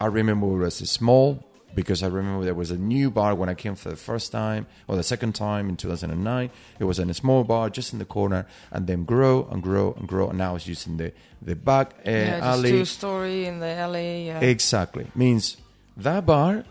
I 0.01 0.07
remember 0.07 0.47
it 0.47 0.65
was 0.65 0.77
small 0.91 1.45
because 1.75 2.03
I 2.03 2.09
remember 2.09 2.45
there 2.45 2.55
was 2.55 2.71
a 2.71 2.77
new 2.77 3.11
bar 3.11 3.35
when 3.35 3.49
I 3.49 3.55
came 3.55 3.75
for 3.75 3.91
the 3.91 3.97
first 3.97 4.33
time 4.33 4.67
or 4.89 4.97
the 4.97 5.03
second 5.03 5.35
time 5.35 5.69
in 5.69 5.77
2009. 5.77 6.51
It 6.79 6.85
was 6.85 6.99
in 6.99 7.09
a 7.11 7.15
small 7.15 7.45
bar 7.45 7.71
just 7.71 7.93
in 7.93 7.99
the 7.99 8.05
corner 8.05 8.47
and 8.71 8.87
then 8.87 9.05
grow 9.05 9.47
and 9.51 9.63
grow 9.63 9.95
and 9.95 10.09
grow. 10.09 10.29
And 10.29 10.39
now 10.39 10.57
it's 10.57 10.67
using 10.67 10.97
the, 10.97 11.13
the 11.41 11.57
back 11.57 11.93
uh, 12.07 12.11
yeah, 12.11 12.41
alley. 12.43 12.71
two 12.71 12.85
story 12.85 13.47
in 13.47 13.61
the 13.61 13.69
alley. 13.73 14.27
Yeah. 14.27 14.41
Exactly. 14.41 15.07
Means 15.15 15.57
that 15.97 16.27
bar 16.27 16.65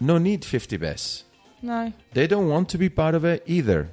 no 0.00 0.18
need 0.18 0.44
50 0.44 0.76
best. 0.78 1.24
no, 1.62 1.92
They 2.12 2.26
don't 2.26 2.48
want 2.48 2.68
to 2.70 2.78
be 2.78 2.88
part 2.88 3.14
of 3.14 3.24
it 3.24 3.44
either 3.46 3.90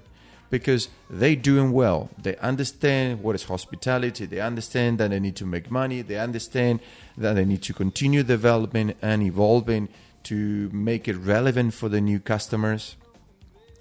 because 0.50 0.90
they 1.10 1.36
doing 1.36 1.72
well. 1.72 2.10
They 2.22 2.36
understand 2.38 3.22
what 3.22 3.36
is 3.36 3.44
hospitality. 3.44 4.26
They 4.26 4.40
understand 4.40 4.98
that 5.00 5.10
they 5.12 5.20
need 5.20 5.36
to 5.38 5.46
make 5.46 5.70
money. 5.70 6.02
They 6.02 6.18
understand 6.18 6.80
that 7.18 7.34
they 7.34 7.46
need 7.46 7.62
to 7.64 7.74
continue 7.74 8.24
developing 8.24 8.96
and 9.02 9.22
evolving 9.24 9.90
to 10.24 10.70
make 10.74 11.08
it 11.08 11.18
relevant 11.18 11.74
for 11.74 11.90
the 11.90 12.02
new 12.02 12.20
customers. 12.20 12.96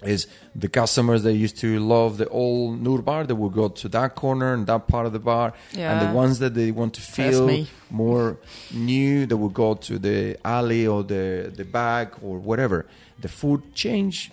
Is 0.01 0.27
the 0.55 0.69
customers 0.69 1.23
that 1.23 1.33
used 1.33 1.57
to 1.57 1.77
love 1.77 2.17
the 2.19 2.29
old 2.29 2.81
Noor 2.81 3.01
Bar 3.01 3.25
that 3.25 3.35
will 3.35 3.49
go 3.49 3.67
to 3.67 3.89
that 3.89 4.15
corner 4.15 4.53
and 4.53 4.65
that 4.67 4.87
part 4.87 5.05
of 5.05 5.11
the 5.11 5.19
bar, 5.19 5.51
and 5.91 5.99
the 6.07 6.13
ones 6.13 6.39
that 6.39 6.53
they 6.53 6.71
want 6.71 6.93
to 6.93 7.01
feel 7.01 7.45
more 7.89 8.37
new 8.73 9.25
that 9.25 9.35
will 9.35 9.49
go 9.49 9.73
to 9.73 9.99
the 9.99 10.37
alley 10.45 10.87
or 10.87 11.03
the 11.03 11.51
the 11.53 11.65
back 11.65 12.13
or 12.23 12.37
whatever. 12.39 12.85
The 13.19 13.27
food 13.27 13.75
change, 13.75 14.31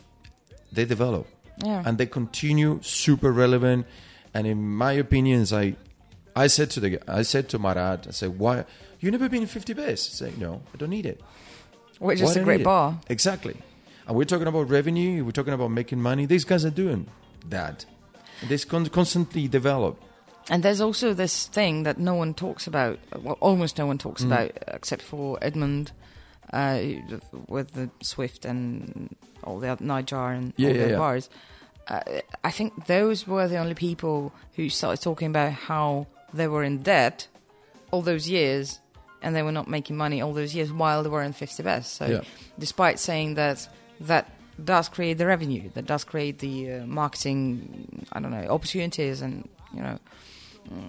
they 0.70 0.84
develop 0.84 1.26
yeah. 1.64 1.82
and 1.84 1.98
they 1.98 2.06
continue 2.06 2.80
super 2.82 3.32
relevant. 3.32 3.86
And 4.34 4.46
in 4.46 4.62
my 4.62 4.92
opinion, 4.92 5.40
is 5.40 5.52
I, 5.52 5.76
I 6.34 6.46
said 6.48 6.70
to 6.72 6.80
the 6.80 6.98
I 7.08 7.22
said 7.22 7.48
to 7.50 7.58
Marat, 7.58 8.06
I 8.08 8.10
said, 8.10 8.38
why 8.38 8.64
you 9.00 9.10
never 9.10 9.28
been 9.28 9.42
in 9.42 9.48
50 9.48 9.72
best? 9.74 10.16
Say 10.16 10.32
no, 10.38 10.62
I 10.74 10.76
don't 10.76 10.90
need 10.90 11.06
it. 11.06 11.20
Which 11.98 12.20
is 12.20 12.36
a 12.36 12.44
great 12.44 12.56
need 12.58 12.60
it? 12.62 12.64
bar. 12.64 12.98
Exactly. 13.08 13.56
And 14.06 14.16
we're 14.16 14.24
talking 14.24 14.46
about 14.46 14.68
revenue. 14.68 15.24
We're 15.24 15.30
talking 15.32 15.54
about 15.54 15.70
making 15.70 16.00
money. 16.00 16.26
These 16.26 16.44
guys 16.44 16.64
are 16.64 16.70
doing 16.70 17.06
that. 17.48 17.84
They 18.46 18.58
con- 18.58 18.86
constantly 18.86 19.48
develop. 19.48 20.00
And 20.48 20.62
there's 20.62 20.80
also 20.80 21.12
this 21.14 21.46
thing 21.48 21.82
that 21.84 21.98
no 21.98 22.14
one 22.14 22.32
talks 22.34 22.66
about, 22.68 22.98
well, 23.20 23.36
almost 23.40 23.78
no 23.78 23.86
one 23.86 23.98
talks 23.98 24.22
Mm. 24.22 24.26
about, 24.26 24.50
except 24.68 25.02
for 25.02 25.38
Edmund, 25.42 25.90
uh, 26.52 26.80
with 27.48 27.72
the 27.72 27.90
Swift 28.02 28.44
and 28.44 29.14
all 29.44 29.58
the 29.58 29.68
other 29.68 29.84
Nightjar 29.84 30.36
and 30.36 30.52
Yeah, 30.56 30.68
all 30.70 30.74
yeah, 30.76 30.84
the 30.84 30.90
yeah. 30.90 30.98
bars. 30.98 31.30
Uh, 31.88 32.00
I 32.42 32.50
think 32.50 32.86
those 32.86 33.26
were 33.26 33.46
the 33.48 33.58
only 33.58 33.74
people 33.74 34.32
who 34.56 34.68
started 34.68 35.02
talking 35.02 35.28
about 35.28 35.52
how 35.52 36.06
they 36.34 36.48
were 36.48 36.64
in 36.64 36.82
debt 36.82 37.28
all 37.92 38.02
those 38.02 38.28
years 38.28 38.80
and 39.22 39.34
they 39.36 39.42
were 39.42 39.52
not 39.52 39.68
making 39.68 39.96
money 39.96 40.20
all 40.20 40.32
those 40.32 40.54
years 40.54 40.72
while 40.72 41.02
they 41.02 41.08
were 41.08 41.22
in 41.22 41.32
50 41.32 41.62
best. 41.62 41.94
So, 41.94 42.06
Yeah. 42.06 42.20
despite 42.58 42.98
saying 42.98 43.34
that 43.34 43.68
that 44.00 44.30
does 44.62 44.88
create 44.88 45.18
the 45.18 45.26
revenue, 45.26 45.70
that 45.74 45.86
does 45.86 46.02
create 46.04 46.38
the 46.40 46.72
uh, 46.72 46.86
marketing, 46.86 48.04
I 48.12 48.20
don't 48.20 48.30
know, 48.32 48.46
opportunities, 48.48 49.20
and 49.22 49.48
you 49.74 49.82
know, 49.82 49.98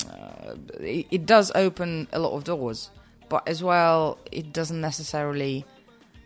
uh, 0.10 0.56
it, 0.80 1.08
it 1.12 1.26
does 1.26 1.52
open 1.56 2.08
a 2.12 2.20
lot 2.20 2.34
of 2.34 2.44
doors. 2.44 2.90
But 3.30 3.48
as 3.48 3.62
well, 3.64 4.18
it 4.32 4.54
doesn't 4.54 4.80
necessarily 4.80 5.66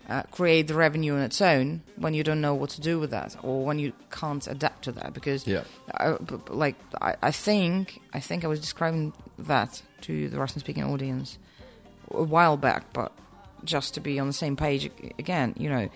uh, 0.10 0.24
create 0.32 0.68
the 0.68 0.74
revenue 0.76 1.14
on 1.16 1.22
its 1.22 1.42
own 1.42 1.82
when 1.96 2.14
you 2.14 2.24
don't 2.24 2.42
know 2.42 2.54
what 2.54 2.70
to 2.72 2.82
do 2.82 3.00
with 3.00 3.12
that 3.12 3.36
or 3.44 3.64
when 3.66 3.80
you 3.80 3.94
can't 4.12 4.46
adapt 4.48 4.84
to 4.84 4.92
that 4.94 5.14
because 5.14 5.48
Yeah. 5.48 5.64
I, 5.96 6.14
b- 6.14 6.36
like 6.50 6.76
I, 7.02 7.16
I 7.22 7.32
think 7.32 8.02
I 8.14 8.20
think 8.20 8.44
I 8.44 8.48
was 8.48 8.60
describing 8.60 9.14
that 9.40 9.82
to 10.02 10.30
the 10.30 10.38
Russian 10.38 10.60
speaking 10.60 10.84
audience 10.84 11.38
a 12.12 12.24
while 12.24 12.58
back, 12.58 12.92
but 12.94 13.12
just 13.64 13.94
to 13.94 14.00
be 14.00 14.20
on 14.20 14.28
the 14.28 14.34
same 14.34 14.56
page 14.56 14.90
again, 15.18 15.54
you 15.58 15.70
know, 15.70 15.90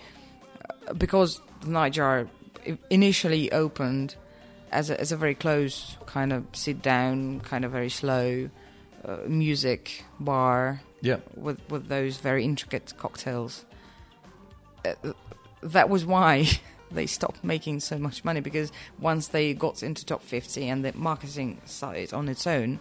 uh, 0.88 0.92
because 0.94 1.40
the 1.60 1.66
Nightjar 1.68 2.28
initially 2.90 3.52
opened 3.52 4.16
as 4.72 4.90
a, 4.90 5.00
as 5.00 5.12
a 5.12 5.16
very 5.16 5.34
close 5.34 5.96
kind 6.06 6.32
of 6.32 6.44
sit 6.52 6.82
down, 6.82 7.40
kind 7.40 7.64
of 7.64 7.70
very 7.72 7.90
slow 7.90 8.48
uh, 9.04 9.18
music 9.26 10.04
bar 10.20 10.80
Yeah. 11.02 11.18
with 11.36 11.58
with 11.70 11.88
those 11.88 12.16
very 12.18 12.44
intricate 12.44 12.92
cocktails. 12.98 13.64
Uh, 14.84 15.12
that 15.62 15.88
was 15.88 16.04
why 16.04 16.46
they 16.90 17.06
stopped 17.06 17.42
making 17.42 17.80
so 17.80 17.98
much 17.98 18.24
money 18.24 18.40
because 18.40 18.70
once 19.00 19.28
they 19.28 19.54
got 19.54 19.82
into 19.82 20.04
top 20.04 20.22
50 20.22 20.68
and 20.68 20.84
the 20.84 20.92
marketing 20.94 21.60
started 21.64 22.12
on 22.14 22.28
its 22.28 22.46
own, 22.46 22.78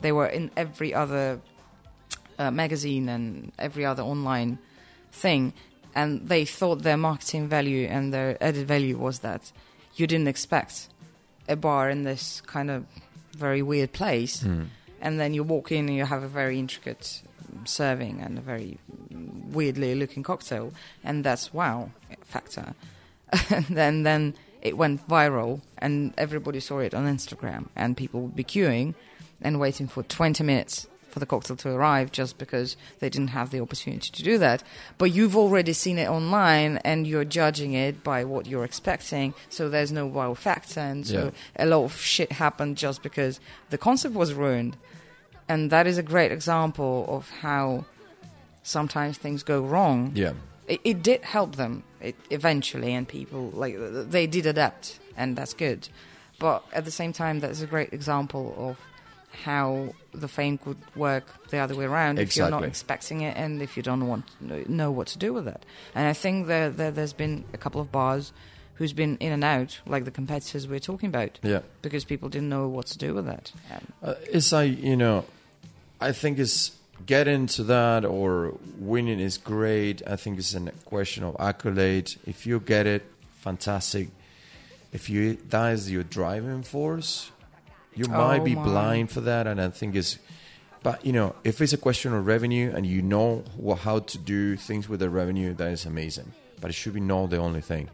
they 0.00 0.12
were 0.12 0.26
in 0.26 0.50
every 0.56 0.92
other 0.94 1.40
uh, 2.38 2.50
magazine 2.50 3.08
and 3.08 3.52
every 3.58 3.84
other 3.86 4.02
online 4.02 4.58
thing, 5.12 5.52
and 5.94 6.28
they 6.28 6.44
thought 6.44 6.82
their 6.82 6.98
marketing 6.98 7.48
value 7.48 7.86
and 7.88 8.12
their 8.12 8.36
added 8.42 8.66
value 8.68 8.98
was 8.98 9.20
that 9.20 9.52
you 9.94 10.06
didn't 10.06 10.28
expect 10.28 10.88
a 11.48 11.56
bar 11.56 11.88
in 11.88 12.02
this 12.04 12.42
kind 12.42 12.70
of 12.70 12.84
very 13.32 13.62
weird 13.62 13.92
place 13.92 14.42
Mm. 14.42 14.66
And 15.06 15.18
then 15.20 15.32
you 15.34 15.42
walk 15.44 15.70
in 15.70 15.82
and 15.88 15.96
you 15.96 16.04
have 16.04 16.22
a 16.24 16.28
very 16.40 16.58
intricate 16.58 17.22
serving 17.64 18.20
and 18.24 18.38
a 18.38 18.40
very 18.40 18.78
weirdly 19.56 19.94
looking 19.94 20.22
cocktail, 20.22 20.72
and 21.04 21.24
that's 21.24 21.54
wow 21.54 21.90
factor. 22.24 22.74
and 23.50 23.66
then 23.80 24.02
then 24.02 24.34
it 24.62 24.76
went 24.76 25.06
viral, 25.08 25.60
and 25.78 26.12
everybody 26.18 26.60
saw 26.60 26.78
it 26.80 26.92
on 26.94 27.04
Instagram, 27.06 27.62
and 27.76 27.96
people 27.96 28.20
would 28.22 28.36
be 28.36 28.44
queuing 28.44 28.94
and 29.40 29.60
waiting 29.60 29.86
for 29.88 30.02
20 30.02 30.42
minutes 30.44 30.88
for 31.10 31.20
the 31.20 31.26
cocktail 31.26 31.56
to 31.56 31.70
arrive 31.70 32.10
just 32.12 32.36
because 32.36 32.76
they 33.00 33.08
didn't 33.08 33.28
have 33.38 33.50
the 33.50 33.60
opportunity 33.60 34.10
to 34.10 34.22
do 34.22 34.36
that. 34.38 34.62
But 34.98 35.12
you've 35.12 35.36
already 35.36 35.72
seen 35.72 35.98
it 35.98 36.08
online 36.10 36.78
and 36.84 37.06
you're 37.06 37.24
judging 37.24 37.72
it 37.74 38.02
by 38.04 38.24
what 38.24 38.46
you're 38.46 38.64
expecting, 38.64 39.32
so 39.48 39.68
there's 39.68 39.92
no 39.92 40.04
wow 40.06 40.34
factor. 40.34 40.80
And 40.80 41.06
so 41.06 41.20
Yeah. 41.56 41.64
a 41.64 41.66
lot 41.66 41.84
of 41.84 41.92
shit 42.00 42.32
happened 42.32 42.76
just 42.76 43.02
because 43.02 43.40
the 43.70 43.78
concept 43.78 44.14
was 44.14 44.34
ruined. 44.34 44.76
And 45.48 45.70
that 45.70 45.86
is 45.86 45.96
a 45.98 46.02
great 46.02 46.32
example 46.32 47.04
of 47.08 47.30
how 47.42 47.84
sometimes 48.62 49.16
things 49.18 49.42
go 49.42 49.60
wrong 49.62 50.12
Yeah. 50.14 50.32
it, 50.66 50.80
it 50.84 51.02
did 51.02 51.22
help 51.22 51.56
them 51.56 51.82
it, 52.00 52.16
eventually, 52.30 52.92
and 52.94 53.06
people 53.06 53.50
like 53.54 53.76
they 54.10 54.26
did 54.26 54.46
adapt, 54.46 54.98
and 55.16 55.36
that's 55.36 55.54
good. 55.54 55.88
But 56.38 56.64
at 56.72 56.84
the 56.84 56.90
same 56.90 57.12
time, 57.12 57.40
that's 57.40 57.62
a 57.62 57.66
great 57.66 57.92
example 57.92 58.54
of 58.58 58.76
how 59.44 59.94
the 60.12 60.28
fame 60.28 60.58
could 60.58 60.76
work 60.94 61.24
the 61.50 61.58
other 61.58 61.74
way 61.74 61.84
around 61.84 62.18
if 62.18 62.36
you're 62.36 62.50
not 62.50 62.64
expecting 62.64 63.20
it 63.22 63.36
and 63.36 63.60
if 63.62 63.76
you 63.76 63.82
don't 63.82 64.06
want 64.08 64.24
know 64.68 64.90
what 64.90 65.06
to 65.08 65.18
do 65.18 65.32
with 65.32 65.46
it. 65.48 65.64
And 65.94 66.06
I 66.06 66.12
think 66.12 66.46
that 66.48 66.76
there, 66.76 66.90
there's 66.90 67.12
been 67.12 67.44
a 67.52 67.58
couple 67.58 67.80
of 67.80 67.90
bars 67.92 68.32
who's 68.74 68.92
been 68.92 69.16
in 69.18 69.32
and 69.32 69.44
out, 69.44 69.80
like 69.86 70.04
the 70.04 70.10
competitors 70.10 70.68
we're 70.68 70.78
talking 70.80 71.08
about, 71.08 71.38
Yeah. 71.42 71.60
because 71.82 72.04
people 72.04 72.28
didn't 72.28 72.48
know 72.50 72.68
what 72.68 72.86
to 72.86 72.98
do 72.98 73.14
with 73.14 73.28
it. 73.28 73.52
Um, 73.70 73.86
Uh, 74.02 74.14
it's 74.32 74.52
like 74.52 74.82
you 74.82 74.96
know, 74.96 75.24
I 76.06 76.12
think 76.12 76.38
is 76.38 76.70
get 77.04 77.26
into 77.28 77.64
that 77.64 78.04
or 78.04 78.54
winning 78.78 79.20
is 79.20 79.36
great. 79.38 80.02
I 80.06 80.16
think 80.16 80.38
it's 80.38 80.54
a 80.54 80.60
question 80.84 81.24
of 81.24 81.36
accolade. 81.40 82.14
If 82.26 82.46
you 82.46 82.60
get 82.60 82.86
it, 82.86 83.02
fantastic. 83.40 84.08
If 84.92 85.10
you 85.10 85.36
that 85.50 85.72
is 85.72 85.90
your 85.90 86.04
driving 86.04 86.62
force, 86.62 87.32
you 87.94 88.06
might 88.06 88.40
Oh 88.40 88.44
be 88.44 88.54
my. 88.54 88.64
blind 88.64 89.10
for 89.10 89.20
that. 89.22 89.48
And 89.48 89.60
I 89.60 89.68
think 89.70 89.96
it's, 89.96 90.18
but 90.82 91.04
you 91.04 91.12
know, 91.12 91.34
if 91.42 91.60
it's 91.60 91.72
a 91.72 91.78
question 91.88 92.14
of 92.14 92.24
revenue 92.24 92.72
and 92.74 92.86
you 92.86 93.02
know 93.02 93.42
how 93.82 93.98
to 93.98 94.18
do 94.18 94.56
things 94.56 94.88
with 94.88 95.00
the 95.00 95.10
revenue, 95.10 95.54
that 95.54 95.70
is 95.72 95.86
amazing. 95.86 96.32
But 96.60 96.70
it 96.70 96.74
should 96.74 96.94
be 96.94 97.00
not 97.00 97.30
the 97.30 97.38
only 97.38 97.60
thing. 97.60 97.90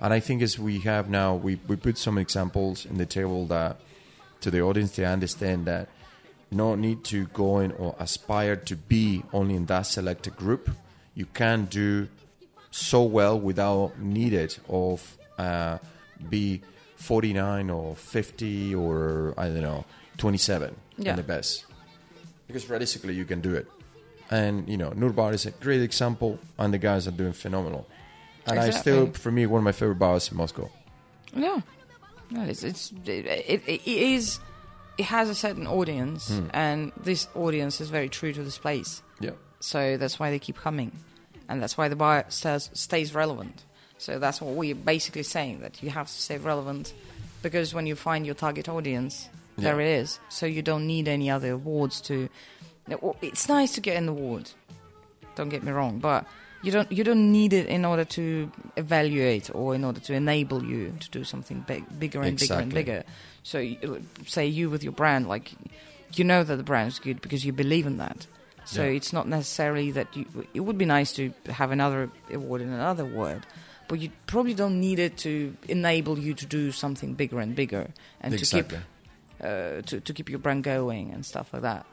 And 0.00 0.12
I 0.12 0.20
think 0.20 0.42
as 0.42 0.58
we 0.58 0.80
have 0.80 1.08
now, 1.08 1.34
we, 1.34 1.58
we 1.66 1.76
put 1.76 1.96
some 1.96 2.18
examples 2.18 2.84
in 2.84 2.98
the 2.98 3.06
table 3.06 3.46
that 3.46 3.80
to 4.42 4.50
the 4.50 4.60
audience 4.60 4.96
they 4.96 5.06
understand 5.06 5.64
that 5.64 5.88
no 6.50 6.74
need 6.74 7.04
to 7.04 7.26
go 7.26 7.58
in 7.60 7.72
or 7.72 7.94
aspire 7.98 8.56
to 8.56 8.76
be 8.76 9.22
only 9.32 9.54
in 9.56 9.66
that 9.66 9.82
selected 9.82 10.36
group. 10.36 10.70
You 11.14 11.26
can 11.26 11.66
do 11.66 12.08
so 12.70 13.02
well 13.02 13.38
without 13.38 13.98
needed 13.98 14.56
of 14.68 15.16
uh, 15.38 15.78
be 16.28 16.62
49 16.96 17.70
or 17.70 17.96
50 17.96 18.74
or 18.74 19.34
I 19.36 19.48
don't 19.48 19.62
know 19.62 19.84
27 20.18 20.74
Yeah. 20.98 21.10
in 21.10 21.16
the 21.16 21.22
best 21.22 21.64
because 22.46 22.68
realistically 22.70 23.14
you 23.14 23.24
can 23.24 23.40
do 23.40 23.54
it. 23.54 23.66
And 24.30 24.68
you 24.68 24.76
know 24.76 24.90
Noor 24.90 25.10
Bar 25.12 25.32
is 25.34 25.44
a 25.46 25.50
great 25.50 25.82
example, 25.82 26.38
and 26.58 26.72
the 26.72 26.78
guys 26.78 27.06
are 27.06 27.10
doing 27.12 27.32
phenomenal. 27.34 27.86
And 28.46 28.58
I 28.58 28.70
still, 28.70 29.10
for 29.12 29.30
me, 29.30 29.46
one 29.46 29.58
of 29.58 29.64
my 29.64 29.72
favorite 29.72 29.98
bars 29.98 30.30
in 30.30 30.36
Moscow. 30.36 30.70
Yeah, 31.34 31.60
no, 32.30 32.42
it's 32.44 32.64
it's 32.64 32.90
it, 33.06 33.26
it, 33.26 33.62
it 33.68 33.86
is 33.86 34.40
it 34.98 35.06
has 35.06 35.28
a 35.28 35.34
certain 35.34 35.66
audience, 35.66 36.28
Hmm. 36.28 36.46
and 36.52 36.92
this 37.02 37.28
audience 37.34 37.80
is 37.80 37.88
very 37.90 38.08
true 38.08 38.32
to 38.32 38.42
this 38.42 38.58
place. 38.58 39.02
Yeah. 39.20 39.32
So 39.60 39.96
that's 39.96 40.18
why 40.18 40.30
they 40.30 40.38
keep 40.38 40.56
coming, 40.56 40.92
and 41.48 41.62
that's 41.62 41.76
why 41.76 41.88
the 41.88 41.96
bar 41.96 42.26
stays, 42.28 42.70
stays 42.74 43.14
relevant. 43.14 43.64
So 43.98 44.18
that's 44.18 44.40
what 44.40 44.54
we're 44.54 44.74
basically 44.74 45.22
saying 45.22 45.60
that 45.60 45.82
you 45.82 45.90
have 45.90 46.06
to 46.08 46.12
stay 46.12 46.38
relevant, 46.38 46.92
because 47.42 47.72
when 47.74 47.86
you 47.86 47.94
find 47.96 48.26
your 48.26 48.34
target 48.34 48.68
audience, 48.68 49.28
there 49.56 49.80
it 49.80 49.86
is. 49.88 50.18
So 50.28 50.46
you 50.46 50.62
don't 50.62 50.86
need 50.86 51.06
any 51.08 51.30
other 51.30 51.52
awards 51.52 52.00
to. 52.02 52.28
It's 53.22 53.48
nice 53.48 53.72
to 53.74 53.80
get 53.80 53.96
an 53.96 54.08
award. 54.08 54.50
Don't 55.36 55.48
get 55.48 55.62
me 55.62 55.72
wrong, 55.72 56.00
but 56.00 56.26
you 56.64 56.72
don't 56.72 56.90
you 56.90 57.04
don't 57.04 57.30
need 57.32 57.52
it 57.52 57.66
in 57.66 57.84
order 57.84 58.04
to 58.04 58.50
evaluate 58.76 59.54
or 59.54 59.74
in 59.74 59.84
order 59.84 60.00
to 60.00 60.14
enable 60.14 60.64
you 60.64 60.94
to 61.00 61.10
do 61.10 61.24
something 61.24 61.60
big, 61.66 61.84
bigger 61.98 62.22
and 62.22 62.38
bigger 62.38 62.54
and 62.54 62.72
bigger. 62.72 63.04
So, 63.42 63.58
you, 63.58 64.02
say 64.26 64.46
you 64.46 64.70
with 64.70 64.82
your 64.82 64.92
brand, 64.92 65.28
like 65.28 65.52
you 66.14 66.24
know 66.24 66.42
that 66.42 66.56
the 66.56 66.62
brand 66.62 66.88
is 66.88 66.98
good 66.98 67.20
because 67.20 67.44
you 67.44 67.52
believe 67.52 67.86
in 67.86 67.98
that. 67.98 68.26
So 68.64 68.82
Yeah. 68.82 68.96
it's 68.96 69.12
not 69.12 69.28
necessarily 69.28 69.90
that 69.92 70.16
you. 70.16 70.24
It 70.54 70.60
would 70.60 70.78
be 70.78 70.86
nice 70.86 71.12
to 71.14 71.32
have 71.50 71.70
another 71.70 72.10
award 72.32 72.62
in 72.62 72.72
another 72.72 73.04
word, 73.04 73.44
but 73.88 74.00
you 74.00 74.10
probably 74.26 74.54
don't 74.54 74.80
need 74.80 74.98
it 74.98 75.18
to 75.18 75.54
enable 75.68 76.18
you 76.18 76.32
to 76.34 76.46
do 76.46 76.72
something 76.72 77.12
bigger 77.14 77.40
and 77.40 77.54
bigger 77.54 77.90
and 78.22 78.32
exactly. 78.32 78.62
to 78.62 78.68
keep 78.68 79.46
uh, 79.46 79.82
to 79.82 80.00
to 80.00 80.14
keep 80.14 80.30
your 80.30 80.38
brand 80.38 80.64
going 80.64 81.12
and 81.12 81.26
stuff 81.26 81.52
like 81.52 81.62
that. 81.62 81.84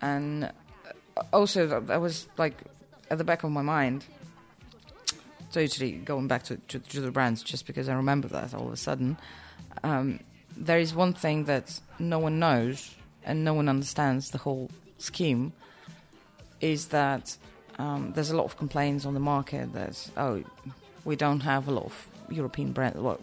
And 0.00 0.44
uh, 0.44 1.22
also, 1.32 1.80
that 1.80 2.00
was 2.00 2.28
like 2.38 2.54
at 3.12 3.18
the 3.18 3.24
back 3.24 3.44
of 3.44 3.50
my 3.50 3.62
mind. 3.62 4.04
Totally 5.52 5.92
going 5.92 6.28
back 6.28 6.44
to, 6.44 6.56
to, 6.68 6.78
to 6.78 7.00
the 7.02 7.10
brands, 7.10 7.42
just 7.42 7.66
because 7.66 7.86
I 7.88 7.94
remember 7.94 8.26
that 8.28 8.54
all 8.54 8.66
of 8.66 8.72
a 8.72 8.76
sudden. 8.76 9.18
Um, 9.84 10.20
there 10.56 10.78
is 10.78 10.94
one 10.94 11.12
thing 11.12 11.44
that 11.44 11.78
no 11.98 12.18
one 12.18 12.38
knows 12.38 12.94
and 13.24 13.44
no 13.44 13.52
one 13.52 13.68
understands 13.68 14.30
the 14.30 14.38
whole 14.38 14.70
scheme 14.96 15.52
is 16.62 16.86
that 16.88 17.36
um, 17.78 18.12
there's 18.14 18.30
a 18.30 18.36
lot 18.36 18.44
of 18.44 18.56
complaints 18.56 19.04
on 19.04 19.14
the 19.14 19.20
market 19.20 19.72
that 19.74 20.10
oh 20.16 20.42
we 21.04 21.16
don't 21.16 21.40
have 21.40 21.68
a 21.68 21.70
lot 21.70 21.84
of 21.84 22.06
European 22.30 22.72
brands, 22.72 22.98
well, 22.98 23.18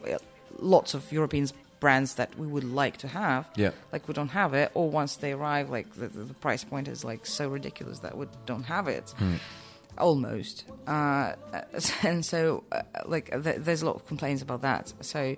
lots 0.59 0.93
of 0.93 1.11
European 1.11 1.47
brands 1.79 2.15
that 2.15 2.37
we 2.37 2.45
would 2.45 2.63
like 2.65 2.97
to 2.97 3.07
have, 3.07 3.47
Yeah. 3.55 3.71
like 3.93 4.07
we 4.07 4.13
don't 4.13 4.29
have 4.29 4.53
it, 4.53 4.69
or 4.73 4.89
once 4.89 5.15
they 5.15 5.31
arrive, 5.31 5.69
like 5.69 5.93
the, 5.95 6.07
the, 6.09 6.23
the 6.25 6.33
price 6.35 6.63
point 6.63 6.87
is 6.87 7.03
like 7.05 7.25
so 7.25 7.47
ridiculous 7.47 7.99
that 7.99 8.17
we 8.17 8.25
don't 8.45 8.63
have 8.63 8.87
it. 8.87 9.13
Almost, 9.99 10.63
uh, 10.87 11.33
and 12.03 12.25
so 12.25 12.63
uh, 12.71 12.83
like 13.05 13.29
th- 13.43 13.57
there's 13.59 13.81
a 13.81 13.85
lot 13.85 13.95
of 13.95 14.05
complaints 14.05 14.41
about 14.41 14.61
that. 14.61 14.93
So 15.01 15.35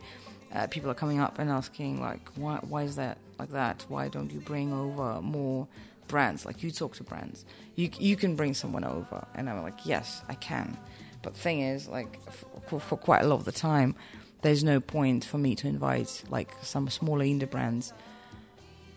uh, 0.54 0.68
people 0.68 0.92
are 0.92 0.96
coming 0.96 1.20
up 1.20 1.40
and 1.40 1.50
asking 1.50 2.00
like, 2.00 2.30
why 2.36 2.60
why 2.62 2.84
is 2.84 2.96
that 2.98 3.18
like 3.40 3.50
that? 3.52 3.86
Why 3.88 4.08
don't 4.08 4.32
you 4.32 4.40
bring 4.40 4.72
over 4.72 5.20
more 5.22 5.68
brands? 6.08 6.46
Like 6.46 6.62
you 6.62 6.70
talk 6.70 6.94
to 6.98 7.04
brands, 7.04 7.44
you 7.76 7.90
you 7.98 8.16
can 8.16 8.36
bring 8.36 8.54
someone 8.54 8.84
over, 8.84 9.26
and 9.34 9.50
I'm 9.50 9.64
like, 9.64 9.86
yes, 9.86 10.22
I 10.30 10.36
can. 10.36 10.78
But 11.24 11.34
the 11.34 11.40
thing 11.40 11.62
is, 11.62 11.88
like 11.88 12.20
for, 12.68 12.80
for 12.80 12.98
quite 12.98 13.22
a 13.22 13.28
lot 13.28 13.36
of 13.36 13.46
the 13.46 13.52
time, 13.52 13.96
there's 14.42 14.64
no 14.64 14.80
point 14.80 15.26
for 15.26 15.38
me 15.38 15.56
to 15.56 15.68
invite 15.68 16.24
like 16.30 16.52
some 16.62 16.90
smaller 16.90 17.26
indie 17.26 17.50
brands, 17.50 17.94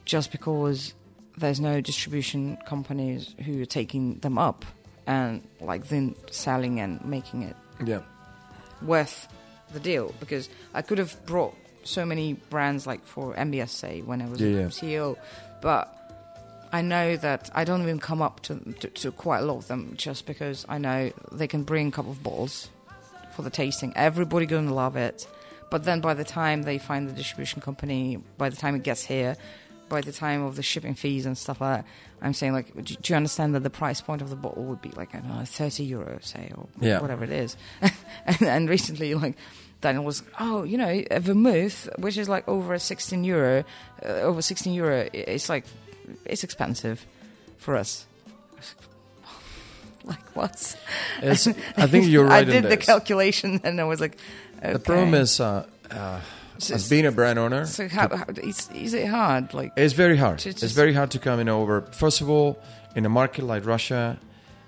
just 0.05 0.31
because 0.31 0.93
there's 1.36 1.61
no 1.61 1.81
distribution 1.81 2.59
companies 2.66 3.35
who 3.45 3.62
are 3.62 3.66
taking 3.66 4.19
them 4.20 4.39
up 4.39 4.65
and 5.06 5.43
like 5.60 5.89
then 5.89 6.14
selling 6.31 6.81
and 6.81 7.05
making 7.05 7.43
it 7.43 7.56
Yeah. 7.85 8.01
worth 8.82 9.28
the 9.72 9.81
deal 9.81 10.14
because 10.20 10.48
I 10.72 10.82
could 10.82 10.98
have 10.98 11.14
brought 11.26 11.55
so 11.85 12.05
many 12.06 12.35
brands 12.51 12.86
like 12.86 13.05
for 13.05 13.35
MBS 13.35 13.68
say 13.70 14.01
when 14.02 14.22
I 14.22 14.26
was 14.28 14.40
Yeah, 14.40 14.48
yeah. 14.60 14.66
CEO, 14.66 15.16
but 15.60 15.90
I 16.72 16.81
know 16.82 17.16
that 17.16 17.51
I 17.55 17.64
don't 17.64 17.82
even 17.82 17.98
come 18.01 18.20
up 18.22 18.40
to, 18.43 18.56
to 18.81 18.89
to 18.89 19.12
quite 19.12 19.39
a 19.40 19.44
lot 19.44 19.56
of 19.59 19.68
them 19.68 19.94
just 19.97 20.26
because 20.26 20.64
I 20.68 20.78
know 20.78 21.12
they 21.32 21.47
can 21.47 21.62
bring 21.62 21.89
a 21.89 21.90
couple 21.90 22.10
of 22.12 22.22
bottles 22.22 22.68
for 23.36 23.43
the 23.43 23.51
tasting. 23.51 23.93
Everybody 23.97 24.47
gonna 24.47 24.74
love 24.74 24.97
it, 24.97 25.26
but 25.70 25.85
then 25.85 26.01
by 26.01 26.14
the 26.14 26.24
time 26.24 26.62
they 26.62 26.78
find 26.78 27.09
the 27.09 27.12
distribution 27.12 27.60
company, 27.60 28.18
by 28.39 28.48
the 28.48 28.56
time 28.56 28.74
it 28.74 28.82
gets 28.82 29.05
here. 29.05 29.36
By 29.86 30.01
the 30.01 30.12
time 30.12 30.43
of 30.43 30.56
the 30.56 30.62
shipping 30.62 30.94
fees 30.94 31.26
and 31.26 31.36
stuff 31.36 31.60
like 31.60 31.85
that, 31.85 31.86
I'm 32.25 32.35
saying 32.35 32.53
like, 32.55 32.75
do, 32.75 32.95
do 32.97 33.13
you 33.13 33.17
understand 33.17 33.55
that 33.55 33.63
the 33.63 33.71
price 33.71 34.01
point 34.01 34.23
of 34.23 34.31
the 34.31 34.37
bottle 34.37 34.65
would 34.65 34.81
be 34.83 34.89
like 34.91 35.15
I 35.15 35.21
don't 35.21 35.29
know, 35.39 35.45
30 35.45 35.85
euro, 35.85 36.19
say, 36.23 36.51
or 36.57 36.67
Yeah. 36.81 37.01
whatever 37.01 37.23
it 37.23 37.31
is. 37.31 37.57
and, 38.27 38.43
and 38.43 38.69
recently, 38.69 39.15
like 39.15 39.37
Daniel 39.81 40.05
was, 40.05 40.23
oh, 40.41 40.63
you 40.65 40.79
know, 40.79 41.03
a 41.11 41.21
vermouth, 41.21 41.89
which 41.99 42.17
is 42.17 42.29
like 42.29 42.49
over 42.49 42.79
16 42.79 43.23
euro, 43.25 43.65
uh, 44.03 44.09
over 44.09 44.41
16 44.43 44.73
euro. 44.73 45.09
It's 45.13 45.49
like 45.51 45.65
it's 46.25 46.43
expensive 46.45 47.05
for 47.59 47.77
us. 47.77 48.07
Like 50.07 50.37
what? 50.37 50.77
I 51.23 51.35
think 51.35 52.09
you're 52.09 52.25
right. 52.29 52.41
I 52.43 52.45
did 52.45 52.55
in 52.57 52.63
the 52.65 52.77
this. 52.77 52.85
calculation, 52.85 53.61
and 53.65 53.81
I 53.81 53.85
was 53.85 54.01
like, 54.01 54.19
okay. 54.59 54.73
The 54.75 54.79
problem 54.79 55.15
is, 55.15 55.41
uh, 55.41 55.65
uh, 55.91 56.21
So 56.59 56.74
as 56.74 56.89
being 56.89 57.06
a 57.06 57.12
brand 57.12 57.39
owner, 57.39 57.66
so 57.66 57.89
how, 57.89 58.09
how 58.16 58.26
is, 58.36 58.70
is 58.74 58.94
it 58.94 59.06
hard? 59.09 59.52
Like, 59.55 59.72
It's 59.76 59.93
very 59.94 60.16
hard. 60.16 60.39
To 60.40 60.48
It's 60.51 60.62
very 60.72 60.93
hard 60.94 61.10
to 61.12 61.18
come 61.18 61.40
in 61.40 61.48
over. 61.48 61.82
First 61.93 62.20
of 62.20 62.31
all, 62.31 62.59
in 62.94 63.05
a 63.05 63.09
market 63.09 63.44
like 63.44 63.66
Russia, 63.66 64.18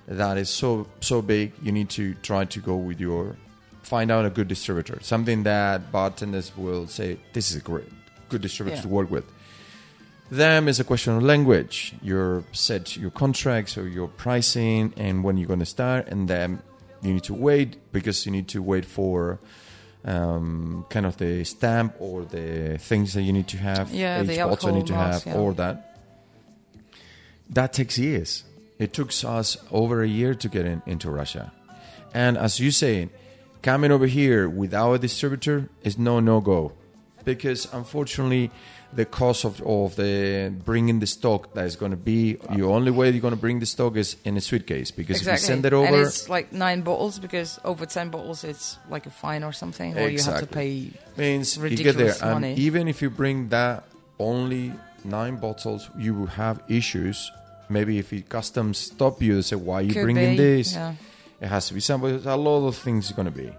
that 0.08 0.36
is 0.36 0.50
so 0.50 0.86
so 1.00 1.22
big, 1.22 1.52
you 1.62 1.72
need 1.72 1.88
to 1.90 2.14
try 2.22 2.44
to 2.44 2.60
go 2.60 2.76
with 2.76 3.00
your 3.00 3.36
find 3.82 4.10
out 4.10 4.24
a 4.26 4.30
good 4.30 4.48
distributor, 4.48 4.98
something 5.00 5.44
that 5.44 5.92
bartenders 5.92 6.56
will 6.56 6.88
say 6.88 7.18
this 7.32 7.50
is 7.50 7.56
a 7.56 7.60
great 7.60 7.88
good 8.28 8.42
distributor 8.42 8.76
Yeah. 8.76 8.82
to 8.82 8.88
work 8.88 9.10
with. 9.10 9.24
Them 10.28 10.66
is 10.66 10.80
a 10.80 10.84
question 10.84 11.14
of 11.16 11.22
language. 11.22 11.94
Your 12.02 12.42
set 12.52 12.96
your 12.96 13.10
contracts 13.12 13.78
or 13.78 13.86
your 13.88 14.08
pricing 14.08 14.92
and 14.96 15.22
when 15.22 15.36
you're 15.36 15.46
going 15.46 15.60
to 15.60 15.66
start, 15.66 16.08
and 16.08 16.26
then 16.28 16.60
you 17.02 17.12
need 17.14 17.22
to 17.24 17.34
wait 17.34 17.76
because 17.92 18.26
you 18.26 18.32
need 18.32 18.48
to 18.48 18.60
wait 18.60 18.84
for 18.84 19.38
um, 20.06 20.86
kind 20.88 21.04
of 21.04 21.16
the 21.18 21.44
stamp 21.44 21.96
or 21.98 22.24
the 22.24 22.78
things 22.78 23.12
that 23.14 23.22
you 23.22 23.32
need 23.32 23.48
to 23.48 23.58
have. 23.58 23.90
Yeah, 23.90 24.22
bottle 24.22 24.40
alcohol 24.40 24.74
need 24.76 24.86
to 24.86 24.94
have 24.94 25.26
yeah. 25.26 25.34
all 25.34 25.52
that. 25.52 25.98
That 27.50 27.72
takes 27.72 27.98
years. 27.98 28.44
It 28.78 28.92
took 28.92 29.10
us 29.24 29.56
over 29.70 30.02
a 30.02 30.08
year 30.08 30.34
to 30.34 30.48
get 30.48 30.66
in, 30.66 30.82
into 30.86 31.10
Russia, 31.10 31.52
and 32.14 32.38
as 32.38 32.60
you 32.60 32.70
say, 32.70 33.08
coming 33.62 33.90
over 33.90 34.06
here 34.06 34.48
without 34.48 34.92
a 34.92 34.98
distributor 34.98 35.68
is 35.82 35.98
no 35.98 36.20
no 36.20 36.40
go, 36.40 36.72
because 37.24 37.72
unfortunately, 37.72 38.50
the 38.92 39.04
cost 39.04 39.44
of, 39.44 39.60
of 39.62 39.96
the 39.96 40.52
bringing 40.64 41.00
the 41.00 41.06
stock 41.06 41.52
that 41.54 41.66
is 41.66 41.76
going 41.76 41.90
to 41.90 41.96
be 41.96 42.38
your 42.54 42.70
only 42.72 42.90
way 42.90 43.10
you're 43.10 43.20
going 43.20 43.34
to 43.34 43.40
bring 43.40 43.58
the 43.60 43.66
stock 43.66 43.96
is 43.96 44.16
in 44.24 44.36
a 44.36 44.40
suitcase 44.40 44.90
because 44.90 45.20
if 45.20 45.26
you 45.32 45.36
send 45.38 45.66
it 45.66 45.72
over, 45.72 45.86
and 45.86 45.96
it's 45.96 46.28
like 46.28 46.52
nine 46.52 46.82
bottles 46.82 47.18
because 47.18 47.58
over 47.64 47.84
10 47.84 48.10
bottles 48.10 48.44
it's 48.44 48.78
like 48.88 49.04
a 49.06 49.10
fine 49.10 49.42
or 49.42 49.52
something, 49.52 49.96
or 49.98 50.08
you 50.08 50.18
have 50.18 50.38
to 50.38 50.44
Exactly. 50.44 50.92
pay. 51.16 51.20
means 51.22 51.56
you 51.56 51.62
get 51.62 51.76
there 51.76 51.84
ridiculous 52.08 52.22
and 52.22 52.32
money. 52.32 52.54
even 52.54 52.88
if 52.88 53.02
you 53.02 53.10
bring 53.10 53.48
that 53.48 53.84
only 54.18 54.72
nine 55.04 55.36
bottles 55.36 55.90
you 55.98 56.14
will 56.14 56.26
have 56.26 56.62
issues 56.68 57.30
maybe 57.68 57.98
if 57.98 58.12
it 58.12 58.28
customs 58.28 58.78
stop 58.78 59.20
you 59.20 59.34
they 59.34 59.42
say 59.42 59.56
why 59.56 59.76
are 59.76 59.82
you 59.82 59.92
Could 59.92 60.02
bringing 60.04 60.36
be, 60.36 60.36
this 60.36 60.72
yeah. 60.74 60.94
it 61.40 61.48
has 61.48 61.68
to 61.68 61.74
be 61.74 61.80
somebody 61.80 62.14
a 62.24 62.36
lot 62.36 62.66
of 62.66 62.76
things 62.76 63.10
are 63.10 63.14
going 63.14 63.26
to 63.26 63.30
be 63.30 63.50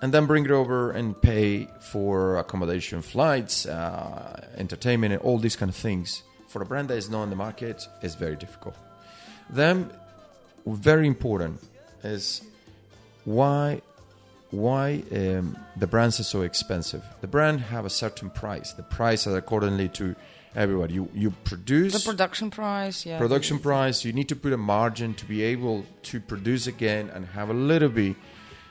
and 0.00 0.12
then 0.12 0.26
bring 0.26 0.44
it 0.44 0.50
over 0.50 0.90
and 0.92 1.20
pay 1.20 1.68
for 1.80 2.38
accommodation 2.38 3.02
flights 3.02 3.66
uh, 3.66 4.46
entertainment 4.56 5.12
and 5.12 5.22
all 5.22 5.38
these 5.38 5.56
kind 5.56 5.70
of 5.70 5.76
things 5.76 6.22
for 6.48 6.62
a 6.62 6.66
brand 6.66 6.88
that 6.88 6.96
is 6.96 7.10
not 7.10 7.22
on 7.22 7.30
the 7.30 7.36
market 7.36 7.86
is 8.02 8.14
very 8.14 8.36
difficult 8.36 8.76
then 9.50 9.90
very 10.66 11.06
important 11.06 11.60
is 12.04 12.42
why 13.24 13.80
why 14.50 15.02
um, 15.12 15.58
the 15.76 15.86
brands 15.86 16.18
are 16.20 16.24
so 16.24 16.42
expensive. 16.42 17.04
The 17.20 17.26
brand 17.26 17.60
have 17.60 17.84
a 17.84 17.90
certain 17.90 18.30
price. 18.30 18.72
The 18.72 18.82
price 18.82 19.26
is 19.26 19.34
accordingly 19.34 19.88
to 19.90 20.16
everybody. 20.54 20.94
You 20.94 21.08
you 21.14 21.30
produce 21.44 21.92
The 21.92 22.10
production 22.10 22.50
price, 22.50 23.04
yeah. 23.04 23.18
production 23.18 23.58
price. 23.58 24.04
You 24.04 24.12
need 24.12 24.28
to 24.28 24.36
put 24.36 24.52
a 24.52 24.56
margin 24.56 25.14
to 25.14 25.26
be 25.26 25.42
able 25.42 25.84
to 26.04 26.20
produce 26.20 26.66
again 26.66 27.10
and 27.10 27.26
have 27.26 27.50
a 27.50 27.54
little 27.54 27.90
bit 27.90 28.16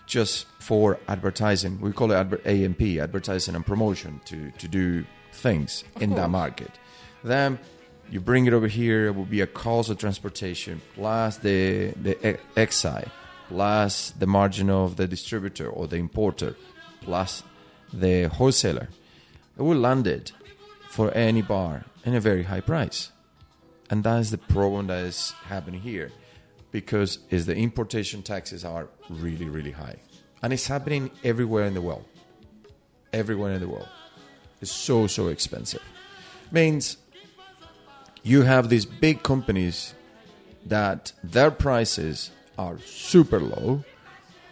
just 0.08 0.48
for 0.60 1.00
advertising. 1.08 1.80
We 1.80 1.92
call 1.92 2.12
it 2.12 2.16
adver- 2.16 2.42
AMP, 2.46 2.82
advertising 3.00 3.54
and 3.56 3.66
promotion, 3.66 4.22
to 4.26 4.52
to 4.52 4.68
do 4.68 5.06
things 5.34 5.84
in 6.00 6.16
that 6.16 6.30
market. 6.30 6.72
Then 7.24 7.60
you 8.10 8.20
bring 8.20 8.48
it 8.48 8.54
over 8.54 8.68
here. 8.68 9.08
It 9.08 9.16
will 9.16 9.26
be 9.26 9.42
a 9.42 9.48
cost 9.48 9.90
of 9.90 9.98
transportation 9.98 10.82
plus 10.96 11.38
the 11.38 11.92
the 12.02 12.40
excise 12.56 13.10
plus 13.50 14.12
the 14.12 14.28
margin 14.28 14.70
of 14.70 14.96
the 14.96 15.08
distributor 15.08 15.70
or 15.70 15.88
the 15.88 15.98
importer 15.98 16.56
plus 17.02 17.44
the 17.94 18.24
wholesaler. 18.24 18.90
It 19.58 19.62
will 19.62 19.78
land 19.78 20.08
it 20.08 20.34
for 20.90 21.12
any 21.14 21.42
bar 21.42 21.86
in 22.06 22.14
a 22.14 22.20
very 22.20 22.44
high 22.44 22.62
price. 22.62 23.12
And 23.90 24.04
that 24.04 24.20
is 24.20 24.32
the 24.32 24.38
problem 24.38 24.88
that 24.88 25.06
is 25.06 25.32
happening 25.46 25.82
here 25.82 26.12
because 26.72 27.20
is 27.30 27.46
the 27.46 27.56
importation 27.56 28.22
taxes 28.22 28.66
are 28.66 28.90
really, 29.10 29.50
really 29.50 29.72
high. 29.72 29.98
And 30.42 30.54
it's 30.54 30.68
happening 30.68 31.12
everywhere 31.24 31.66
in 31.66 31.74
the 31.74 31.82
world. 31.82 32.06
Everywhere 33.14 33.54
in 33.54 33.62
the 33.62 33.68
world. 33.68 33.90
It's 34.62 34.72
so, 34.72 35.08
so 35.08 35.28
expensive. 35.28 35.82
Means 36.52 36.98
you 38.24 38.44
have 38.44 38.70
these 38.70 38.86
big 38.86 39.24
companies 39.24 39.94
that 40.66 41.14
their 41.24 41.52
prices 41.52 42.32
are 42.58 42.80
super 42.80 43.40
low. 43.40 43.84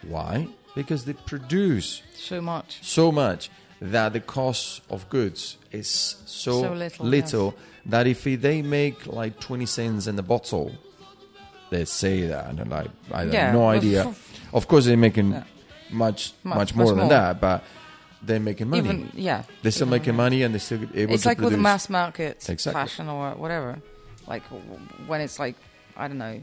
Why? 0.03 0.47
Because 0.75 1.05
they 1.05 1.13
produce 1.13 2.01
So 2.13 2.41
much. 2.41 2.79
so 2.81 3.11
much 3.11 3.49
that 3.81 4.13
the 4.13 4.19
cost 4.19 4.81
of 4.89 5.09
goods 5.09 5.57
is 5.71 5.89
so, 5.89 6.61
So 6.61 6.73
little, 6.73 7.05
little 7.05 7.55
that 7.85 8.07
if 8.07 8.23
they 8.23 8.61
make 8.61 9.05
like 9.07 9.39
20 9.39 9.65
cents 9.65 10.07
in 10.07 10.15
the 10.15 10.23
bottle, 10.23 10.71
they 11.75 11.85
say 11.85 12.27
that, 12.27 12.47
and 12.49 12.73
I, 12.73 12.87
I 13.11 13.19
have 13.23 13.33
Yeah, 13.33 13.51
no 13.51 13.67
idea. 13.67 14.13
Of 14.53 14.67
course, 14.67 14.85
they're 14.85 14.95
making 15.09 15.31
Yeah. 15.31 15.43
much, 15.91 16.33
Much- 16.43 16.57
much 16.57 16.75
more 16.75 16.85
much 16.85 16.89
than 16.95 16.99
more. 16.99 17.09
that, 17.09 17.41
but 17.41 17.63
they're 18.21 18.39
making 18.39 18.69
money. 18.69 18.81
Even, 18.87 19.11
yeah. 19.13 19.43
they're 19.61 19.71
still 19.71 19.87
even 19.87 19.99
making 19.99 20.15
money 20.15 20.43
and 20.43 20.53
they're 20.53 20.59
still 20.69 20.81
able 20.93 21.13
It's 21.13 21.25
like 21.25 21.37
with 21.39 21.49
produce. 21.49 21.63
mass 21.63 21.89
market 21.89 22.37
Exactly. 22.49 22.71
fashion 22.73 23.09
or 23.09 23.31
whatever. 23.35 23.81
Like 24.27 24.43
when 25.09 25.19
it's 25.21 25.37
like, 25.39 25.55
I 25.97 26.07
don't 26.07 26.17
know, 26.17 26.41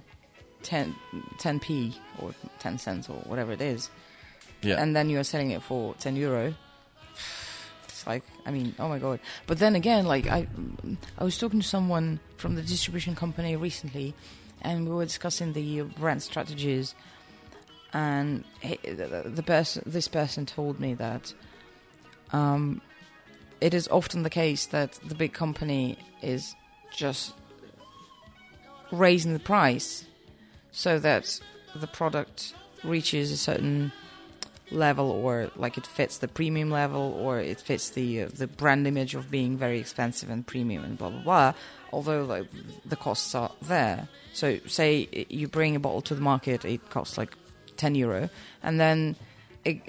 10, 0.63 0.95
10p 1.39 1.95
or 2.21 2.35
10 2.61 2.79
cents 2.79 3.09
or 3.09 3.17
whatever 3.31 3.51
it 3.53 3.61
is. 3.63 3.91
yeah. 4.63 4.81
and 4.83 4.95
then 4.95 5.09
you're 5.11 5.25
selling 5.25 5.51
it 5.51 5.63
for 5.63 5.95
10 5.99 6.15
euro 6.15 6.55
it's 7.89 8.07
like 8.07 8.23
i 8.47 8.51
mean 8.51 8.75
oh 8.79 8.89
my 8.89 8.99
god 8.99 9.19
but 9.49 9.59
then 9.59 9.75
again 9.75 10.07
like 10.07 10.27
i 10.29 10.47
i 11.19 11.25
was 11.25 11.37
talking 11.37 11.59
to 11.61 11.67
someone 11.67 12.21
from 12.37 12.55
the 12.55 12.63
distribution 12.63 13.15
company 13.17 13.57
recently 13.57 14.15
and 14.63 14.89
we 14.89 14.95
were 14.95 15.05
discussing 15.05 15.53
the 15.53 15.83
brand 15.83 16.23
strategies 16.23 16.95
and 17.93 18.45
he, 18.61 18.79
the, 18.85 19.25
the 19.27 19.43
person 19.43 19.83
this 19.85 20.09
person 20.09 20.47
told 20.47 20.81
me 20.81 20.95
that 20.95 21.35
um, 22.33 22.81
it 23.61 23.75
is 23.75 23.87
often 23.89 24.23
the 24.23 24.31
case 24.31 24.67
that 24.67 24.93
the 25.05 25.15
big 25.15 25.33
company 25.33 25.99
is 26.23 26.55
just 26.91 27.35
raising 28.91 29.33
the 29.33 29.39
price 29.39 30.05
so 30.71 30.99
that 30.99 31.41
the 31.75 31.87
product 31.87 32.55
reaches 32.85 33.31
a 33.31 33.37
certain 33.37 33.93
level 34.71 35.11
or 35.11 35.51
like 35.57 35.77
it 35.77 35.87
fits 35.87 36.19
the 36.19 36.29
premium 36.29 36.71
level 36.71 37.15
or 37.21 37.39
it 37.39 37.61
fits 37.61 37.91
the 37.91 38.23
uh, 38.23 38.29
the 38.33 38.47
brand 38.47 38.87
image 38.87 39.15
of 39.15 39.31
being 39.31 39.57
very 39.57 39.79
expensive 39.79 40.31
and 40.31 40.47
premium 40.47 40.83
and 40.83 40.97
blah 40.97 41.11
blah 41.11 41.23
blah 41.23 41.55
although 41.93 42.25
like 42.25 42.47
the 42.87 42.97
costs 42.97 43.35
are 43.35 43.53
there 43.61 44.09
so 44.33 44.59
say 44.67 45.09
you 45.29 45.49
bring 45.49 45.77
a 45.77 45.81
bottle 45.81 46.01
to 46.01 46.15
the 46.15 46.21
market 46.21 46.65
it 46.65 46.91
costs 46.91 47.19
like 47.19 47.37
10 47.77 47.95
euro 47.95 48.29
and 48.63 48.81
then 48.81 49.17
it, 49.65 49.81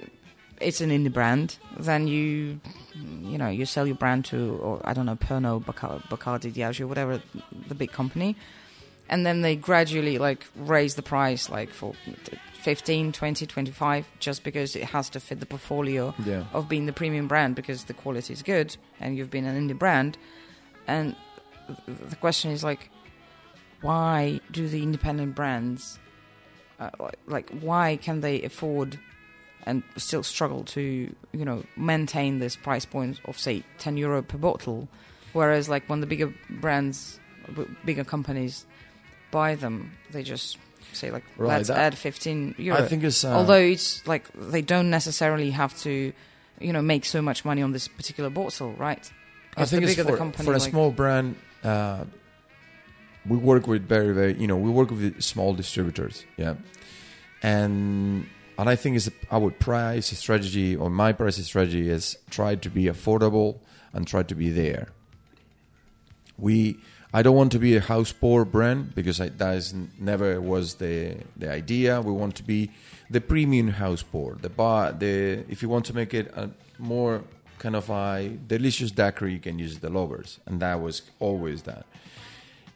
it's 0.60 0.80
an 0.80 0.90
indie 0.90 1.12
brand 1.12 1.58
then 1.78 2.06
you 2.06 2.60
you 3.22 3.38
know 3.38 3.48
you 3.48 3.66
sell 3.66 3.86
your 3.86 3.96
brand 3.96 4.24
to 4.24 4.56
or 4.62 4.80
I 4.84 4.92
don't 4.92 5.06
know 5.06 5.16
Pernod 5.16 5.64
Bacardi, 5.64 6.52
Diageo 6.52 6.86
whatever 6.86 7.20
the 7.68 7.74
big 7.74 7.92
company 7.92 8.36
and 9.08 9.26
then 9.26 9.42
they 9.42 9.56
gradually 9.56 10.18
like 10.18 10.46
raise 10.56 10.94
the 10.94 11.02
price 11.02 11.50
like 11.50 11.70
for 11.70 11.94
15 12.62 13.12
20 13.12 13.46
25 13.46 14.06
just 14.20 14.44
because 14.44 14.74
it 14.76 14.84
has 14.84 15.10
to 15.10 15.20
fit 15.20 15.40
the 15.40 15.46
portfolio 15.46 16.14
yeah. 16.24 16.44
of 16.52 16.68
being 16.68 16.86
the 16.86 16.92
premium 16.92 17.28
brand 17.28 17.54
because 17.54 17.84
the 17.84 17.94
quality 17.94 18.32
is 18.32 18.42
good 18.42 18.76
and 19.00 19.16
you've 19.16 19.30
been 19.30 19.44
an 19.44 19.68
indie 19.68 19.78
brand 19.78 20.16
and 20.86 21.16
the 21.86 22.16
question 22.16 22.50
is 22.50 22.62
like, 22.62 22.90
why 23.84 24.40
do 24.50 24.66
the 24.66 24.82
independent 24.82 25.34
brands, 25.34 25.98
uh, 26.80 26.88
like, 27.26 27.50
why 27.60 27.96
can 27.96 28.22
they 28.22 28.42
afford 28.42 28.98
and 29.66 29.82
still 29.96 30.22
struggle 30.22 30.64
to, 30.64 31.14
you 31.32 31.44
know, 31.44 31.62
maintain 31.76 32.38
this 32.38 32.56
price 32.56 32.84
point 32.86 33.20
of 33.26 33.38
say 33.38 33.62
10 33.78 33.96
euro 33.98 34.22
per 34.22 34.38
bottle, 34.38 34.88
whereas 35.34 35.68
like 35.68 35.86
when 35.88 36.00
the 36.00 36.06
bigger 36.06 36.32
brands, 36.48 37.18
bigger 37.84 38.04
companies 38.04 38.64
buy 39.30 39.54
them, 39.54 39.92
they 40.12 40.22
just 40.22 40.56
say 40.92 41.10
like, 41.10 41.24
Right, 41.36 41.56
let's 41.56 41.68
that- 41.68 41.78
add 41.78 41.98
15 41.98 42.54
euro. 42.58 42.78
I 42.82 42.86
think 42.88 43.04
it's 43.04 43.22
uh, 43.24 43.32
Although 43.34 43.54
it's 43.74 44.06
like 44.06 44.24
they 44.34 44.62
don't 44.62 44.88
necessarily 44.90 45.50
have 45.50 45.76
to, 45.80 46.12
you 46.60 46.72
know, 46.72 46.82
make 46.82 47.04
so 47.04 47.20
much 47.20 47.44
money 47.44 47.60
on 47.62 47.72
this 47.72 47.88
particular 47.88 48.30
bottle, 48.30 48.72
right? 48.74 49.10
I 49.56 49.64
think 49.66 49.82
the 49.82 49.88
it's 49.88 49.96
bigger 49.96 50.04
for, 50.04 50.12
the 50.12 50.18
company, 50.18 50.44
for 50.46 50.52
a 50.54 50.58
like- 50.58 50.70
small 50.70 50.90
brand. 50.90 51.36
Uh, 51.62 52.04
we 53.26 53.36
work 53.36 53.66
with 53.66 53.88
very 53.88 54.12
very 54.12 54.34
you 54.34 54.46
know 54.46 54.56
we 54.56 54.70
work 54.70 54.90
with 54.90 55.22
small 55.22 55.54
distributors, 55.54 56.24
yeah, 56.36 56.54
and 57.42 58.26
and 58.58 58.68
I 58.68 58.76
think 58.76 58.96
it's 58.96 59.10
our 59.30 59.50
price 59.50 60.06
strategy 60.18 60.76
or 60.76 60.90
my 60.90 61.12
price 61.12 61.36
strategy 61.44 61.88
is 61.90 62.16
try 62.30 62.54
to 62.54 62.70
be 62.70 62.84
affordable 62.84 63.58
and 63.92 64.06
try 64.06 64.22
to 64.22 64.34
be 64.34 64.50
there. 64.50 64.88
We 66.38 66.76
I 67.12 67.22
don't 67.22 67.36
want 67.36 67.52
to 67.52 67.60
be 67.60 67.76
a 67.76 67.80
house 67.80 68.12
pour 68.12 68.44
brand 68.44 68.94
because 68.94 69.20
I, 69.20 69.28
that 69.28 69.56
is 69.56 69.74
never 69.98 70.40
was 70.40 70.74
the 70.74 71.16
the 71.36 71.50
idea. 71.50 72.00
We 72.00 72.12
want 72.12 72.34
to 72.36 72.42
be 72.42 72.70
the 73.08 73.20
premium 73.20 73.68
house 73.68 74.02
pour. 74.02 74.34
The 74.34 74.50
bar, 74.50 74.92
the 74.92 75.44
if 75.48 75.62
you 75.62 75.68
want 75.68 75.86
to 75.86 75.94
make 75.94 76.12
it 76.12 76.32
a 76.36 76.50
more 76.78 77.22
kind 77.58 77.76
of 77.76 77.88
a 77.88 78.36
delicious 78.46 78.90
daiquiri, 78.90 79.34
you 79.34 79.38
can 79.38 79.58
use 79.58 79.78
the 79.78 79.90
lovers, 79.90 80.40
and 80.44 80.60
that 80.60 80.80
was 80.80 81.02
always 81.20 81.62
that. 81.62 81.86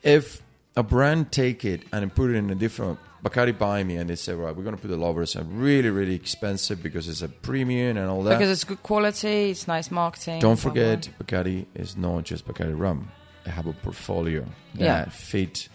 If 0.02 0.42
a 0.76 0.82
brand 0.82 1.32
take 1.32 1.64
it 1.64 1.82
and 1.92 2.14
put 2.14 2.30
it 2.30 2.36
in 2.36 2.50
a 2.50 2.54
different 2.54 2.98
Bacardi 3.24 3.56
buy 3.58 3.82
me 3.82 3.96
and 3.96 4.08
they 4.08 4.14
say 4.14 4.32
right 4.32 4.54
we're 4.54 4.62
going 4.62 4.76
to 4.76 4.80
put 4.80 4.88
the 4.88 4.96
lovers 4.96 5.34
and 5.34 5.60
really 5.60 5.90
really 5.90 6.14
expensive 6.14 6.80
because 6.80 7.08
it's 7.08 7.20
a 7.20 7.28
premium 7.28 7.96
and 7.96 8.08
all 8.08 8.22
that 8.22 8.38
because 8.38 8.48
it's 8.50 8.62
good 8.62 8.80
quality, 8.84 9.50
it's 9.50 9.66
nice 9.66 9.90
marketing. 9.90 10.38
don't 10.40 10.58
forget, 10.58 11.08
Bacardi 11.20 11.66
is 11.74 11.96
not 11.96 12.22
just 12.24 12.46
Bacardi 12.46 12.78
rum. 12.78 13.10
They 13.44 13.50
have 13.50 13.66
a 13.66 13.72
portfolio 13.72 14.44
that 14.74 14.80
Yeah. 14.84 15.08
fit 15.08 15.68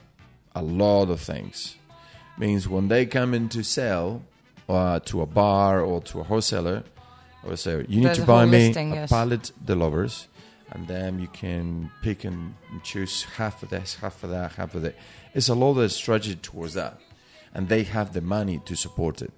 a 0.56 0.62
lot 0.62 1.10
of 1.10 1.20
things. 1.20 1.76
Means 2.38 2.68
when 2.70 2.88
they 2.88 3.06
come 3.06 3.34
in 3.34 3.50
to 3.50 3.62
sell 3.64 4.22
uh, 4.70 5.00
to 5.02 5.22
a 5.22 5.26
bar 5.26 5.82
or 5.82 6.00
to 6.02 6.22
a 6.22 6.24
wholesaler, 6.24 6.84
I 7.44 7.48
would 7.48 7.60
say 7.60 7.72
you 7.90 7.98
need 8.00 8.06
There's 8.06 8.20
to 8.20 8.26
buy 8.26 8.45
me 8.45 8.68
listing, 8.68 8.91
a 8.94 8.95
yes. 8.95 9.10
pallet 9.10 9.52
the 9.66 9.76
lovers, 9.76 10.28
and 10.72 10.88
then 10.88 11.19
you 11.19 11.27
can 11.27 11.91
pick 12.02 12.23
and 12.23 12.53
choose 12.84 13.23
half 13.23 13.64
of 13.64 13.69
this, 13.69 13.95
half 13.95 14.23
of 14.23 14.30
that, 14.31 14.53
half 14.53 14.76
of 14.76 14.81
that. 14.81 14.95
It's 15.34 15.49
a 15.49 15.56
lot 15.56 15.77
of 15.77 15.91
strategy 15.91 16.35
towards 16.35 16.73
that, 16.73 16.99
and 17.53 17.69
they 17.69 17.84
have 17.84 18.14
the 18.14 18.22
money 18.22 18.60
to 18.65 18.76
support 18.76 19.22
it 19.22 19.31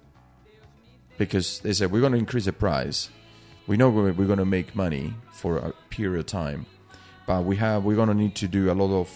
because 1.18 1.60
they 1.60 1.72
said 1.72 1.90
we're 1.90 2.00
going 2.00 2.12
to 2.12 2.18
increase 2.18 2.44
the 2.44 2.52
price. 2.52 3.10
We 3.66 3.76
know 3.76 3.90
we're, 3.90 4.12
going 4.12 4.38
to 4.38 4.44
make 4.44 4.76
money 4.76 5.14
for 5.32 5.58
a 5.58 5.72
period 5.90 6.20
of 6.20 6.26
time, 6.26 6.66
but 7.26 7.44
we 7.44 7.56
have 7.56 7.84
we're 7.84 7.96
going 7.96 8.08
to 8.08 8.14
need 8.14 8.36
to 8.36 8.48
do 8.48 8.70
a 8.70 8.74
lot 8.74 8.92
of 8.92 9.10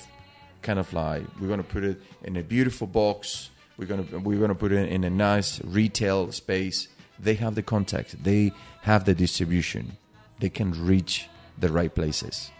kind 0.63 0.79
of 0.79 0.93
like 0.93 1.23
we're 1.41 1.49
going 1.49 1.63
to 1.63 1.69
put 1.69 1.85
it 1.85 2.03
in 2.25 2.37
a 2.37 2.43
beautiful 2.43 2.87
box. 2.87 3.51
We're 3.77 3.87
going 3.87 4.07
to 4.07 4.19
we're 4.19 4.39
going 4.39 4.49
to 4.49 4.55
put 4.55 4.73
it 4.73 4.91
in 4.91 5.05
a 5.05 5.11
nice 5.11 5.63
retail 5.65 6.33
space. 6.33 6.89
They 7.19 7.35
have 7.35 7.55
the 7.55 7.63
contact. 7.63 8.23
They 8.25 8.53
have 8.83 9.05
the 9.05 9.15
distribution. 9.15 9.97
They 10.41 10.49
can 10.49 10.73
reach 10.85 11.29
the 11.61 11.71
right 11.71 11.95
places 11.95 12.51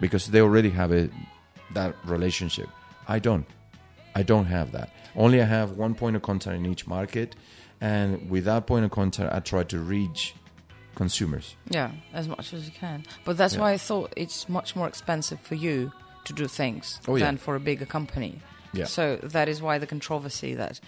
because 0.00 0.26
they 0.26 0.40
already 0.40 0.70
have 0.70 0.92
a 0.92 1.08
that 1.74 1.94
relationship. 2.04 2.68
I 3.08 3.18
don't. 3.18 3.46
I 4.14 4.22
don't 4.22 4.46
have 4.46 4.72
that. 4.72 4.90
Only 5.16 5.40
I 5.40 5.44
have 5.44 5.72
one 5.78 5.94
point 5.94 6.16
of 6.16 6.22
contact 6.22 6.56
in 6.56 6.66
each 6.66 6.86
market, 6.86 7.34
and 7.80 8.28
with 8.30 8.44
that 8.44 8.66
point 8.66 8.84
of 8.84 8.90
contact, 8.90 9.32
I 9.34 9.40
try 9.40 9.62
to 9.64 9.78
reach 9.78 10.34
consumers. 10.94 11.56
Yeah, 11.68 11.90
as 12.12 12.28
much 12.28 12.52
as 12.52 12.66
you 12.66 12.72
can. 12.72 13.04
But 13.24 13.36
that's 13.38 13.54
Yeah. 13.54 13.60
why 13.60 13.72
I 13.72 13.78
thought 13.78 14.12
it's 14.16 14.48
much 14.48 14.76
more 14.76 14.86
expensive 14.86 15.40
for 15.40 15.54
you 15.54 15.92
to 16.24 16.32
do 16.34 16.46
things 16.46 17.00
Oh, 17.08 17.16
yeah. 17.16 17.24
than 17.26 17.38
for 17.38 17.54
a 17.56 17.60
bigger 17.60 17.86
company. 17.86 18.40
Yeah. 18.74 18.84
So 18.86 19.16
that 19.22 19.48
is 19.48 19.60
why 19.62 19.78
the 19.78 19.86
controversy 19.86 20.54
that, 20.54 20.80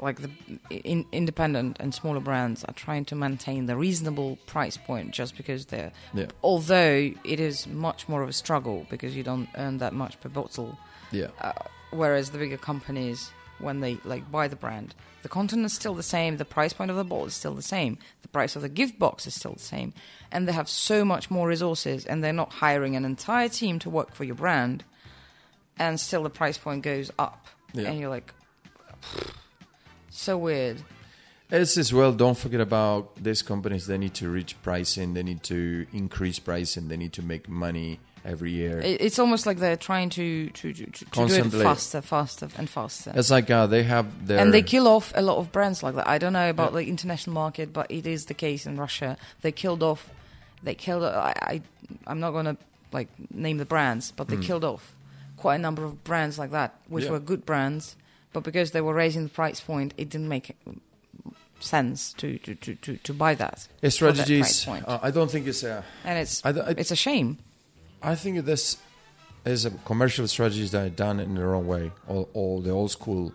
like 0.00 0.20
the 0.22 0.30
in, 0.70 1.04
independent 1.12 1.76
and 1.80 1.94
smaller 1.94 2.20
brands 2.20 2.64
are 2.64 2.74
trying 2.74 3.04
to 3.06 3.14
maintain 3.14 3.66
the 3.66 3.76
reasonable 3.76 4.36
price 4.46 4.76
point 4.76 5.10
just 5.12 5.36
because 5.36 5.66
they're. 5.66 5.92
Yeah. 6.14 6.26
Although 6.42 7.12
it 7.24 7.40
is 7.40 7.66
much 7.66 8.08
more 8.08 8.22
of 8.22 8.28
a 8.28 8.32
struggle 8.32 8.86
because 8.90 9.14
you 9.16 9.22
don't 9.22 9.48
earn 9.56 9.78
that 9.78 9.92
much 9.92 10.18
per 10.20 10.28
bottle, 10.28 10.78
Yeah. 11.10 11.28
uh, 11.40 11.52
whereas 11.90 12.30
the 12.30 12.38
bigger 12.38 12.56
companies, 12.56 13.30
when 13.58 13.80
they 13.80 13.98
like 14.04 14.28
buy 14.32 14.48
the 14.48 14.56
brand, 14.56 14.94
the 15.22 15.28
content 15.28 15.64
is 15.64 15.72
still 15.72 15.94
the 15.94 16.02
same, 16.02 16.36
the 16.38 16.44
price 16.44 16.72
point 16.72 16.90
of 16.90 16.96
the 16.96 17.04
bottle 17.04 17.26
is 17.26 17.34
still 17.34 17.54
the 17.54 17.62
same, 17.62 17.96
the 18.22 18.28
price 18.28 18.56
of 18.56 18.62
the 18.62 18.68
gift 18.68 18.98
box 18.98 19.26
is 19.26 19.34
still 19.34 19.52
the 19.52 19.60
same, 19.60 19.92
and 20.32 20.48
they 20.48 20.52
have 20.52 20.68
so 20.68 21.04
much 21.04 21.30
more 21.30 21.46
resources, 21.46 22.04
and 22.06 22.24
they're 22.24 22.32
not 22.32 22.50
hiring 22.54 22.96
an 22.96 23.04
entire 23.04 23.48
team 23.48 23.78
to 23.78 23.90
work 23.90 24.14
for 24.14 24.24
your 24.24 24.34
brand, 24.34 24.82
and 25.78 26.00
still 26.00 26.24
the 26.24 26.30
price 26.30 26.58
point 26.58 26.82
goes 26.82 27.12
up, 27.20 27.46
Yeah. 27.72 27.88
and 27.90 28.00
you're 28.00 28.10
like, 28.10 28.32
so 30.12 30.38
weird. 30.38 30.82
As 31.50 31.76
as 31.76 31.92
well, 31.92 32.12
don't 32.12 32.38
forget 32.38 32.60
about 32.60 33.16
these 33.22 33.42
companies. 33.42 33.86
They 33.86 33.98
need 33.98 34.14
to 34.14 34.28
reach 34.28 34.60
pricing. 34.62 35.14
They 35.14 35.22
need 35.22 35.42
to 35.44 35.86
increase 35.92 36.38
pricing. 36.38 36.88
They 36.88 36.96
need 36.96 37.12
to 37.14 37.22
make 37.22 37.48
money 37.48 38.00
every 38.24 38.52
year. 38.52 38.80
It's 38.82 39.18
almost 39.18 39.44
like 39.46 39.58
they're 39.58 39.76
trying 39.76 40.08
to 40.10 40.48
to, 40.50 40.72
to, 40.72 40.86
to, 40.86 41.04
do 41.04 41.34
it 41.34 41.50
faster, 41.50 42.00
faster, 42.00 42.48
and 42.56 42.70
faster. 42.70 43.12
it's 43.14 43.30
like 43.30 43.50
uh, 43.50 43.66
they 43.66 43.82
have 43.82 44.26
their 44.26 44.38
And 44.38 44.54
they 44.54 44.62
kill 44.62 44.88
off 44.88 45.12
a 45.14 45.22
lot 45.22 45.36
of 45.38 45.52
brands 45.52 45.82
like 45.82 45.94
that. 45.96 46.08
I 46.08 46.18
don't 46.18 46.32
know 46.32 46.48
about 46.48 46.72
the 46.72 46.86
international 46.86 47.34
market, 47.34 47.72
but 47.72 47.90
it 47.90 48.06
is 48.06 48.26
the 48.26 48.34
case 48.34 48.64
in 48.64 48.78
Russia. 48.78 49.16
They 49.42 49.52
killed 49.52 49.82
off. 49.82 50.08
They 50.62 50.74
killed. 50.74 51.04
I. 51.04 51.34
I 51.42 51.62
I'm 52.06 52.20
not 52.20 52.30
gonna 52.30 52.56
like 52.92 53.08
name 53.30 53.58
the 53.58 53.66
brands, 53.66 54.12
but 54.12 54.28
they 54.28 54.36
killed 54.36 54.64
off 54.64 54.94
quite 55.36 55.56
a 55.56 55.58
number 55.58 55.84
of 55.84 56.04
brands 56.04 56.38
like 56.38 56.52
that, 56.52 56.74
which 56.88 57.04
Yeah. 57.04 57.10
were 57.10 57.20
good 57.20 57.44
brands, 57.44 57.96
but 58.32 58.42
because 58.42 58.70
they 58.70 58.80
were 58.80 58.94
raising 58.94 59.24
the 59.24 59.28
price 59.30 59.60
point, 59.60 59.94
it 59.96 60.08
didn't 60.08 60.28
make 60.28 60.56
sense 61.60 62.12
to 62.14 62.38
to 62.38 62.54
to 62.56 62.74
to, 62.76 62.96
to 62.96 63.14
buy 63.14 63.34
that. 63.34 63.68
that 63.80 63.90
strategies. 63.90 64.64
point. 64.64 64.84
Uh, 64.86 64.98
I 65.02 65.10
don't 65.10 65.30
think 65.30 65.46
it's 65.46 65.62
a. 65.62 65.84
and 66.04 66.18
it's 66.18 66.44
I, 66.44 66.50
I, 66.50 66.74
it's 66.76 66.90
a 66.90 66.96
shame. 66.96 67.38
I 68.02 68.14
think 68.14 68.44
this 68.44 68.78
is 69.44 69.64
a 69.64 69.70
commercial 69.70 70.26
strategies 70.28 70.70
that 70.72 70.86
are 70.86 70.90
done 70.90 71.20
in 71.20 71.34
the 71.34 71.44
wrong 71.44 71.66
way. 71.66 71.92
All, 72.08 72.28
all 72.32 72.60
the 72.60 72.70
old 72.70 72.90
school, 72.90 73.32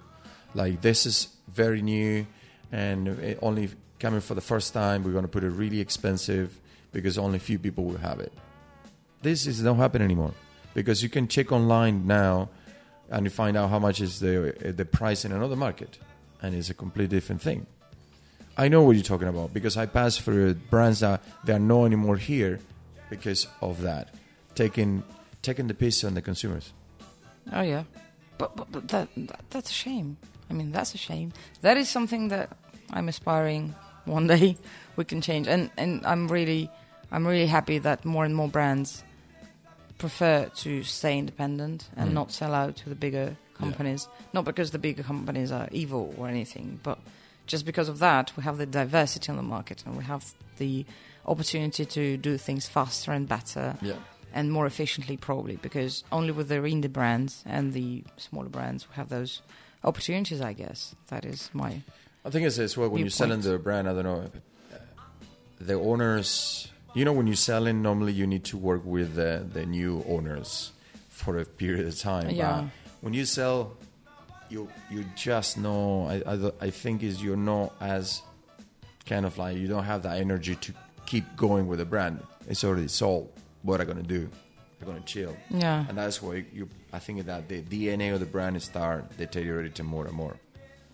like 0.53 0.81
this 0.81 1.05
is 1.05 1.29
very 1.47 1.81
new, 1.81 2.25
and 2.71 3.07
it 3.07 3.39
only 3.41 3.69
coming 3.99 4.21
for 4.21 4.35
the 4.35 4.41
first 4.41 4.73
time. 4.73 5.03
We're 5.03 5.11
going 5.11 5.25
to 5.25 5.29
put 5.29 5.43
it 5.43 5.49
really 5.49 5.79
expensive 5.79 6.59
because 6.91 7.17
only 7.17 7.39
few 7.39 7.59
people 7.59 7.85
will 7.85 7.97
have 7.97 8.19
it. 8.19 8.33
This 9.21 9.47
is 9.47 9.61
don't 9.61 9.77
happen 9.77 10.01
anymore 10.01 10.33
because 10.73 11.01
you 11.01 11.09
can 11.09 11.27
check 11.27 11.51
online 11.51 12.05
now, 12.05 12.49
and 13.09 13.25
you 13.25 13.29
find 13.29 13.57
out 13.57 13.69
how 13.69 13.79
much 13.79 14.01
is 14.01 14.19
the 14.19 14.73
the 14.75 14.85
price 14.85 15.25
in 15.25 15.31
another 15.31 15.55
market, 15.55 15.97
and 16.41 16.55
it's 16.55 16.69
a 16.69 16.73
completely 16.73 17.17
different 17.17 17.41
thing. 17.41 17.65
I 18.57 18.67
know 18.67 18.81
what 18.81 18.95
you're 18.95 19.03
talking 19.03 19.27
about 19.27 19.53
because 19.53 19.77
I 19.77 19.85
passed 19.85 20.21
through 20.21 20.55
brands 20.55 21.01
that 21.01 21.23
they 21.45 21.53
are 21.53 21.59
not 21.59 21.85
anymore 21.85 22.17
here 22.17 22.59
because 23.09 23.47
of 23.61 23.81
that, 23.81 24.13
taking 24.55 25.03
taking 25.41 25.67
the 25.67 25.73
piece 25.73 26.03
on 26.03 26.15
the 26.15 26.21
consumers. 26.21 26.73
Oh 27.53 27.61
yeah, 27.61 27.83
but 28.37 28.55
but, 28.55 28.71
but 28.71 28.87
that, 28.89 29.09
that 29.15 29.41
that's 29.49 29.69
a 29.69 29.73
shame. 29.73 30.17
I 30.49 30.53
mean, 30.53 30.71
that's 30.71 30.95
a 30.95 30.97
shame. 30.97 31.33
That 31.61 31.77
is 31.77 31.89
something 31.89 32.29
that 32.29 32.57
I'm 32.91 33.09
aspiring 33.09 33.75
one 34.05 34.27
day 34.35 34.57
we 34.95 35.05
can 35.05 35.21
change, 35.21 35.47
and 35.47 35.69
and 35.77 36.05
I'm 36.05 36.27
really 36.27 36.69
I'm 37.11 37.25
really 37.25 37.47
happy 37.47 37.77
that 37.79 38.05
more 38.05 38.25
and 38.25 38.35
more 38.35 38.49
brands 38.49 39.03
prefer 39.97 40.45
to 40.55 40.83
stay 40.83 41.17
independent 41.17 41.89
and 41.95 42.09
Mm. 42.11 42.13
not 42.13 42.31
sell 42.31 42.53
out 42.53 42.75
to 42.77 42.89
the 42.89 42.95
bigger 42.95 43.35
companies. 43.57 44.07
Not 44.33 44.45
because 44.45 44.71
the 44.71 44.79
bigger 44.79 45.03
companies 45.03 45.51
are 45.51 45.67
evil 45.71 46.13
or 46.17 46.27
anything, 46.27 46.79
but 46.83 46.99
just 47.47 47.65
because 47.65 47.89
of 47.89 47.99
that, 47.99 48.35
we 48.37 48.43
have 48.43 48.57
the 48.57 48.65
diversity 48.65 49.29
on 49.31 49.37
the 49.37 49.43
market 49.43 49.83
and 49.85 49.97
we 49.97 50.03
have 50.03 50.33
the 50.57 50.85
opportunity 51.25 51.85
to 51.85 52.17
do 52.17 52.37
things 52.37 52.67
faster 52.67 53.11
and 53.11 53.27
better 53.27 53.75
Yeah, 53.81 53.95
and 54.33 54.51
more 54.51 54.65
efficiently 54.67 55.17
probably 55.17 55.55
because 55.57 56.03
only 56.11 56.31
with 56.31 56.47
the 56.49 56.55
indie 56.55 56.91
brands 56.91 57.43
and 57.45 57.73
the 57.73 58.03
smaller 58.17 58.49
brands 58.49 58.87
we 58.89 58.95
have 58.95 59.09
those 59.09 59.41
opportunities 59.83 60.39
i 60.41 60.53
guess 60.53 60.95
that 61.07 61.25
is 61.25 61.49
my 61.53 61.81
I 62.25 62.29
think 62.29 62.45
it's 62.45 62.57
as 62.59 62.77
well 62.77 62.89
when 62.89 63.01
you're 63.01 63.09
selling 63.09 63.41
the 63.41 63.57
brand. 63.57 63.87
I 63.89 63.93
don't 63.93 64.03
know, 64.03 64.31
uh, 64.73 64.77
the 65.61 65.75
owners. 65.75 66.69
You 66.93 67.05
know, 67.05 67.13
when 67.13 67.27
you're 67.27 67.35
selling, 67.35 67.81
normally 67.81 68.13
you 68.13 68.25
need 68.25 68.43
to 68.45 68.57
work 68.57 68.81
with 68.85 69.15
the, 69.15 69.45
the 69.51 69.65
new 69.65 70.03
owners 70.07 70.71
for 71.09 71.37
a 71.37 71.45
period 71.45 71.85
of 71.85 71.99
time. 71.99 72.29
Yeah. 72.29 72.61
But 72.61 72.69
when 73.01 73.13
you 73.13 73.25
sell, 73.25 73.77
you 74.49 74.69
you 74.89 75.05
just 75.15 75.57
know. 75.57 76.07
I, 76.07 76.33
I 76.33 76.51
I 76.61 76.69
think 76.69 77.03
is 77.03 77.21
you're 77.21 77.35
not 77.37 77.73
as 77.81 78.21
kind 79.05 79.25
of 79.25 79.37
like 79.37 79.57
you 79.57 79.67
don't 79.67 79.83
have 79.83 80.03
that 80.03 80.19
energy 80.19 80.55
to 80.55 80.73
keep 81.05 81.35
going 81.35 81.67
with 81.67 81.79
the 81.79 81.85
brand. 81.85 82.23
It's 82.47 82.63
already 82.63 82.87
sold. 82.87 83.31
What 83.63 83.81
am 83.81 83.87
I 83.87 83.93
gonna 83.93 84.07
do? 84.07 84.29
I'm 84.81 84.87
gonna 84.87 85.01
chill. 85.01 85.35
Yeah. 85.49 85.85
And 85.89 85.97
that's 85.97 86.21
why 86.21 86.45
you. 86.53 86.69
I 86.93 86.99
think 86.99 87.25
that 87.25 87.49
the 87.49 87.61
DNA 87.61 88.13
of 88.13 88.21
the 88.21 88.25
brand 88.25 88.61
start 88.63 89.17
deteriorating 89.17 89.85
more 89.85 90.05
and 90.05 90.15
more. 90.15 90.37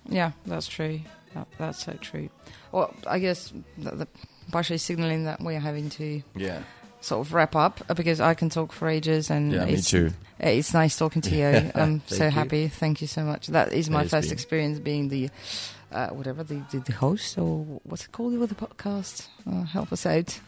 Yeah, 0.09 0.31
that's 0.45 0.67
true. 0.67 1.01
That, 1.33 1.47
that's 1.57 1.85
so 1.85 1.93
true. 2.01 2.29
Well, 2.71 2.93
I 3.07 3.19
guess 3.19 3.53
the, 3.77 3.91
the 3.91 4.07
partially 4.51 4.77
signaling 4.77 5.25
that 5.25 5.39
we're 5.41 5.59
having 5.59 5.89
to 5.91 6.21
Yeah. 6.35 6.61
sort 7.01 7.25
of 7.27 7.33
wrap 7.33 7.55
up 7.55 7.81
uh, 7.89 7.93
because 7.93 8.19
I 8.21 8.33
can 8.33 8.49
talk 8.49 8.71
for 8.71 8.87
ages 8.87 9.29
and 9.29 9.51
Yeah, 9.51 9.65
me 9.65 9.73
it's, 9.73 9.89
too. 9.89 10.11
It's 10.39 10.73
nice 10.73 10.97
talking 10.97 11.21
to 11.23 11.35
you. 11.35 11.71
I'm 11.75 12.01
so 12.07 12.25
you. 12.25 12.29
happy. 12.31 12.67
Thank 12.67 13.01
you 13.01 13.07
so 13.07 13.23
much. 13.23 13.47
That 13.47 13.73
is 13.73 13.89
my 13.89 14.05
first 14.07 14.31
experience 14.31 14.79
being 14.79 15.09
the 15.09 15.29
uh, 15.91 16.07
whatever 16.09 16.43
the, 16.43 16.61
the 16.71 16.79
the 16.79 16.93
host 16.93 17.37
or 17.37 17.63
what's 17.83 18.05
it 18.05 18.11
called 18.11 18.37
with 18.37 18.49
the 18.49 18.55
podcast. 18.55 19.27
Uh, 19.47 19.63
help 19.63 19.91
us 19.93 20.05
out. 20.05 20.39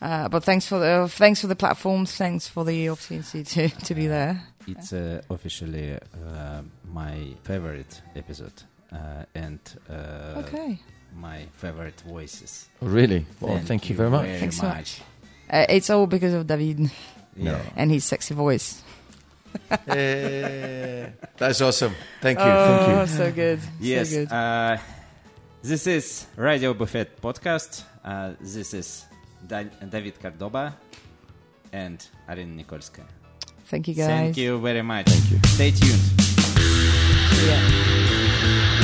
Uh, 0.00 0.28
but 0.28 0.44
thanks 0.44 0.64
for 0.66 0.78
the 0.78 1.08
thanks 1.10 1.40
for 1.40 1.48
the 1.48 1.56
platforms. 1.56 2.14
Thanks 2.14 2.46
for 2.46 2.64
the 2.64 2.88
opportunity 2.88 3.42
to, 3.42 3.68
to 3.68 3.94
be 3.96 4.06
there. 4.06 4.40
It's 4.68 4.92
uh, 4.92 5.22
officially 5.28 5.94
uh, 5.94 6.62
my 6.92 7.34
favorite 7.42 8.00
episode 8.14 8.62
uh, 8.92 9.24
and 9.34 9.58
uh, 9.90 10.42
Okay. 10.46 10.78
My 11.18 11.46
favorite 11.54 12.00
voices. 12.06 12.68
Oh, 12.80 12.86
really? 12.86 13.26
Well, 13.40 13.58
thank, 13.58 13.90
you 13.90 13.96
very 13.96 14.08
much. 14.10 14.26
Very 14.26 14.38
Thanks 14.38 14.56
so 14.58 14.68
much. 14.68 15.00
Uh, 15.50 15.66
it's 15.68 15.90
all 15.90 16.06
because 16.06 16.32
of 16.34 16.46
David 16.46 16.90
Yeah. 17.36 17.58
and 17.76 17.90
his 17.90 18.04
sexy 18.04 18.34
voice. 18.34 18.82
Eh, 19.88 21.06
that's 21.36 21.60
awesome. 21.60 21.94
Thank 22.20 22.38
you. 22.38 22.44
oh, 22.44 22.84
Thank 22.86 23.10
you. 23.10 23.16
so 23.16 23.32
good. 23.32 23.60
Yes. 23.80 24.10
So 24.10 24.16
good. 24.26 24.32
Uh, 24.32 24.76
this 25.62 25.86
is 25.86 26.26
Radio 26.36 26.74
Bufet 26.74 27.08
podcast. 27.20 27.82
Uh, 28.04 28.32
this 28.40 28.72
is 28.74 29.06
da- 29.46 29.64
David 29.90 30.20
Cordoba 30.20 30.76
and 31.72 31.98
Arina 32.28 32.62
Nikolskaya. 32.62 33.06
Thank 33.66 33.88
you, 33.88 33.94
guys. 33.94 34.06
Thank 34.06 34.36
you 34.36 34.58
very 34.60 34.82
much. 34.82 35.08
Thank 35.08 35.30
you. 35.32 35.38
Stay 35.48 35.70
tuned. 35.72 36.02
Yeah. 37.48 38.74